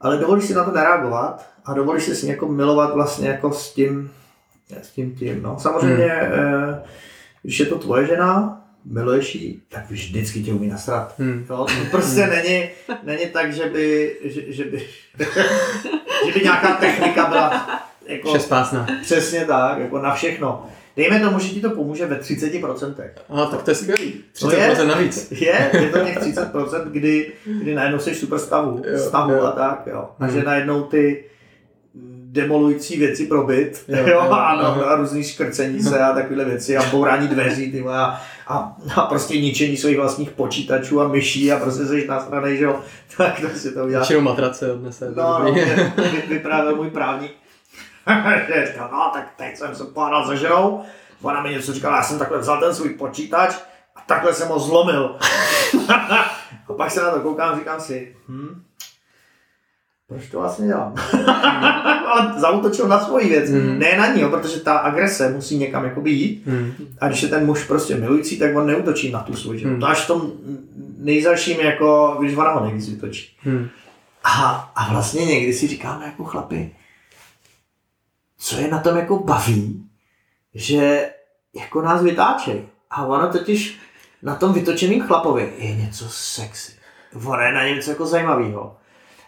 ale 0.00 0.18
dovolíš 0.18 0.44
si 0.44 0.54
na 0.54 0.64
to 0.64 0.70
nereagovat 0.72 1.46
a 1.64 1.74
dovolíš 1.74 2.04
si 2.04 2.14
s 2.14 2.24
jako 2.24 2.48
milovat 2.48 2.94
vlastně 2.94 3.28
jako 3.28 3.52
s 3.52 3.74
tím, 3.74 4.10
s 4.82 4.90
tím 4.90 5.16
tím, 5.16 5.42
no. 5.42 5.58
Samozřejmě, 5.58 6.12
eh, 6.12 6.82
když 7.42 7.60
je 7.60 7.66
to 7.66 7.78
tvoje 7.78 8.06
žena, 8.06 8.60
miluješ 8.84 9.34
ji, 9.34 9.60
tak 9.68 9.90
vždycky 9.90 10.42
tě 10.42 10.52
umí 10.52 10.68
nasrat. 10.68 11.14
Hmm. 11.18 11.46
Jo, 11.50 11.66
to 11.66 11.90
prostě 11.90 12.26
není, 12.26 12.68
není 13.02 13.26
tak, 13.26 13.52
že 13.52 13.66
by, 13.66 14.16
že, 14.24 14.52
že 14.52 14.64
by, 14.64 14.78
že 16.26 16.32
by 16.34 16.40
nějaká 16.40 16.74
technika 16.74 17.26
byla 17.26 17.68
jako, 18.06 18.32
Šespásná. 18.32 18.86
přesně 19.02 19.44
tak, 19.44 19.78
jako 19.78 19.98
na 19.98 20.14
všechno. 20.14 20.66
Dejme 20.98 21.20
tomu, 21.20 21.38
že 21.38 21.48
ti 21.48 21.60
to 21.60 21.70
pomůže 21.70 22.06
ve 22.06 22.16
30%. 22.16 22.94
Aha, 23.28 23.46
tak 23.46 23.62
to 23.62 23.70
je 23.70 23.74
skvělý. 23.74 24.14
To 24.40 24.50
je. 24.52 24.68
30% 24.74 24.86
navíc. 24.86 25.30
Je, 25.32 25.70
je 25.80 25.90
to 25.90 25.98
těch 25.98 26.18
30%, 26.18 26.84
kdy, 26.90 27.32
kdy 27.46 27.74
najednou 27.74 27.98
jsi 27.98 28.14
super 28.14 28.38
stavu, 28.38 28.82
Jo, 28.92 28.98
stavu 28.98 29.32
jo. 29.32 29.42
a 29.44 29.50
tak, 29.50 29.82
jo. 29.86 30.08
A 30.20 30.24
Mhm. 30.26 30.32
že 30.34 30.42
najednou 30.42 30.82
ty 30.82 31.24
demolující 32.30 32.96
věci 32.98 33.26
pro 33.26 33.46
byt, 33.46 33.84
Jo, 33.88 34.06
jo, 34.06 34.20
ano, 34.20 34.30
aha. 34.66 34.84
a 34.84 34.96
různý 34.96 35.24
škrcení 35.24 35.82
se 35.82 36.00
a 36.00 36.12
takovéhle 36.12 36.44
věci 36.44 36.76
a 36.76 36.90
bourání 36.90 37.28
dveří, 37.28 37.72
ty 37.72 37.84
a, 37.88 38.20
a, 38.48 38.76
a, 38.96 39.00
prostě 39.06 39.40
ničení 39.40 39.76
svých 39.76 39.96
vlastních 39.96 40.30
počítačů 40.30 41.00
a 41.00 41.08
myší 41.08 41.52
a 41.52 41.56
prostě 41.58 41.86
jsi 41.86 42.06
nasranej, 42.08 42.56
že 42.56 42.64
jo, 42.64 42.80
tak 43.16 43.40
to 43.40 43.48
si 43.58 43.72
to 43.74 43.84
udělá. 43.84 44.00
Většinou 44.00 44.20
matrace 44.20 44.72
odnese. 44.72 45.12
No, 45.16 45.38
no, 45.44 45.52
mě, 45.52 45.64
vy, 45.96 46.34
vyprávěl 46.34 46.76
můj 46.76 46.90
právník, 46.90 47.30
říkal, 48.72 48.88
no 48.92 49.10
tak 49.12 49.28
teď 49.36 49.56
jsem 49.56 49.74
se 49.74 49.84
pohádal 49.84 50.26
se 50.26 50.36
ženou, 50.36 50.82
ona 51.22 51.42
mi 51.42 51.50
něco 51.50 51.72
říkala, 51.72 51.96
já 51.96 52.02
jsem 52.02 52.18
takhle 52.18 52.38
vzal 52.38 52.60
ten 52.60 52.74
svůj 52.74 52.88
počítač 52.90 53.54
a 53.96 54.00
takhle 54.06 54.34
jsem 54.34 54.48
ho 54.48 54.58
zlomil. 54.58 55.16
a 56.68 56.72
pak 56.76 56.90
se 56.90 57.02
na 57.02 57.10
to 57.10 57.20
koukám 57.20 57.58
říkám 57.58 57.80
si, 57.80 58.16
hm, 58.28 58.62
proč 60.08 60.26
to 60.30 60.38
vlastně 60.40 60.66
dělám? 60.66 60.94
Ale 62.06 62.40
zautočil 62.40 62.88
na 62.88 63.00
svoji 63.04 63.28
věc, 63.28 63.50
Mhm. 63.50 63.78
ne 63.78 63.96
na 63.98 64.06
ní, 64.06 64.24
protože 64.30 64.60
ta 64.60 64.78
agrese 64.78 65.28
musí 65.30 65.58
někam 65.58 65.84
jakoby 65.84 66.10
jít. 66.10 66.42
Hmm. 66.46 66.72
A 67.00 67.08
když 67.08 67.22
je 67.22 67.28
ten 67.28 67.46
muž 67.46 67.64
prostě 67.64 67.94
milující, 67.94 68.38
tak 68.38 68.56
on 68.56 68.66
neutočí 68.66 69.12
na 69.12 69.20
tu 69.20 69.34
svoji 69.36 69.58
ženu. 69.58 69.70
Hmm. 69.70 69.80
To 69.80 69.86
až 69.88 70.04
v 70.04 70.06
tom 70.06 70.32
nejzalším, 70.98 71.60
jako, 71.60 72.16
když 72.20 72.36
ona 72.36 72.50
ho 72.50 72.64
nejvíc 72.64 72.88
vytočí. 72.88 73.36
Hmm. 73.42 73.68
A, 74.24 74.72
a 74.76 74.92
vlastně 74.92 75.26
někdy 75.26 75.52
si 75.52 75.66
říkáme 75.66 76.06
jako 76.06 76.24
chlapi, 76.24 76.70
co 78.38 78.56
je 78.60 78.68
na 78.68 78.78
tom 78.78 78.96
jako 78.96 79.18
baví, 79.18 79.84
že 80.54 81.10
jako 81.54 81.82
nás 81.82 82.02
vytáčej. 82.02 82.62
A 82.90 83.06
ono 83.06 83.32
totiž 83.32 83.78
na 84.22 84.34
tom 84.34 84.52
vytočeným 84.52 85.02
chlapovi 85.02 85.52
je 85.58 85.76
něco 85.76 86.08
sexy. 86.08 86.72
Ono 87.26 87.42
je 87.42 87.52
na 87.52 87.68
něco 87.68 87.90
jako 87.90 88.06
zajímavého. 88.06 88.76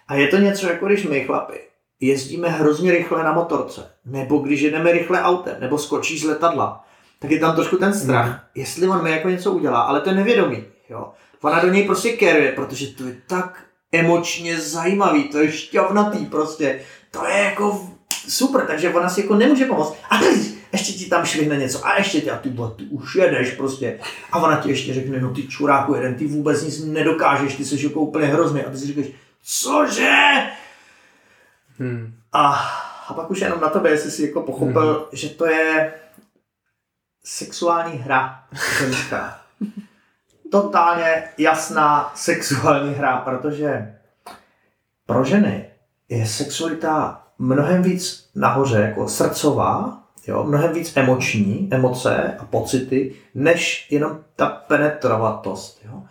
A 0.08 0.14
je 0.14 0.28
to 0.28 0.36
něco 0.36 0.66
jako 0.66 0.86
když 0.86 1.04
my 1.06 1.24
chlapi 1.24 1.60
jezdíme 2.00 2.48
hrozně 2.48 2.92
rychle 2.92 3.24
na 3.24 3.32
motorce, 3.32 3.90
nebo 4.04 4.38
když 4.38 4.60
jedeme 4.60 4.92
rychle 4.92 5.22
autem, 5.22 5.56
nebo 5.60 5.78
skočíš 5.78 6.20
z 6.20 6.24
letadla, 6.24 6.84
tak 7.18 7.30
je 7.30 7.38
tam 7.40 7.54
trošku 7.54 7.76
ten 7.76 7.94
strach, 7.94 8.26
Mm. 8.28 8.34
jestli 8.54 8.88
on 8.88 9.02
mi 9.02 9.10
jako 9.10 9.28
něco 9.28 9.52
udělá, 9.52 9.80
ale 9.80 10.00
to 10.00 10.08
je 10.10 10.14
nevědomí. 10.16 10.64
Jo. 10.90 11.12
Ona 11.42 11.60
do 11.60 11.68
něj 11.68 11.84
prostě 11.86 12.12
keruje, 12.12 12.52
protože 12.52 12.86
to 12.86 13.04
je 13.06 13.16
tak 13.26 13.64
emočně 13.92 14.60
zajímavý, 14.60 15.24
to 15.28 15.38
je 15.38 15.52
šťavnatý 15.52 16.26
prostě, 16.26 16.80
to 17.10 17.26
je 17.26 17.38
jako 17.38 17.89
super, 18.28 18.66
takže 18.66 18.94
ona 18.94 19.08
si 19.08 19.20
jako 19.20 19.34
nemůže 19.34 19.64
pomoct. 19.64 19.96
A 20.10 20.18
teď 20.18 20.38
ještě 20.72 20.92
ti 20.92 21.06
tam 21.06 21.24
švihne 21.24 21.56
něco 21.56 21.86
a 21.86 21.98
ještě 21.98 22.20
ty 22.20 22.30
a 22.30 22.36
ty, 22.36 22.50
vole, 22.50 22.70
ty 22.76 22.84
už 22.84 23.14
jedeš 23.14 23.50
prostě. 23.50 24.00
A 24.32 24.38
ona 24.38 24.60
ti 24.60 24.68
ještě 24.68 24.94
řekne, 24.94 25.20
no 25.20 25.34
ty 25.34 25.48
čuráku 25.48 25.94
jeden, 25.94 26.14
ty 26.14 26.26
vůbec 26.26 26.62
nic 26.62 26.84
nedokážeš, 26.84 27.56
ty 27.56 27.64
jsi 27.64 27.86
jako 27.86 28.00
úplně 28.00 28.26
hrozný. 28.26 28.62
A 28.62 28.70
ty 28.70 28.78
si 28.78 28.86
říkáš, 28.86 29.06
cože? 29.42 30.12
Hmm. 31.78 32.14
A, 32.32 32.48
a 33.08 33.14
pak 33.14 33.30
už 33.30 33.40
jenom 33.40 33.60
na 33.60 33.68
tebe, 33.68 33.90
jestli 33.90 34.10
jsi 34.10 34.22
jako 34.26 34.42
pochopil, 34.42 34.94
mm. 35.12 35.18
že 35.18 35.28
to 35.28 35.46
je 35.46 35.94
sexuální 37.24 37.98
hra 37.98 38.44
ženská. 38.78 39.40
Totálně 40.50 41.24
jasná 41.38 42.12
sexuální 42.14 42.94
hra, 42.94 43.16
protože 43.16 43.94
pro 45.06 45.24
ženy 45.24 45.70
je 46.08 46.26
sexualita 46.26 47.26
mnohem 47.40 47.82
víc 47.82 48.30
nahoře, 48.34 48.80
jako 48.80 49.08
srdcová, 49.08 50.02
jo, 50.26 50.44
mnohem 50.44 50.72
víc 50.72 50.92
emoční, 50.96 51.68
emoce 51.72 52.36
a 52.38 52.44
pocity, 52.44 53.14
než 53.34 53.86
jenom 53.90 54.18
ta 54.36 54.46
penetrovatost. 54.46 55.80
Jo. 55.84 56.02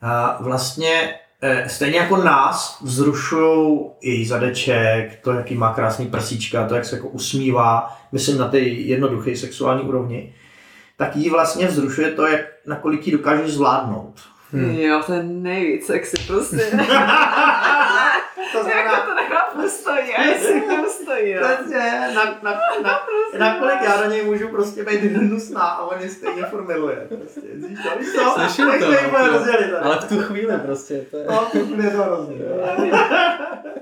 A 0.00 0.38
vlastně 0.42 1.14
eh, 1.42 1.68
stejně 1.68 1.98
jako 1.98 2.16
nás 2.16 2.78
vzrušují 2.82 3.80
její 4.02 4.26
zadeček, 4.26 5.20
to, 5.22 5.32
jaký 5.32 5.54
má 5.54 5.74
krásný 5.74 6.06
prsíčka, 6.06 6.68
to, 6.68 6.74
jak 6.74 6.84
se 6.84 6.96
jako 6.96 7.08
usmívá, 7.08 7.98
myslím 8.12 8.38
na 8.38 8.48
té 8.48 8.58
jednoduché 8.58 9.36
sexuální 9.36 9.82
úrovni, 9.82 10.34
tak 10.96 11.16
jí 11.16 11.30
vlastně 11.30 11.66
vzrušuje 11.66 12.10
to, 12.10 12.26
jak 12.26 12.40
nakolik 12.66 13.06
ji 13.06 13.12
dokáže 13.12 13.48
zvládnout. 13.48 14.14
Hmm. 14.52 14.70
Jo, 14.70 15.02
to 15.06 15.12
je 15.12 15.22
nejvíc 15.22 15.86
sexy 15.86 16.16
prostě. 16.26 16.70
to 18.58 18.64
znamená... 18.64 18.92
Jak 18.92 19.06
to 19.06 19.14
nechápu 19.14 19.68
stojí, 19.68 20.14
a 20.14 20.22
jestli 20.22 20.60
to 20.60 20.88
stojí, 20.90 21.30
jo. 21.30 21.42
Přesně, 21.42 22.12
na, 22.14 22.24
na, 22.42 22.60
na, 22.82 23.00
nakolik 23.38 23.82
já 23.82 24.00
na 24.00 24.06
něj 24.06 24.24
můžu 24.24 24.48
prostě 24.48 24.84
být 24.84 25.00
hnusná 25.00 25.62
a 25.62 25.82
on 25.82 26.00
je 26.00 26.08
stejně 26.08 26.42
furt 26.42 26.64
miluje. 26.64 27.06
Prostě, 27.08 27.40
víš 27.54 27.78
to, 27.82 27.98
víš 27.98 28.08
to? 28.14 28.30
Slyším 28.30 28.66
to, 28.80 29.16
to, 29.18 29.26
rozdělit, 29.26 29.74
ale 29.82 29.98
v 30.00 30.08
tu 30.08 30.22
chvíli 30.22 30.58
prostě. 30.58 31.04
To 31.10 31.16
je... 31.16 31.24
No, 31.30 31.40
v 31.40 31.52
tu 31.52 31.66
chvíli 31.66 31.84
je 31.84 31.90
to 31.90 32.02
hrozný. 32.02 32.42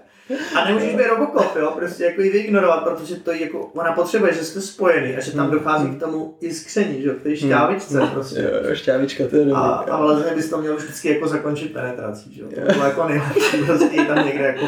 A 0.55 0.65
nemůžeš 0.65 0.95
být 0.97 1.07
Robocop, 1.07 1.57
jo, 1.57 1.73
prostě 1.77 2.05
jako 2.05 2.23
ji 2.23 2.31
vyignorovat, 2.31 2.85
protože 2.85 3.17
to 3.17 3.33
jako, 3.33 3.71
ona 3.75 3.93
potřebuje, 3.93 4.35
že 4.35 4.45
jste 4.45 4.61
spojený 4.61 5.17
a 5.17 5.21
že 5.21 5.33
tam 5.33 5.51
dochází 5.51 5.89
k 5.89 6.01
tomu 6.01 6.35
iskření, 6.41 7.03
že 7.03 7.09
jo, 7.09 7.15
k 7.15 7.23
té 7.23 7.37
šťávičce 7.37 8.01
hmm. 8.01 8.11
prostě. 8.11 8.41
Jo, 8.41 8.75
šťávička, 8.75 9.25
to 9.31 9.37
je 9.37 9.45
dobrý. 9.45 9.57
A, 9.57 9.67
a 9.69 10.01
vlastně 10.01 10.35
bys 10.35 10.51
to 10.51 10.59
měl 10.59 10.77
vždycky 10.77 11.09
jako 11.09 11.29
zakončit 11.29 11.73
penetrací, 11.73 12.35
že 12.35 12.43
jo, 12.43 12.49
to 12.67 12.73
bylo 12.73 12.85
jako 12.85 13.09
nejlepší, 13.09 13.65
prostě 13.67 14.05
tam 14.05 14.27
někde 14.27 14.45
jako 14.45 14.67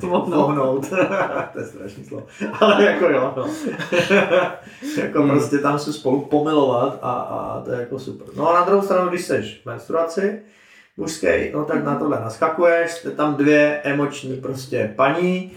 vohnout. 0.26 0.88
to 1.52 1.60
je 1.60 1.66
strašný 1.66 2.04
slovo. 2.04 2.26
Ale 2.60 2.84
jako 2.84 3.04
jo, 3.04 3.34
no. 3.36 3.46
jako 5.02 5.22
hmm. 5.22 5.30
prostě 5.30 5.58
tam 5.58 5.78
se 5.78 5.92
spolu 5.92 6.20
pomilovat 6.20 6.98
a, 7.02 7.12
a 7.12 7.62
to 7.64 7.72
je 7.72 7.80
jako 7.80 7.98
super. 7.98 8.26
No 8.36 8.48
a 8.50 8.54
na 8.54 8.64
druhou 8.64 8.82
stranu, 8.82 9.08
když 9.08 9.24
seš 9.24 9.60
v 9.62 9.66
menstruaci, 9.66 10.42
mužský, 10.98 11.26
no 11.54 11.64
tak 11.64 11.84
na 11.84 11.94
tohle 11.94 12.20
naskakuješ, 12.20 12.90
jste 12.90 13.10
tam 13.10 13.34
dvě 13.34 13.80
emoční 13.84 14.36
prostě 14.36 14.92
paní, 14.96 15.52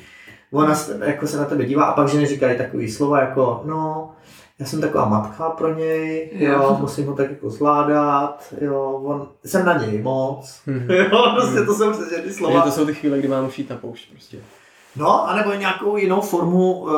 ona 0.52 0.76
se, 0.76 1.00
jako 1.06 1.28
se 1.28 1.38
na 1.38 1.46
tebe 1.46 1.66
dívá 1.66 1.84
a 1.86 1.94
pak 1.94 2.08
ženy 2.08 2.26
říkají 2.26 2.58
takový 2.58 2.92
slova 2.92 3.20
jako, 3.20 3.62
no, 3.66 4.12
já 4.60 4.66
jsem 4.66 4.82
taková 4.82 5.06
matka 5.06 5.50
pro 5.50 5.74
něj, 5.74 6.30
jo, 6.34 6.52
jo 6.52 6.78
musím 6.82 7.08
ho 7.08 7.14
tak 7.16 7.30
jako 7.30 7.50
zvládat, 7.50 8.54
jo, 8.62 9.02
on, 9.04 9.28
jsem 9.46 9.66
na 9.66 9.78
něj 9.78 10.02
moc, 10.02 10.62
mm. 10.66 10.89
jo, 10.89 11.34
prostě 11.36 11.60
mm. 11.60 11.66
to 11.66 11.74
jsou 11.74 11.92
přesně 11.92 12.18
ty 12.18 12.34
slova. 12.34 12.62
to 12.62 12.72
jsou 12.72 12.86
ty 12.86 12.94
chvíle, 12.94 13.20
kdy 13.20 13.28
mám 13.28 13.48
už 13.48 13.60
jít 13.60 13.70
na 13.70 13.76
poušť 13.76 14.12
prostě. 14.12 14.38
No, 14.96 15.30
anebo 15.30 15.54
nějakou 15.54 15.98
jinou 15.98 16.22
formu 16.22 16.80
uh, 16.80 16.94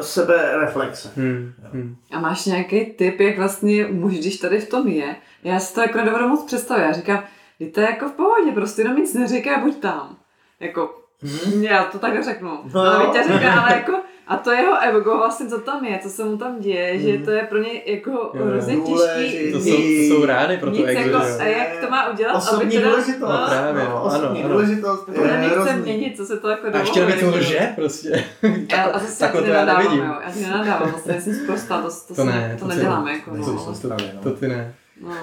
sebereflexe. 0.00 1.10
Hmm. 1.16 1.52
Hmm. 1.72 1.96
A 2.12 2.20
máš 2.20 2.46
nějaký 2.46 2.84
tip, 2.86 3.20
jak 3.20 3.38
vlastně 3.38 3.86
muž, 3.86 4.12
když 4.12 4.36
tady 4.36 4.60
v 4.60 4.68
tom 4.68 4.88
je? 4.88 5.16
Já 5.44 5.60
si 5.60 5.74
to 5.74 5.80
jako 5.80 5.98
nedovedu 5.98 6.28
moc 6.28 6.44
představit. 6.44 6.82
Já 6.82 6.92
říkám, 6.92 7.24
je 7.58 7.70
to 7.70 7.80
jako 7.80 8.08
v 8.08 8.12
pohodě, 8.12 8.52
prostě 8.52 8.82
jenom 8.82 8.96
nic 8.96 9.14
neříká, 9.14 9.58
buď 9.58 9.76
tam. 9.76 10.16
Jako, 10.60 10.94
hmm. 11.22 11.64
já 11.64 11.84
to 11.84 11.98
tak 11.98 12.24
řeknu. 12.24 12.50
No. 12.74 12.80
Ale 12.80 13.06
tě 13.06 13.32
říká, 13.32 13.60
ale 13.60 13.72
jako, 13.72 13.92
a 14.26 14.36
to 14.36 14.52
jeho 14.52 14.82
ego 14.82 15.16
vlastně, 15.16 15.46
co 15.46 15.58
tam 15.58 15.84
je, 15.84 15.98
co 16.02 16.08
se 16.08 16.24
mu 16.24 16.36
tam 16.36 16.60
děje, 16.60 16.92
hmm. 16.92 17.02
že 17.02 17.24
to 17.24 17.30
je 17.30 17.42
pro 17.42 17.58
něj 17.58 17.82
jako 17.86 18.32
hrozně 18.34 18.76
těžký. 18.76 19.52
To 19.52 19.60
jsou, 19.60 19.76
to 19.76 19.82
jsou 19.82 20.24
rány 20.24 20.58
pro 20.58 20.70
to 20.70 20.84
ego. 20.84 21.00
Jako, 21.00 21.16
a 21.16 21.44
jak 21.44 21.80
to 21.80 21.90
má 21.90 22.10
udělat, 22.10 22.34
Osobní 22.34 22.66
aby 22.66 22.76
teda... 22.76 22.90
důležitost. 22.90 23.20
No, 23.20 23.46
právě, 23.48 23.84
no, 23.84 24.02
osobní 24.02 24.44
ano, 24.44 24.52
důležitost. 24.52 25.04
To 25.04 25.24
nechce 25.24 25.76
měnit, 25.76 26.16
co 26.16 26.26
se 26.26 26.36
to 26.36 26.48
jako 26.48 26.66
A 26.72 26.78
ještě 26.78 27.06
to 27.20 27.30
lže, 27.30 27.72
prostě. 27.76 28.24
Já, 28.72 28.84
a 28.84 28.98
zase 28.98 29.18
tak 29.18 29.32
to 29.32 29.44
já 29.44 29.64
nevidím. 29.64 30.04
Jo. 30.04 30.14
Já 30.26 30.30
ti 30.32 30.40
nenadávám, 30.40 30.90
vlastně 30.90 31.20
jsem 31.20 31.34
zprostá, 31.34 31.82
to, 31.82 31.88
to, 32.08 32.14
to, 32.14 32.24
ne, 32.24 32.56
to, 32.58 32.64
to 32.64 32.74
neděláme. 32.74 33.12
Jako, 33.12 33.30
no. 33.36 33.74
To 34.22 34.30
ty 34.30 34.48
ne. 34.48 34.74
No, 35.00 35.14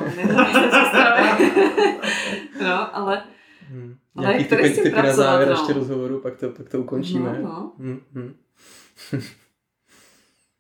No, 2.62 2.98
ale... 2.98 3.24
Hmm. 3.70 3.96
Ale 4.16 4.28
Nějaký 4.28 4.44
typy, 4.44 4.70
typy 4.70 5.02
na 5.02 5.14
závěr 5.14 5.50
no. 5.50 5.56
ještě 5.56 5.74
rozhovoru, 5.74 6.20
pak 6.20 6.38
to, 6.38 6.50
pak 6.50 6.70
to 6.70 6.80
ukončíme. 6.80 7.40
No, 7.44 7.50
no. 7.50 7.72
Hmm, 7.80 8.00
hmm. 8.14 8.34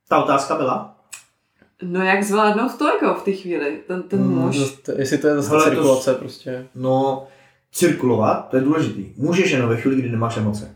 Ta 0.10 0.24
otázka 0.24 0.56
byla? 0.56 0.96
No 1.84 2.04
jak 2.04 2.24
zvládnout 2.24 2.78
to 2.78 2.88
jako 2.88 3.14
v 3.14 3.24
té 3.24 3.32
chvíli, 3.32 3.84
ten, 3.88 4.04
ten 4.04 4.20
hmm, 4.20 4.38
muž? 4.38 4.58
No, 4.58 4.66
to, 4.86 4.92
jestli 5.00 5.18
to 5.18 5.28
je 5.28 5.36
zase 5.36 5.50
Hele, 5.50 5.64
cirkulace 5.64 6.14
to, 6.14 6.20
prostě. 6.20 6.68
No, 6.76 7.28
cirkulovat, 7.72 8.50
to 8.50 8.58
je 8.58 8.64
důležitý. 8.64 9.14
Můžeš 9.18 9.52
jenom 9.52 9.70
ve 9.70 9.78
chvíli, 9.78 9.98
kdy 9.98 10.10
nemáš 10.10 10.38
emoce. 10.38 10.76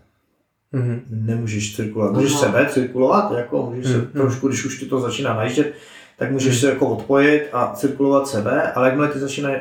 Mm-hmm. 0.74 1.02
Nemůžeš 1.10 1.76
cirkulovat. 1.76 2.14
Můžeš 2.14 2.34
no. 2.34 2.40
sebe 2.40 2.70
cirkulovat, 2.70 3.32
jako 3.32 3.66
můžeš 3.66 3.86
mm-hmm. 3.86 3.92
se 3.92 3.98
mhm. 3.98 4.12
trošku, 4.12 4.48
když 4.48 4.66
už 4.66 4.80
ti 4.80 4.86
to 4.86 5.00
začíná 5.00 5.34
najíždět, 5.34 5.74
tak 6.20 6.32
můžeš 6.32 6.56
mm-hmm. 6.56 6.62
se 6.62 6.70
jako 6.70 6.88
odpojit 6.88 7.50
a 7.54 7.74
cirkulovat 7.76 8.28
sebe, 8.28 8.72
ale 8.72 8.88
jakmile 8.88 9.08
ty 9.08 9.20
začínají 9.20 9.56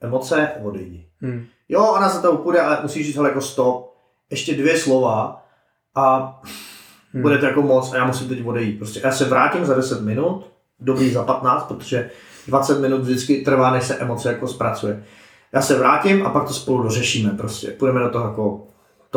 emoce, 0.00 0.50
odejdi. 0.62 1.06
Hmm. 1.20 1.44
Jo, 1.68 1.84
ona 1.96 2.08
se 2.08 2.22
to 2.22 2.36
půjde, 2.36 2.60
ale 2.60 2.78
musíš 2.82 3.06
říct 3.06 3.16
jako 3.16 3.40
stop, 3.40 3.96
ještě 4.30 4.54
dvě 4.54 4.78
slova 4.78 5.44
a 5.94 6.36
hmm. 7.12 7.22
bude 7.22 7.38
to 7.38 7.46
jako 7.46 7.62
moc 7.62 7.92
a 7.92 7.96
já 7.96 8.06
musím 8.06 8.28
teď 8.28 8.46
odejít. 8.46 8.78
Prostě 8.78 9.00
já 9.04 9.12
se 9.12 9.24
vrátím 9.24 9.64
za 9.64 9.74
10 9.74 10.00
minut, 10.00 10.46
dobrý 10.80 11.10
za 11.10 11.22
15, 11.22 11.64
protože 11.64 12.10
20 12.48 12.80
minut 12.80 13.00
vždycky 13.00 13.36
trvá, 13.36 13.70
než 13.70 13.84
se 13.84 13.94
emoce 13.94 14.28
jako 14.28 14.48
zpracuje. 14.48 15.04
Já 15.52 15.62
se 15.62 15.78
vrátím 15.78 16.26
a 16.26 16.30
pak 16.30 16.46
to 16.46 16.54
spolu 16.54 16.82
dořešíme 16.82 17.30
prostě. 17.30 17.70
Půjdeme 17.70 18.00
do 18.00 18.10
toho 18.10 18.28
jako 18.28 18.66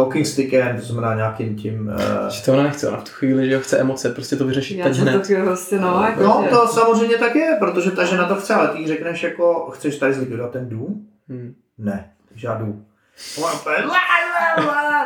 talking 0.04 0.28
stickem, 0.28 0.80
to 0.80 0.86
znamená 0.86 1.16
nějakým 1.16 1.56
tím... 1.56 1.88
Uh... 1.88 2.30
Že 2.30 2.44
to 2.44 2.54
ona 2.54 2.64
nechce, 2.64 2.88
ona 2.88 2.98
v 2.98 3.04
tu 3.04 3.12
chvíli, 3.12 3.50
že 3.50 3.60
chce 3.60 3.78
emoce, 3.78 4.10
prostě 4.10 4.36
to 4.36 4.46
vyřešit 4.46 4.78
Já 4.78 4.86
teď 4.86 4.98
hned. 4.98 5.28
To 5.28 5.46
prostě, 5.46 5.80
no, 5.80 6.04
jako 6.04 6.24
no 6.24 6.48
to 6.50 6.68
samozřejmě 6.68 7.18
tak 7.18 7.36
je, 7.36 7.58
protože 7.60 7.92
ta 7.92 8.06
žena 8.06 8.28
to 8.28 8.36
chce, 8.36 8.54
ale 8.54 8.68
ty 8.68 8.88
řekneš 8.88 9.24
jako, 9.24 9.72
chceš 9.76 9.98
tady 9.98 10.14
zlikvidovat 10.14 10.52
ten 10.52 10.70
dům? 10.70 11.08
Hmm. 11.30 11.56
Ne, 11.78 12.12
takže 12.30 12.48
já 12.48 12.54
jdu. 12.54 12.86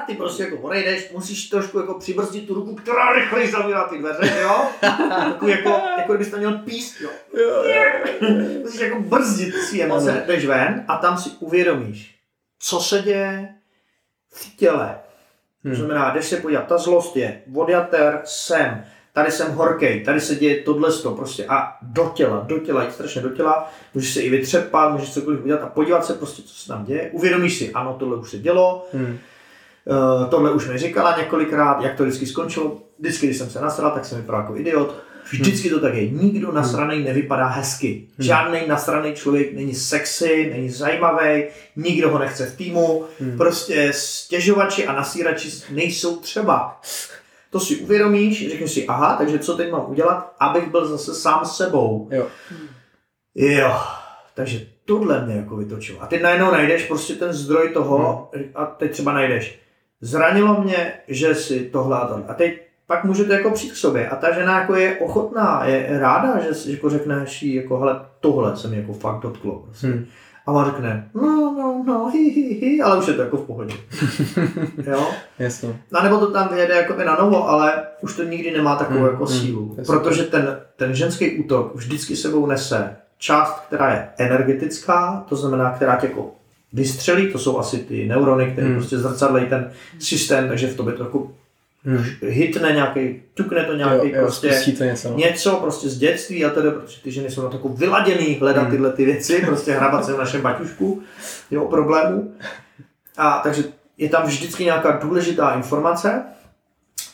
ty 0.06 0.16
prostě 0.16 0.44
jako 0.44 0.58
odejdeš, 0.58 1.12
musíš 1.14 1.50
trošku 1.50 1.80
jako 1.80 1.94
přibrzdit 1.94 2.48
tu 2.48 2.54
ruku, 2.54 2.76
která 2.76 3.14
rychleji 3.14 3.52
zavírá 3.52 3.84
ty 3.84 3.98
dveře, 3.98 4.40
jo? 4.42 4.68
Takový 5.32 5.52
jako, 5.52 5.70
jako 5.98 6.14
kdybys 6.14 6.32
tam 6.32 6.40
měl 6.40 6.58
píst, 6.58 7.02
jo? 7.02 7.10
musíš 8.62 8.82
jako 8.82 9.00
brzdit 9.00 9.56
si 9.56 9.82
emoce, 9.82 10.24
jdeš 10.28 10.46
ven 10.46 10.86
a 10.88 10.98
tam 10.98 11.18
si 11.18 11.30
uvědomíš, 11.40 12.16
co 12.60 12.80
se 12.80 13.02
děje, 13.02 13.56
v 14.34 14.58
těle. 14.58 14.96
Hmm. 15.64 15.74
To 15.74 15.80
znamená, 15.80 16.12
když 16.12 16.26
se 16.26 16.38
podívat, 16.38 16.68
ta 16.68 16.78
zlost 16.78 17.18
je 17.18 17.42
odjater 17.56 18.22
sem, 18.24 18.84
tady 19.14 19.32
jsem 19.32 19.52
horkej, 19.52 20.04
tady 20.04 20.22
se 20.22 20.36
děje 20.36 20.64
tohle 20.64 20.90
prostě 21.16 21.46
a 21.46 21.78
do 21.82 22.12
těla, 22.16 22.44
do 22.48 22.60
těla, 22.60 22.84
jít 22.84 22.94
strašně 22.94 23.22
do 23.22 23.30
těla, 23.30 23.72
můžeš 23.94 24.14
se 24.14 24.22
i 24.22 24.30
vytřepat, 24.30 24.92
můžeš 24.92 25.14
cokoliv 25.14 25.44
udělat 25.44 25.64
a 25.64 25.68
podívat 25.68 26.06
se 26.06 26.14
prostě, 26.14 26.42
co 26.42 26.54
se 26.54 26.68
tam 26.68 26.86
děje, 26.86 27.10
uvědomíš 27.12 27.58
si, 27.58 27.74
ano, 27.74 27.96
tohle 28.00 28.18
už 28.18 28.32
se 28.32 28.38
dělo, 28.38 28.88
hmm. 28.94 29.18
uh, 29.86 30.30
tohle 30.30 30.52
už 30.52 30.68
mi 30.68 30.78
říkala 30.78 31.18
několikrát, 31.18 31.82
jak 31.82 31.96
to 31.98 32.04
vždycky 32.04 32.26
skončilo, 32.26 32.78
vždycky, 33.00 33.28
když 33.28 33.38
jsem 33.38 33.50
se 33.50 33.62
nasral, 33.62 33.92
tak 33.92 34.06
jsem 34.06 34.18
vypadal 34.18 34.42
jako 34.42 34.58
idiot, 34.58 34.96
Vždycky 35.32 35.70
to 35.70 35.80
tak 35.80 35.94
je. 35.94 36.10
Nikdo 36.10 36.52
nasraný 36.52 37.04
nevypadá 37.04 37.48
hezky. 37.48 38.08
Žádný 38.20 38.60
nasraný 38.68 39.14
člověk 39.14 39.54
není 39.54 39.76
sexy, 39.76 40.50
není 40.54 40.70
zajímavý, 40.70 41.44
nikdo 41.76 42.10
ho 42.10 42.20
nechce 42.20 42.46
v 42.46 42.58
týmu. 42.58 43.06
Prostě 43.38 43.94
stěžovači 43.94 44.88
a 44.88 44.94
nasírači 44.94 45.50
nejsou 45.70 46.16
třeba. 46.16 46.82
To 47.50 47.60
si 47.60 47.76
uvědomíš, 47.76 48.50
řekneš 48.50 48.72
si, 48.72 48.88
aha, 48.88 49.16
takže 49.18 49.40
co 49.40 49.58
teď 49.58 49.72
mám 49.72 49.86
udělat, 49.88 50.36
abych 50.40 50.72
byl 50.72 50.88
zase 50.88 51.14
sám 51.14 51.46
sebou. 51.46 52.10
Jo. 52.12 52.28
Jo. 53.36 53.74
Takže 54.34 54.66
tohle 54.86 55.26
mě 55.26 55.36
jako 55.36 55.56
vytočilo. 55.56 56.04
A 56.04 56.08
ty 56.08 56.20
najednou 56.20 56.52
najdeš 56.52 56.86
prostě 56.86 57.14
ten 57.14 57.34
zdroj 57.34 57.70
toho 57.70 58.30
hmm. 58.36 58.46
a 58.56 58.66
teď 58.66 58.92
třeba 58.92 59.14
najdeš. 59.14 59.60
Zranilo 60.02 60.62
mě, 60.64 60.94
že 61.08 61.36
si 61.36 61.60
tohle 61.60 61.98
a 61.98 62.08
tohle. 62.08 62.26
A 62.28 62.34
teď 62.34 62.62
pak 62.88 63.04
můžete 63.04 63.34
jako 63.34 63.52
přijít 63.52 63.72
k 63.72 63.76
sobě 63.76 64.10
a 64.10 64.16
ta 64.16 64.34
žena 64.34 64.60
jako 64.60 64.76
je 64.76 64.98
ochotná, 64.98 65.66
je 65.66 66.00
ráda, 66.00 66.40
že 66.40 66.72
jako 66.72 66.90
řekneš 66.90 67.44
jí 67.44 67.54
jako 67.54 67.78
hele, 67.78 68.02
tohle 68.20 68.58
se 68.58 68.68
mi 68.68 68.78
jako 68.78 68.94
fakt 68.94 69.20
dotklo. 69.20 69.60
Prostě. 69.60 69.88
Hmm. 69.88 70.06
A 70.46 70.52
on 70.52 70.66
řekne, 70.66 71.10
no, 71.14 71.56
no, 71.58 71.84
no, 71.88 72.10
hi, 72.10 72.30
hi, 72.30 72.54
hi, 72.54 72.82
ale 72.82 72.98
už 72.98 73.08
je 73.08 73.14
to 73.14 73.22
jako 73.22 73.38
v 73.38 73.46
pohodě. 73.46 73.76
jo? 74.88 75.08
Jasně. 75.40 75.82
A 75.94 76.04
nebo 76.04 76.18
to 76.18 76.32
tam 76.32 76.50
vyjede 76.54 76.76
jako 76.76 77.04
na 77.04 77.16
novo, 77.16 77.50
ale 77.50 77.84
už 78.02 78.16
to 78.16 78.24
nikdy 78.24 78.52
nemá 78.52 78.76
takovou 78.76 79.00
hmm. 79.00 79.08
jako 79.08 79.26
hmm. 79.26 79.40
sílu. 79.40 79.76
Jasně. 79.78 79.94
Protože 79.94 80.24
ten, 80.24 80.60
ten 80.76 80.96
ženský 80.96 81.40
útok 81.40 81.76
vždycky 81.76 82.16
sebou 82.16 82.46
nese 82.46 82.96
část, 83.18 83.60
která 83.68 83.94
je 83.94 84.08
energetická, 84.18 85.26
to 85.30 85.36
znamená, 85.36 85.72
která 85.72 85.96
tě 85.96 86.08
jako 86.08 86.32
vystřelí, 86.74 87.32
to 87.32 87.40
jsou 87.40 87.60
asi 87.60 87.78
ty 87.78 88.08
neurony, 88.08 88.52
které 88.52 88.68
hmm. 88.68 88.76
prostě 88.76 88.98
zrcadlejí 88.98 89.46
ten 89.46 89.72
systém, 90.00 90.48
takže 90.48 90.68
v 90.68 90.78
tobě 90.78 90.94
to 90.94 91.04
jako 91.04 91.20
Hmm. 91.20 91.43
Hitne 92.22 92.72
nějaký, 92.72 93.22
ťukne 93.34 93.64
to 93.64 93.74
nějaký 93.74 94.10
jo, 94.10 94.16
jo, 94.16 94.22
prostě 94.22 94.74
to 94.78 94.84
něco. 94.84 95.10
no. 95.10 95.18
něco 95.18 95.56
prostě 95.56 95.90
z 95.90 95.98
dětství 95.98 96.46
a 96.46 96.50
tedy, 96.50 96.72
protože 96.72 97.02
ty 97.02 97.12
ženy 97.12 97.32
jsou 97.32 97.42
na 97.42 97.50
takovou 97.50 97.74
vyladěný 97.74 98.38
hledat 98.40 98.62
Hmm. 98.62 98.72
tyhle 98.72 98.92
ty 98.92 99.06
věci, 99.06 99.44
prostě 99.46 99.72
hrabat 99.72 100.06
se 100.06 100.14
v 100.14 100.18
našem 100.18 100.42
baťušku, 100.42 101.02
jo, 101.52 101.66
problémů. 101.66 102.34
A 103.18 103.40
takže 103.44 103.64
je 103.98 104.10
tam 104.10 104.26
vždycky 104.26 104.66
nějaká 104.66 104.92
důležitá 105.04 105.54
informace 105.54 106.24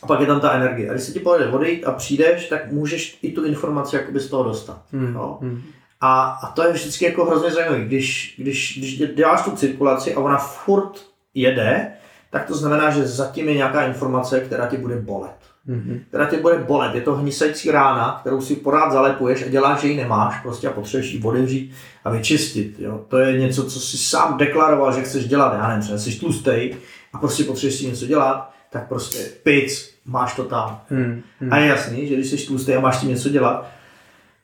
a 0.02 0.06
pak 0.06 0.20
je 0.20 0.26
tam 0.26 0.40
ta 0.40 0.52
energie. 0.52 0.90
A 0.90 0.92
když 0.92 1.04
se 1.04 1.12
ti 1.12 1.20
povede 1.20 1.46
odejít 1.50 1.84
a 1.84 1.92
přijdeš, 1.92 2.48
tak 2.48 2.72
můžeš 2.72 3.18
i 3.22 3.32
tu 3.32 3.44
informaci 3.44 3.96
jakoby 3.96 4.20
z 4.20 4.28
toho 4.28 4.44
dostat. 4.44 4.82
Hmm. 4.92 5.14
Jo. 5.14 5.38
Hmm. 5.40 5.62
A, 6.00 6.22
a 6.42 6.52
to 6.52 6.62
je 6.62 6.72
vždycky 6.72 7.04
jako 7.04 7.24
hrozně 7.24 7.50
zajímavé. 7.50 7.84
Když, 7.84 8.34
když, 8.38 8.78
když 8.78 8.98
děláš 9.14 9.42
tu 9.42 9.50
cirkulaci 9.50 10.14
a 10.14 10.20
ona 10.20 10.38
furt 10.38 10.92
jede, 11.34 11.92
tak 12.30 12.46
to 12.46 12.54
znamená, 12.54 12.90
že 12.90 13.06
zatím 13.06 13.48
je 13.48 13.54
nějaká 13.54 13.86
informace, 13.86 14.40
která 14.40 14.66
ti 14.66 14.76
bude 14.76 14.96
bolet. 14.96 15.50
Hmm. 15.66 16.00
Která 16.08 16.26
tě 16.26 16.36
bude 16.36 16.58
bolet. 16.58 16.94
Je 16.94 17.00
to 17.00 17.14
hnisající 17.14 17.70
rána, 17.70 18.18
kterou 18.20 18.40
si 18.40 18.56
porád 18.56 18.92
zalepuješ 18.92 19.42
a 19.42 19.48
děláš, 19.48 19.80
že 19.80 19.88
ji 19.88 19.96
nemáš 19.96 20.40
prostě 20.42 20.68
a 20.68 20.72
potřebuješ 20.72 21.12
ji 21.12 21.22
otevřít 21.22 21.72
a 22.04 22.10
vyčistit. 22.10 22.74
Jo? 22.78 23.04
To 23.08 23.18
je 23.18 23.38
něco, 23.38 23.64
co 23.64 23.80
si 23.80 23.98
sám 23.98 24.38
deklaroval, 24.38 24.92
že 24.92 25.02
chceš 25.02 25.28
dělat. 25.28 25.54
Já 25.54 25.68
nevím, 25.68 25.82
třeba 25.82 25.98
jsi 25.98 26.18
tlustej 26.18 26.76
a 27.12 27.18
prostě 27.18 27.44
potřebuješ 27.44 27.78
si 27.78 27.86
něco 27.86 28.06
dělat, 28.06 28.50
tak 28.70 28.88
prostě 28.88 29.18
pic, 29.42 29.94
máš 30.04 30.34
to 30.34 30.44
tam. 30.44 30.80
Hmm. 30.88 31.22
Hmm. 31.40 31.52
A 31.52 31.56
je 31.56 31.66
jasný, 31.66 32.08
že 32.08 32.14
když 32.14 32.30
jsi 32.30 32.36
tlustý 32.36 32.74
a 32.74 32.80
máš 32.80 32.98
tím 32.98 33.08
něco 33.08 33.28
dělat, 33.28 33.70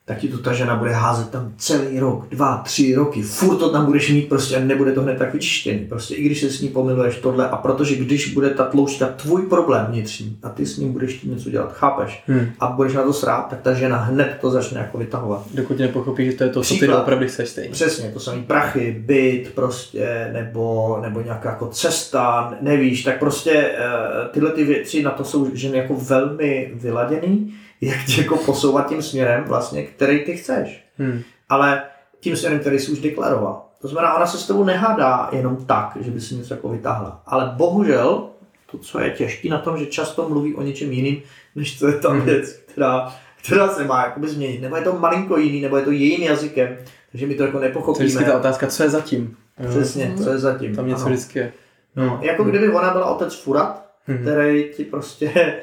tak 0.07 0.17
ti 0.17 0.27
to 0.27 0.37
ta 0.37 0.53
žena 0.53 0.75
bude 0.75 0.91
házet 0.91 1.29
tam 1.29 1.53
celý 1.57 1.99
rok, 1.99 2.27
dva, 2.29 2.57
tři 2.57 2.95
roky. 2.95 3.21
Furt 3.21 3.57
to 3.57 3.69
tam 3.69 3.85
budeš 3.85 4.11
mít 4.11 4.29
prostě 4.29 4.55
a 4.55 4.59
nebude 4.59 4.91
to 4.91 5.01
hned 5.01 5.17
tak 5.17 5.33
vyčištěný. 5.33 5.79
Prostě 5.79 6.15
i 6.15 6.23
když 6.23 6.41
se 6.41 6.49
s 6.49 6.61
ní 6.61 6.69
pomiluješ 6.69 7.15
tohle 7.15 7.49
a 7.49 7.57
protože 7.57 7.95
když 7.95 8.33
bude 8.33 8.49
ta 8.49 8.63
tloušťka 8.63 9.07
tvůj 9.07 9.41
problém 9.41 9.85
vnitřní 9.85 10.37
a 10.43 10.49
ty 10.49 10.65
s 10.65 10.77
ním 10.77 10.93
budeš 10.93 11.13
tím 11.13 11.31
něco 11.31 11.49
dělat, 11.49 11.73
chápeš? 11.73 12.23
Hmm. 12.27 12.49
A 12.59 12.67
budeš 12.67 12.93
na 12.93 13.03
to 13.03 13.13
srát, 13.13 13.41
tak 13.49 13.61
ta 13.61 13.73
žena 13.73 13.97
hned 13.97 14.37
to 14.41 14.51
začne 14.51 14.79
jako 14.79 14.97
vytahovat. 14.97 15.41
Dokud 15.53 15.79
nepochopíš, 15.79 16.31
že 16.31 16.37
to 16.37 16.43
je 16.43 16.49
to, 16.49 16.61
co 16.61 16.73
ty 16.73 16.77
Příklad. 16.77 17.01
opravdu 17.01 17.27
chceš 17.27 17.49
stejně. 17.49 17.71
Přesně, 17.71 18.11
to 18.11 18.19
samý 18.19 18.43
prachy, 18.43 19.03
byt 19.05 19.51
prostě, 19.55 20.29
nebo, 20.33 20.97
nebo 21.01 21.21
nějaká 21.21 21.49
jako 21.49 21.67
cesta, 21.67 22.53
nevíš, 22.61 23.03
tak 23.03 23.19
prostě 23.19 23.51
eh, 23.51 24.29
tyhle 24.31 24.51
ty 24.51 24.63
věci, 24.63 25.03
na 25.03 25.11
to 25.11 25.23
jsou 25.23 25.49
ženy 25.53 25.77
jako 25.77 25.95
velmi 25.95 26.71
vyladěný, 26.75 27.53
jak 27.81 28.05
tě 28.05 28.21
jako 28.21 28.37
posouvat 28.37 28.89
tím 28.89 29.01
směrem 29.01 29.43
vlastně, 29.43 29.83
který 29.83 30.19
ty 30.19 30.37
chceš. 30.37 30.83
Hmm. 30.97 31.21
Ale 31.49 31.83
tím 32.19 32.35
směrem, 32.37 32.59
který 32.59 32.79
jsi 32.79 32.91
už 32.91 32.99
deklaroval. 32.99 33.61
To 33.81 33.87
znamená, 33.87 34.15
ona 34.15 34.27
se 34.27 34.37
s 34.37 34.47
tebou 34.47 34.63
nehádá 34.63 35.29
jenom 35.31 35.65
tak, 35.65 35.97
že 36.01 36.11
by 36.11 36.21
si 36.21 36.35
něco 36.35 36.53
jako 36.53 36.69
vytáhla. 36.69 37.21
Ale 37.25 37.51
bohužel, 37.57 38.29
to, 38.71 38.77
co 38.77 38.99
je 38.99 39.09
těžké 39.09 39.49
na 39.49 39.57
tom, 39.59 39.77
že 39.77 39.85
často 39.85 40.29
mluví 40.29 40.55
o 40.55 40.61
něčem 40.61 40.91
jiným, 40.91 41.21
než 41.55 41.79
to 41.79 41.87
je 41.87 41.93
ta 41.93 42.09
Mhm. 42.13 42.21
věc, 42.21 42.51
která, 42.53 43.13
která 43.45 43.67
se 43.67 43.83
má 43.85 44.03
jakoby 44.05 44.27
změnit. 44.27 44.61
Nebo 44.61 44.75
je 44.75 44.81
to 44.81 44.93
malinko 44.99 45.37
jiný, 45.37 45.61
nebo 45.61 45.77
je 45.77 45.83
to 45.83 45.91
jejím 45.91 46.23
jazykem, 46.23 46.77
takže 47.11 47.27
my 47.27 47.35
to 47.35 47.43
jako 47.43 47.57
To 47.57 47.63
je 47.63 47.69
nepochopíme. 47.69 48.05
vždycky 48.05 48.25
ta 48.25 48.37
otázka, 48.37 48.67
co 48.67 48.83
je 48.83 48.89
zatím. 48.89 49.37
Přesně, 49.69 50.13
co 50.23 50.29
je 50.29 50.37
zatím. 50.39 50.75
Tam 50.75 50.87
něco 50.87 51.01
Ano. 51.01 51.09
vždycky 51.09 51.39
je. 51.39 51.53
No, 51.95 52.19
jako 52.21 52.43
kdyby 52.43 52.69
ona 52.69 52.89
byla 52.91 53.05
otec 53.05 53.35
Furat, 53.35 53.85
Mhm. 54.07 54.17
který 54.21 54.65
ti 54.77 54.83
prostě 54.85 55.53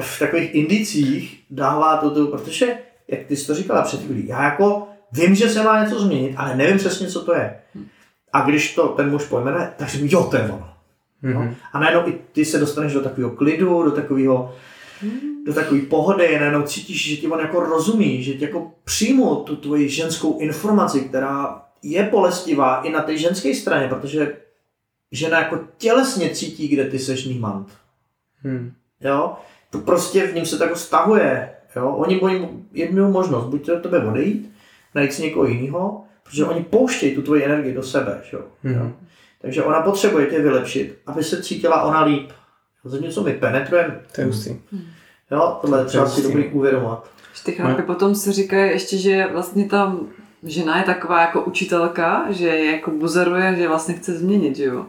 v 0.00 0.18
takových 0.18 0.54
indicích 0.54 1.44
dává 1.50 1.96
to, 1.96 2.10
tu, 2.10 2.26
protože, 2.26 2.78
jak 3.08 3.20
ty 3.26 3.36
jsi 3.36 3.46
to 3.46 3.54
říkala 3.54 3.82
před 3.82 4.02
chvílí, 4.02 4.26
já 4.26 4.44
jako 4.44 4.88
vím, 5.12 5.34
že 5.34 5.48
se 5.48 5.62
má 5.62 5.84
něco 5.84 6.00
změnit, 6.00 6.34
ale 6.36 6.56
nevím 6.56 6.78
přesně, 6.78 7.06
co 7.06 7.24
to 7.24 7.34
je. 7.34 7.58
A 8.32 8.40
když 8.40 8.74
to 8.74 8.88
ten 8.88 9.10
muž 9.10 9.24
pojmene, 9.24 9.74
tak 9.76 9.90
si 9.90 10.00
jo, 10.02 10.24
to 10.24 10.36
je 10.36 10.42
ono. 10.42 10.70
Mhm. 11.22 11.34
No? 11.34 11.54
A 11.72 11.78
najednou 11.78 12.08
i 12.08 12.18
ty 12.32 12.44
se 12.44 12.58
dostaneš 12.58 12.92
do 12.92 13.00
takového 13.00 13.30
klidu, 13.30 13.82
do 13.82 13.90
takového 13.90 14.54
do 15.46 15.54
takové 15.54 15.80
pohody, 15.80 16.38
najednou 16.38 16.62
cítíš, 16.62 17.08
že 17.08 17.16
ti 17.16 17.26
on 17.26 17.40
jako 17.40 17.60
rozumí, 17.60 18.22
že 18.22 18.32
ti 18.32 18.44
jako 18.44 18.72
přijmu 18.84 19.36
tu 19.36 19.56
tvoji 19.56 19.88
ženskou 19.88 20.38
informaci, 20.38 21.00
která 21.00 21.62
je 21.82 22.02
bolestivá 22.02 22.80
i 22.82 22.90
na 22.90 23.02
té 23.02 23.18
ženské 23.18 23.54
straně, 23.54 23.88
protože 23.88 24.36
žena 25.12 25.38
jako 25.38 25.58
tělesně 25.78 26.30
cítí, 26.30 26.68
kde 26.68 26.84
ty 26.84 26.98
seš 26.98 27.24
nímant. 27.24 27.68
Hmm. 28.42 28.72
Jo? 29.00 29.36
To 29.74 29.80
prostě 29.80 30.26
v 30.26 30.34
ním 30.34 30.46
se 30.46 30.58
tak 30.58 30.68
jako 30.68 30.78
stahuje. 30.78 31.50
Jo? 31.76 31.88
Oni 31.88 32.20
mají 32.22 32.48
jednu 32.72 33.10
možnost, 33.12 33.44
buď 33.44 33.66
to 33.66 33.74
od 33.74 33.82
tebe 33.82 33.98
odejít, 33.98 34.52
najít 34.94 35.12
si 35.12 35.22
někoho 35.22 35.46
jiného, 35.46 36.02
protože 36.22 36.44
oni 36.44 36.62
pouštějí 36.64 37.14
tu 37.14 37.22
tvoji 37.22 37.44
energii 37.44 37.74
do 37.74 37.82
sebe. 37.82 38.20
Jo? 38.32 38.40
Mhm. 38.62 38.74
Jo? 38.74 38.92
Takže 39.42 39.62
ona 39.62 39.80
potřebuje 39.80 40.26
tě 40.26 40.38
vylepšit, 40.38 40.98
aby 41.06 41.24
se 41.24 41.42
cítila 41.42 41.82
ona 41.82 42.04
líp. 42.04 42.30
Zatímco 42.84 43.22
my 43.22 43.32
penetrujeme, 43.32 44.00
To 44.14 44.20
je 44.20 44.26
hustý. 44.26 44.56
jo, 45.30 45.58
tohle 45.60 45.78
je 45.80 45.84
třeba 45.84 46.06
si 46.08 46.22
dobrý 46.22 46.48
uvědomovat. 46.48 47.10
Že 47.34 47.44
ty 47.44 47.52
chlapy 47.52 47.82
potom 47.82 48.14
si 48.14 48.32
říkají 48.32 48.70
ještě, 48.70 48.96
že 48.98 49.26
vlastně 49.32 49.68
ta 49.68 49.96
žena 50.42 50.78
je 50.78 50.84
taková 50.84 51.20
jako 51.20 51.42
učitelka, 51.44 52.26
že 52.30 52.48
je 52.48 52.70
jako 52.76 52.90
buzeruje, 52.90 53.54
že 53.58 53.68
vlastně 53.68 53.94
chce 53.94 54.18
změnit, 54.18 54.56
že 54.56 54.64
jo. 54.64 54.86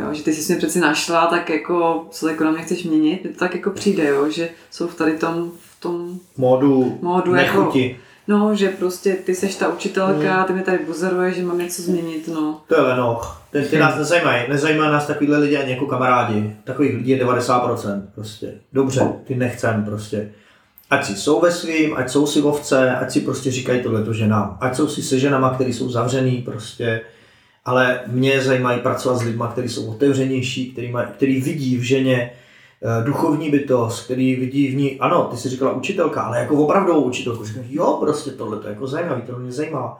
Jo, 0.00 0.14
že 0.14 0.22
ty 0.22 0.32
jsi 0.34 0.52
mě 0.52 0.58
přeci 0.58 0.80
našla, 0.80 1.26
tak 1.26 1.50
jako, 1.50 2.06
co 2.10 2.28
jako 2.28 2.44
na 2.44 2.50
mě 2.50 2.62
chceš 2.62 2.84
měnit, 2.84 3.22
to 3.22 3.38
tak 3.38 3.54
jako 3.54 3.70
přijde, 3.70 4.08
jo, 4.08 4.30
že 4.30 4.48
jsou 4.70 4.86
v 4.88 4.94
tady 4.94 5.12
tom, 5.12 5.50
v 5.76 5.80
tom 5.80 6.18
Módu, 6.36 6.98
módu 7.02 7.34
jako, 7.34 7.58
nechuti. 7.58 7.96
no, 8.28 8.54
že 8.54 8.68
prostě 8.68 9.14
ty 9.14 9.34
seš 9.34 9.56
ta 9.56 9.68
učitelka, 9.68 10.44
ty 10.44 10.52
mě 10.52 10.62
tady 10.62 10.78
buzeruje, 10.86 11.32
že 11.34 11.42
mám 11.42 11.58
něco 11.58 11.82
změnit, 11.82 12.28
no. 12.34 12.60
To 12.66 12.74
je 12.74 12.80
lenoch. 12.80 13.42
Ty, 13.50 13.62
ty 13.62 13.78
nás 13.78 13.96
nezajímají. 13.98 14.42
Nezajímají 14.48 14.92
nás 14.92 15.06
takovýhle 15.06 15.38
lidi 15.38 15.56
ani 15.56 15.70
jako 15.72 15.86
kamarádi. 15.86 16.56
Takových 16.64 16.94
lidí 16.94 17.10
je 17.10 17.24
90%. 17.26 18.02
Prostě. 18.14 18.54
Dobře, 18.72 19.12
ty 19.24 19.34
nechcem 19.34 19.84
prostě. 19.84 20.32
Ať 20.90 21.04
si 21.04 21.16
jsou 21.16 21.40
ve 21.40 21.52
svým, 21.52 21.94
ať 21.96 22.10
jsou 22.10 22.26
si 22.26 22.42
ovce, 22.42 22.96
ať 22.96 23.10
si 23.10 23.20
prostě 23.20 23.50
říkají 23.50 23.82
tohleto 23.82 24.12
ženám. 24.12 24.58
Ať 24.60 24.76
jsou 24.76 24.88
si 24.88 25.02
se 25.02 25.18
ženama, 25.18 25.54
který 25.54 25.72
jsou 25.72 25.90
zavřený 25.90 26.42
prostě. 26.42 27.00
Ale 27.64 28.00
mě 28.06 28.40
zajímají 28.40 28.80
pracovat 28.80 29.16
s 29.18 29.22
lidmi, 29.22 29.44
kteří 29.50 29.68
jsou 29.68 29.90
otevřenější, 29.90 30.72
který, 30.72 30.90
maj, 30.90 31.06
který 31.14 31.40
vidí 31.40 31.76
v 31.76 31.82
ženě 31.82 32.32
eh, 32.82 33.04
duchovní 33.04 33.50
bytost, 33.50 34.04
který 34.04 34.36
vidí 34.36 34.68
v 34.68 34.74
ní, 34.74 35.00
ano, 35.00 35.24
ty 35.24 35.36
jsi 35.36 35.48
říkala 35.48 35.72
učitelka, 35.72 36.22
ale 36.22 36.38
jako 36.38 36.54
opravdovou 36.56 37.00
učitelku. 37.00 37.44
Říkám, 37.44 37.64
jo, 37.68 37.96
prostě 38.00 38.30
tohle 38.30 38.58
to 38.58 38.66
je 38.66 38.72
jako 38.72 38.86
zajímavý, 38.86 39.22
to 39.22 39.38
mě 39.38 39.52
zajímá. 39.52 39.98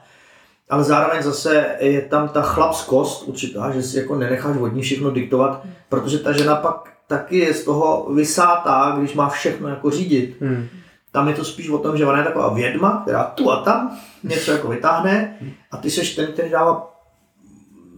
Ale 0.70 0.84
zároveň 0.84 1.22
zase 1.22 1.76
je 1.80 2.02
tam 2.02 2.28
ta 2.28 2.42
chlapskost 2.42 3.28
určitá, 3.28 3.70
že 3.70 3.82
si 3.82 3.98
jako 3.98 4.16
nenecháš 4.16 4.56
od 4.56 4.74
ní 4.74 4.82
všechno 4.82 5.10
diktovat, 5.10 5.62
protože 5.88 6.18
ta 6.18 6.32
žena 6.32 6.56
pak 6.56 6.90
taky 7.06 7.38
je 7.38 7.54
z 7.54 7.64
toho 7.64 8.12
vysátá, 8.14 8.96
když 8.98 9.14
má 9.14 9.28
všechno 9.28 9.68
jako 9.68 9.90
řídit. 9.90 10.36
Hmm. 10.40 10.68
Tam 11.12 11.28
je 11.28 11.34
to 11.34 11.44
spíš 11.44 11.70
o 11.70 11.78
tom, 11.78 11.96
že 11.96 12.06
ona 12.06 12.18
je 12.18 12.24
taková 12.24 12.54
vědma, 12.54 13.00
která 13.02 13.24
tu 13.24 13.50
a 13.50 13.62
tam 13.62 13.98
něco 14.22 14.52
jako 14.52 14.68
vytáhne 14.68 15.36
a 15.70 15.76
ty 15.76 15.90
seš 15.90 16.14
ten, 16.14 16.32
který 16.32 16.50
dává 16.50 16.99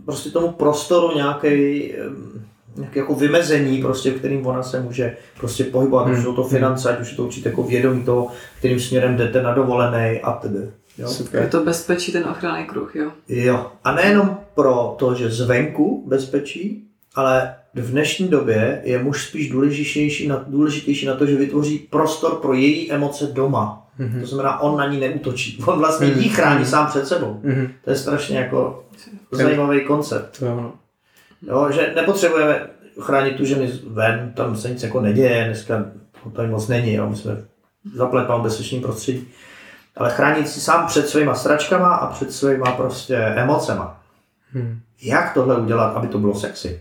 prostě 0.05 0.31
tomu 0.31 0.53
prostoru 0.53 1.17
nějaký 1.17 1.93
nějaké 2.77 3.01
jako 3.01 3.15
vymezení, 3.15 3.83
prostě, 3.83 4.11
v 4.11 4.19
kterým 4.19 4.47
ona 4.47 4.63
se 4.63 4.81
může 4.81 5.17
prostě 5.41 5.65
pohybovat, 5.65 6.07
ať 6.07 6.13
už 6.13 6.25
jsou 6.25 6.35
to 6.35 6.45
finance, 6.45 6.91
ať 6.91 7.01
už 7.01 7.11
je 7.11 7.17
to 7.17 7.25
určitě 7.25 7.49
jako 7.49 7.63
vědomí 7.63 8.05
toho, 8.05 8.31
kterým 8.59 8.81
směrem 8.81 9.17
jdete 9.17 9.43
na 9.43 9.55
dovolený 9.55 10.21
a 10.21 10.33
tedy. 10.33 10.59
Jo? 10.99 11.09
Je 11.41 11.47
to 11.47 11.65
bezpečí, 11.65 12.13
ten 12.13 12.25
ochranný 12.25 12.67
kruh, 12.67 12.97
jo. 12.97 13.11
Jo. 13.29 13.67
A 13.85 13.95
nejenom 13.95 14.39
pro 14.55 14.97
to, 14.99 15.15
že 15.15 15.31
zvenku 15.31 16.05
bezpečí, 16.07 16.89
ale 17.15 17.55
v 17.75 17.91
dnešní 17.91 18.29
době 18.29 18.81
je 18.85 19.03
muž 19.03 19.29
spíš 19.29 19.51
důležitější 19.51 20.29
na, 20.29 20.45
důležitější 20.47 21.07
na 21.07 21.15
to, 21.15 21.27
že 21.27 21.37
vytvoří 21.37 21.79
prostor 21.79 22.35
pro 22.35 22.53
její 22.53 22.93
emoce 22.93 23.27
doma. 23.27 23.82
Mhm. 23.99 24.21
To 24.21 24.27
znamená, 24.27 24.61
on 24.61 24.77
na 24.79 24.87
ní 24.87 25.01
neútočí. 25.01 25.63
On 25.67 25.79
vlastně 25.79 26.07
Mhm. 26.07 26.19
jí 26.21 26.29
chrání 26.29 26.67
sám 26.67 26.87
před 26.87 27.07
sebou. 27.09 27.41
Mhm. 27.43 27.69
To 27.85 27.91
je 27.91 27.97
strašně 27.97 28.39
jako 28.39 28.85
zajímavý 29.31 29.81
koncept. 29.85 30.39
To 30.39 30.45
je 30.45 30.51
ono. 30.53 30.73
Jo, 31.49 31.69
že 31.73 31.93
nepotřebujeme 31.97 32.67
chránit 33.01 33.37
tu 33.37 33.45
ženy 33.45 33.73
ven, 33.87 34.33
tam 34.37 34.57
se 34.57 34.71
nic 34.71 34.83
jako 34.83 35.01
neděje, 35.01 35.45
dneska 35.45 35.85
to 36.25 36.31
tady 36.31 36.49
moc 36.49 36.69
není, 36.69 36.95
jo. 36.95 37.11
my 37.11 37.17
jsme 37.17 37.35
v 37.93 37.97
zapletlém 37.97 38.43
bezpečným 38.43 38.83
prostředí. 38.83 39.29
Ale 39.97 40.11
chránit 40.11 40.49
si 40.49 40.61
sám 40.61 40.87
před 40.87 41.09
svýma 41.09 41.35
sračkama 41.35 41.95
a 41.95 42.07
před 42.13 42.33
svýma 42.33 42.71
prostě 42.73 43.17
emocema. 43.17 44.01
Hmm. 44.53 44.81
Jak 45.03 45.35
tohle 45.35 45.57
udělat, 45.57 45.97
aby 45.97 46.09
to 46.09 46.19
bylo 46.19 46.35
sexy? 46.35 46.81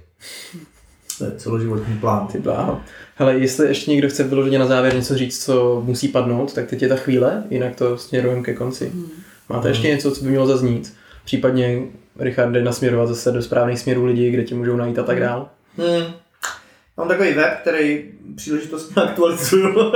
To 1.17 1.25
je 1.25 1.31
celoživotní 1.31 1.97
plán. 1.97 2.27
Ty 2.27 2.39
bláho. 2.39 2.81
Hele, 3.21 3.37
jestli 3.37 3.67
ještě 3.67 3.91
někdo 3.91 4.09
chce 4.09 4.23
vyloženě 4.23 4.59
na 4.59 4.65
závěr 4.65 4.95
něco 4.95 5.17
říct, 5.17 5.45
co 5.45 5.81
musí 5.85 6.07
padnout, 6.07 6.53
tak 6.53 6.67
teď 6.67 6.81
je 6.81 6.89
ta 6.89 6.95
chvíle, 6.95 7.43
jinak 7.49 7.75
to 7.75 7.97
směrujeme 7.97 8.41
ke 8.41 8.53
konci. 8.53 8.91
Máte 9.49 9.67
ještě 9.67 9.87
něco, 9.87 10.11
co 10.11 10.23
by 10.23 10.29
mělo 10.29 10.47
zaznít? 10.47 10.93
Případně, 11.25 11.81
Richarde, 12.19 12.63
nasměrovat 12.63 13.07
zase 13.07 13.31
do 13.31 13.41
správných 13.41 13.79
směrů 13.79 14.05
lidí, 14.05 14.31
kde 14.31 14.43
ti 14.43 14.55
můžou 14.55 14.75
najít 14.75 14.99
a 14.99 15.03
tak 15.03 15.19
dál. 15.19 15.49
Hmm. 15.77 16.13
Mám 16.97 17.07
takový 17.07 17.33
web, 17.33 17.59
který 17.61 18.11
příležitostně 18.35 19.03
aktualizuju. 19.03 19.79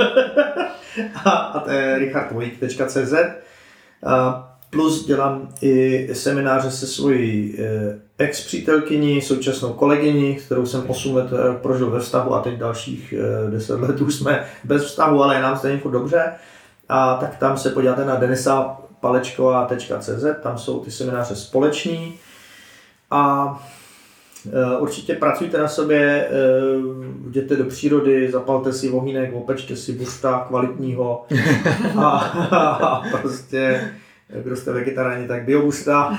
a, 1.24 1.30
a 1.30 1.60
to 1.60 1.70
je 1.70 1.98
richardvojk.cz. 1.98 3.14
A 4.06 4.42
Plus 4.70 5.06
dělám 5.06 5.48
i 5.62 6.08
semináře 6.12 6.70
se 6.70 6.86
svojí 6.86 7.56
eh, 7.58 7.98
ex-přítelkyni, 8.18 9.22
současnou 9.22 9.72
kolegyni, 9.72 10.34
kterou 10.34 10.66
jsem 10.66 10.90
8 10.90 11.16
let 11.16 11.30
eh, 11.32 11.58
prožil 11.62 11.90
ve 11.90 12.00
vztahu 12.00 12.34
a 12.34 12.42
teď 12.42 12.58
dalších 12.58 13.14
10 13.50 13.80
let 13.80 14.00
už 14.00 14.14
jsme 14.14 14.44
bez 14.64 14.84
vztahu, 14.84 15.22
ale 15.22 15.34
je 15.34 15.42
nám 15.42 15.58
stejně 15.58 15.80
dobře. 15.90 16.32
A 16.88 17.16
tak 17.16 17.36
tam 17.36 17.58
se 17.58 17.70
podíváte 17.70 18.04
na 18.04 18.16
denisapalečková.cz, 18.16 20.24
tam 20.42 20.58
jsou 20.58 20.80
ty 20.80 20.90
semináře 20.90 21.36
společní. 21.36 22.14
A 23.10 23.58
Eh, 24.52 24.76
určitě 24.76 25.14
pracujte 25.14 25.58
na 25.58 25.68
sobě, 25.68 26.00
eh, 26.00 26.30
jděte 27.28 27.56
do 27.56 27.64
přírody, 27.64 28.30
zapalte 28.30 28.72
si 28.72 28.88
vohýnek, 28.88 29.34
opečte 29.34 29.76
si 29.76 29.92
busta 29.92 30.44
kvalitního 30.48 31.26
a, 31.98 32.10
a 32.10 33.02
prostě, 33.20 33.90
kdo 34.42 34.56
jste 34.56 34.72
vegetariáni, 34.72 35.28
tak 35.28 35.44
biobusta 35.44 36.02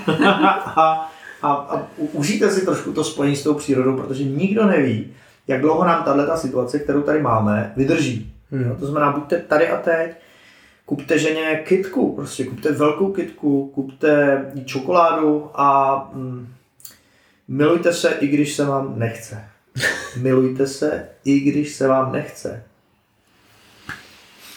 a, 0.76 1.12
a, 1.42 1.54
a 1.54 1.88
užijte 1.98 2.52
si 2.52 2.66
trošku 2.66 2.94
to 2.94 3.04
spojení 3.04 3.36
s 3.36 3.44
tou 3.44 3.54
přírodou, 3.54 3.98
protože 3.98 4.24
nikdo 4.24 4.66
neví, 4.66 5.14
jak 5.48 5.62
dlouho 5.62 5.86
nám 5.86 6.04
tahle 6.04 6.38
situace, 6.38 6.80
kterou 6.80 7.02
tady 7.02 7.22
máme, 7.22 7.74
vydrží. 7.76 8.34
Hmm. 8.52 8.76
To 8.80 8.86
znamená, 8.86 9.12
buďte 9.12 9.38
tady 9.38 9.70
a 9.70 9.82
teď, 9.82 10.12
kupte 10.86 11.20
ženě 11.20 11.64
kitku, 11.68 12.16
prostě 12.16 12.46
kupte 12.46 12.72
velkou 12.72 13.12
kitku, 13.12 13.72
kupte 13.76 14.46
čokoládu 14.66 15.50
a 15.54 15.96
mm, 16.14 16.48
Milujte 17.48 17.94
se, 17.94 18.10
i 18.10 18.28
když 18.28 18.56
se 18.56 18.66
vám 18.66 19.00
nechce. 19.00 19.44
Milujte 20.22 20.68
se, 20.68 21.10
i 21.26 21.40
když 21.40 21.76
se 21.76 21.88
vám 21.88 22.12
nechce. 22.12 22.64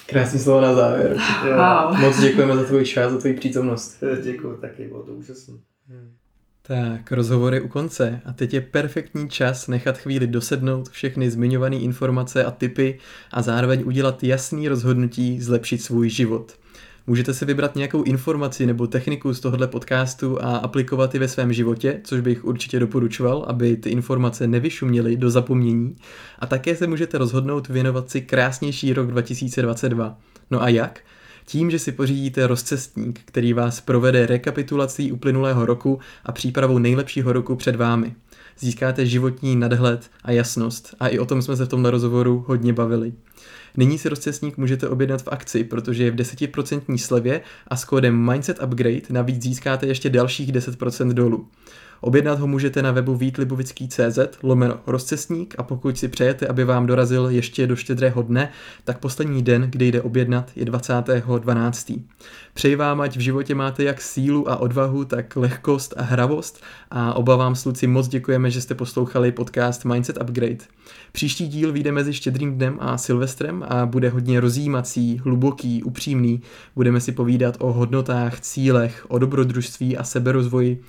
Krásný 0.07 0.39
slovo 0.39 0.61
na 0.61 0.75
závěr. 0.75 1.17
Wow. 1.43 2.01
Moc 2.01 2.21
děkujeme 2.21 2.57
za 2.57 2.65
tvůj 2.65 2.85
čas, 2.85 3.13
za 3.13 3.19
tvoji 3.19 3.35
přítomnost. 3.35 4.05
Děkuji 4.23 4.57
taky, 4.57 4.89
bylo 4.89 5.03
to 5.03 5.13
úžasné. 5.13 5.55
Tak, 6.71 7.13
rozhovory 7.13 7.61
u 7.61 7.69
konce 7.69 8.21
a 8.25 8.33
teď 8.33 8.55
je 8.55 8.61
perfektní 8.61 9.29
čas 9.29 9.69
nechat 9.69 9.99
chvíli 9.99 10.27
dosednout 10.27 10.89
všechny 10.89 11.31
zmiňované 11.31 11.77
informace 11.77 12.45
a 12.45 12.51
typy 12.51 12.99
a 13.31 13.43
zároveň 13.43 13.83
udělat 13.87 14.25
jasný 14.25 14.69
rozhodnutí 14.69 15.41
zlepšit 15.41 15.83
svůj 15.83 16.09
život. 16.09 16.53
Můžete 17.07 17.35
si 17.35 17.45
vybrat 17.45 17.77
nějakou 17.77 18.03
informaci 18.03 18.67
nebo 18.67 18.87
techniku 18.87 19.35
z 19.35 19.41
tohohle 19.41 19.67
podcastu 19.67 20.43
a 20.43 20.57
aplikovat 20.57 21.15
ji 21.15 21.21
ve 21.21 21.29
svém 21.29 21.53
životě, 21.53 22.01
což 22.05 22.21
bych 22.21 22.45
určitě 22.45 22.79
doporučoval, 22.79 23.45
aby 23.49 23.77
ty 23.77 23.91
informace 23.91 24.47
nevyšuměly 24.47 25.17
do 25.17 25.31
zapomnění. 25.31 25.97
A 26.39 26.47
také 26.47 26.77
se 26.77 26.87
můžete 26.87 27.19
rozhodnout 27.19 27.69
věnovat 27.69 28.11
si 28.11 28.21
krásnější 28.21 28.93
rok 28.93 29.11
2022. 29.11 30.19
No 30.51 30.63
a 30.63 30.69
jak? 30.69 31.01
Tím, 31.51 31.71
že 31.71 31.79
si 31.79 31.93
pořídíte 31.93 32.47
rozcestník, 32.47 33.21
který 33.25 33.53
vás 33.53 33.81
provede 33.81 34.27
rekapitulací 34.27 35.13
uplynulého 35.13 35.67
roku 35.67 35.99
a 36.25 36.33
přípravou 36.33 36.79
nejlepšího 36.79 37.33
roku 37.33 37.57
před 37.57 37.77
vámi. 37.77 38.15
Získáte 38.59 39.07
životní 39.07 39.57
nadhled 39.57 40.11
a 40.25 40.31
jasnost 40.31 40.95
a 41.01 41.09
i 41.09 41.19
o 41.19 41.27
tom 41.27 41.43
jsme 41.43 41.57
se 41.57 41.65
v 41.65 41.69
tomhle 41.69 41.91
rozhovoru 41.91 42.45
hodně 42.49 42.73
bavili. 42.73 43.13
Nyní 43.77 43.99
si 43.99 44.09
rozcestník 44.09 44.57
můžete 44.57 44.89
objednat 44.89 45.23
v 45.23 45.29
akci, 45.29 45.65
protože 45.65 46.05
je 46.05 46.11
v 46.11 46.17
10% 46.17 46.97
slevě 46.97 47.41
a 47.69 47.77
s 47.77 47.85
kódem 47.85 48.31
Mindset 48.31 48.63
Upgrade 48.63 49.01
navíc 49.11 49.43
získáte 49.43 49.87
ještě 49.87 50.11
dalších 50.11 50.53
10% 50.53 51.13
dolů. 51.13 51.49
Objednat 52.01 52.39
ho 52.39 52.47
můžete 52.47 52.83
na 52.83 52.93
webu 52.93 53.17
vítlibovický.cz 53.17 54.19
lomeno 54.43 54.81
rozcestník 54.87 55.55
a 55.59 55.63
pokud 55.63 55.99
si 55.99 56.09
přejete, 56.09 56.47
aby 56.47 56.65
vám 56.65 56.87
dorazil 56.87 57.29
ještě 57.31 57.67
do 57.67 57.77
štědrého 57.77 58.23
dne, 58.23 58.51
tak 58.85 58.99
poslední 58.99 59.43
den, 59.43 59.67
kdy 59.71 59.89
jde 59.89 60.03
objednat, 60.03 60.51
je 60.57 60.65
20.12. 60.65 62.03
Přeji 62.55 62.77
vám, 62.77 63.01
ať 63.01 63.17
v 63.17 63.21
životě 63.21 63.55
máte 63.55 63.85
jak 63.85 64.01
sílu 64.01 64.51
a 64.51 64.57
odvahu, 64.57 65.05
tak 65.05 65.37
lehkost 65.37 65.95
a 65.97 66.03
hravost 66.03 66.63
a 66.91 67.15
oba 67.15 67.37
vám 67.37 67.55
sluci 67.55 67.87
moc 67.87 68.09
děkujeme, 68.09 68.51
že 68.51 68.61
jste 68.61 68.75
poslouchali 68.75 69.33
podcast 69.33 69.85
Mindset 69.85 70.23
Upgrade. 70.23 70.65
Příští 71.13 71.49
díl 71.49 71.73
vyjde 71.73 71.93
mezi 71.93 72.13
štědrým 72.13 72.55
dnem 72.55 72.79
a 72.81 72.99
Silvestrem 72.99 73.65
a 73.69 73.87
bude 73.87 74.09
hodně 74.09 74.41
rozjímací, 74.41 75.21
hluboký, 75.25 75.83
upřímný. 75.83 76.43
Budeme 76.77 77.01
si 77.01 77.13
povídat 77.13 77.57
o 77.59 77.73
hodnotách, 77.73 78.41
cílech, 78.41 79.07
o 79.09 79.19
dobrodružství 79.19 79.97
a 79.97 80.05
seberozvoji 80.05 80.83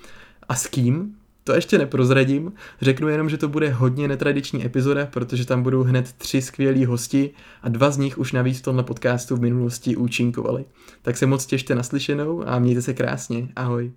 a 0.48 0.54
s 0.54 0.66
kým? 0.66 1.14
To 1.44 1.54
ještě 1.54 1.78
neprozradím, 1.78 2.52
řeknu 2.80 3.08
jenom, 3.08 3.28
že 3.28 3.38
to 3.38 3.48
bude 3.48 3.70
hodně 3.70 4.08
netradiční 4.08 4.66
epizoda, 4.66 5.06
protože 5.06 5.46
tam 5.46 5.62
budou 5.62 5.82
hned 5.82 6.12
tři 6.12 6.42
skvělí 6.42 6.84
hosti 6.84 7.30
a 7.62 7.68
dva 7.68 7.90
z 7.90 7.98
nich 7.98 8.18
už 8.18 8.32
navíc 8.32 8.58
v 8.58 8.62
tomhle 8.62 8.84
podcastu 8.84 9.36
v 9.36 9.40
minulosti 9.40 9.96
účinkovali. 9.96 10.64
Tak 11.02 11.16
se 11.16 11.26
moc 11.26 11.46
těšte 11.46 11.74
naslyšenou 11.74 12.48
a 12.48 12.58
mějte 12.58 12.82
se 12.82 12.94
krásně. 12.94 13.48
Ahoj. 13.56 13.92